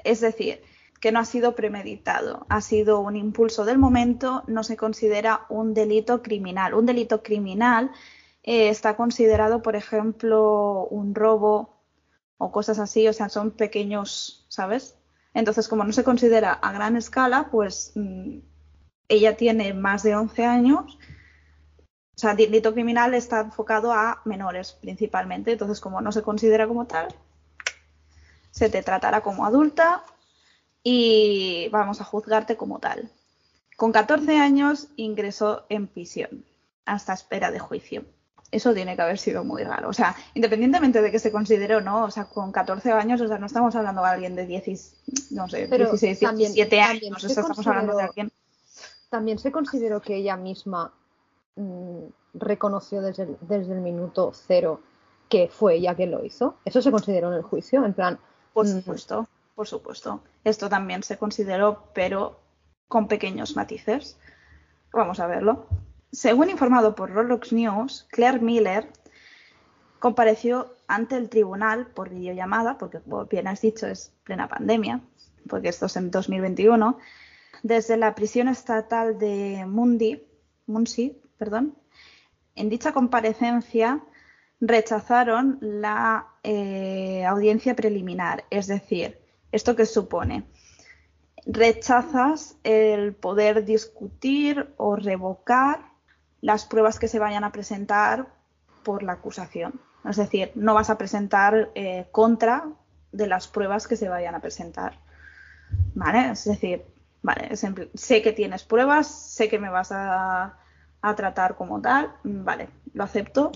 Es 0.05 0.21
decir, 0.21 0.63
que 1.03 1.11
no 1.11 1.19
ha 1.19 1.25
sido 1.25 1.57
premeditado, 1.57 2.47
ha 2.49 2.61
sido 2.61 3.01
un 3.01 3.17
impulso 3.17 3.65
del 3.65 3.77
momento, 3.77 4.45
no 4.47 4.63
se 4.63 4.77
considera 4.77 5.47
un 5.49 5.75
delito 5.75 6.23
criminal. 6.23 6.75
Un 6.75 6.87
delito 6.87 7.25
criminal 7.25 7.91
eh, 8.45 8.69
está 8.69 8.95
considerado, 8.95 9.63
por 9.63 9.75
ejemplo, 9.75 10.87
un 10.87 11.17
robo 11.17 11.83
o 12.39 12.53
cosas 12.53 12.79
así, 12.79 13.09
o 13.09 13.13
sea, 13.13 13.29
son 13.31 13.51
pequeños, 13.51 14.47
¿sabes? 14.49 14.97
Entonces, 15.35 15.67
como 15.67 15.83
no 15.83 15.93
se 15.93 16.05
considera 16.05 16.53
a 16.53 16.71
gran 16.71 16.97
escala, 16.97 17.49
pues 17.51 17.91
mm, 17.97 18.39
ella 19.09 19.37
tiene 19.37 19.75
más 19.75 20.05
de 20.05 20.15
11 20.15 20.45
años. 20.45 20.99
O 22.15 22.19
sea, 22.19 22.37
delito 22.37 22.75
criminal 22.75 23.15
está 23.15 23.41
enfocado 23.41 23.93
a 23.93 24.23
menores 24.25 24.73
principalmente. 24.75 25.51
Entonces, 25.51 25.81
como 25.81 26.01
no 26.01 26.13
se 26.13 26.23
considera 26.23 26.69
como 26.69 26.87
tal, 26.87 27.09
se 28.53 28.69
te 28.69 28.85
tratará 28.85 29.23
como 29.23 29.45
adulta 29.45 30.05
y 30.83 31.69
vamos 31.71 32.01
a 32.01 32.05
juzgarte 32.05 32.57
como 32.57 32.79
tal. 32.79 33.11
Con 33.77 33.93
14 33.93 34.37
años 34.39 34.89
ingresó 34.97 35.65
en 35.69 35.87
prisión 35.87 36.45
hasta 36.85 37.13
espera 37.13 37.51
de 37.51 37.59
juicio. 37.59 38.05
Eso 38.51 38.75
tiene 38.75 38.97
que 38.97 39.03
haber 39.03 39.19
sido 39.19 39.45
muy 39.45 39.65
raro. 39.65 39.89
O 39.89 39.93
sea, 39.95 40.15
independientemente 40.35 41.01
de 41.01 41.11
que 41.11 41.19
se 41.19 41.33
considere 41.33 41.77
o 41.77 41.81
no, 41.81 42.05
o 42.05 42.11
sea, 42.11 42.25
con 42.27 42.53
14 42.53 42.93
años, 42.93 43.21
o 43.23 43.27
sea, 43.29 43.39
no 43.39 43.47
estamos 43.47 43.75
hablando 43.75 44.03
de 44.03 44.09
alguien 44.09 44.35
de 44.37 44.47
10, 44.47 45.31
no 45.31 45.49
sé, 45.49 45.67
Pero 45.71 45.87
16, 45.87 46.21
también- 46.21 46.53
17 46.53 46.77
también 46.77 47.13
años, 47.15 47.25
o 47.25 47.29
sea, 47.29 47.41
estamos 47.43 47.67
hablando 47.67 47.97
de 47.97 48.03
alguien. 48.03 48.33
También 49.09 49.39
se 49.39 49.53
consideró 49.53 50.01
que 50.03 50.17
ella 50.17 50.37
misma 50.37 50.93
mm, 51.57 52.05
reconoció 52.35 53.01
desde 53.03 53.25
el, 53.25 53.37
desde 53.43 53.73
el 53.75 53.81
minuto 53.81 54.33
cero 54.35 54.81
que 55.29 55.49
fue 55.49 55.75
ella 55.77 55.95
quien 55.95 56.11
lo 56.11 56.25
hizo. 56.25 56.57
Eso 56.65 56.81
se 56.83 56.91
consideró 56.91 57.29
en 57.31 57.35
el 57.39 57.43
juicio, 57.43 57.85
en 57.85 57.93
plan, 57.95 58.19
Por 58.55 58.67
Mm. 58.67 58.69
supuesto, 58.81 59.29
por 59.55 59.67
supuesto. 59.67 60.23
Esto 60.45 60.69
también 60.69 61.03
se 61.03 61.19
consideró, 61.19 61.91
pero 61.95 62.41
con 62.89 63.09
pequeños 63.09 63.57
matices. 63.57 64.19
Vamos 64.93 65.21
a 65.21 65.27
verlo. 65.27 65.67
Según 66.11 66.51
informado 66.51 66.95
por 66.95 67.11
Roblox 67.11 67.53
News, 67.53 68.07
Claire 68.11 68.41
Miller 68.41 68.93
compareció 69.99 70.75
ante 70.89 71.17
el 71.17 71.31
tribunal 71.31 71.87
por 71.87 72.11
videollamada, 72.11 72.77
porque 72.77 73.01
como 73.01 73.25
bien 73.27 73.49
has 73.49 73.63
dicho 73.63 73.87
es 73.87 74.13
plena 74.25 74.49
pandemia, 74.49 75.01
porque 75.49 75.69
esto 75.69 75.87
es 75.87 75.97
en 75.97 76.11
2021, 76.11 76.99
desde 77.63 77.97
la 77.97 78.15
prisión 78.15 78.49
estatal 78.49 79.19
de 79.19 79.65
Mundi, 79.67 80.23
Munsi, 80.67 81.21
perdón. 81.39 81.79
En 82.55 82.69
dicha 82.69 82.93
comparecencia 82.93 84.03
rechazaron 84.61 85.59
la 85.61 86.27
eh, 86.43 87.25
audiencia 87.25 87.75
preliminar, 87.75 88.45
es 88.51 88.67
decir, 88.67 89.22
¿esto 89.53 89.77
qué 89.77 89.87
supone? 89.87 90.45
Rechazas 91.47 92.57
el 92.65 93.15
poder 93.15 93.65
discutir 93.65 94.73
o 94.77 94.97
revocar 94.97 95.93
las 96.41 96.65
pruebas 96.65 96.99
que 96.99 97.09
se 97.09 97.19
vayan 97.19 97.45
a 97.45 97.53
presentar 97.53 98.27
por 98.83 99.03
la 99.03 99.13
acusación. 99.13 99.81
Es 100.09 100.17
decir, 100.17 100.51
no 100.55 100.75
vas 100.75 100.91
a 100.91 100.99
presentar 100.99 101.71
eh, 101.75 102.07
contra 102.11 102.67
de 103.13 103.27
las 103.27 103.47
pruebas 103.47 103.87
que 103.87 103.97
se 103.97 104.09
vayan 104.09 104.35
a 104.35 104.41
presentar. 104.41 104.99
¿Vale? 105.95 106.33
Es 106.33 106.45
decir, 106.45 106.85
vale, 107.23 107.49
es 107.51 107.65
sé 107.95 108.23
que 108.23 108.33
tienes 108.33 108.65
pruebas, 108.65 109.07
sé 109.07 109.49
que 109.49 109.59
me 109.59 109.71
vas 109.71 109.93
a, 109.93 110.59
a 111.01 111.15
tratar 111.15 111.57
como 111.57 111.81
tal, 111.81 112.13
vale, 112.25 112.69
lo 112.95 113.05
acepto, 113.05 113.53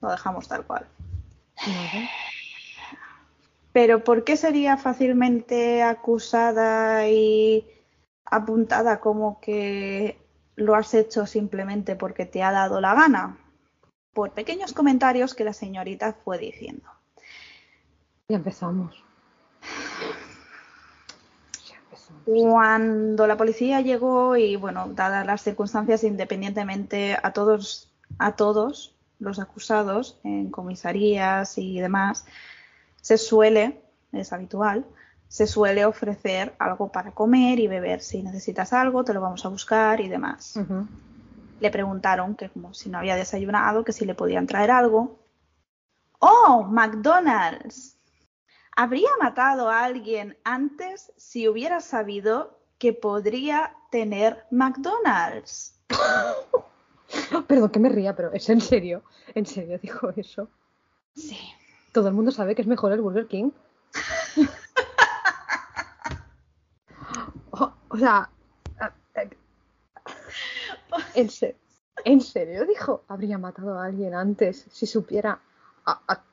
lo 0.00 0.10
dejamos 0.10 0.48
tal 0.48 0.64
cual. 0.64 0.86
Pero 3.74 4.04
¿por 4.04 4.22
qué 4.22 4.36
sería 4.36 4.76
fácilmente 4.76 5.82
acusada 5.82 7.08
y 7.08 7.68
apuntada 8.24 9.00
como 9.00 9.40
que 9.40 10.16
lo 10.54 10.76
has 10.76 10.94
hecho 10.94 11.26
simplemente 11.26 11.96
porque 11.96 12.24
te 12.24 12.44
ha 12.44 12.52
dado 12.52 12.80
la 12.80 12.94
gana? 12.94 13.36
Por 14.12 14.30
pequeños 14.30 14.74
comentarios 14.74 15.34
que 15.34 15.42
la 15.42 15.52
señorita 15.52 16.12
fue 16.12 16.38
diciendo. 16.38 16.88
ya 18.28 18.36
empezamos. 18.36 19.02
Ya 21.68 21.74
empezamos. 21.74 22.22
Cuando 22.26 23.26
la 23.26 23.36
policía 23.36 23.80
llegó 23.80 24.36
y 24.36 24.54
bueno, 24.54 24.86
dadas 24.90 25.26
las 25.26 25.42
circunstancias, 25.42 26.04
independientemente 26.04 27.18
a 27.20 27.32
todos, 27.32 27.92
a 28.20 28.36
todos 28.36 28.94
los 29.18 29.40
acusados 29.40 30.20
en 30.22 30.52
comisarías 30.52 31.58
y 31.58 31.80
demás, 31.80 32.24
se 33.04 33.18
suele, 33.18 33.82
es 34.12 34.32
habitual, 34.32 34.86
se 35.28 35.46
suele 35.46 35.84
ofrecer 35.84 36.54
algo 36.58 36.90
para 36.90 37.12
comer 37.12 37.60
y 37.60 37.68
beber. 37.68 38.00
Si 38.00 38.22
necesitas 38.22 38.72
algo, 38.72 39.04
te 39.04 39.12
lo 39.12 39.20
vamos 39.20 39.44
a 39.44 39.50
buscar 39.50 40.00
y 40.00 40.08
demás. 40.08 40.58
Le 41.60 41.70
preguntaron 41.70 42.34
que 42.34 42.48
como 42.48 42.72
si 42.72 42.88
no 42.88 42.96
había 42.96 43.14
desayunado, 43.14 43.84
que 43.84 43.92
si 43.92 44.06
le 44.06 44.14
podían 44.14 44.46
traer 44.46 44.70
algo. 44.70 45.18
¡Oh, 46.18 46.62
McDonald's! 46.62 47.98
Habría 48.74 49.10
matado 49.20 49.68
a 49.68 49.84
alguien 49.84 50.38
antes 50.42 51.12
si 51.18 51.46
hubiera 51.46 51.80
sabido 51.80 52.58
que 52.78 52.94
podría 52.94 53.76
tener 53.90 54.46
McDonald's. 54.50 55.78
Perdón 57.48 57.68
que 57.68 57.80
me 57.80 57.90
ría, 57.90 58.16
pero 58.16 58.32
es 58.32 58.48
en 58.48 58.62
serio. 58.62 59.02
En 59.34 59.44
serio 59.44 59.78
dijo 59.78 60.08
eso. 60.16 60.48
Sí. 61.14 61.38
Todo 61.94 62.08
el 62.08 62.14
mundo 62.14 62.32
sabe 62.32 62.56
que 62.56 62.62
es 62.62 62.66
mejor 62.66 62.90
el 62.92 63.00
Burger 63.00 63.28
King. 63.28 63.52
o, 67.52 67.72
o 67.88 67.96
sea, 67.96 68.28
en, 71.14 71.30
se- 71.30 71.54
en 72.04 72.20
serio 72.20 72.66
dijo, 72.66 73.04
habría 73.06 73.38
matado 73.38 73.78
a 73.78 73.84
alguien 73.84 74.12
antes 74.12 74.66
si 74.72 74.86
supiera. 74.86 75.38
A, 75.86 76.00
a- 76.08 76.24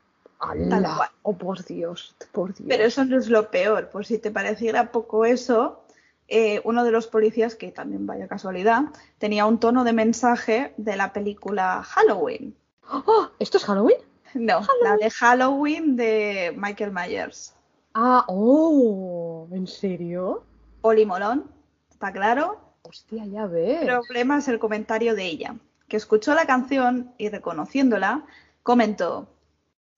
Tal 0.67 0.83
cual. 0.95 1.09
Oh, 1.21 1.37
por 1.37 1.63
Dios, 1.63 2.15
por 2.31 2.55
Dios. 2.55 2.65
Pero 2.67 2.83
eso 2.85 3.05
no 3.05 3.19
es 3.19 3.29
lo 3.29 3.51
peor. 3.51 3.89
Por 3.89 4.03
si 4.07 4.17
te 4.17 4.31
pareciera 4.31 4.91
poco 4.91 5.25
eso, 5.25 5.83
eh, 6.27 6.59
uno 6.63 6.83
de 6.83 6.89
los 6.89 7.05
policías, 7.05 7.53
que 7.53 7.71
también 7.71 8.07
vaya 8.07 8.27
casualidad, 8.27 8.85
tenía 9.19 9.45
un 9.45 9.59
tono 9.59 9.83
de 9.83 9.93
mensaje 9.93 10.73
de 10.77 10.95
la 10.95 11.13
película 11.13 11.83
Halloween. 11.83 12.55
¡Oh! 12.89 13.29
¿Esto 13.37 13.57
es 13.57 13.65
Halloween? 13.65 13.99
No, 14.35 14.61
la 14.83 14.97
de 14.97 15.09
Halloween 15.09 15.95
de 15.95 16.53
Michael 16.55 16.91
Myers. 16.91 17.53
Ah, 17.93 18.23
oh, 18.27 19.47
¿en 19.51 19.67
serio? 19.67 20.43
Poli 20.81 21.05
Molón, 21.05 21.51
¿está 21.89 22.11
claro? 22.11 22.59
Hostia, 22.83 23.25
ya 23.25 23.45
ves. 23.45 23.81
El 23.81 23.87
problema 23.87 24.37
es 24.37 24.47
el 24.47 24.59
comentario 24.59 25.15
de 25.15 25.25
ella, 25.25 25.55
que 25.87 25.97
escuchó 25.97 26.33
la 26.33 26.45
canción 26.45 27.13
y 27.17 27.29
reconociéndola, 27.29 28.25
comentó, 28.63 29.27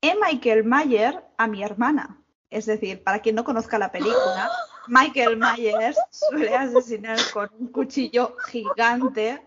he 0.02 0.16
Michael 0.16 0.64
Myers 0.64 1.20
a 1.38 1.48
mi 1.48 1.64
hermana. 1.64 2.20
Es 2.50 2.66
decir, 2.66 3.04
para 3.04 3.20
quien 3.20 3.36
no 3.36 3.44
conozca 3.44 3.78
la 3.78 3.92
película, 3.92 4.50
Michael 4.88 5.38
Myers 5.38 5.98
suele 6.10 6.56
asesinar 6.56 7.18
con 7.34 7.50
un 7.60 7.68
cuchillo 7.68 8.36
gigante 8.48 9.42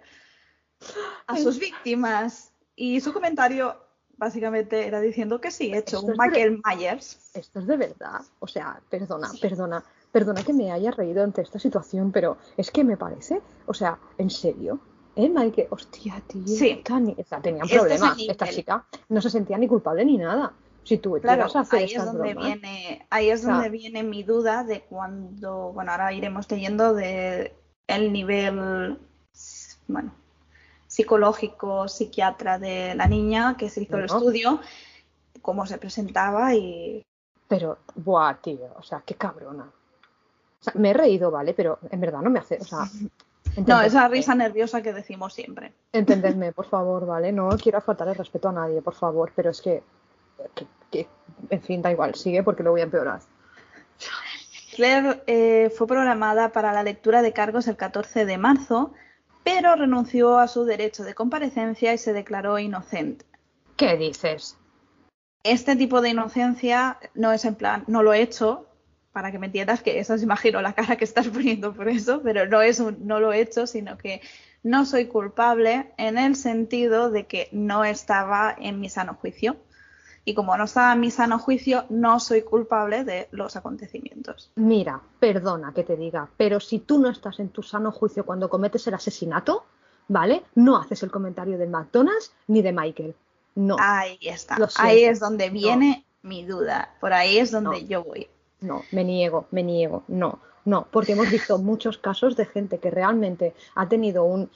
a 1.26 1.36
sus 1.36 1.58
víctimas. 1.58 2.52
Y 2.78 3.00
su 3.00 3.12
comentario 3.12 3.85
básicamente 4.16 4.86
era 4.86 5.00
diciendo 5.00 5.40
que 5.40 5.50
sí, 5.50 5.72
he 5.72 5.78
hecho 5.78 6.00
un 6.00 6.06
de- 6.08 6.14
Michael 6.18 6.60
Myers. 6.64 7.30
Esto 7.34 7.60
es 7.60 7.66
de 7.66 7.76
verdad. 7.76 8.20
O 8.40 8.46
sea, 8.46 8.80
perdona, 8.90 9.28
Sí. 9.28 9.38
perdona, 9.40 9.84
perdona 10.12 10.42
que 10.42 10.52
me 10.52 10.70
haya 10.72 10.90
reído 10.90 11.22
ante 11.22 11.42
esta 11.42 11.58
situación, 11.58 12.12
pero 12.12 12.38
es 12.56 12.70
que 12.70 12.84
me 12.84 12.96
parece, 12.96 13.40
o 13.66 13.74
sea, 13.74 13.98
en 14.18 14.30
serio. 14.30 14.78
¿Eh, 15.14 15.30
Mike? 15.30 15.68
Hostia, 15.70 16.22
tío. 16.26 16.46
Sí. 16.46 16.82
tan- 16.84 17.08
o 17.18 17.24
sea, 17.24 17.40
tenía 17.40 17.62
Este 17.62 17.76
es 17.76 17.82
el 17.82 17.88
problemas. 17.88 18.16
nivel. 18.18 18.30
Esta 18.32 18.48
chica 18.48 18.86
no 19.08 19.20
se 19.22 19.30
sentía 19.30 19.56
ni 19.56 19.66
culpable 19.66 20.04
ni 20.04 20.18
nada. 20.18 20.52
Si 20.84 20.98
tú 20.98 21.18
Claro, 21.20 21.44
a 21.52 21.60
hacer 21.60 21.78
ahí 21.80 21.84
es 21.94 22.04
donde 22.04 22.34
bromas. 22.34 22.44
viene, 22.46 23.06
ahí 23.10 23.30
es 23.30 23.42
donde 23.42 23.70
viene 23.70 24.02
mi 24.04 24.22
duda 24.22 24.62
de 24.62 24.82
cuando, 24.82 25.72
bueno, 25.72 25.90
ahora 25.90 26.12
iremos 26.12 26.46
teniendo 26.46 26.94
de 26.94 27.54
el 27.88 28.12
nivel, 28.12 28.98
bueno, 29.88 30.12
psicológico, 30.96 31.88
psiquiatra 31.88 32.58
de 32.58 32.94
la 32.94 33.06
niña 33.06 33.54
que 33.58 33.68
se 33.68 33.82
hizo 33.82 33.98
el 33.98 34.06
estudio, 34.06 34.60
cómo 35.42 35.66
se 35.66 35.76
presentaba 35.76 36.54
y 36.54 37.04
Pero, 37.48 37.76
buah, 37.96 38.34
tío, 38.40 38.72
o 38.78 38.82
sea, 38.82 39.02
qué 39.04 39.14
cabrona. 39.14 39.64
O 39.64 40.64
sea, 40.64 40.72
me 40.76 40.90
he 40.90 40.94
reído, 40.94 41.30
¿vale? 41.30 41.52
Pero 41.52 41.78
en 41.90 42.00
verdad 42.00 42.22
no 42.22 42.30
me 42.30 42.38
hace, 42.38 42.56
o 42.58 42.64
sea... 42.64 42.88
no, 43.66 43.82
esa 43.82 44.08
risa 44.08 44.34
nerviosa 44.34 44.80
que 44.80 44.94
decimos 44.94 45.34
siempre. 45.34 45.74
Entendedme, 45.92 46.52
por 46.52 46.64
favor, 46.64 47.04
¿vale? 47.04 47.30
No 47.30 47.50
quiero 47.62 47.82
faltar 47.82 48.08
el 48.08 48.14
respeto 48.14 48.48
a 48.48 48.52
nadie, 48.52 48.80
por 48.80 48.94
favor, 48.94 49.30
pero 49.36 49.50
es 49.50 49.60
que, 49.60 49.82
que- 50.54 50.66
que- 50.90 51.08
en 51.50 51.60
fin, 51.60 51.82
da 51.82 51.90
igual, 51.92 52.14
sigue 52.14 52.42
porque 52.42 52.62
lo 52.62 52.70
voy 52.70 52.80
a 52.80 52.84
empeorar. 52.84 53.20
Claire 54.74 55.22
eh, 55.26 55.70
fue 55.76 55.86
programada 55.86 56.52
para 56.52 56.72
la 56.72 56.82
lectura 56.82 57.20
de 57.20 57.34
cargos 57.34 57.68
el 57.68 57.76
14 57.76 58.24
de 58.24 58.38
marzo, 58.38 58.92
pero 59.46 59.76
renunció 59.76 60.40
a 60.40 60.48
su 60.48 60.64
derecho 60.64 61.04
de 61.04 61.14
comparecencia 61.14 61.94
y 61.94 61.98
se 61.98 62.12
declaró 62.12 62.58
inocente. 62.58 63.24
¿Qué 63.76 63.96
dices? 63.96 64.58
Este 65.44 65.76
tipo 65.76 66.00
de 66.00 66.08
inocencia 66.08 66.98
no 67.14 67.32
es 67.32 67.44
en 67.44 67.54
plan, 67.54 67.84
no 67.86 68.02
lo 68.02 68.12
he 68.12 68.22
hecho, 68.22 68.66
para 69.12 69.30
que 69.30 69.38
me 69.38 69.46
entiendas 69.46 69.84
que 69.84 70.00
eso 70.00 70.14
os 70.14 70.22
imagino 70.24 70.60
la 70.62 70.72
cara 70.72 70.96
que 70.96 71.04
estás 71.04 71.28
poniendo 71.28 71.72
por 71.72 71.88
eso, 71.88 72.22
pero 72.24 72.48
no 72.48 72.60
es 72.60 72.80
un 72.80 73.06
no 73.06 73.20
lo 73.20 73.32
he 73.32 73.40
hecho, 73.40 73.68
sino 73.68 73.96
que 73.96 74.20
no 74.64 74.84
soy 74.84 75.06
culpable 75.06 75.92
en 75.96 76.18
el 76.18 76.34
sentido 76.34 77.12
de 77.12 77.26
que 77.26 77.48
no 77.52 77.84
estaba 77.84 78.52
en 78.58 78.80
mi 78.80 78.88
sano 78.88 79.14
juicio. 79.14 79.58
Y 80.28 80.34
como 80.34 80.56
no 80.56 80.64
estaba 80.64 80.92
en 80.92 81.00
mi 81.00 81.12
sano 81.12 81.38
juicio, 81.38 81.84
no 81.88 82.18
soy 82.18 82.42
culpable 82.42 83.04
de 83.04 83.28
los 83.30 83.54
acontecimientos. 83.54 84.50
Mira, 84.56 85.00
perdona 85.20 85.72
que 85.72 85.84
te 85.84 85.96
diga, 85.96 86.28
pero 86.36 86.58
si 86.58 86.80
tú 86.80 86.98
no 86.98 87.08
estás 87.08 87.38
en 87.38 87.50
tu 87.50 87.62
sano 87.62 87.92
juicio 87.92 88.26
cuando 88.26 88.50
cometes 88.50 88.84
el 88.88 88.94
asesinato, 88.94 89.64
¿vale? 90.08 90.42
No 90.56 90.78
haces 90.78 91.04
el 91.04 91.12
comentario 91.12 91.56
de 91.58 91.68
McDonald's 91.68 92.32
ni 92.48 92.60
de 92.60 92.72
Michael. 92.72 93.14
No. 93.54 93.76
Ahí 93.78 94.18
está. 94.20 94.58
Ahí 94.78 95.04
es 95.04 95.20
donde 95.20 95.48
viene 95.48 96.04
mi 96.22 96.44
duda. 96.44 96.96
Por 97.00 97.12
ahí 97.12 97.38
es 97.38 97.52
donde 97.52 97.86
yo 97.86 98.02
voy. 98.02 98.28
No, 98.60 98.82
me 98.90 99.04
niego, 99.04 99.46
me 99.52 99.62
niego. 99.62 100.02
No, 100.08 100.40
no, 100.64 100.88
porque 100.90 101.12
hemos 101.12 101.30
visto 101.30 101.56
muchos 101.58 101.98
casos 101.98 102.34
de 102.34 102.46
gente 102.46 102.78
que 102.78 102.90
realmente 102.90 103.54
ha 103.76 103.88
tenido 103.88 104.24
un 104.24 104.50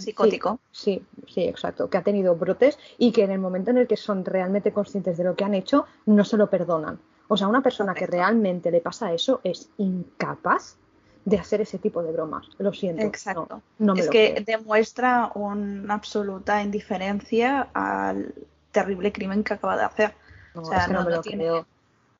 psicótico. 0.00 0.60
Sí, 0.70 1.02
sí, 1.26 1.44
exacto, 1.44 1.88
que 1.88 1.98
ha 1.98 2.02
tenido 2.02 2.36
brotes 2.36 2.78
y 2.98 3.12
que 3.12 3.24
en 3.24 3.30
el 3.30 3.38
momento 3.38 3.70
en 3.70 3.78
el 3.78 3.86
que 3.86 3.96
son 3.96 4.24
realmente 4.24 4.72
conscientes 4.72 5.16
de 5.16 5.24
lo 5.24 5.34
que 5.34 5.44
han 5.44 5.54
hecho, 5.54 5.86
no 6.06 6.24
se 6.24 6.36
lo 6.36 6.50
perdonan. 6.50 6.98
O 7.28 7.36
sea, 7.36 7.48
una 7.48 7.62
persona 7.62 7.94
que 7.94 8.06
realmente 8.06 8.70
le 8.70 8.80
pasa 8.80 9.12
eso 9.12 9.40
es 9.42 9.70
incapaz 9.78 10.76
de 11.24 11.38
hacer 11.38 11.60
ese 11.62 11.78
tipo 11.78 12.02
de 12.02 12.12
bromas. 12.12 12.46
Lo 12.58 12.72
siento. 12.72 13.02
Exacto. 13.02 13.62
es 13.96 14.08
que 14.10 14.44
demuestra 14.46 15.32
una 15.34 15.94
absoluta 15.94 16.62
indiferencia 16.62 17.68
al 17.72 18.34
terrible 18.72 19.12
crimen 19.12 19.42
que 19.42 19.54
acaba 19.54 19.76
de 19.76 19.84
hacer. 19.84 20.14
o 20.54 20.64
sea, 20.64 20.86
no, 20.88 21.04
me 21.04 21.12
lo 21.12 21.22
creo. 21.22 21.66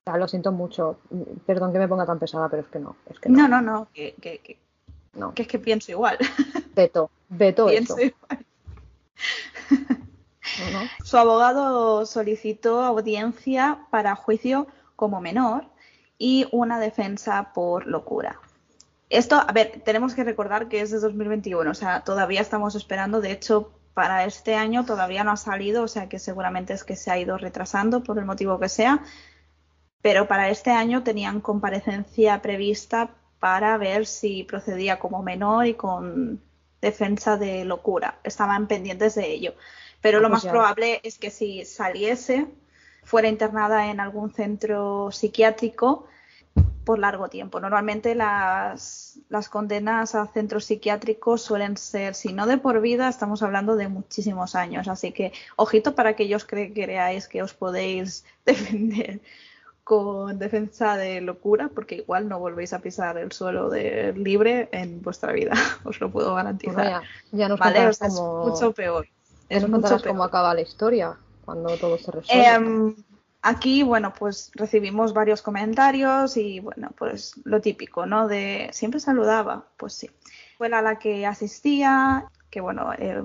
lo 0.07 0.29
siento 0.29 0.53
mucho. 0.53 0.99
Perdón 1.45 1.73
que 1.73 1.79
me 1.79 1.89
ponga 1.89 2.07
tan 2.07 2.19
pesada, 2.19 2.49
pero 2.49 2.63
es 2.63 2.69
que 2.69 2.79
no. 2.79 2.97
Es 3.11 3.21
que 3.21 3.29
no, 3.29 3.47
no, 3.47 3.61
no. 3.61 3.89
Que, 3.93 4.59
es 5.37 5.49
que 5.49 5.59
pienso 5.59 5.93
igual. 5.93 6.19
Veto, 6.75 7.11
veto 7.29 7.67
pienso 7.67 7.97
igual. 8.01 8.45
Su 11.05 11.17
abogado 11.17 12.05
solicitó 12.05 12.83
audiencia 12.83 13.87
para 13.91 14.17
juicio 14.17 14.67
como 14.97 15.21
menor 15.21 15.67
y 16.19 16.47
una 16.53 16.81
defensa 16.81 17.53
por 17.55 17.87
locura. 17.87 18.41
Esto, 19.11 19.37
a 19.37 19.53
ver, 19.53 19.83
tenemos 19.85 20.15
que 20.15 20.25
recordar 20.25 20.69
que 20.69 20.81
es 20.81 20.91
de 20.91 20.99
2021, 20.99 21.71
o 21.71 21.75
sea, 21.75 22.01
todavía 22.03 22.41
estamos 22.41 22.75
esperando, 22.75 23.21
de 23.21 23.33
hecho, 23.33 23.71
para 23.95 24.25
este 24.25 24.57
año 24.57 24.85
todavía 24.85 25.23
no 25.23 25.31
ha 25.31 25.37
salido, 25.37 25.85
o 25.85 25.89
sea 25.89 26.09
que 26.09 26.19
seguramente 26.19 26.73
es 26.73 26.83
que 26.83 26.97
se 26.97 27.11
ha 27.11 27.19
ido 27.19 27.39
retrasando 27.39 28.03
por 28.03 28.19
el 28.19 28.25
motivo 28.25 28.59
que 28.59 28.69
sea, 28.69 29.05
pero 30.03 30.27
para 30.27 30.51
este 30.51 30.71
año 30.71 31.05
tenían 31.05 31.41
comparecencia 31.41 32.43
prevista 32.43 33.11
para 33.45 33.77
ver 33.77 34.07
si 34.07 34.43
procedía 34.43 34.99
como 34.99 35.23
menor 35.23 35.67
y 35.67 35.75
con 35.75 36.41
defensa 36.81 37.37
de 37.37 37.67
locura. 37.67 38.19
Estaban 38.25 38.67
pendientes 38.69 39.17
de 39.17 39.31
ello. 39.31 39.53
Pero 40.01 40.19
lo 40.19 40.31
pues 40.31 40.45
más 40.45 40.51
probable 40.51 41.01
es 41.03 41.19
que 41.19 41.29
si 41.29 41.67
saliese, 41.67 42.47
fuera 43.03 43.29
internada 43.29 43.91
en 43.91 44.01
algún 44.01 44.33
centro 44.33 45.11
psiquiátrico 45.13 46.07
por 46.87 46.99
largo 46.99 47.29
tiempo. 47.29 47.61
Normalmente 47.61 48.15
las, 48.15 49.19
las, 49.29 49.51
condenas 49.51 50.15
a 50.15 50.27
centros 50.29 50.65
psiquiátricos 50.65 51.43
suelen 51.43 51.77
ser, 51.77 52.15
si 52.15 52.33
no 52.33 52.47
de 52.47 52.57
por 52.57 52.81
vida, 52.81 53.11
estamos 53.11 53.43
hablando 53.43 53.77
de 53.77 53.89
muchísimos 53.89 54.55
años. 54.55 54.89
Así 54.89 55.13
que 55.13 55.35
ojito 55.57 55.95
para 55.95 56.09
aquellos 56.09 56.47
que 56.47 56.73
creáis 56.73 57.29
que 57.29 57.43
os 57.43 57.53
podéis 57.53 58.25
defender 58.47 59.21
con 59.85 60.39
defensa 60.39 60.97
de 60.97 61.21
locura, 61.21 61.69
porque 61.69 61.97
igual 61.97 62.29
no 62.29 62.39
volvéis 62.39 62.73
a 62.73 62.81
pisar 62.81 63.19
el 63.19 63.33
suelo 63.33 63.69
de 63.69 64.15
libre 64.15 64.69
en 64.73 65.03
vuestra 65.03 65.33
vida, 65.33 65.53
os 65.85 66.01
lo 66.01 66.11
puedo 66.11 66.35
garantizar. 66.35 67.03
ya, 67.31 67.49
nos 67.49 67.61
¿Vale? 67.61 67.89
es 67.89 68.01
mucho 68.01 68.73
peor. 68.73 69.07
Es 69.49 69.69
mucho 69.69 69.89
peor. 69.89 70.03
cómo 70.07 70.25
acaba 70.25 70.55
la 70.55 70.63
historia 70.63 71.17
cuando 71.45 71.77
todo 71.77 71.99
se 71.99 72.11
resuelve. 72.11 72.47
Em, 72.47 72.97
Aquí, 73.47 73.83
bueno, 73.83 74.15
pues 74.19 74.51
recibimos 74.55 75.13
varios 75.13 75.43
comentarios 75.43 76.39
y, 76.39 76.61
bueno, 76.61 76.93
pues 76.97 77.35
lo 77.45 77.61
típico, 77.61 78.07
¿no? 78.07 78.27
De 78.27 78.71
siempre 78.73 79.01
saludaba, 79.01 79.67
pues 79.77 79.93
sí. 79.93 80.11
Fue 80.57 80.69
a 80.69 80.81
la 80.81 80.99
que 80.99 81.27
asistía, 81.27 82.25
que, 82.49 82.63
bueno, 82.63 82.95
eh, 82.95 83.23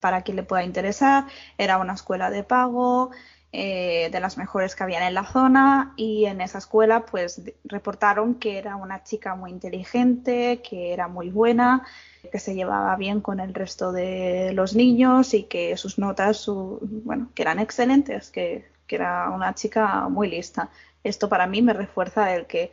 para 0.00 0.22
quien 0.22 0.38
le 0.38 0.42
pueda 0.42 0.64
interesar, 0.64 1.26
era 1.56 1.78
una 1.78 1.92
escuela 1.92 2.30
de 2.30 2.42
pago, 2.42 3.12
eh, 3.52 4.08
de 4.10 4.20
las 4.20 4.36
mejores 4.36 4.76
que 4.76 4.82
habían 4.82 5.02
en 5.02 5.14
la 5.14 5.24
zona 5.24 5.94
y 5.96 6.26
en 6.26 6.40
esa 6.40 6.58
escuela 6.58 7.06
pues 7.06 7.42
reportaron 7.64 8.34
que 8.34 8.58
era 8.58 8.76
una 8.76 9.02
chica 9.04 9.34
muy 9.34 9.50
inteligente, 9.50 10.60
que 10.62 10.92
era 10.92 11.08
muy 11.08 11.30
buena, 11.30 11.86
que 12.30 12.38
se 12.38 12.54
llevaba 12.54 12.94
bien 12.96 13.20
con 13.20 13.40
el 13.40 13.54
resto 13.54 13.92
de 13.92 14.52
los 14.52 14.74
niños 14.74 15.34
y 15.34 15.44
que 15.44 15.76
sus 15.76 15.98
notas, 15.98 16.36
su, 16.36 16.78
bueno, 16.82 17.30
que 17.34 17.42
eran 17.42 17.58
excelentes, 17.58 18.30
que 18.30 18.66
que 18.88 18.96
era 18.96 19.30
una 19.30 19.54
chica 19.54 20.08
muy 20.08 20.28
lista. 20.28 20.70
Esto 21.04 21.28
para 21.28 21.46
mí 21.46 21.62
me 21.62 21.74
refuerza 21.74 22.34
el 22.34 22.46
que 22.46 22.72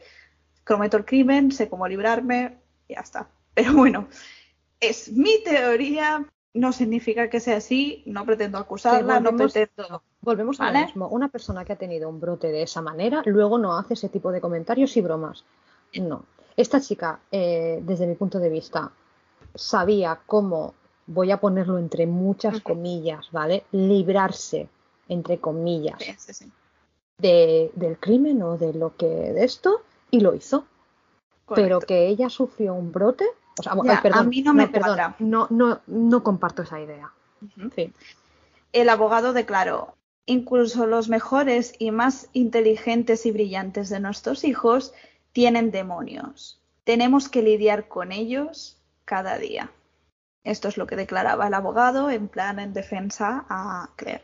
cometo 0.63 0.97
el 0.97 1.05
crimen, 1.05 1.51
sé 1.51 1.69
cómo 1.69 1.87
librarme, 1.87 2.57
y 2.87 2.95
ya 2.95 3.01
está. 3.01 3.27
Pero 3.53 3.73
bueno, 3.73 4.07
es 4.79 5.11
mi 5.11 5.43
teoría, 5.43 6.25
no 6.53 6.71
significa 6.71 7.29
que 7.29 7.39
sea 7.39 7.57
así, 7.57 8.01
no 8.07 8.25
pretendo 8.25 8.57
acusarla, 8.57 9.19
no 9.19 9.35
pretendo. 9.35 10.03
Volvemos 10.25 10.59
a 10.59 10.71
lo 10.71 10.79
mismo. 10.79 11.07
Una 11.07 11.27
persona 11.27 11.63
que 11.63 11.73
ha 11.73 11.75
tenido 11.75 12.09
un 12.09 12.19
brote 12.19 12.51
de 12.51 12.63
esa 12.63 12.81
manera, 12.81 13.21
luego 13.25 13.59
no 13.59 13.77
hace 13.77 13.93
ese 13.93 14.09
tipo 14.09 14.31
de 14.31 14.41
comentarios 14.41 14.97
y 14.97 15.01
bromas. 15.01 15.45
No. 15.93 16.25
Esta 16.57 16.81
chica, 16.81 17.19
eh, 17.31 17.79
desde 17.83 18.07
mi 18.07 18.15
punto 18.15 18.39
de 18.39 18.49
vista, 18.49 18.91
sabía 19.53 20.19
cómo, 20.25 20.73
voy 21.05 21.29
a 21.31 21.39
ponerlo 21.39 21.77
entre 21.77 22.07
muchas 22.07 22.59
comillas, 22.61 23.29
¿vale? 23.31 23.65
Librarse 23.71 24.67
entre 25.07 25.37
comillas, 25.37 25.99
De, 27.17 27.71
del 27.75 27.97
crimen 27.99 28.41
o 28.41 28.57
de 28.57 28.73
lo 28.73 28.95
que 28.97 29.05
de 29.05 29.43
esto, 29.43 29.83
y 30.09 30.21
lo 30.21 30.33
hizo. 30.33 30.65
Pero 31.53 31.79
que 31.79 32.07
ella 32.07 32.29
sufrió 32.29 32.73
un 32.73 32.91
brote, 32.91 33.25
o 33.59 33.63
sea, 33.63 34.01
perdón, 34.01 34.19
a 34.19 34.23
mí 34.23 34.41
no 34.41 34.53
me 34.55 34.67
no, 35.19 35.47
no, 35.51 35.81
no, 35.85 36.23
comparto 36.23 36.63
esa 36.63 36.81
idea. 36.81 37.11
El 38.73 38.89
abogado 38.89 39.31
declaró, 39.31 39.93
incluso 40.25 40.85
los 40.87 41.09
mejores 41.09 41.73
y 41.79 41.91
más 41.91 42.29
inteligentes 42.33 43.25
y 43.25 43.31
brillantes 43.31 43.89
de 43.89 43.99
nuestros 43.99 44.43
hijos 44.43 44.93
tienen 45.31 45.71
demonios. 45.71 46.61
Tenemos 46.83 47.29
que 47.29 47.41
lidiar 47.41 47.87
con 47.87 48.11
ellos 48.11 48.77
cada 49.05 49.37
día. 49.37 49.71
Esto 50.43 50.67
es 50.67 50.77
lo 50.77 50.87
que 50.87 50.95
declaraba 50.95 51.47
el 51.47 51.53
abogado 51.53 52.09
en 52.09 52.27
plan 52.27 52.59
en 52.59 52.73
defensa 52.73 53.45
a 53.49 53.89
Claire 53.95 54.23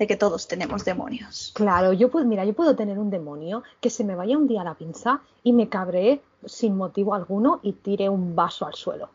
de 0.00 0.06
que 0.06 0.16
todos 0.16 0.48
tenemos 0.48 0.86
demonios. 0.86 1.52
Claro, 1.54 1.92
yo 1.92 2.10
puedo, 2.10 2.24
mira, 2.24 2.46
yo 2.46 2.54
puedo 2.54 2.74
tener 2.74 2.98
un 2.98 3.10
demonio 3.10 3.62
que 3.82 3.90
se 3.90 4.02
me 4.02 4.16
vaya 4.16 4.38
un 4.38 4.48
día 4.48 4.62
a 4.62 4.64
la 4.64 4.74
pinza 4.74 5.20
y 5.44 5.52
me 5.52 5.68
cabree 5.68 6.22
sin 6.46 6.74
motivo 6.74 7.14
alguno 7.14 7.60
y 7.62 7.74
tire 7.74 8.08
un 8.08 8.34
vaso 8.34 8.66
al 8.66 8.72
suelo. 8.72 9.10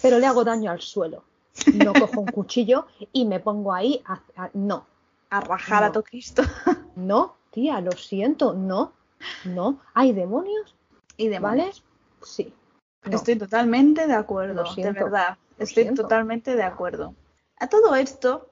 Pero 0.00 0.18
le 0.18 0.26
hago 0.26 0.42
daño 0.42 0.70
al 0.70 0.80
suelo. 0.80 1.24
No 1.74 1.92
cojo 1.92 2.20
un 2.20 2.26
cuchillo 2.26 2.86
y 3.12 3.24
me 3.24 3.40
pongo 3.40 3.72
ahí 3.72 4.02
a, 4.06 4.50
no. 4.54 4.86
A 5.30 5.40
rajar 5.40 5.84
a 5.84 5.92
tu 5.92 6.02
Cristo. 6.02 6.42
No, 6.96 7.36
tía, 7.50 7.80
lo 7.80 7.92
siento, 7.92 8.52
no, 8.52 8.92
no. 9.44 9.80
¿Hay 9.94 10.12
demonios? 10.12 10.74
¿Y 11.16 11.28
demonios? 11.28 11.82
Sí. 12.22 12.52
Estoy 13.04 13.36
totalmente 13.36 14.06
de 14.06 14.12
acuerdo, 14.12 14.64
de 14.74 14.92
verdad. 14.92 15.38
Estoy 15.58 15.94
totalmente 15.94 16.56
de 16.56 16.62
acuerdo. 16.62 17.14
A 17.58 17.68
todo 17.68 17.94
esto, 17.94 18.50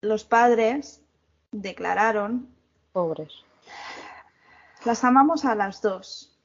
los 0.00 0.24
padres 0.24 1.02
declararon. 1.50 2.48
Pobres. 2.92 3.44
Las 4.84 5.04
amamos 5.04 5.44
a 5.44 5.54
las 5.54 5.82
dos. 5.82 6.38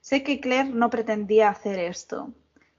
Sé 0.00 0.22
que 0.22 0.40
Claire 0.40 0.70
no 0.70 0.90
pretendía 0.90 1.48
hacer 1.48 1.78
esto. 1.78 2.30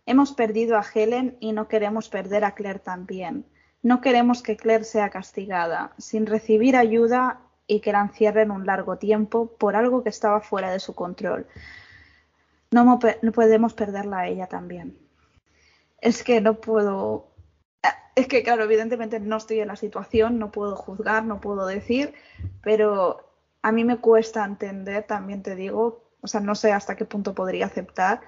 Hemos 0.07 0.31
perdido 0.31 0.77
a 0.77 0.85
Helen 0.91 1.38
y 1.41 1.51
no 1.51 1.67
queremos 1.67 2.07
perder 2.07 2.45
a 2.45 2.55
Claire 2.55 2.79
también. 2.79 3.45
No 3.84 4.01
queremos 4.01 4.41
que 4.41 4.57
Claire 4.57 4.85
sea 4.85 5.09
castigada, 5.09 5.93
sin 5.97 6.25
recibir 6.25 6.77
ayuda 6.77 7.41
y 7.67 7.81
que 7.81 7.91
la 7.91 8.01
encierren 8.01 8.49
un 8.49 8.65
largo 8.65 8.97
tiempo 8.97 9.55
por 9.57 9.75
algo 9.75 10.03
que 10.03 10.09
estaba 10.09 10.39
fuera 10.39 10.71
de 10.71 10.79
su 10.79 10.95
control. 10.95 11.45
No, 12.71 12.99
no 13.21 13.31
podemos 13.34 13.73
perderla 13.73 14.19
a 14.19 14.27
ella 14.27 14.47
también. 14.47 14.97
Es 15.99 16.23
que 16.23 16.39
no 16.41 16.55
puedo 16.55 17.27
es 18.15 18.27
que, 18.27 18.43
claro, 18.43 18.63
evidentemente 18.63 19.19
no 19.19 19.38
estoy 19.38 19.59
en 19.59 19.67
la 19.67 19.75
situación, 19.75 20.39
no 20.39 20.51
puedo 20.51 20.75
juzgar, 20.75 21.23
no 21.23 21.39
puedo 21.39 21.67
decir, 21.67 22.13
pero 22.63 23.29
a 23.61 23.71
mí 23.71 23.84
me 23.84 23.97
cuesta 23.97 24.43
entender, 24.43 25.03
también 25.03 25.43
te 25.43 25.55
digo, 25.55 26.09
o 26.21 26.27
sea, 26.27 26.41
no 26.41 26.55
sé 26.55 26.71
hasta 26.71 26.95
qué 26.95 27.05
punto 27.05 27.35
podría 27.35 27.67
aceptar 27.67 28.21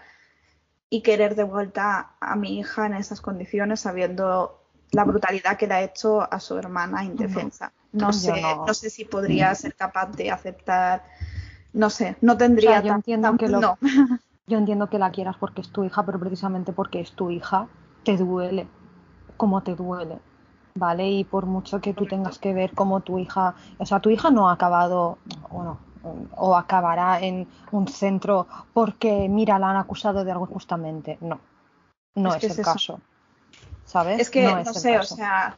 y 0.89 1.01
querer 1.01 1.35
de 1.35 1.43
vuelta 1.43 2.13
a 2.19 2.35
mi 2.35 2.59
hija 2.59 2.85
en 2.85 2.93
esas 2.93 3.21
condiciones 3.21 3.81
sabiendo 3.81 4.59
la 4.91 5.03
brutalidad 5.03 5.57
que 5.57 5.67
le 5.67 5.73
ha 5.75 5.83
hecho 5.83 6.21
a 6.21 6.39
su 6.39 6.57
hermana 6.57 7.03
indefensa. 7.03 7.71
No, 7.91 8.11
sé, 8.11 8.41
no. 8.41 8.73
sé 8.73 8.89
si 8.89 9.05
podría 9.05 9.53
ser 9.55 9.75
capaz 9.75 10.11
de 10.11 10.31
aceptar, 10.31 11.03
no 11.73 11.89
sé, 11.89 12.17
no 12.21 12.37
tendría 12.37 12.81
yo 12.81 12.93
entiendo 12.93 13.35
que 13.37 13.47
Yo 14.47 14.57
entiendo 14.57 14.89
que 14.89 14.97
la 14.97 15.11
quieras 15.11 15.35
porque 15.39 15.61
es 15.61 15.69
tu 15.69 15.83
hija, 15.83 16.03
pero 16.03 16.19
precisamente 16.19 16.73
porque 16.73 16.99
es 17.01 17.11
tu 17.11 17.29
hija 17.29 17.67
te 18.03 18.17
duele, 18.17 18.67
como 19.37 19.61
te 19.61 19.75
duele. 19.75 20.17
¿Vale? 20.73 21.09
Y 21.09 21.23
por 21.23 21.45
mucho 21.45 21.81
que 21.81 21.93
tú 21.93 22.05
tengas 22.05 22.39
que 22.39 22.53
ver 22.53 22.73
cómo 22.73 23.01
tu 23.01 23.19
hija, 23.19 23.55
o 23.77 23.85
sea, 23.85 23.99
tu 23.99 24.09
hija 24.09 24.31
no 24.31 24.49
ha 24.49 24.53
acabado, 24.53 25.17
bueno, 25.51 25.77
o 26.03 26.55
acabará 26.55 27.19
en 27.19 27.47
un 27.71 27.87
centro 27.87 28.47
porque, 28.73 29.27
mira, 29.29 29.59
la 29.59 29.71
han 29.71 29.77
acusado 29.77 30.23
de 30.23 30.31
algo 30.31 30.45
justamente. 30.45 31.17
No, 31.21 31.39
no 32.15 32.35
es, 32.35 32.43
el 32.43 32.63
caso. 32.63 32.99
¿Sabes? 33.85 34.19
Es 34.19 34.29
que, 34.29 34.43
no, 34.43 34.73
sé, 34.73 34.99
o 34.99 35.03
sea, 35.03 35.57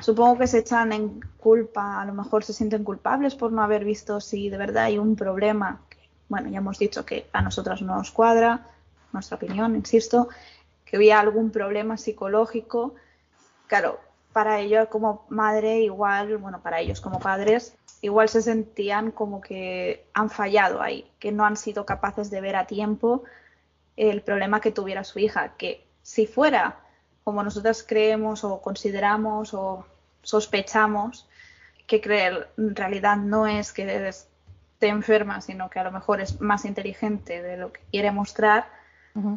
supongo 0.00 0.38
que 0.38 0.46
se 0.46 0.58
echan 0.58 0.92
en 0.92 1.20
culpa, 1.38 2.00
a 2.00 2.04
lo 2.04 2.12
mejor 2.12 2.44
se 2.44 2.52
sienten 2.52 2.84
culpables 2.84 3.34
por 3.34 3.52
no 3.52 3.62
haber 3.62 3.84
visto 3.84 4.20
si 4.20 4.50
de 4.50 4.58
verdad 4.58 4.84
hay 4.84 4.98
un 4.98 5.16
problema. 5.16 5.80
Bueno, 6.28 6.48
ya 6.48 6.58
hemos 6.58 6.78
dicho 6.78 7.04
que 7.04 7.28
a 7.32 7.42
nosotras 7.42 7.82
no 7.82 7.96
nos 7.96 8.10
cuadra, 8.10 8.68
nuestra 9.12 9.36
opinión, 9.36 9.74
insisto, 9.74 10.28
que 10.84 10.96
había 10.96 11.20
algún 11.20 11.50
problema 11.50 11.96
psicológico. 11.96 12.94
Claro, 13.66 13.98
para 14.32 14.60
ellos 14.60 14.88
como 14.88 15.24
madre, 15.28 15.80
igual, 15.80 16.36
bueno, 16.38 16.60
para 16.60 16.80
ellos 16.80 17.00
como 17.00 17.18
padres, 17.18 17.74
igual 18.02 18.28
se 18.28 18.42
sentían 18.42 19.10
como 19.10 19.40
que 19.40 20.06
han 20.14 20.30
fallado 20.30 20.80
ahí, 20.80 21.10
que 21.18 21.32
no 21.32 21.44
han 21.44 21.56
sido 21.56 21.84
capaces 21.84 22.30
de 22.30 22.40
ver 22.40 22.56
a 22.56 22.66
tiempo 22.66 23.24
el 23.96 24.22
problema 24.22 24.60
que 24.60 24.72
tuviera 24.72 25.04
su 25.04 25.18
hija, 25.18 25.54
que 25.56 25.84
si 26.02 26.26
fuera 26.26 26.80
como 27.24 27.42
nosotras 27.42 27.84
creemos 27.86 28.44
o 28.44 28.62
consideramos 28.62 29.52
o 29.52 29.84
sospechamos, 30.22 31.28
que 31.86 32.00
creer 32.00 32.48
en 32.56 32.74
realidad 32.74 33.16
no 33.16 33.46
es 33.46 33.72
que 33.72 34.08
esté 34.08 34.88
enferma, 34.88 35.40
sino 35.40 35.68
que 35.68 35.78
a 35.78 35.84
lo 35.84 35.92
mejor 35.92 36.20
es 36.20 36.40
más 36.40 36.64
inteligente 36.64 37.42
de 37.42 37.56
lo 37.56 37.72
que 37.72 37.80
quiere 37.90 38.10
mostrar, 38.10 38.68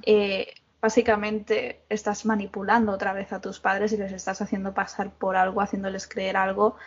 eh, 0.05 0.53
básicamente 0.81 1.81
estás 1.89 2.25
manipulando 2.25 2.91
otra 2.91 3.11
vez 3.11 3.33
a 3.33 3.41
tus 3.41 3.59
padres 3.59 3.91
y 3.91 3.97
les 3.97 4.11
estás 4.11 4.41
haciendo 4.41 4.73
pasar 4.73 5.11
por 5.11 5.35
algo, 5.35 5.61
haciéndoles 5.61 6.07
creer 6.07 6.37
algo 6.37 6.77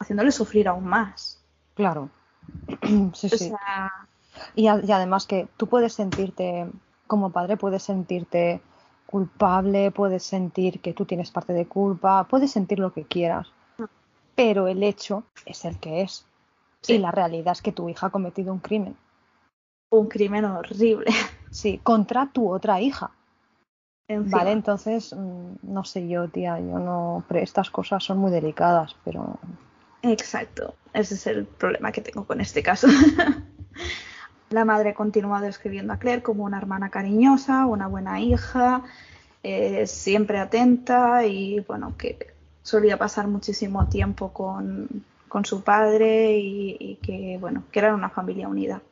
haciéndole 0.00 0.32
sufrir 0.32 0.66
aún 0.66 0.84
más. 0.84 1.40
Claro. 1.74 2.10
sí, 3.14 3.28
sí. 3.28 3.52
y, 4.56 4.66
además 4.66 5.26
que 5.26 5.48
tú 5.56 5.68
puedes 5.68 5.92
sentirte, 5.92 6.66
como 7.06 7.30
padre, 7.30 7.56
puedes 7.56 7.84
sentirte 7.84 8.60
culpable, 9.06 9.90
puedes 9.90 10.24
sentir 10.24 10.80
que 10.80 10.92
tú 10.92 11.04
tienes 11.04 11.30
parte 11.30 11.52
de 11.52 11.66
culpa, 11.66 12.24
puedes 12.24 12.50
sentir 12.50 12.78
lo 12.78 12.92
que 12.92 13.04
quieras, 13.04 13.52
pero 14.34 14.68
el 14.68 14.82
hecho 14.82 15.24
es 15.44 15.64
el 15.64 15.78
que 15.78 16.02
es. 16.02 16.26
Y 16.86 16.98
la 16.98 17.10
realidad 17.10 17.52
es 17.52 17.60
que 17.60 17.72
tu 17.72 17.88
hija 17.88 18.06
ha 18.06 18.10
cometido 18.10 18.52
un 18.52 18.60
crimen. 18.60 18.96
Un 19.90 20.08
crimen 20.08 20.44
horrible. 20.44 21.06
Sí, 21.52 21.80
contra 21.82 22.26
tu 22.26 22.48
otra 22.48 22.80
hija. 22.80 23.10
Vale, 24.08 24.52
entonces, 24.52 25.12
mm, 25.12 25.54
no 25.62 25.82
sé 25.82 26.06
yo, 26.06 26.28
tía, 26.28 26.60
yo 26.60 26.78
no. 26.78 27.24
Estas 27.30 27.70
cosas 27.70 28.04
son 28.04 28.18
muy 28.18 28.30
delicadas, 28.30 28.94
pero 29.04 29.40
Exacto, 30.02 30.74
ese 30.92 31.14
es 31.14 31.26
el 31.26 31.44
problema 31.44 31.92
que 31.92 32.00
tengo 32.00 32.24
con 32.24 32.40
este 32.40 32.62
caso. 32.62 32.88
la 34.50 34.64
madre 34.64 34.94
continúa 34.94 35.40
describiendo 35.40 35.92
a 35.92 35.98
Claire 35.98 36.22
como 36.22 36.44
una 36.44 36.58
hermana 36.58 36.90
cariñosa, 36.90 37.66
una 37.66 37.86
buena 37.86 38.20
hija, 38.20 38.82
eh, 39.42 39.86
siempre 39.86 40.38
atenta 40.38 41.24
y 41.24 41.60
bueno, 41.60 41.96
que 41.96 42.34
solía 42.62 42.98
pasar 42.98 43.28
muchísimo 43.28 43.88
tiempo 43.88 44.32
con, 44.32 45.04
su 45.44 45.62
padre 45.62 46.38
y, 46.38 46.98
que 47.02 47.38
bueno, 47.40 47.62
que 47.70 47.78
eran 47.78 47.94
una 47.94 48.10
familia 48.10 48.48
unida. 48.48 48.82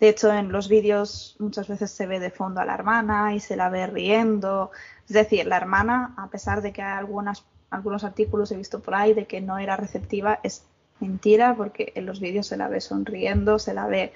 De 0.00 0.08
hecho, 0.10 0.32
en 0.32 0.52
los 0.52 0.68
vídeos 0.68 1.36
muchas 1.38 1.68
veces 1.68 1.90
se 1.90 2.06
ve 2.06 2.20
de 2.20 2.30
fondo 2.30 2.60
a 2.60 2.64
la 2.66 2.74
hermana 2.74 3.34
y 3.34 3.40
se 3.40 3.56
la 3.56 3.70
ve 3.70 3.86
riendo. 3.86 4.70
Es 5.08 5.14
decir, 5.14 5.46
la 5.46 5.56
hermana, 5.56 6.12
a 6.18 6.28
pesar 6.28 6.60
de 6.60 6.72
que 6.72 6.82
hay 6.82 6.98
algunas 6.98 7.44
algunos 7.74 8.04
artículos 8.04 8.50
he 8.52 8.56
visto 8.56 8.80
por 8.80 8.94
ahí 8.94 9.14
de 9.14 9.26
que 9.26 9.40
no 9.40 9.58
era 9.58 9.76
receptiva, 9.76 10.40
es 10.42 10.64
mentira 11.00 11.54
porque 11.56 11.92
en 11.94 12.06
los 12.06 12.20
vídeos 12.20 12.46
se 12.46 12.56
la 12.56 12.68
ve 12.68 12.80
sonriendo, 12.80 13.58
se 13.58 13.74
la 13.74 13.86
ve 13.86 14.12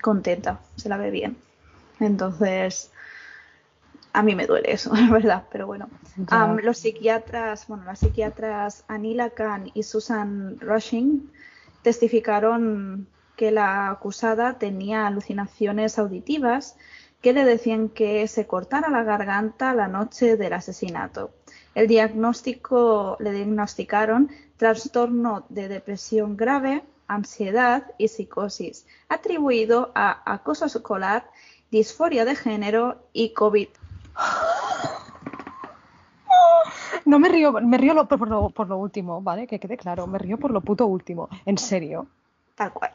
contenta, 0.00 0.60
se 0.76 0.88
la 0.88 0.96
ve 0.96 1.10
bien. 1.10 1.36
Entonces, 2.00 2.90
a 4.12 4.22
mí 4.22 4.34
me 4.34 4.46
duele 4.46 4.72
eso, 4.72 4.94
es 4.96 5.10
verdad, 5.10 5.44
pero 5.50 5.66
bueno. 5.66 5.88
los 6.62 6.78
psiquiatras, 6.78 7.66
bueno, 7.68 7.84
las 7.84 7.98
psiquiatras 7.98 8.84
Anila 8.88 9.30
Khan 9.30 9.70
y 9.74 9.82
Susan 9.82 10.58
Rushing 10.60 11.30
testificaron 11.82 13.08
que 13.36 13.50
la 13.50 13.90
acusada 13.90 14.58
tenía 14.58 15.06
alucinaciones 15.06 15.98
auditivas 15.98 16.76
que 17.20 17.32
le 17.32 17.44
decían 17.44 17.88
que 17.88 18.28
se 18.28 18.46
cortara 18.46 18.90
la 18.90 19.02
garganta 19.02 19.74
la 19.74 19.88
noche 19.88 20.36
del 20.36 20.52
asesinato. 20.52 21.30
El 21.74 21.88
diagnóstico 21.88 23.16
le 23.20 23.32
diagnosticaron 23.32 24.30
trastorno 24.56 25.44
de 25.48 25.68
depresión 25.68 26.36
grave, 26.36 26.84
ansiedad 27.08 27.92
y 27.98 28.08
psicosis, 28.08 28.86
atribuido 29.08 29.90
a 29.94 30.32
acoso 30.32 30.66
escolar, 30.66 31.28
disforia 31.70 32.24
de 32.24 32.36
género 32.36 33.02
y 33.12 33.32
COVID. 33.34 33.68
No 37.04 37.18
me 37.18 37.28
río, 37.28 37.52
me 37.52 37.76
río 37.76 38.08
por, 38.08 38.28
lo, 38.28 38.78
último, 38.78 39.20
¿vale? 39.20 39.46
Que 39.46 39.58
quede 39.58 39.76
claro, 39.76 40.06
me 40.06 40.18
río 40.18 40.38
por 40.38 40.50
lo 40.50 40.60
puto 40.62 40.86
último, 40.86 41.28
en 41.44 41.58
serio. 41.58 42.06
Tal 42.54 42.72
cual. 42.72 42.92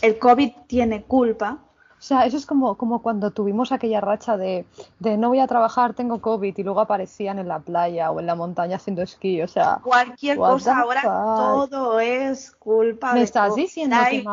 El 0.00 0.18
COVID 0.18 0.52
tiene 0.66 1.02
culpa 1.02 1.58
o 2.02 2.04
sea, 2.04 2.26
eso 2.26 2.36
es 2.36 2.46
como, 2.46 2.74
como 2.74 3.00
cuando 3.00 3.30
tuvimos 3.30 3.70
aquella 3.70 4.00
racha 4.00 4.36
de, 4.36 4.66
de, 4.98 5.16
no 5.16 5.28
voy 5.28 5.38
a 5.38 5.46
trabajar, 5.46 5.94
tengo 5.94 6.20
COVID 6.20 6.58
y 6.58 6.62
luego 6.64 6.80
aparecían 6.80 7.38
en 7.38 7.46
la 7.46 7.60
playa 7.60 8.10
o 8.10 8.18
en 8.18 8.26
la 8.26 8.34
montaña 8.34 8.74
haciendo 8.74 9.02
esquí. 9.02 9.40
O 9.40 9.46
sea, 9.46 9.78
cualquier 9.84 10.36
cosa, 10.36 10.80
ahora 10.80 11.00
todo 11.00 12.00
es 12.00 12.50
culpa 12.58 13.12
¿Me 13.14 13.22
estás 13.22 13.54
diciendo 13.54 13.96
que, 14.10 14.24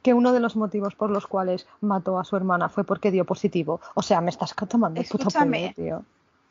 que 0.00 0.14
uno 0.14 0.32
de 0.32 0.40
los 0.40 0.56
motivos 0.56 0.94
por 0.94 1.10
los 1.10 1.26
cuales 1.26 1.66
mató 1.82 2.18
a 2.18 2.24
su 2.24 2.34
hermana 2.34 2.70
fue 2.70 2.82
porque 2.82 3.10
dio 3.10 3.26
positivo? 3.26 3.82
O 3.92 4.00
sea, 4.00 4.22
me 4.22 4.30
estás 4.30 4.54
tomando 4.54 4.98
el 4.98 5.06
puto 5.06 5.28
pelo, 5.28 5.72
tío 5.74 6.02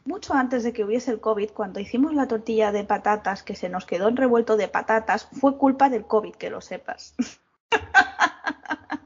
mucho 0.07 0.35
antes 0.35 0.63
de 0.63 0.73
que 0.73 0.83
hubiese 0.83 1.09
el 1.09 1.19
COVID, 1.19 1.49
cuando 1.55 1.79
hicimos 1.79 2.13
la 2.13 2.27
tortilla 2.27 2.71
de 2.71 2.83
patatas 2.83 3.41
que 3.41 3.55
se 3.55 3.69
nos 3.69 3.87
quedó 3.87 4.09
en 4.09 4.15
revuelto 4.15 4.57
de 4.57 4.67
patatas, 4.67 5.27
fue 5.31 5.57
culpa 5.57 5.89
del 5.89 6.05
COVID, 6.05 6.35
que 6.35 6.51
lo 6.51 6.61
sepas. 6.61 7.15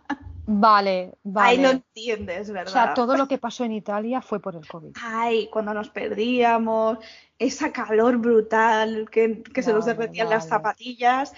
Vale, 0.52 1.14
vale. 1.22 1.48
Ahí 1.48 1.58
lo 1.62 1.70
entiendes, 1.70 2.50
¿verdad? 2.50 2.70
O 2.70 2.72
sea, 2.72 2.94
todo 2.96 3.16
lo 3.16 3.28
que 3.28 3.38
pasó 3.38 3.66
en 3.66 3.72
Italia 3.72 4.20
fue 4.20 4.40
por 4.40 4.56
el 4.56 4.68
COVID. 4.68 4.96
Ay, 5.00 5.48
cuando 5.54 5.76
nos 5.76 5.92
perdíamos, 5.92 6.98
esa 7.38 7.72
calor 7.72 8.18
brutal 8.18 9.08
que, 9.12 9.44
se 9.62 9.72
nos 9.72 9.86
derretían 9.86 10.28
las 10.28 10.48
zapatillas, 10.48 11.34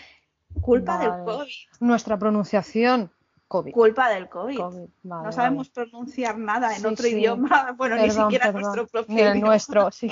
culpa 0.62 0.98
del 0.98 1.26
COVID. 1.26 1.52
Nuestra 1.82 2.18
pronunciación, 2.18 3.12
COVID. 3.50 3.74
Culpa 3.74 4.08
del 4.08 4.30
COVID. 4.30 4.62
no 5.04 5.32
sabemos 5.34 5.68
pronunciar 5.68 6.38
nada 6.38 6.74
en 6.74 6.86
otro 6.86 7.06
idioma, 7.06 7.74
bueno, 7.78 7.98
ni 7.98 8.12
siquiera 8.12 8.54
nuestro 8.54 8.88
propio 8.88 9.28
el 9.30 9.42
nuestro, 9.42 9.92
sí. 9.92 10.10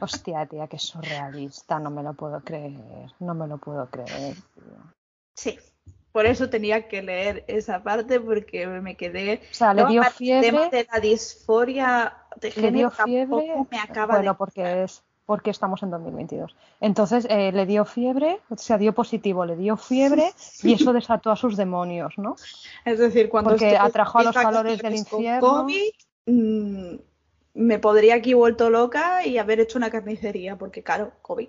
Hostia, 0.00 0.46
tía, 0.46 0.68
que 0.68 0.78
surrealista, 0.78 1.80
no 1.80 1.90
me 1.90 2.04
lo 2.04 2.14
puedo 2.14 2.40
creer, 2.40 3.10
no 3.18 3.34
me 3.34 3.48
lo 3.48 3.58
puedo 3.58 3.90
creer. 3.90 4.36
Sí, 5.34 5.58
por 6.14 6.26
eso 6.26 6.48
tenía 6.48 6.86
que 6.86 7.02
leer 7.02 7.44
esa 7.48 7.82
parte 7.82 8.20
porque 8.20 8.68
me 8.68 8.96
quedé. 8.96 9.40
O 9.50 9.54
sea, 9.54 9.74
le 9.74 9.84
dio 9.86 10.00
fiebre. 10.04 10.46
El 10.46 10.54
tema 10.54 10.68
de 10.68 10.86
la 10.92 11.00
disforia 11.00 12.16
de 12.40 12.52
género 12.52 12.92
fiebre. 12.92 13.52
Me 13.68 13.80
acaba 13.80 14.14
bueno, 14.14 14.36
porque 14.36 14.84
es 14.84 15.02
porque 15.26 15.50
estamos 15.50 15.82
en 15.82 15.90
2022. 15.90 16.54
Entonces 16.80 17.26
eh, 17.28 17.50
le 17.50 17.66
dio 17.66 17.84
fiebre, 17.84 18.38
o 18.48 18.56
sea, 18.56 18.78
dio 18.78 18.92
positivo, 18.92 19.44
le 19.44 19.56
dio 19.56 19.76
fiebre 19.76 20.30
y 20.62 20.74
eso 20.74 20.92
desató 20.92 21.32
a 21.32 21.36
sus 21.36 21.56
demonios, 21.56 22.14
¿no? 22.16 22.36
Es 22.84 23.00
decir, 23.00 23.28
cuando 23.28 23.50
porque 23.50 23.76
atrajo 23.76 24.20
a 24.20 24.22
los 24.22 24.36
calores 24.36 24.78
del 24.78 24.94
infierno. 24.94 25.40
COVID, 25.40 25.90
mm, 26.26 26.94
me 27.54 27.78
podría 27.80 28.14
aquí 28.14 28.34
vuelto 28.34 28.70
loca 28.70 29.26
y 29.26 29.38
haber 29.38 29.58
hecho 29.58 29.78
una 29.78 29.90
carnicería, 29.90 30.56
porque 30.58 30.84
claro, 30.84 31.10
COVID. 31.22 31.48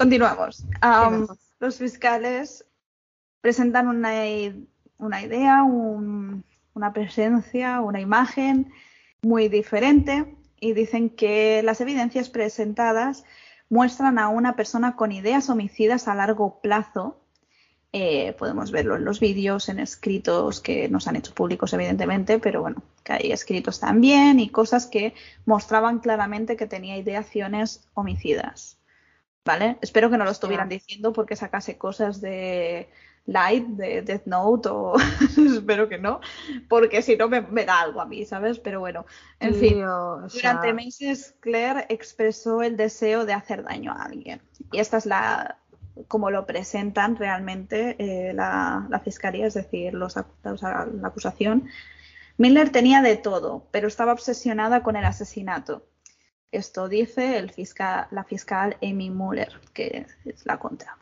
Continuamos. 0.00 0.64
los 1.58 1.76
fiscales 1.76 2.64
presentan 3.42 3.86
una, 3.86 4.26
idea, 4.26 5.62
una 5.62 6.92
presencia, 6.94 7.82
una 7.82 8.00
imagen 8.00 8.72
muy 9.20 9.48
diferente 9.48 10.34
y 10.58 10.72
dicen 10.72 11.10
que 11.10 11.62
las 11.62 11.82
evidencias 11.82 12.30
presentadas 12.30 13.24
muestran 13.68 14.18
a 14.18 14.28
una 14.28 14.56
persona 14.56 14.96
con 14.96 15.12
ideas 15.12 15.50
homicidas 15.50 16.08
a 16.08 16.14
largo 16.14 16.62
plazo. 16.62 17.20
Eh, 17.92 18.34
podemos 18.38 18.70
verlo 18.70 18.96
en 18.96 19.04
los 19.04 19.20
vídeos, 19.20 19.68
en 19.68 19.80
escritos 19.80 20.62
que 20.62 20.88
nos 20.88 21.08
han 21.08 21.16
hecho 21.16 21.34
públicos, 21.34 21.74
evidentemente, 21.74 22.38
pero 22.38 22.62
bueno, 22.62 22.82
que 23.04 23.12
hay 23.12 23.32
escritos 23.32 23.80
también 23.80 24.40
y 24.40 24.48
cosas 24.48 24.86
que 24.86 25.12
mostraban 25.44 25.98
claramente 25.98 26.56
que 26.56 26.66
tenía 26.66 26.96
ideaciones 26.96 27.86
homicidas. 27.92 28.79
¿Vale? 29.44 29.78
Espero 29.80 30.10
que 30.10 30.18
no 30.18 30.24
lo 30.24 30.30
estuvieran 30.30 30.68
diciendo 30.68 31.12
porque 31.12 31.34
sacase 31.34 31.78
cosas 31.78 32.20
de 32.20 32.90
Light, 33.26 33.66
de 33.68 34.02
Death 34.02 34.26
Note, 34.26 34.68
o 34.68 34.94
espero 35.56 35.88
que 35.88 35.98
no, 35.98 36.20
porque 36.68 37.02
si 37.02 37.16
no 37.16 37.28
me, 37.28 37.64
da 37.64 37.80
algo 37.80 38.00
a 38.00 38.06
mí, 38.06 38.24
¿sabes? 38.24 38.58
Pero 38.58 38.80
bueno, 38.80 39.06
en 39.38 39.54
fin, 39.54 39.84
durante 40.32 40.72
meses 40.72 41.36
Claire 41.40 41.86
expresó 41.88 42.62
el 42.62 42.76
deseo 42.76 43.24
de 43.24 43.32
hacer 43.32 43.62
daño 43.62 43.92
a 43.92 44.04
alguien. 44.04 44.42
Y 44.72 44.78
esta 44.78 44.98
es 44.98 45.06
la, 45.06 45.58
como 46.08 46.30
lo 46.30 46.46
presentan 46.46 47.16
realmente 47.16 47.96
eh, 47.98 48.32
la, 48.34 49.00
fiscalía, 49.04 49.46
es 49.46 49.54
decir, 49.54 49.94
los, 49.94 50.16
la 50.16 50.88
acusación. 51.04 51.68
Miller 52.36 52.70
tenía 52.70 53.02
de 53.02 53.16
todo, 53.16 53.66
pero 53.70 53.86
estaba 53.86 54.12
obsesionada 54.12 54.82
con 54.82 54.96
el 54.96 55.04
asesinato. 55.04 55.86
Esto 56.52 56.88
dice 56.88 57.46
la 58.10 58.24
fiscal 58.24 58.76
Amy 58.82 59.10
Muller, 59.10 59.60
que 59.72 60.06
es 60.24 60.46
la 60.46 60.58
contra. 60.58 60.98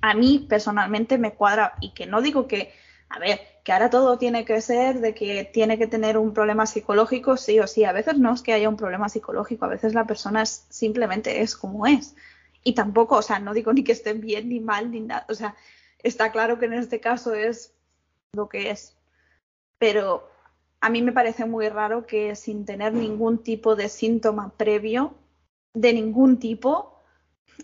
A 0.00 0.14
mí 0.14 0.46
personalmente 0.48 1.18
me 1.18 1.34
cuadra 1.34 1.74
y 1.80 1.92
que 1.94 2.06
no 2.06 2.22
digo 2.22 2.46
que, 2.46 2.72
a 3.08 3.18
ver, 3.18 3.40
que 3.64 3.72
ahora 3.72 3.90
todo 3.90 4.18
tiene 4.18 4.44
que 4.44 4.60
ser 4.60 5.00
de 5.00 5.14
que 5.14 5.44
tiene 5.44 5.78
que 5.78 5.88
tener 5.88 6.16
un 6.16 6.32
problema 6.32 6.66
psicológico, 6.66 7.36
sí 7.36 7.58
o 7.58 7.66
sí. 7.66 7.84
A 7.84 7.92
veces 7.92 8.18
no 8.18 8.32
es 8.32 8.42
que 8.42 8.52
haya 8.52 8.68
un 8.68 8.76
problema 8.76 9.08
psicológico, 9.08 9.64
a 9.64 9.68
veces 9.68 9.94
la 9.94 10.06
persona 10.06 10.46
simplemente 10.46 11.40
es 11.40 11.56
como 11.56 11.86
es. 11.86 12.14
Y 12.62 12.74
tampoco, 12.74 13.16
o 13.16 13.22
sea, 13.22 13.40
no 13.40 13.52
digo 13.52 13.72
ni 13.72 13.82
que 13.82 13.92
estén 13.92 14.20
bien 14.20 14.48
ni 14.48 14.60
mal 14.60 14.90
ni 14.90 15.00
nada. 15.00 15.26
O 15.28 15.34
sea, 15.34 15.56
está 16.02 16.30
claro 16.30 16.58
que 16.58 16.66
en 16.66 16.74
este 16.74 17.00
caso 17.00 17.34
es 17.34 17.74
lo 18.32 18.48
que 18.48 18.70
es. 18.70 18.96
Pero 19.78 20.30
a 20.86 20.88
mí 20.88 21.02
me 21.02 21.10
parece 21.10 21.46
muy 21.46 21.68
raro 21.68 22.06
que 22.06 22.36
sin 22.36 22.64
tener 22.64 22.94
ningún 22.94 23.38
tipo 23.38 23.74
de 23.74 23.88
síntoma 23.88 24.52
previo, 24.56 25.14
de 25.74 25.92
ningún 25.92 26.38
tipo, 26.38 27.00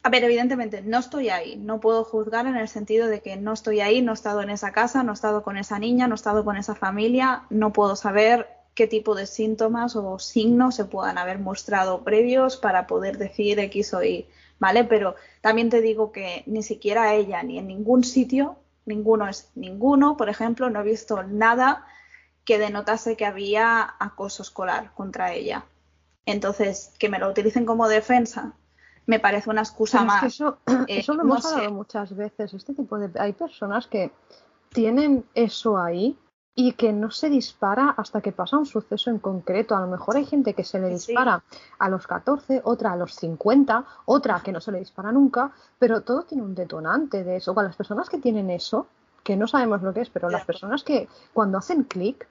a 0.03 0.11
ver, 0.11 0.25
evidentemente 0.25 0.83
no 0.83 0.99
estoy 0.99 1.29
ahí, 1.29 1.55
no 1.55 1.79
puedo 1.79 2.03
juzgar 2.03 2.49
en 2.49 2.57
el 2.57 2.67
sentido 2.67 3.07
de 3.07 3.21
que 3.21 3.37
no 3.37 3.53
estoy 3.53 3.79
ahí, 3.79 4.03
no 4.03 4.11
he 4.11 4.15
estado 4.15 4.43
en 4.43 4.51
esa 4.51 4.73
casa, 4.73 5.05
no 5.05 5.13
he 5.13 5.15
estado 5.15 5.45
con 5.45 5.57
esa 5.57 5.79
niña, 5.79 6.09
no 6.09 6.15
he 6.15 6.17
estado 6.17 6.45
con 6.45 6.57
esa 6.57 6.75
familia, 6.75 7.45
no 7.49 7.73
puedo 7.73 7.95
saber 7.95 8.49
qué 8.75 8.89
tipo 8.89 9.15
de 9.15 9.27
síntomas 9.27 9.95
o 9.95 10.19
signos 10.19 10.75
se 10.75 10.87
puedan 10.87 11.17
haber 11.17 11.39
mostrado 11.39 12.03
previos 12.03 12.57
para 12.57 12.89
poder 12.89 13.19
decir 13.19 13.61
X 13.61 13.95
o 13.95 14.03
Y, 14.03 14.27
¿vale? 14.59 14.83
Pero 14.83 15.15
también 15.43 15.71
te 15.71 15.81
digo 15.81 16.11
que 16.11 16.43
ni 16.47 16.65
siquiera 16.65 17.15
ella 17.15 17.41
ni 17.45 17.61
en 17.61 17.69
ningún 17.69 18.03
sitio, 18.03 18.57
ninguno 18.85 19.29
es 19.29 19.49
ninguno, 19.55 20.17
por 20.17 20.29
ejemplo, 20.29 20.71
no 20.71 20.81
he 20.81 20.85
visto 20.85 21.23
nada 21.23 21.87
que 22.45 22.59
denotase 22.59 23.17
que 23.17 23.27
había 23.27 23.95
acoso 23.99 24.43
escolar 24.43 24.93
contra 24.95 25.33
ella. 25.33 25.65
Entonces, 26.27 26.93
que 26.99 27.09
me 27.09 27.19
lo 27.19 27.29
utilicen 27.31 27.67
como 27.67 27.89
defensa, 27.89 28.53
me 29.07 29.19
parece 29.19 29.51
una 29.51 29.63
excusa 29.63 30.05
más. 30.05 30.23
eso, 30.25 30.59
eh, 30.67 30.85
eso, 30.89 31.15
lo 31.15 31.23
hemos 31.23 31.45
hablado 31.47 31.73
muchas 31.73 32.15
veces. 32.15 32.55
Este 32.55 32.75
tipo 32.75 32.99
de. 32.99 33.11
Hay 33.21 33.33
personas 33.33 33.87
que 33.87 34.13
tienen 34.71 35.25
eso 35.35 35.79
ahí 35.79 36.17
y 36.55 36.73
que 36.73 36.93
no 36.93 37.11
se 37.11 37.31
dispara 37.31 37.95
hasta 37.97 38.21
que 38.21 38.31
pasa 38.31 38.59
un 38.59 38.67
suceso 38.67 39.11
en 39.11 39.19
concreto. 39.19 39.75
A 39.75 39.81
lo 39.81 39.87
mejor 39.87 40.17
hay 40.17 40.27
gente 40.27 40.55
que 40.55 40.65
se 40.65 40.79
le 40.79 40.89
dispara 40.89 41.43
a 41.79 41.89
los 41.89 42.07
14, 42.07 42.61
otra 42.65 42.93
a 42.93 42.97
los 42.97 43.15
50, 43.15 43.85
otra 44.05 44.41
que 44.41 44.53
no 44.53 44.61
se 44.61 44.71
le 44.71 44.79
dispara 44.79 45.13
nunca, 45.13 45.53
pero 45.79 46.03
todo 46.03 46.25
tiene 46.25 46.45
un 46.45 46.55
detonante 46.55 47.25
de 47.25 47.37
eso. 47.37 47.55
Con 47.55 47.65
las 47.65 47.77
personas 47.77 48.11
que 48.11 48.19
tienen 48.19 48.51
eso, 48.51 48.87
que 49.23 49.37
no 49.37 49.47
sabemos 49.47 49.83
lo 49.83 49.93
que 49.93 50.01
es, 50.03 50.11
pero 50.11 50.29
las 50.31 50.45
personas 50.45 50.83
que 50.83 51.09
cuando 51.33 51.59
hacen 51.59 51.85
clic 51.85 52.27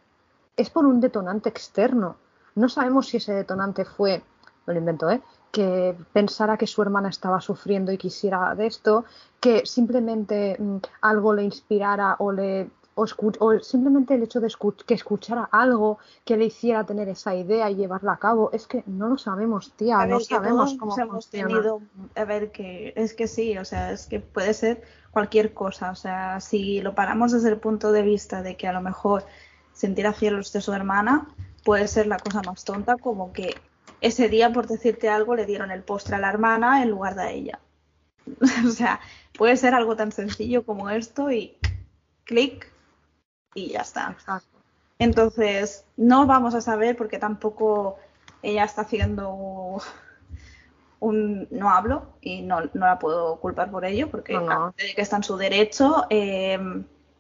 es 0.57 0.69
por 0.69 0.85
un 0.85 0.99
detonante 0.99 1.49
externo. 1.49 2.17
No 2.55 2.69
sabemos 2.69 3.07
si 3.07 3.17
ese 3.17 3.33
detonante 3.33 3.85
fue, 3.85 4.21
lo 4.65 4.73
invento, 4.73 5.09
¿eh? 5.09 5.21
que 5.51 5.95
pensara 6.13 6.57
que 6.57 6.67
su 6.67 6.81
hermana 6.81 7.09
estaba 7.09 7.41
sufriendo 7.41 7.91
y 7.91 7.97
quisiera 7.97 8.55
de 8.55 8.67
esto, 8.67 9.05
que 9.39 9.65
simplemente 9.65 10.55
mm, 10.57 10.77
algo 11.01 11.33
le 11.33 11.43
inspirara 11.43 12.15
o 12.19 12.31
le 12.31 12.69
o, 13.39 13.59
simplemente 13.59 14.15
el 14.15 14.23
hecho 14.23 14.39
de 14.39 14.49
que 14.85 14.93
escuchara 14.93 15.49
algo 15.51 15.99
que 16.25 16.37
le 16.37 16.45
hiciera 16.45 16.85
tener 16.85 17.09
esa 17.09 17.35
idea 17.35 17.69
y 17.69 17.75
llevarla 17.75 18.13
a 18.13 18.17
cabo, 18.17 18.51
es 18.53 18.67
que 18.67 18.83
no 18.87 19.07
lo 19.07 19.17
sabemos, 19.17 19.73
tía, 19.73 20.05
no 20.05 20.19
sabemos 20.19 20.75
cómo 20.79 20.97
hemos 20.99 21.29
tenido, 21.29 21.81
a 22.15 22.25
ver 22.25 22.51
que 22.51 22.93
es 22.95 23.13
que 23.13 23.27
sí, 23.27 23.57
o 23.57 23.65
sea, 23.65 23.91
es 23.91 24.07
que 24.07 24.19
puede 24.19 24.53
ser 24.53 24.83
cualquier 25.11 25.53
cosa, 25.53 25.91
o 25.91 25.95
sea, 25.95 26.39
si 26.39 26.81
lo 26.81 26.95
paramos 26.95 27.31
desde 27.31 27.49
el 27.49 27.57
punto 27.57 27.91
de 27.91 28.01
vista 28.01 28.41
de 28.41 28.55
que 28.55 28.67
a 28.67 28.73
lo 28.73 28.81
mejor 28.81 29.25
sentir 29.73 30.07
a 30.07 30.13
cielos 30.13 30.53
de 30.53 30.61
su 30.61 30.73
hermana 30.73 31.27
puede 31.63 31.87
ser 31.87 32.07
la 32.07 32.17
cosa 32.17 32.41
más 32.45 32.63
tonta 32.65 32.97
como 32.97 33.33
que 33.33 33.55
ese 34.01 34.29
día, 34.29 34.51
por 34.51 34.67
decirte 34.67 35.09
algo, 35.09 35.35
le 35.35 35.45
dieron 35.45 35.71
el 35.71 35.83
postre 35.83 36.15
a 36.15 36.19
la 36.19 36.29
hermana 36.29 36.81
en 36.81 36.89
lugar 36.89 37.15
de 37.15 37.21
a 37.21 37.31
ella. 37.31 37.59
o 38.67 38.69
sea, 38.69 38.99
puede 39.37 39.57
ser 39.57 39.73
algo 39.73 39.95
tan 39.95 40.11
sencillo 40.11 40.65
como 40.65 40.89
esto 40.89 41.31
y 41.31 41.57
clic 42.23 42.70
y 43.53 43.69
ya 43.69 43.81
está. 43.81 44.15
Entonces, 44.99 45.85
no 45.97 46.25
vamos 46.25 46.55
a 46.55 46.61
saber 46.61 46.95
porque 46.95 47.17
tampoco 47.17 47.97
ella 48.41 48.63
está 48.63 48.81
haciendo 48.81 49.81
un 50.99 51.47
no 51.49 51.71
hablo 51.71 52.13
y 52.21 52.43
no, 52.43 52.61
la 52.73 52.99
puedo 52.99 53.39
culpar 53.39 53.71
por 53.71 53.85
ello 53.85 54.09
porque 54.11 54.39
que 54.95 55.01
está 55.01 55.17
en 55.17 55.23
su 55.23 55.35
derecho 55.35 56.05
eh, 56.11 56.59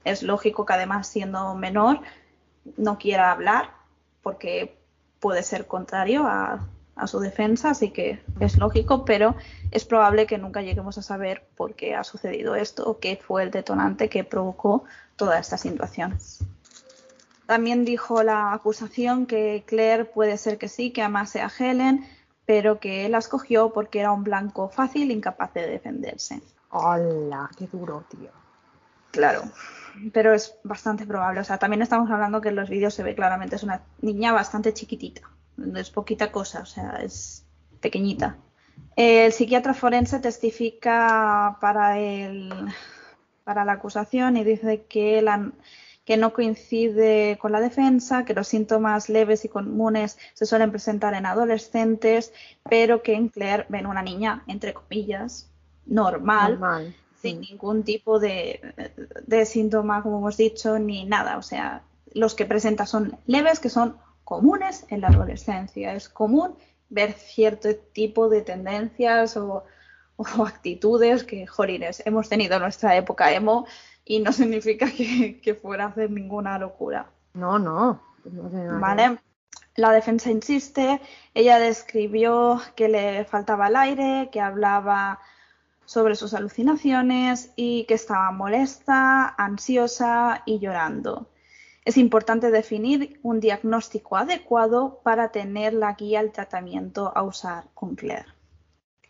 es 0.03 0.21
lógico 0.21 0.67
que 0.67 0.73
además 0.73 1.07
siendo 1.07 1.55
menor 1.55 1.99
no 2.77 2.99
quiera 2.99 3.31
hablar 3.31 3.71
porque 4.21 4.77
puede 5.19 5.41
ser 5.41 5.65
contrario 5.65 6.27
a, 6.27 6.67
su 7.07 7.19
defensa, 7.19 7.71
así 7.71 7.91
que 7.91 8.21
es 8.39 8.57
lógico, 8.57 9.05
pero 9.05 9.35
es 9.71 9.85
probable 9.85 10.25
que 10.25 10.37
nunca 10.37 10.61
lleguemos 10.61 10.97
a 10.97 11.01
saber 11.01 11.47
por 11.55 11.75
qué 11.75 11.95
ha 11.95 12.03
sucedido 12.03 12.55
esto 12.55 12.89
o 12.89 12.99
qué 12.99 13.17
fue 13.17 13.43
el 13.43 13.51
detonante 13.51 14.09
que 14.09 14.23
provocó 14.23 14.83
toda 15.15 15.39
esta 15.39 15.57
situación. 15.57 16.17
También 17.45 17.85
dijo 17.85 18.23
la 18.23 18.53
acusación 18.53 19.25
que 19.25 19.63
Claire 19.65 20.05
puede 20.05 20.37
ser 20.37 20.57
que 20.57 20.67
sí, 20.67 20.91
que 20.91 21.01
amase 21.01 21.41
a 21.41 21.51
Helen, 21.57 22.07
pero 22.45 22.79
que 22.79 23.05
él 23.05 23.11
la 23.11 23.17
escogió 23.17 23.73
porque 23.73 23.99
era 23.99 24.11
un 24.11 24.23
blanco 24.23 24.69
fácil, 24.69 25.11
incapaz 25.11 25.53
de 25.53 25.67
defenderse. 25.67 26.41
¡Hola! 26.69 27.49
¡Qué 27.57 27.67
duro, 27.67 28.05
tío! 28.09 28.29
Claro 29.11 29.43
pero 30.13 30.33
es 30.33 30.55
bastante 30.63 31.05
probable. 31.05 31.41
O 31.41 31.43
sea, 31.43 31.57
también 31.57 31.81
estamos 31.81 32.09
hablando 32.09 32.41
que 32.41 32.49
en 32.49 32.55
los 32.55 32.69
vídeos 32.69 32.93
se 32.93 33.03
ve 33.03 33.15
claramente, 33.15 33.55
es 33.55 33.63
una 33.63 33.81
niña 34.01 34.31
bastante 34.33 34.73
chiquitita, 34.73 35.21
no 35.65 35.79
es 35.79 35.89
poquita 35.89 36.31
cosa, 36.31 36.61
o 36.61 36.65
sea, 36.65 36.99
es 37.03 37.45
pequeñita. 37.79 38.37
El 38.95 39.31
psiquiatra 39.31 39.73
forense 39.73 40.19
testifica 40.19 41.57
para, 41.61 41.99
el, 41.99 42.51
para 43.43 43.65
la 43.65 43.73
acusación 43.73 44.37
y 44.37 44.43
dice 44.43 44.85
que, 44.89 45.21
la, 45.21 45.51
que 46.05 46.17
no 46.17 46.33
coincide 46.33 47.37
con 47.39 47.51
la 47.51 47.61
defensa, 47.61 48.25
que 48.25 48.33
los 48.33 48.47
síntomas 48.47 49.09
leves 49.09 49.45
y 49.45 49.49
comunes 49.49 50.17
se 50.33 50.45
suelen 50.45 50.71
presentar 50.71 51.13
en 51.13 51.25
adolescentes, 51.25 52.33
pero 52.69 53.01
que 53.01 53.13
en 53.13 53.29
Claire 53.29 53.65
ven 53.69 53.85
una 53.85 54.01
niña, 54.01 54.43
entre 54.47 54.73
comillas, 54.73 55.49
normal. 55.85 56.59
normal 56.59 56.95
sin 57.21 57.37
mm. 57.37 57.41
ningún 57.41 57.83
tipo 57.83 58.19
de, 58.19 58.59
síntoma, 59.45 60.01
como 60.01 60.19
hemos 60.19 60.37
dicho, 60.37 60.79
ni 60.79 61.05
nada. 61.05 61.37
O 61.37 61.41
sea, 61.41 61.83
los 62.13 62.35
que 62.35 62.45
presenta 62.45 62.85
son 62.85 63.17
leves, 63.27 63.59
que 63.59 63.69
son 63.69 63.97
comunes 64.31 64.85
en 64.87 65.01
la 65.01 65.09
adolescencia. 65.09 65.93
Es 65.93 66.07
común 66.07 66.55
ver 66.87 67.11
cierto 67.11 67.67
tipo 67.91 68.29
de 68.29 68.41
tendencias 68.41 69.35
o, 69.35 69.65
actitudes 70.47 71.25
que, 71.25 71.45
jolines, 71.45 72.01
hemos 72.05 72.29
tenido 72.29 72.55
en 72.55 72.61
nuestra 72.61 72.95
época 72.95 73.33
emo 73.33 73.65
y 74.05 74.21
no 74.21 74.31
significa 74.41 74.85
que, 74.89 75.59
fuera 75.61 75.83
a 75.83 75.87
hacer 75.89 76.09
ninguna 76.11 76.57
locura. 76.57 77.11
No, 77.33 77.59
no. 77.59 78.01
vale. 78.79 79.17
La 79.75 79.91
defensa 79.91 80.31
insiste, 80.31 81.01
ella 81.33 81.59
describió 81.59 82.61
que 82.77 82.87
le 82.87 83.25
faltaba 83.25 83.67
el 83.67 83.75
aire, 83.75 84.29
que 84.31 84.39
hablaba 84.39 85.19
sobre 85.83 86.15
sus 86.15 86.33
alucinaciones 86.33 87.51
y 87.57 87.83
que 87.83 87.95
estaba 87.95 88.31
molesta, 88.31 89.27
ansiosa 89.37 90.43
y 90.45 90.59
llorando. 90.59 91.27
Es 91.91 91.97
importante 91.97 92.51
definir 92.51 93.19
un 93.21 93.41
diagnóstico 93.41 94.15
adecuado 94.15 95.01
para 95.03 95.27
tener 95.27 95.73
la 95.73 95.91
guía 95.95 96.21
al 96.21 96.31
tratamiento 96.31 97.11
a 97.13 97.21
usar 97.21 97.65
con 97.73 97.95
Claire. 97.95 98.27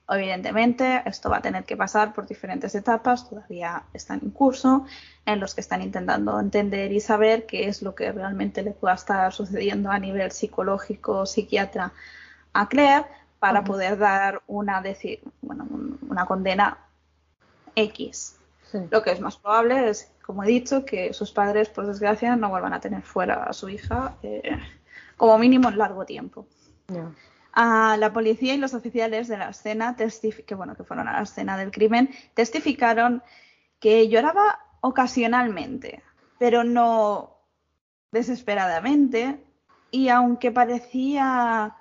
Evidentemente, 0.10 1.04
esto 1.06 1.30
va 1.30 1.38
a 1.38 1.42
tener 1.44 1.64
que 1.64 1.78
pasar 1.78 2.12
por 2.12 2.26
diferentes 2.26 2.74
etapas, 2.74 3.30
todavía 3.30 3.84
están 3.94 4.22
en 4.24 4.32
curso, 4.32 4.88
en 5.28 5.40
los 5.40 5.54
que 5.54 5.62
están 5.62 5.84
intentando 5.84 6.40
entender 6.40 6.92
y 6.92 7.00
saber 7.00 7.46
qué 7.46 7.68
es 7.68 7.84
lo 7.84 7.94
que 7.94 8.12
realmente 8.12 8.64
le 8.64 8.72
pueda 8.72 8.96
estar 8.96 9.32
sucediendo 9.32 9.92
a 9.92 10.00
nivel 10.00 10.32
psicológico, 10.32 11.28
psiquiatra 11.28 11.94
a 12.52 12.68
Claire 12.68 13.06
para 13.38 13.64
poder 13.64 14.00
dar 14.00 14.42
una, 14.48 14.82
bueno, 15.44 15.68
una 16.10 16.26
condena 16.26 16.80
X. 17.76 18.41
Lo 18.90 19.02
que 19.02 19.12
es 19.12 19.20
más 19.20 19.38
probable 19.38 19.90
es, 19.90 20.12
como 20.26 20.44
he 20.44 20.48
dicho, 20.48 20.86
que 20.86 21.14
sus 21.14 21.32
padres, 21.32 21.70
por 21.70 21.88
desgracia, 21.88 22.36
no 22.36 22.50
vuelvan 22.50 22.74
a 22.74 22.80
tener 22.80 23.02
fuera 23.02 23.44
a 23.44 23.54
su 23.54 23.70
hija 23.70 24.16
eh, 24.24 24.58
como 25.18 25.38
mínimo 25.38 25.70
en 25.70 25.78
largo 25.78 26.06
tiempo. 26.06 26.48
A 27.54 27.98
la 27.98 28.14
policía 28.14 28.54
y 28.54 28.58
los 28.58 28.74
oficiales 28.74 29.28
de 29.28 29.38
la 29.38 29.50
escena, 29.50 29.96
que, 29.96 30.56
bueno, 30.56 30.76
que 30.76 30.84
fueron 30.84 31.08
a 31.08 31.14
la 31.14 31.24
escena 31.24 31.58
del 31.58 31.72
crimen, 31.72 32.10
testificaron 32.34 33.22
que 33.80 34.08
lloraba 34.08 34.60
ocasionalmente, 34.82 36.04
pero 36.40 36.64
no 36.64 37.38
desesperadamente, 38.12 39.44
y 39.90 40.10
aunque 40.10 40.52
parecía 40.52 41.76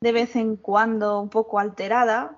de 0.00 0.12
vez 0.12 0.36
en 0.36 0.56
cuando 0.56 1.20
un 1.20 1.28
poco 1.28 1.58
alterada, 1.58 2.37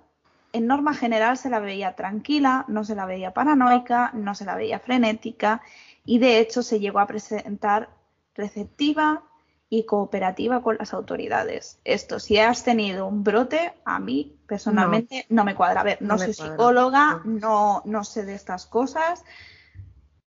en 0.53 0.67
norma 0.67 0.95
general 0.95 1.37
se 1.37 1.51
la 1.51 1.61
veía 1.61 1.95
tranquila, 1.95 2.65
no 2.69 2.85
se 2.85 2.95
la 2.95 3.07
veía 3.07 3.33
paranoica, 3.33 4.11
no 4.15 4.35
se 4.35 4.45
la 4.45 4.57
veía 4.57 4.79
frenética 4.79 5.63
y 6.05 6.19
de 6.19 6.41
hecho 6.41 6.63
se 6.63 6.81
llegó 6.81 6.99
a 6.99 7.07
presentar 7.07 7.91
receptiva 8.35 9.23
y 9.69 9.85
cooperativa 9.85 10.63
con 10.63 10.77
las 10.79 10.93
autoridades. 10.93 11.79
Esto, 11.85 12.19
si 12.19 12.39
has 12.39 12.65
tenido 12.65 13.07
un 13.07 13.23
brote, 13.23 13.73
a 13.85 14.01
mí 14.01 14.37
personalmente 14.47 15.27
no, 15.29 15.45
me 15.45 15.55
cuadra. 15.55 15.83
A 15.83 15.85
ver, 15.85 15.99
no, 16.03 16.19
soy 16.19 16.35
psicóloga, 16.35 17.23
no, 17.25 17.83
no 17.85 18.03
sé 18.03 18.25
de 18.25 18.35
estas 18.35 18.67
cosas, 18.67 19.25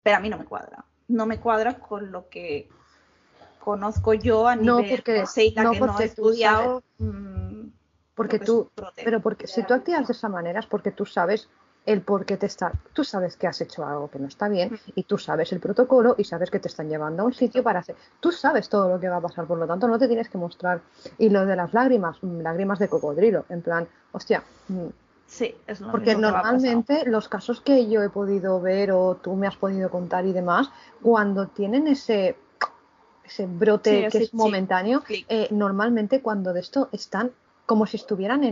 pero 0.04 0.18
a 0.18 0.20
mí 0.20 0.30
no 0.30 0.38
me 0.38 0.44
cuadra. 0.44 0.84
No 1.08 1.26
me 1.26 1.40
cuadra 1.40 1.76
con 1.80 2.12
lo 2.12 2.28
que 2.28 2.70
conozco 3.60 4.14
yo 4.14 4.48
a 4.48 4.56
nivel 4.56 4.68
no 4.68 4.78
porque, 4.78 5.24
no 5.56 5.72
que 5.72 5.80
no 5.80 6.00
he 6.00 6.04
estudiado. 6.04 6.84
Mm, 6.98 7.59
porque 8.20 8.40
tú, 8.40 8.70
pero 9.02 9.22
porque 9.22 9.48
si 9.48 9.64
tú 9.64 9.74
activas 9.74 10.06
de 10.06 10.12
esa 10.12 10.28
manera 10.28 10.60
es 10.60 10.66
porque 10.66 10.92
tú 10.92 11.06
sabes 11.06 11.48
el 11.86 12.02
por 12.02 12.26
qué 12.26 12.36
te 12.36 12.48
está, 12.48 12.74
tú 12.92 13.06
sabes 13.06 13.38
que 13.38 13.48
has 13.48 13.62
hecho 13.62 13.86
algo 13.86 14.10
que 14.10 14.20
no 14.20 14.28
está 14.28 14.50
bien 14.50 14.74
mm. 14.74 14.92
y 14.96 15.04
tú 15.04 15.18
sabes 15.18 15.54
el 15.54 15.62
protocolo 15.62 16.16
y 16.18 16.26
sabes 16.26 16.52
que 16.52 16.60
te 16.60 16.68
están 16.68 16.90
llevando 16.90 17.24
a 17.24 17.26
un 17.28 17.34
sitio 17.34 17.64
para 17.64 17.80
hacer, 17.80 17.96
tú 18.20 18.34
sabes 18.34 18.68
todo 18.68 18.90
lo 18.90 19.00
que 19.00 19.08
va 19.08 19.16
a 19.16 19.22
pasar, 19.22 19.46
por 19.46 19.58
lo 19.58 19.66
tanto 19.66 19.88
no 19.88 19.98
te 19.98 20.10
tienes 20.10 20.28
que 20.28 20.38
mostrar. 20.38 20.82
Y 21.18 21.30
lo 21.30 21.46
de 21.46 21.56
las 21.56 21.74
lágrimas, 21.74 22.22
mm, 22.22 22.42
lágrimas 22.42 22.80
de 22.80 22.90
cocodrilo, 22.90 23.46
en 23.48 23.62
plan, 23.62 23.88
hostia. 24.12 24.44
Mm, 24.68 24.88
sí, 25.26 25.56
es 25.66 25.80
lo 25.80 25.90
Porque 25.90 26.14
normalmente 26.14 27.06
los 27.06 27.30
casos 27.30 27.62
que 27.62 27.90
yo 27.90 28.04
he 28.04 28.10
podido 28.10 28.60
ver 28.60 28.92
o 28.92 29.16
tú 29.16 29.34
me 29.38 29.48
has 29.48 29.56
podido 29.56 29.90
contar 29.90 30.26
y 30.26 30.34
demás, 30.34 30.70
cuando 31.02 31.48
tienen 31.48 31.88
ese 31.88 32.36
ese 33.24 33.46
brote 33.46 34.10
que 34.12 34.18
es 34.18 34.34
momentáneo, 34.34 35.04
eh, 35.08 35.48
normalmente 35.52 36.22
cuando 36.22 36.52
de 36.52 36.60
esto 36.60 36.90
están 36.92 37.32
como 37.70 37.86
si 37.86 37.98
estuvieran 37.98 38.44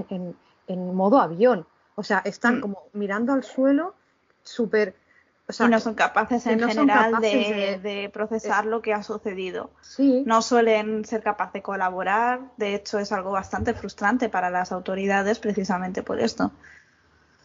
en, 0.68 0.95
modo 0.95 1.19
avión. 1.19 1.65
O 1.95 2.03
sea, 2.03 2.22
están 2.23 2.60
mm. 2.60 2.61
como 2.61 2.84
mirando 2.94 3.34
al 3.34 3.44
suelo, 3.44 3.95
súper... 4.44 4.95
O 5.49 5.65
y 5.65 5.69
no 5.69 5.80
son 5.80 5.95
capaces 5.95 6.45
en 6.45 6.60
general 6.60 7.19
de, 7.19 8.11
procesar 8.14 8.68
lo 8.68 8.84
que 8.84 8.94
ha 8.94 9.02
sucedido. 9.02 9.72
Sí. 9.81 10.22
No 10.27 10.44
suelen 10.44 11.03
ser 11.03 11.23
capaces 11.23 11.53
de 11.53 11.61
colaborar. 11.64 12.41
De 12.57 12.76
hecho, 12.76 12.99
es 12.99 13.11
algo 13.11 13.31
bastante 13.31 13.73
frustrante 13.73 14.30
para 14.30 14.52
las 14.52 14.72
autoridades 14.72 15.39
precisamente 15.39 16.03
por 16.03 16.19
esto. 16.19 16.52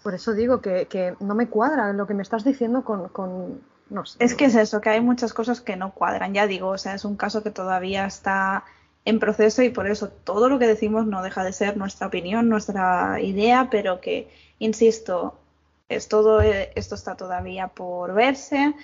Por 0.03 0.13
eso 0.13 0.35
digo 0.35 0.61
que, 0.61 1.17
no 1.21 1.35
me 1.35 1.49
cuadra 1.49 1.91
lo 1.95 2.07
que 2.07 2.13
me 2.13 2.23
estás 2.23 2.45
diciendo 2.45 2.85
con, 2.85 3.09
con, 3.09 3.63
no 3.89 4.05
sé. 4.05 4.23
Es 4.23 4.35
que 4.35 4.45
es 4.45 4.57
eso, 4.57 4.83
que 4.83 4.91
hay 4.91 5.01
muchas 5.01 5.33
cosas 5.33 5.63
que 5.63 5.77
no 5.77 5.93
cuadran. 5.93 6.35
Ya 6.35 6.47
digo, 6.47 6.69
o 6.69 6.79
sea, 6.79 6.93
es 6.93 7.07
un 7.07 7.17
caso 7.17 7.43
que 7.43 7.51
todavía 7.51 8.05
está 8.05 8.65
en 9.05 9.19
proceso 9.19 9.63
y 9.63 9.71
por 9.71 9.87
eso 9.87 10.09
todo 10.09 10.49
lo 10.49 10.59
que 10.59 10.67
decimos 10.67 11.07
no 11.07 11.23
deja 11.23 11.45
de 11.45 11.53
ser 11.53 11.77
nuestra 11.77 12.07
opinión, 12.07 12.49
nuestra 12.49 13.21
idea, 13.21 13.69
pero 13.71 14.01
que, 14.01 14.31
insisto, 14.59 15.39
es 15.89 16.09
todo, 16.09 16.41
eh, 16.41 16.73
esto 16.77 16.95
está 16.95 17.17
todavía 17.17 17.69
por 17.69 18.15
verse, 18.15 18.75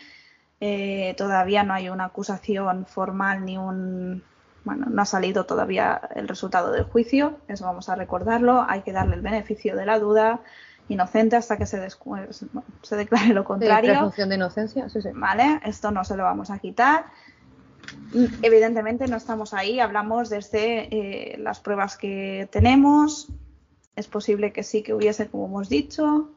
eh, 0.60 1.14
todavía 1.16 1.62
no 1.62 1.74
hay 1.74 1.88
una 1.88 2.06
acusación 2.06 2.86
formal 2.86 3.44
ni 3.44 3.56
un... 3.58 4.22
Bueno, 4.64 4.86
no 4.90 5.00
ha 5.00 5.06
salido 5.06 5.46
todavía 5.46 6.00
el 6.14 6.28
resultado 6.28 6.72
del 6.72 6.82
juicio, 6.82 7.38
eso 7.48 7.64
vamos 7.64 7.88
a 7.88 7.94
recordarlo, 7.94 8.66
hay 8.68 8.82
que 8.82 8.92
darle 8.92 9.14
el 9.14 9.22
beneficio 9.22 9.76
de 9.76 9.86
la 9.86 9.98
duda, 9.98 10.40
inocente 10.88 11.36
hasta 11.36 11.56
que 11.56 11.64
se, 11.64 11.88
se 12.82 12.96
declare 12.96 13.32
lo 13.32 13.44
contrario. 13.44 14.12
de 14.14 14.34
inocencia, 14.34 14.88
sí, 14.90 15.00
sí. 15.00 15.08
Vale, 15.14 15.60
esto 15.64 15.90
no 15.90 16.04
se 16.04 16.16
lo 16.16 16.24
vamos 16.24 16.50
a 16.50 16.58
quitar. 16.58 17.06
Evidentemente 18.42 19.06
no 19.06 19.16
estamos 19.16 19.54
ahí, 19.54 19.80
hablamos 19.80 20.30
desde 20.30 20.88
eh, 20.94 21.38
las 21.38 21.60
pruebas 21.60 21.96
que 21.96 22.48
tenemos. 22.50 23.28
Es 23.96 24.06
posible 24.06 24.52
que 24.52 24.62
sí 24.62 24.82
que 24.82 24.94
hubiese, 24.94 25.28
como 25.28 25.46
hemos 25.46 25.68
dicho, 25.68 26.30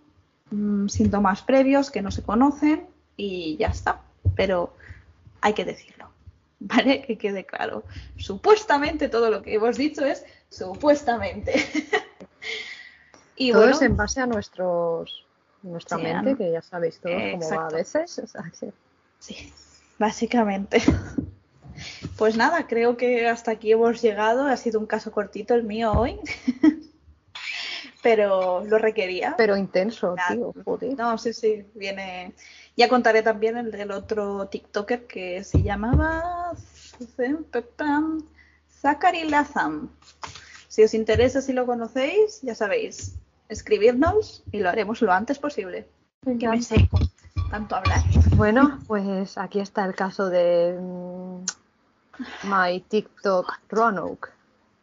mm, 0.52 0.88
síntomas 0.88 1.42
previos 1.42 1.92
que 1.92 2.02
no 2.02 2.12
se 2.12 2.24
conocen 2.24 2.88
y 3.16 3.58
ya 3.58 3.68
está. 3.68 4.02
Pero 4.36 4.74
hay 5.42 5.54
que 5.54 5.66
decirlo, 5.66 6.10
¿vale? 6.60 7.02
Que 7.04 7.18
quede 7.18 7.46
claro. 7.46 7.84
Supuestamente 8.18 9.10
todo 9.10 9.30
lo 9.30 9.42
que 9.42 9.56
hemos 9.56 9.78
dicho 9.78 10.06
es 10.06 10.26
supuestamente. 10.50 11.54
y 13.36 13.52
todo 13.52 13.70
es 13.70 13.82
en 13.82 13.96
base 13.96 14.22
a 14.22 14.26
nuestros 14.26 15.26
nuestra 15.64 15.98
mente, 15.98 16.36
que 16.36 16.52
ya 16.52 16.62
sabéis 16.62 17.00
todos 17.00 17.16
cómo 17.34 17.50
va 17.50 17.68
a 17.68 17.70
veces. 17.70 18.22
sí, 19.20 19.54
básicamente. 20.00 20.82
Pues 22.18 22.38
nada, 22.38 22.68
creo 22.68 22.98
que 22.98 23.28
hasta 23.28 23.52
aquí 23.52 23.72
hemos 23.72 24.02
llegado. 24.02 24.46
Ha 24.46 24.58
sido 24.58 24.80
un 24.80 24.86
caso 24.86 25.12
cortito 25.12 25.54
el 25.54 25.64
mío 25.64 25.92
hoy. 25.92 26.20
Pero 28.04 28.64
lo 28.66 28.78
requería. 28.78 29.36
Pero 29.38 29.56
intenso, 29.56 30.16
tío. 30.28 30.54
No, 30.98 31.18
sí, 31.18 31.34
sí. 31.34 31.66
Viene. 31.76 32.34
Ya 32.76 32.88
contaré 32.90 33.22
también 33.22 33.58
el 33.58 33.72
del 33.72 33.92
otro 33.92 34.48
TikToker 34.48 35.06
que 35.06 35.44
se 35.44 35.62
llamaba 35.62 36.54
Zachary 38.82 39.30
Lazam. 39.30 39.90
Si 40.68 40.84
os 40.84 40.94
interesa, 40.94 41.42
si 41.42 41.54
lo 41.54 41.66
conocéis, 41.66 42.42
ya 42.42 42.56
sabéis, 42.56 43.16
escribirnos 43.50 44.44
y 44.52 44.60
lo 44.60 44.70
haremos 44.70 45.02
lo 45.02 45.12
antes 45.12 45.38
posible. 45.38 45.86
Que 46.24 46.48
me 46.48 46.62
seco 46.62 46.98
tanto 47.50 47.76
hablar. 47.76 48.02
Bueno, 48.36 48.80
pues 48.88 49.38
aquí 49.38 49.60
está 49.60 49.86
el 49.86 49.94
caso 49.94 50.30
de 50.30 50.78
mm, 50.80 51.44
My 52.44 52.80
TikTok 52.88 53.60
Roanoke. 53.70 54.30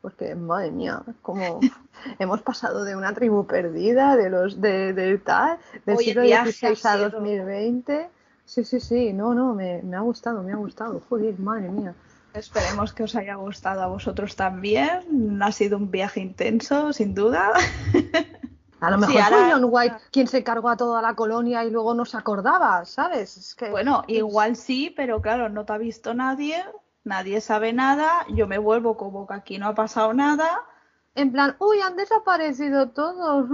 Porque, 0.01 0.35
madre 0.35 0.71
mía, 0.71 1.03
como 1.23 1.61
hemos 2.19 2.43
pasado 2.43 2.85
de 2.85 2.97
una 2.97 3.13
tribu 3.15 3.47
perdida, 3.47 4.17
de 4.17 4.31
los 4.31 4.61
de, 4.61 4.93
de 4.93 5.19
tal, 5.19 5.59
del 5.85 5.99
siglo 5.99 6.23
XVI 6.23 6.79
a 6.85 6.97
2020. 7.09 8.09
Sí, 8.45 8.65
sí, 8.65 8.81
sí, 8.81 9.13
no, 9.13 9.35
no, 9.35 9.55
me, 9.55 9.83
me 9.83 9.97
ha 9.97 10.01
gustado, 10.01 10.43
me 10.43 10.53
ha 10.53 10.57
gustado. 10.57 11.03
Joder, 11.09 11.39
madre 11.39 11.69
mía. 11.69 11.95
Esperemos 12.33 12.93
que 12.93 13.03
os 13.03 13.17
haya 13.17 13.35
gustado 13.35 13.83
a 13.83 13.87
vosotros 13.87 14.37
también. 14.37 15.43
Ha 15.43 15.53
sido 15.53 15.77
un 15.77 15.91
viaje 15.91 16.21
intenso, 16.21 16.93
sin 16.93 17.15
duda. 17.15 17.53
A 18.81 18.91
lo 18.91 18.99
mejor 18.99 19.23
fue 19.23 19.53
John 19.53 19.67
White 19.69 19.97
quien 20.13 20.29
se 20.29 20.45
cargó 20.45 20.69
a 20.69 20.77
toda 20.77 21.03
la 21.03 21.15
colonia 21.15 21.65
y 21.65 21.71
luego 21.71 21.95
no 21.95 22.05
se 22.05 22.17
acordaba, 22.17 22.85
¿sabes? 22.85 23.37
Es 23.37 23.55
que... 23.55 23.71
Bueno, 23.71 24.05
igual 24.07 24.57
sí, 24.57 24.93
pero 24.95 25.21
claro, 25.21 25.49
no 25.49 25.65
te 25.65 25.73
ha 25.73 25.79
visto 25.79 26.15
nadie, 26.15 26.65
nadie 27.09 27.41
sabe 27.41 27.73
nada, 27.73 28.25
yo 28.29 28.47
me 28.47 28.59
vuelvo 28.59 28.97
como 28.97 29.27
que 29.27 29.35
aquí 29.35 29.59
no 29.59 29.67
ha 29.67 29.75
pasado 29.75 30.15
nada. 30.15 30.63
En 31.15 31.33
plan, 31.33 31.57
uy, 31.59 31.81
han 31.81 31.97
desaparecido 31.97 32.91
todos. 32.91 33.49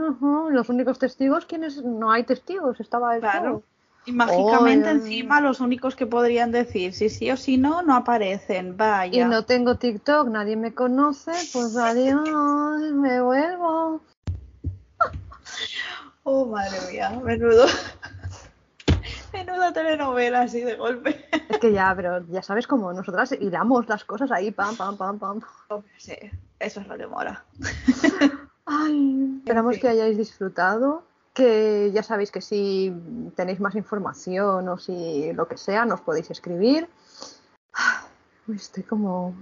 Los 0.50 0.68
únicos 0.68 0.98
testigos, 0.98 1.46
¿quiénes? 1.46 1.82
No 1.82 2.10
hay 2.10 2.24
testigos, 2.24 2.78
estaba 2.80 3.14
el 3.14 3.20
Claro. 3.22 3.62
Y 4.06 4.12
mágicamente 4.12 4.90
encima 4.90 5.40
los 5.40 5.60
únicos 5.60 5.96
que 5.96 6.06
podrían 6.06 6.52
decir 6.52 6.92
si 6.92 7.08
sí 7.08 7.30
o 7.30 7.38
si 7.38 7.56
no, 7.56 7.80
no 7.80 7.96
aparecen. 7.96 8.76
Vaya. 8.76 9.24
Y 9.24 9.24
no 9.26 9.46
tengo 9.46 9.76
TikTok, 9.76 10.28
nadie 10.28 10.56
me 10.56 10.74
conoce, 10.74 11.32
pues 11.54 11.74
adiós, 11.78 12.80
me 12.92 13.22
vuelvo. 13.22 14.02
Oh, 16.24 16.44
madre 16.46 16.78
mía, 16.90 17.18
menudo. 17.22 17.66
Menuda 19.32 19.72
telenovela 19.72 20.42
así 20.42 20.60
de 20.60 20.76
golpe. 20.76 21.24
Es 21.48 21.58
que 21.58 21.72
ya, 21.72 21.92
pero 21.94 22.26
ya 22.28 22.42
sabes 22.42 22.66
cómo 22.66 22.92
nosotras 22.92 23.32
hilamos 23.32 23.88
las 23.88 24.04
cosas 24.04 24.30
ahí, 24.30 24.50
pam, 24.50 24.76
pam, 24.76 24.96
pam, 24.96 25.18
pam. 25.18 25.40
sí, 25.98 26.14
eso 26.58 26.80
es 26.80 26.86
lo 26.86 26.96
que 26.96 27.06
mola. 27.06 27.44
Ay, 28.66 29.38
esperamos 29.38 29.78
que 29.78 29.88
hayáis 29.88 30.16
disfrutado. 30.16 31.04
Que 31.34 31.90
ya 31.92 32.04
sabéis 32.04 32.30
que 32.30 32.40
si 32.40 32.94
tenéis 33.34 33.58
más 33.58 33.74
información 33.74 34.68
o 34.68 34.78
si 34.78 35.32
lo 35.32 35.48
que 35.48 35.56
sea, 35.56 35.84
nos 35.84 36.00
podéis 36.00 36.30
escribir. 36.30 36.88
Estoy 38.54 38.84
como. 38.84 39.34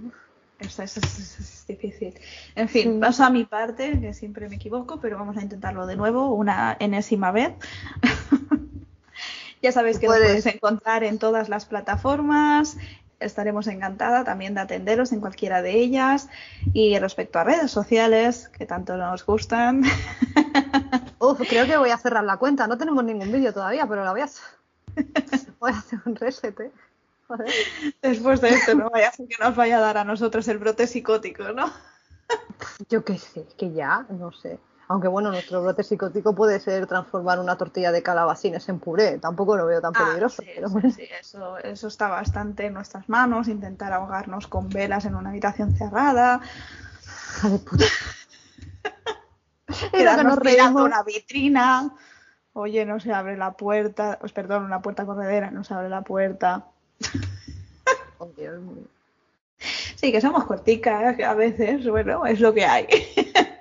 Es, 0.59 0.79
es, 0.79 1.65
difícil. 1.67 2.15
En 2.55 2.67
fin, 2.67 2.99
paso 2.99 3.23
a 3.23 3.29
mi 3.29 3.45
parte, 3.45 3.99
que 3.99 4.13
siempre 4.13 4.49
me 4.49 4.55
equivoco, 4.55 4.99
pero 4.99 5.19
vamos 5.19 5.37
a 5.37 5.41
intentarlo 5.41 5.85
de 5.85 5.95
nuevo, 5.95 6.33
una 6.33 6.75
enésima 6.79 7.31
vez. 7.31 7.53
Ya 9.63 9.71
sabes 9.71 9.97
que 9.97 10.07
lo 10.07 10.13
puedes 10.13 10.45
encontrar 10.45 11.05
en 11.05 11.17
todas 11.17 11.47
las 11.47 11.65
plataformas. 11.65 12.75
estaremos 13.21 13.67
encantada 13.67 14.25
también 14.25 14.53
de 14.53 14.59
atenderos 14.59 15.13
en 15.13 15.21
cualquiera 15.21 15.61
de 15.61 15.79
ellas. 15.79 16.27
Y 16.73 16.99
respecto 16.99 17.39
a 17.39 17.45
redes 17.45 17.71
sociales, 17.71 18.49
que 18.49 18.65
tanto 18.65 18.97
nos 18.97 19.25
gustan. 19.25 19.83
Uf, 21.19 21.39
creo 21.47 21.65
que 21.65 21.77
voy 21.77 21.91
a 21.91 21.97
cerrar 21.97 22.25
la 22.25 22.35
cuenta. 22.35 22.67
No 22.67 22.77
tenemos 22.77 23.05
ningún 23.05 23.31
vídeo 23.31 23.53
todavía, 23.53 23.87
pero 23.87 24.03
la 24.03 24.11
voy 24.11 24.21
a 24.21 24.25
hacer. 24.25 24.43
Voy 25.59 25.71
a 25.71 25.77
hacer 25.77 25.99
un 26.05 26.15
reset, 26.17 26.59
¿eh? 26.59 26.71
Después 28.01 28.41
de 28.41 28.49
esto, 28.49 28.75
no 28.75 28.89
vaya 28.89 29.07
a 29.07 29.11
ser 29.13 29.27
que 29.29 29.41
nos 29.41 29.55
vaya 29.55 29.77
a 29.77 29.81
dar 29.81 29.97
a 29.97 30.03
nosotros 30.03 30.45
el 30.49 30.57
brote 30.57 30.87
psicótico, 30.87 31.53
¿no? 31.53 31.71
Yo 32.89 33.05
qué 33.05 33.17
sé, 33.17 33.47
que 33.57 33.71
ya, 33.71 34.05
no 34.09 34.33
sé. 34.33 34.59
Aunque 34.87 35.07
bueno, 35.07 35.31
nuestro 35.31 35.61
brote 35.61 35.83
psicótico 35.83 36.35
puede 36.35 36.59
ser 36.59 36.87
transformar 36.87 37.39
una 37.39 37.57
tortilla 37.57 37.91
de 37.91 38.03
calabacines 38.03 38.67
en 38.69 38.79
puré. 38.79 39.17
Tampoco 39.17 39.55
lo 39.55 39.65
veo 39.65 39.81
tan 39.81 39.93
ah, 39.95 40.05
peligroso. 40.05 40.43
sí, 40.43 40.91
sí, 40.91 41.07
eso, 41.19 41.57
eso 41.59 41.87
está 41.87 42.09
bastante 42.09 42.65
en 42.65 42.73
nuestras 42.73 43.07
manos. 43.07 43.47
Intentar 43.47 43.93
ahogarnos 43.93 44.47
con 44.47 44.69
velas 44.69 45.05
en 45.05 45.15
una 45.15 45.29
habitación 45.29 45.75
cerrada. 45.75 46.41
Hija 47.37 47.49
de 47.49 47.59
puta. 47.59 47.85
Quedarnos 49.91 50.39
mirando 50.43 50.83
una 50.83 51.01
vitrina. 51.03 51.95
Oye, 52.53 52.85
no 52.85 52.99
se 52.99 53.13
abre 53.13 53.37
la 53.37 53.53
puerta. 53.53 54.17
Pues 54.19 54.33
perdón, 54.33 54.65
una 54.65 54.81
puerta 54.81 55.05
corredera, 55.05 55.49
no 55.49 55.63
se 55.63 55.73
abre 55.73 55.89
la 55.89 56.01
puerta. 56.01 56.65
Oh, 58.19 58.29
Dios 58.37 58.61
mío. 58.61 58.85
Sí, 59.95 60.11
que 60.11 60.21
somos 60.21 60.45
corticas 60.45 61.19
a 61.19 61.33
veces, 61.33 61.85
bueno, 61.89 62.25
es 62.25 62.39
lo 62.39 62.53
que 62.53 62.63
hay. 62.63 62.87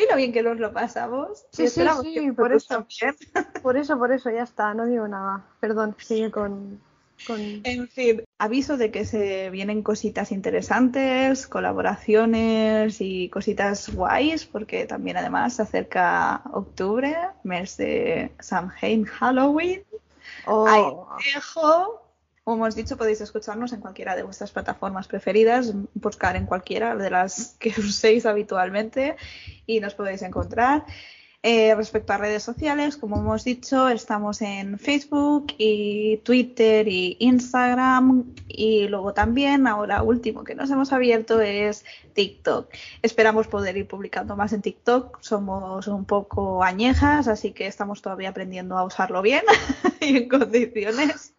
¿Y 0.00 0.10
lo 0.10 0.16
bien 0.16 0.32
que 0.32 0.42
nos 0.42 0.58
lo 0.58 0.72
pasamos? 0.72 1.46
Sí, 1.52 1.68
sí, 1.68 1.82
sí, 2.02 2.32
por 2.32 2.52
eso. 2.52 2.86
Por 3.62 3.76
eso, 3.76 3.98
por 3.98 4.12
eso, 4.12 4.30
ya 4.30 4.42
está, 4.42 4.74
no 4.74 4.86
digo 4.86 5.08
nada. 5.08 5.44
Perdón, 5.58 5.96
sigue 5.98 6.30
con, 6.30 6.80
con... 7.26 7.40
En 7.64 7.88
fin, 7.88 8.22
aviso 8.38 8.76
de 8.76 8.92
que 8.92 9.04
se 9.04 9.50
vienen 9.50 9.82
cositas 9.82 10.30
interesantes, 10.30 11.48
colaboraciones 11.48 13.00
y 13.00 13.28
cositas 13.28 13.92
guays, 13.92 14.44
porque 14.44 14.86
también 14.86 15.16
además 15.16 15.56
se 15.56 15.62
acerca 15.62 16.42
octubre, 16.52 17.16
mes 17.42 17.76
de 17.76 18.30
Samhain 18.38 19.04
Halloween. 19.04 19.82
Oh. 20.46 20.68
Ahí 20.68 21.32
dejo 21.34 22.05
como 22.46 22.64
hemos 22.64 22.76
dicho, 22.76 22.96
podéis 22.96 23.20
escucharnos 23.20 23.72
en 23.72 23.80
cualquiera 23.80 24.14
de 24.14 24.22
vuestras 24.22 24.52
plataformas 24.52 25.08
preferidas, 25.08 25.74
buscar 25.94 26.36
en 26.36 26.46
cualquiera 26.46 26.94
de 26.94 27.10
las 27.10 27.56
que 27.58 27.70
uséis 27.70 28.24
habitualmente 28.24 29.16
y 29.66 29.80
nos 29.80 29.94
podéis 29.94 30.22
encontrar. 30.22 30.84
Eh, 31.42 31.74
respecto 31.74 32.12
a 32.12 32.18
redes 32.18 32.44
sociales, 32.44 32.96
como 32.96 33.18
hemos 33.18 33.42
dicho, 33.42 33.88
estamos 33.88 34.42
en 34.42 34.78
Facebook 34.78 35.54
y 35.58 36.18
Twitter 36.18 36.86
y 36.86 37.16
Instagram 37.18 38.32
y 38.46 38.86
luego 38.86 39.12
también, 39.12 39.66
ahora 39.66 40.04
último 40.04 40.44
que 40.44 40.54
nos 40.54 40.70
hemos 40.70 40.92
abierto 40.92 41.40
es 41.40 41.84
TikTok. 42.14 42.72
Esperamos 43.02 43.48
poder 43.48 43.76
ir 43.76 43.88
publicando 43.88 44.36
más 44.36 44.52
en 44.52 44.62
TikTok. 44.62 45.20
Somos 45.20 45.88
un 45.88 46.04
poco 46.04 46.62
añejas, 46.62 47.26
así 47.26 47.50
que 47.50 47.66
estamos 47.66 48.02
todavía 48.02 48.28
aprendiendo 48.28 48.78
a 48.78 48.84
usarlo 48.84 49.20
bien 49.20 49.42
y 50.00 50.16
en 50.16 50.28
condiciones. 50.28 51.35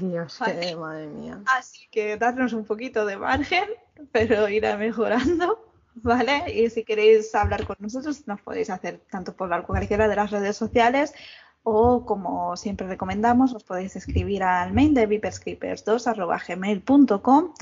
Dios, 0.00 0.40
madre 0.40 1.06
mía. 1.06 1.40
Así 1.46 1.86
que 1.90 2.16
darnos 2.16 2.52
un 2.52 2.64
poquito 2.64 3.06
de 3.06 3.16
margen, 3.16 3.64
pero 4.12 4.48
irá 4.48 4.76
mejorando, 4.76 5.72
¿vale? 5.94 6.44
Y 6.52 6.70
si 6.70 6.84
queréis 6.84 7.34
hablar 7.34 7.66
con 7.66 7.76
nosotros, 7.78 8.26
nos 8.26 8.40
podéis 8.40 8.70
hacer 8.70 9.00
tanto 9.10 9.34
por 9.34 9.66
cualquiera 9.66 10.08
de 10.08 10.16
las 10.16 10.30
redes 10.30 10.56
sociales 10.56 11.14
o, 11.62 12.04
como 12.04 12.56
siempre 12.56 12.88
recomendamos, 12.88 13.54
os 13.54 13.64
podéis 13.64 13.96
escribir 13.96 14.42
al 14.42 14.72
mail 14.72 14.94
de 14.94 15.08
viperscreepers2.gmail.com 15.08 17.54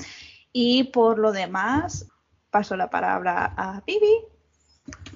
y 0.53 0.85
por 0.85 1.19
lo 1.19 1.31
demás, 1.31 2.07
paso 2.49 2.75
la 2.75 2.89
palabra 2.89 3.53
a 3.55 3.83
Vivi 3.85 4.25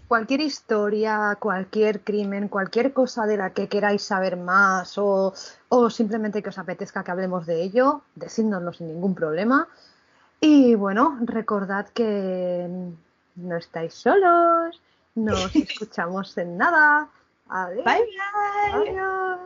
cualquier 0.07 0.41
historia, 0.41 1.37
cualquier 1.39 2.01
crimen, 2.01 2.47
cualquier 2.47 2.93
cosa 2.93 3.25
de 3.25 3.37
la 3.37 3.51
que 3.51 3.67
queráis 3.67 4.03
saber 4.03 4.37
más 4.37 4.97
o, 4.97 5.33
simplemente 5.89 6.41
que 6.41 6.49
os 6.49 6.57
apetezca 6.57 7.03
que 7.03 7.11
hablemos 7.11 7.45
de 7.45 7.63
ello, 7.63 8.01
decídnoslo 8.15 8.73
sin 8.73 8.87
ningún 8.87 9.15
problema. 9.15 9.67
Y 10.39 10.75
bueno, 10.75 11.17
recordad 11.21 11.87
que 11.89 12.67
no 13.35 13.57
estáis 13.57 13.93
solos, 13.93 14.81
nos 15.15 15.55
escuchamos 15.55 16.37
en 16.37 16.57
nada. 16.57 17.09
Adiós. 17.49 17.85
Bye 17.85 18.05
bye. 18.73 18.89
Adiós. 18.91 19.39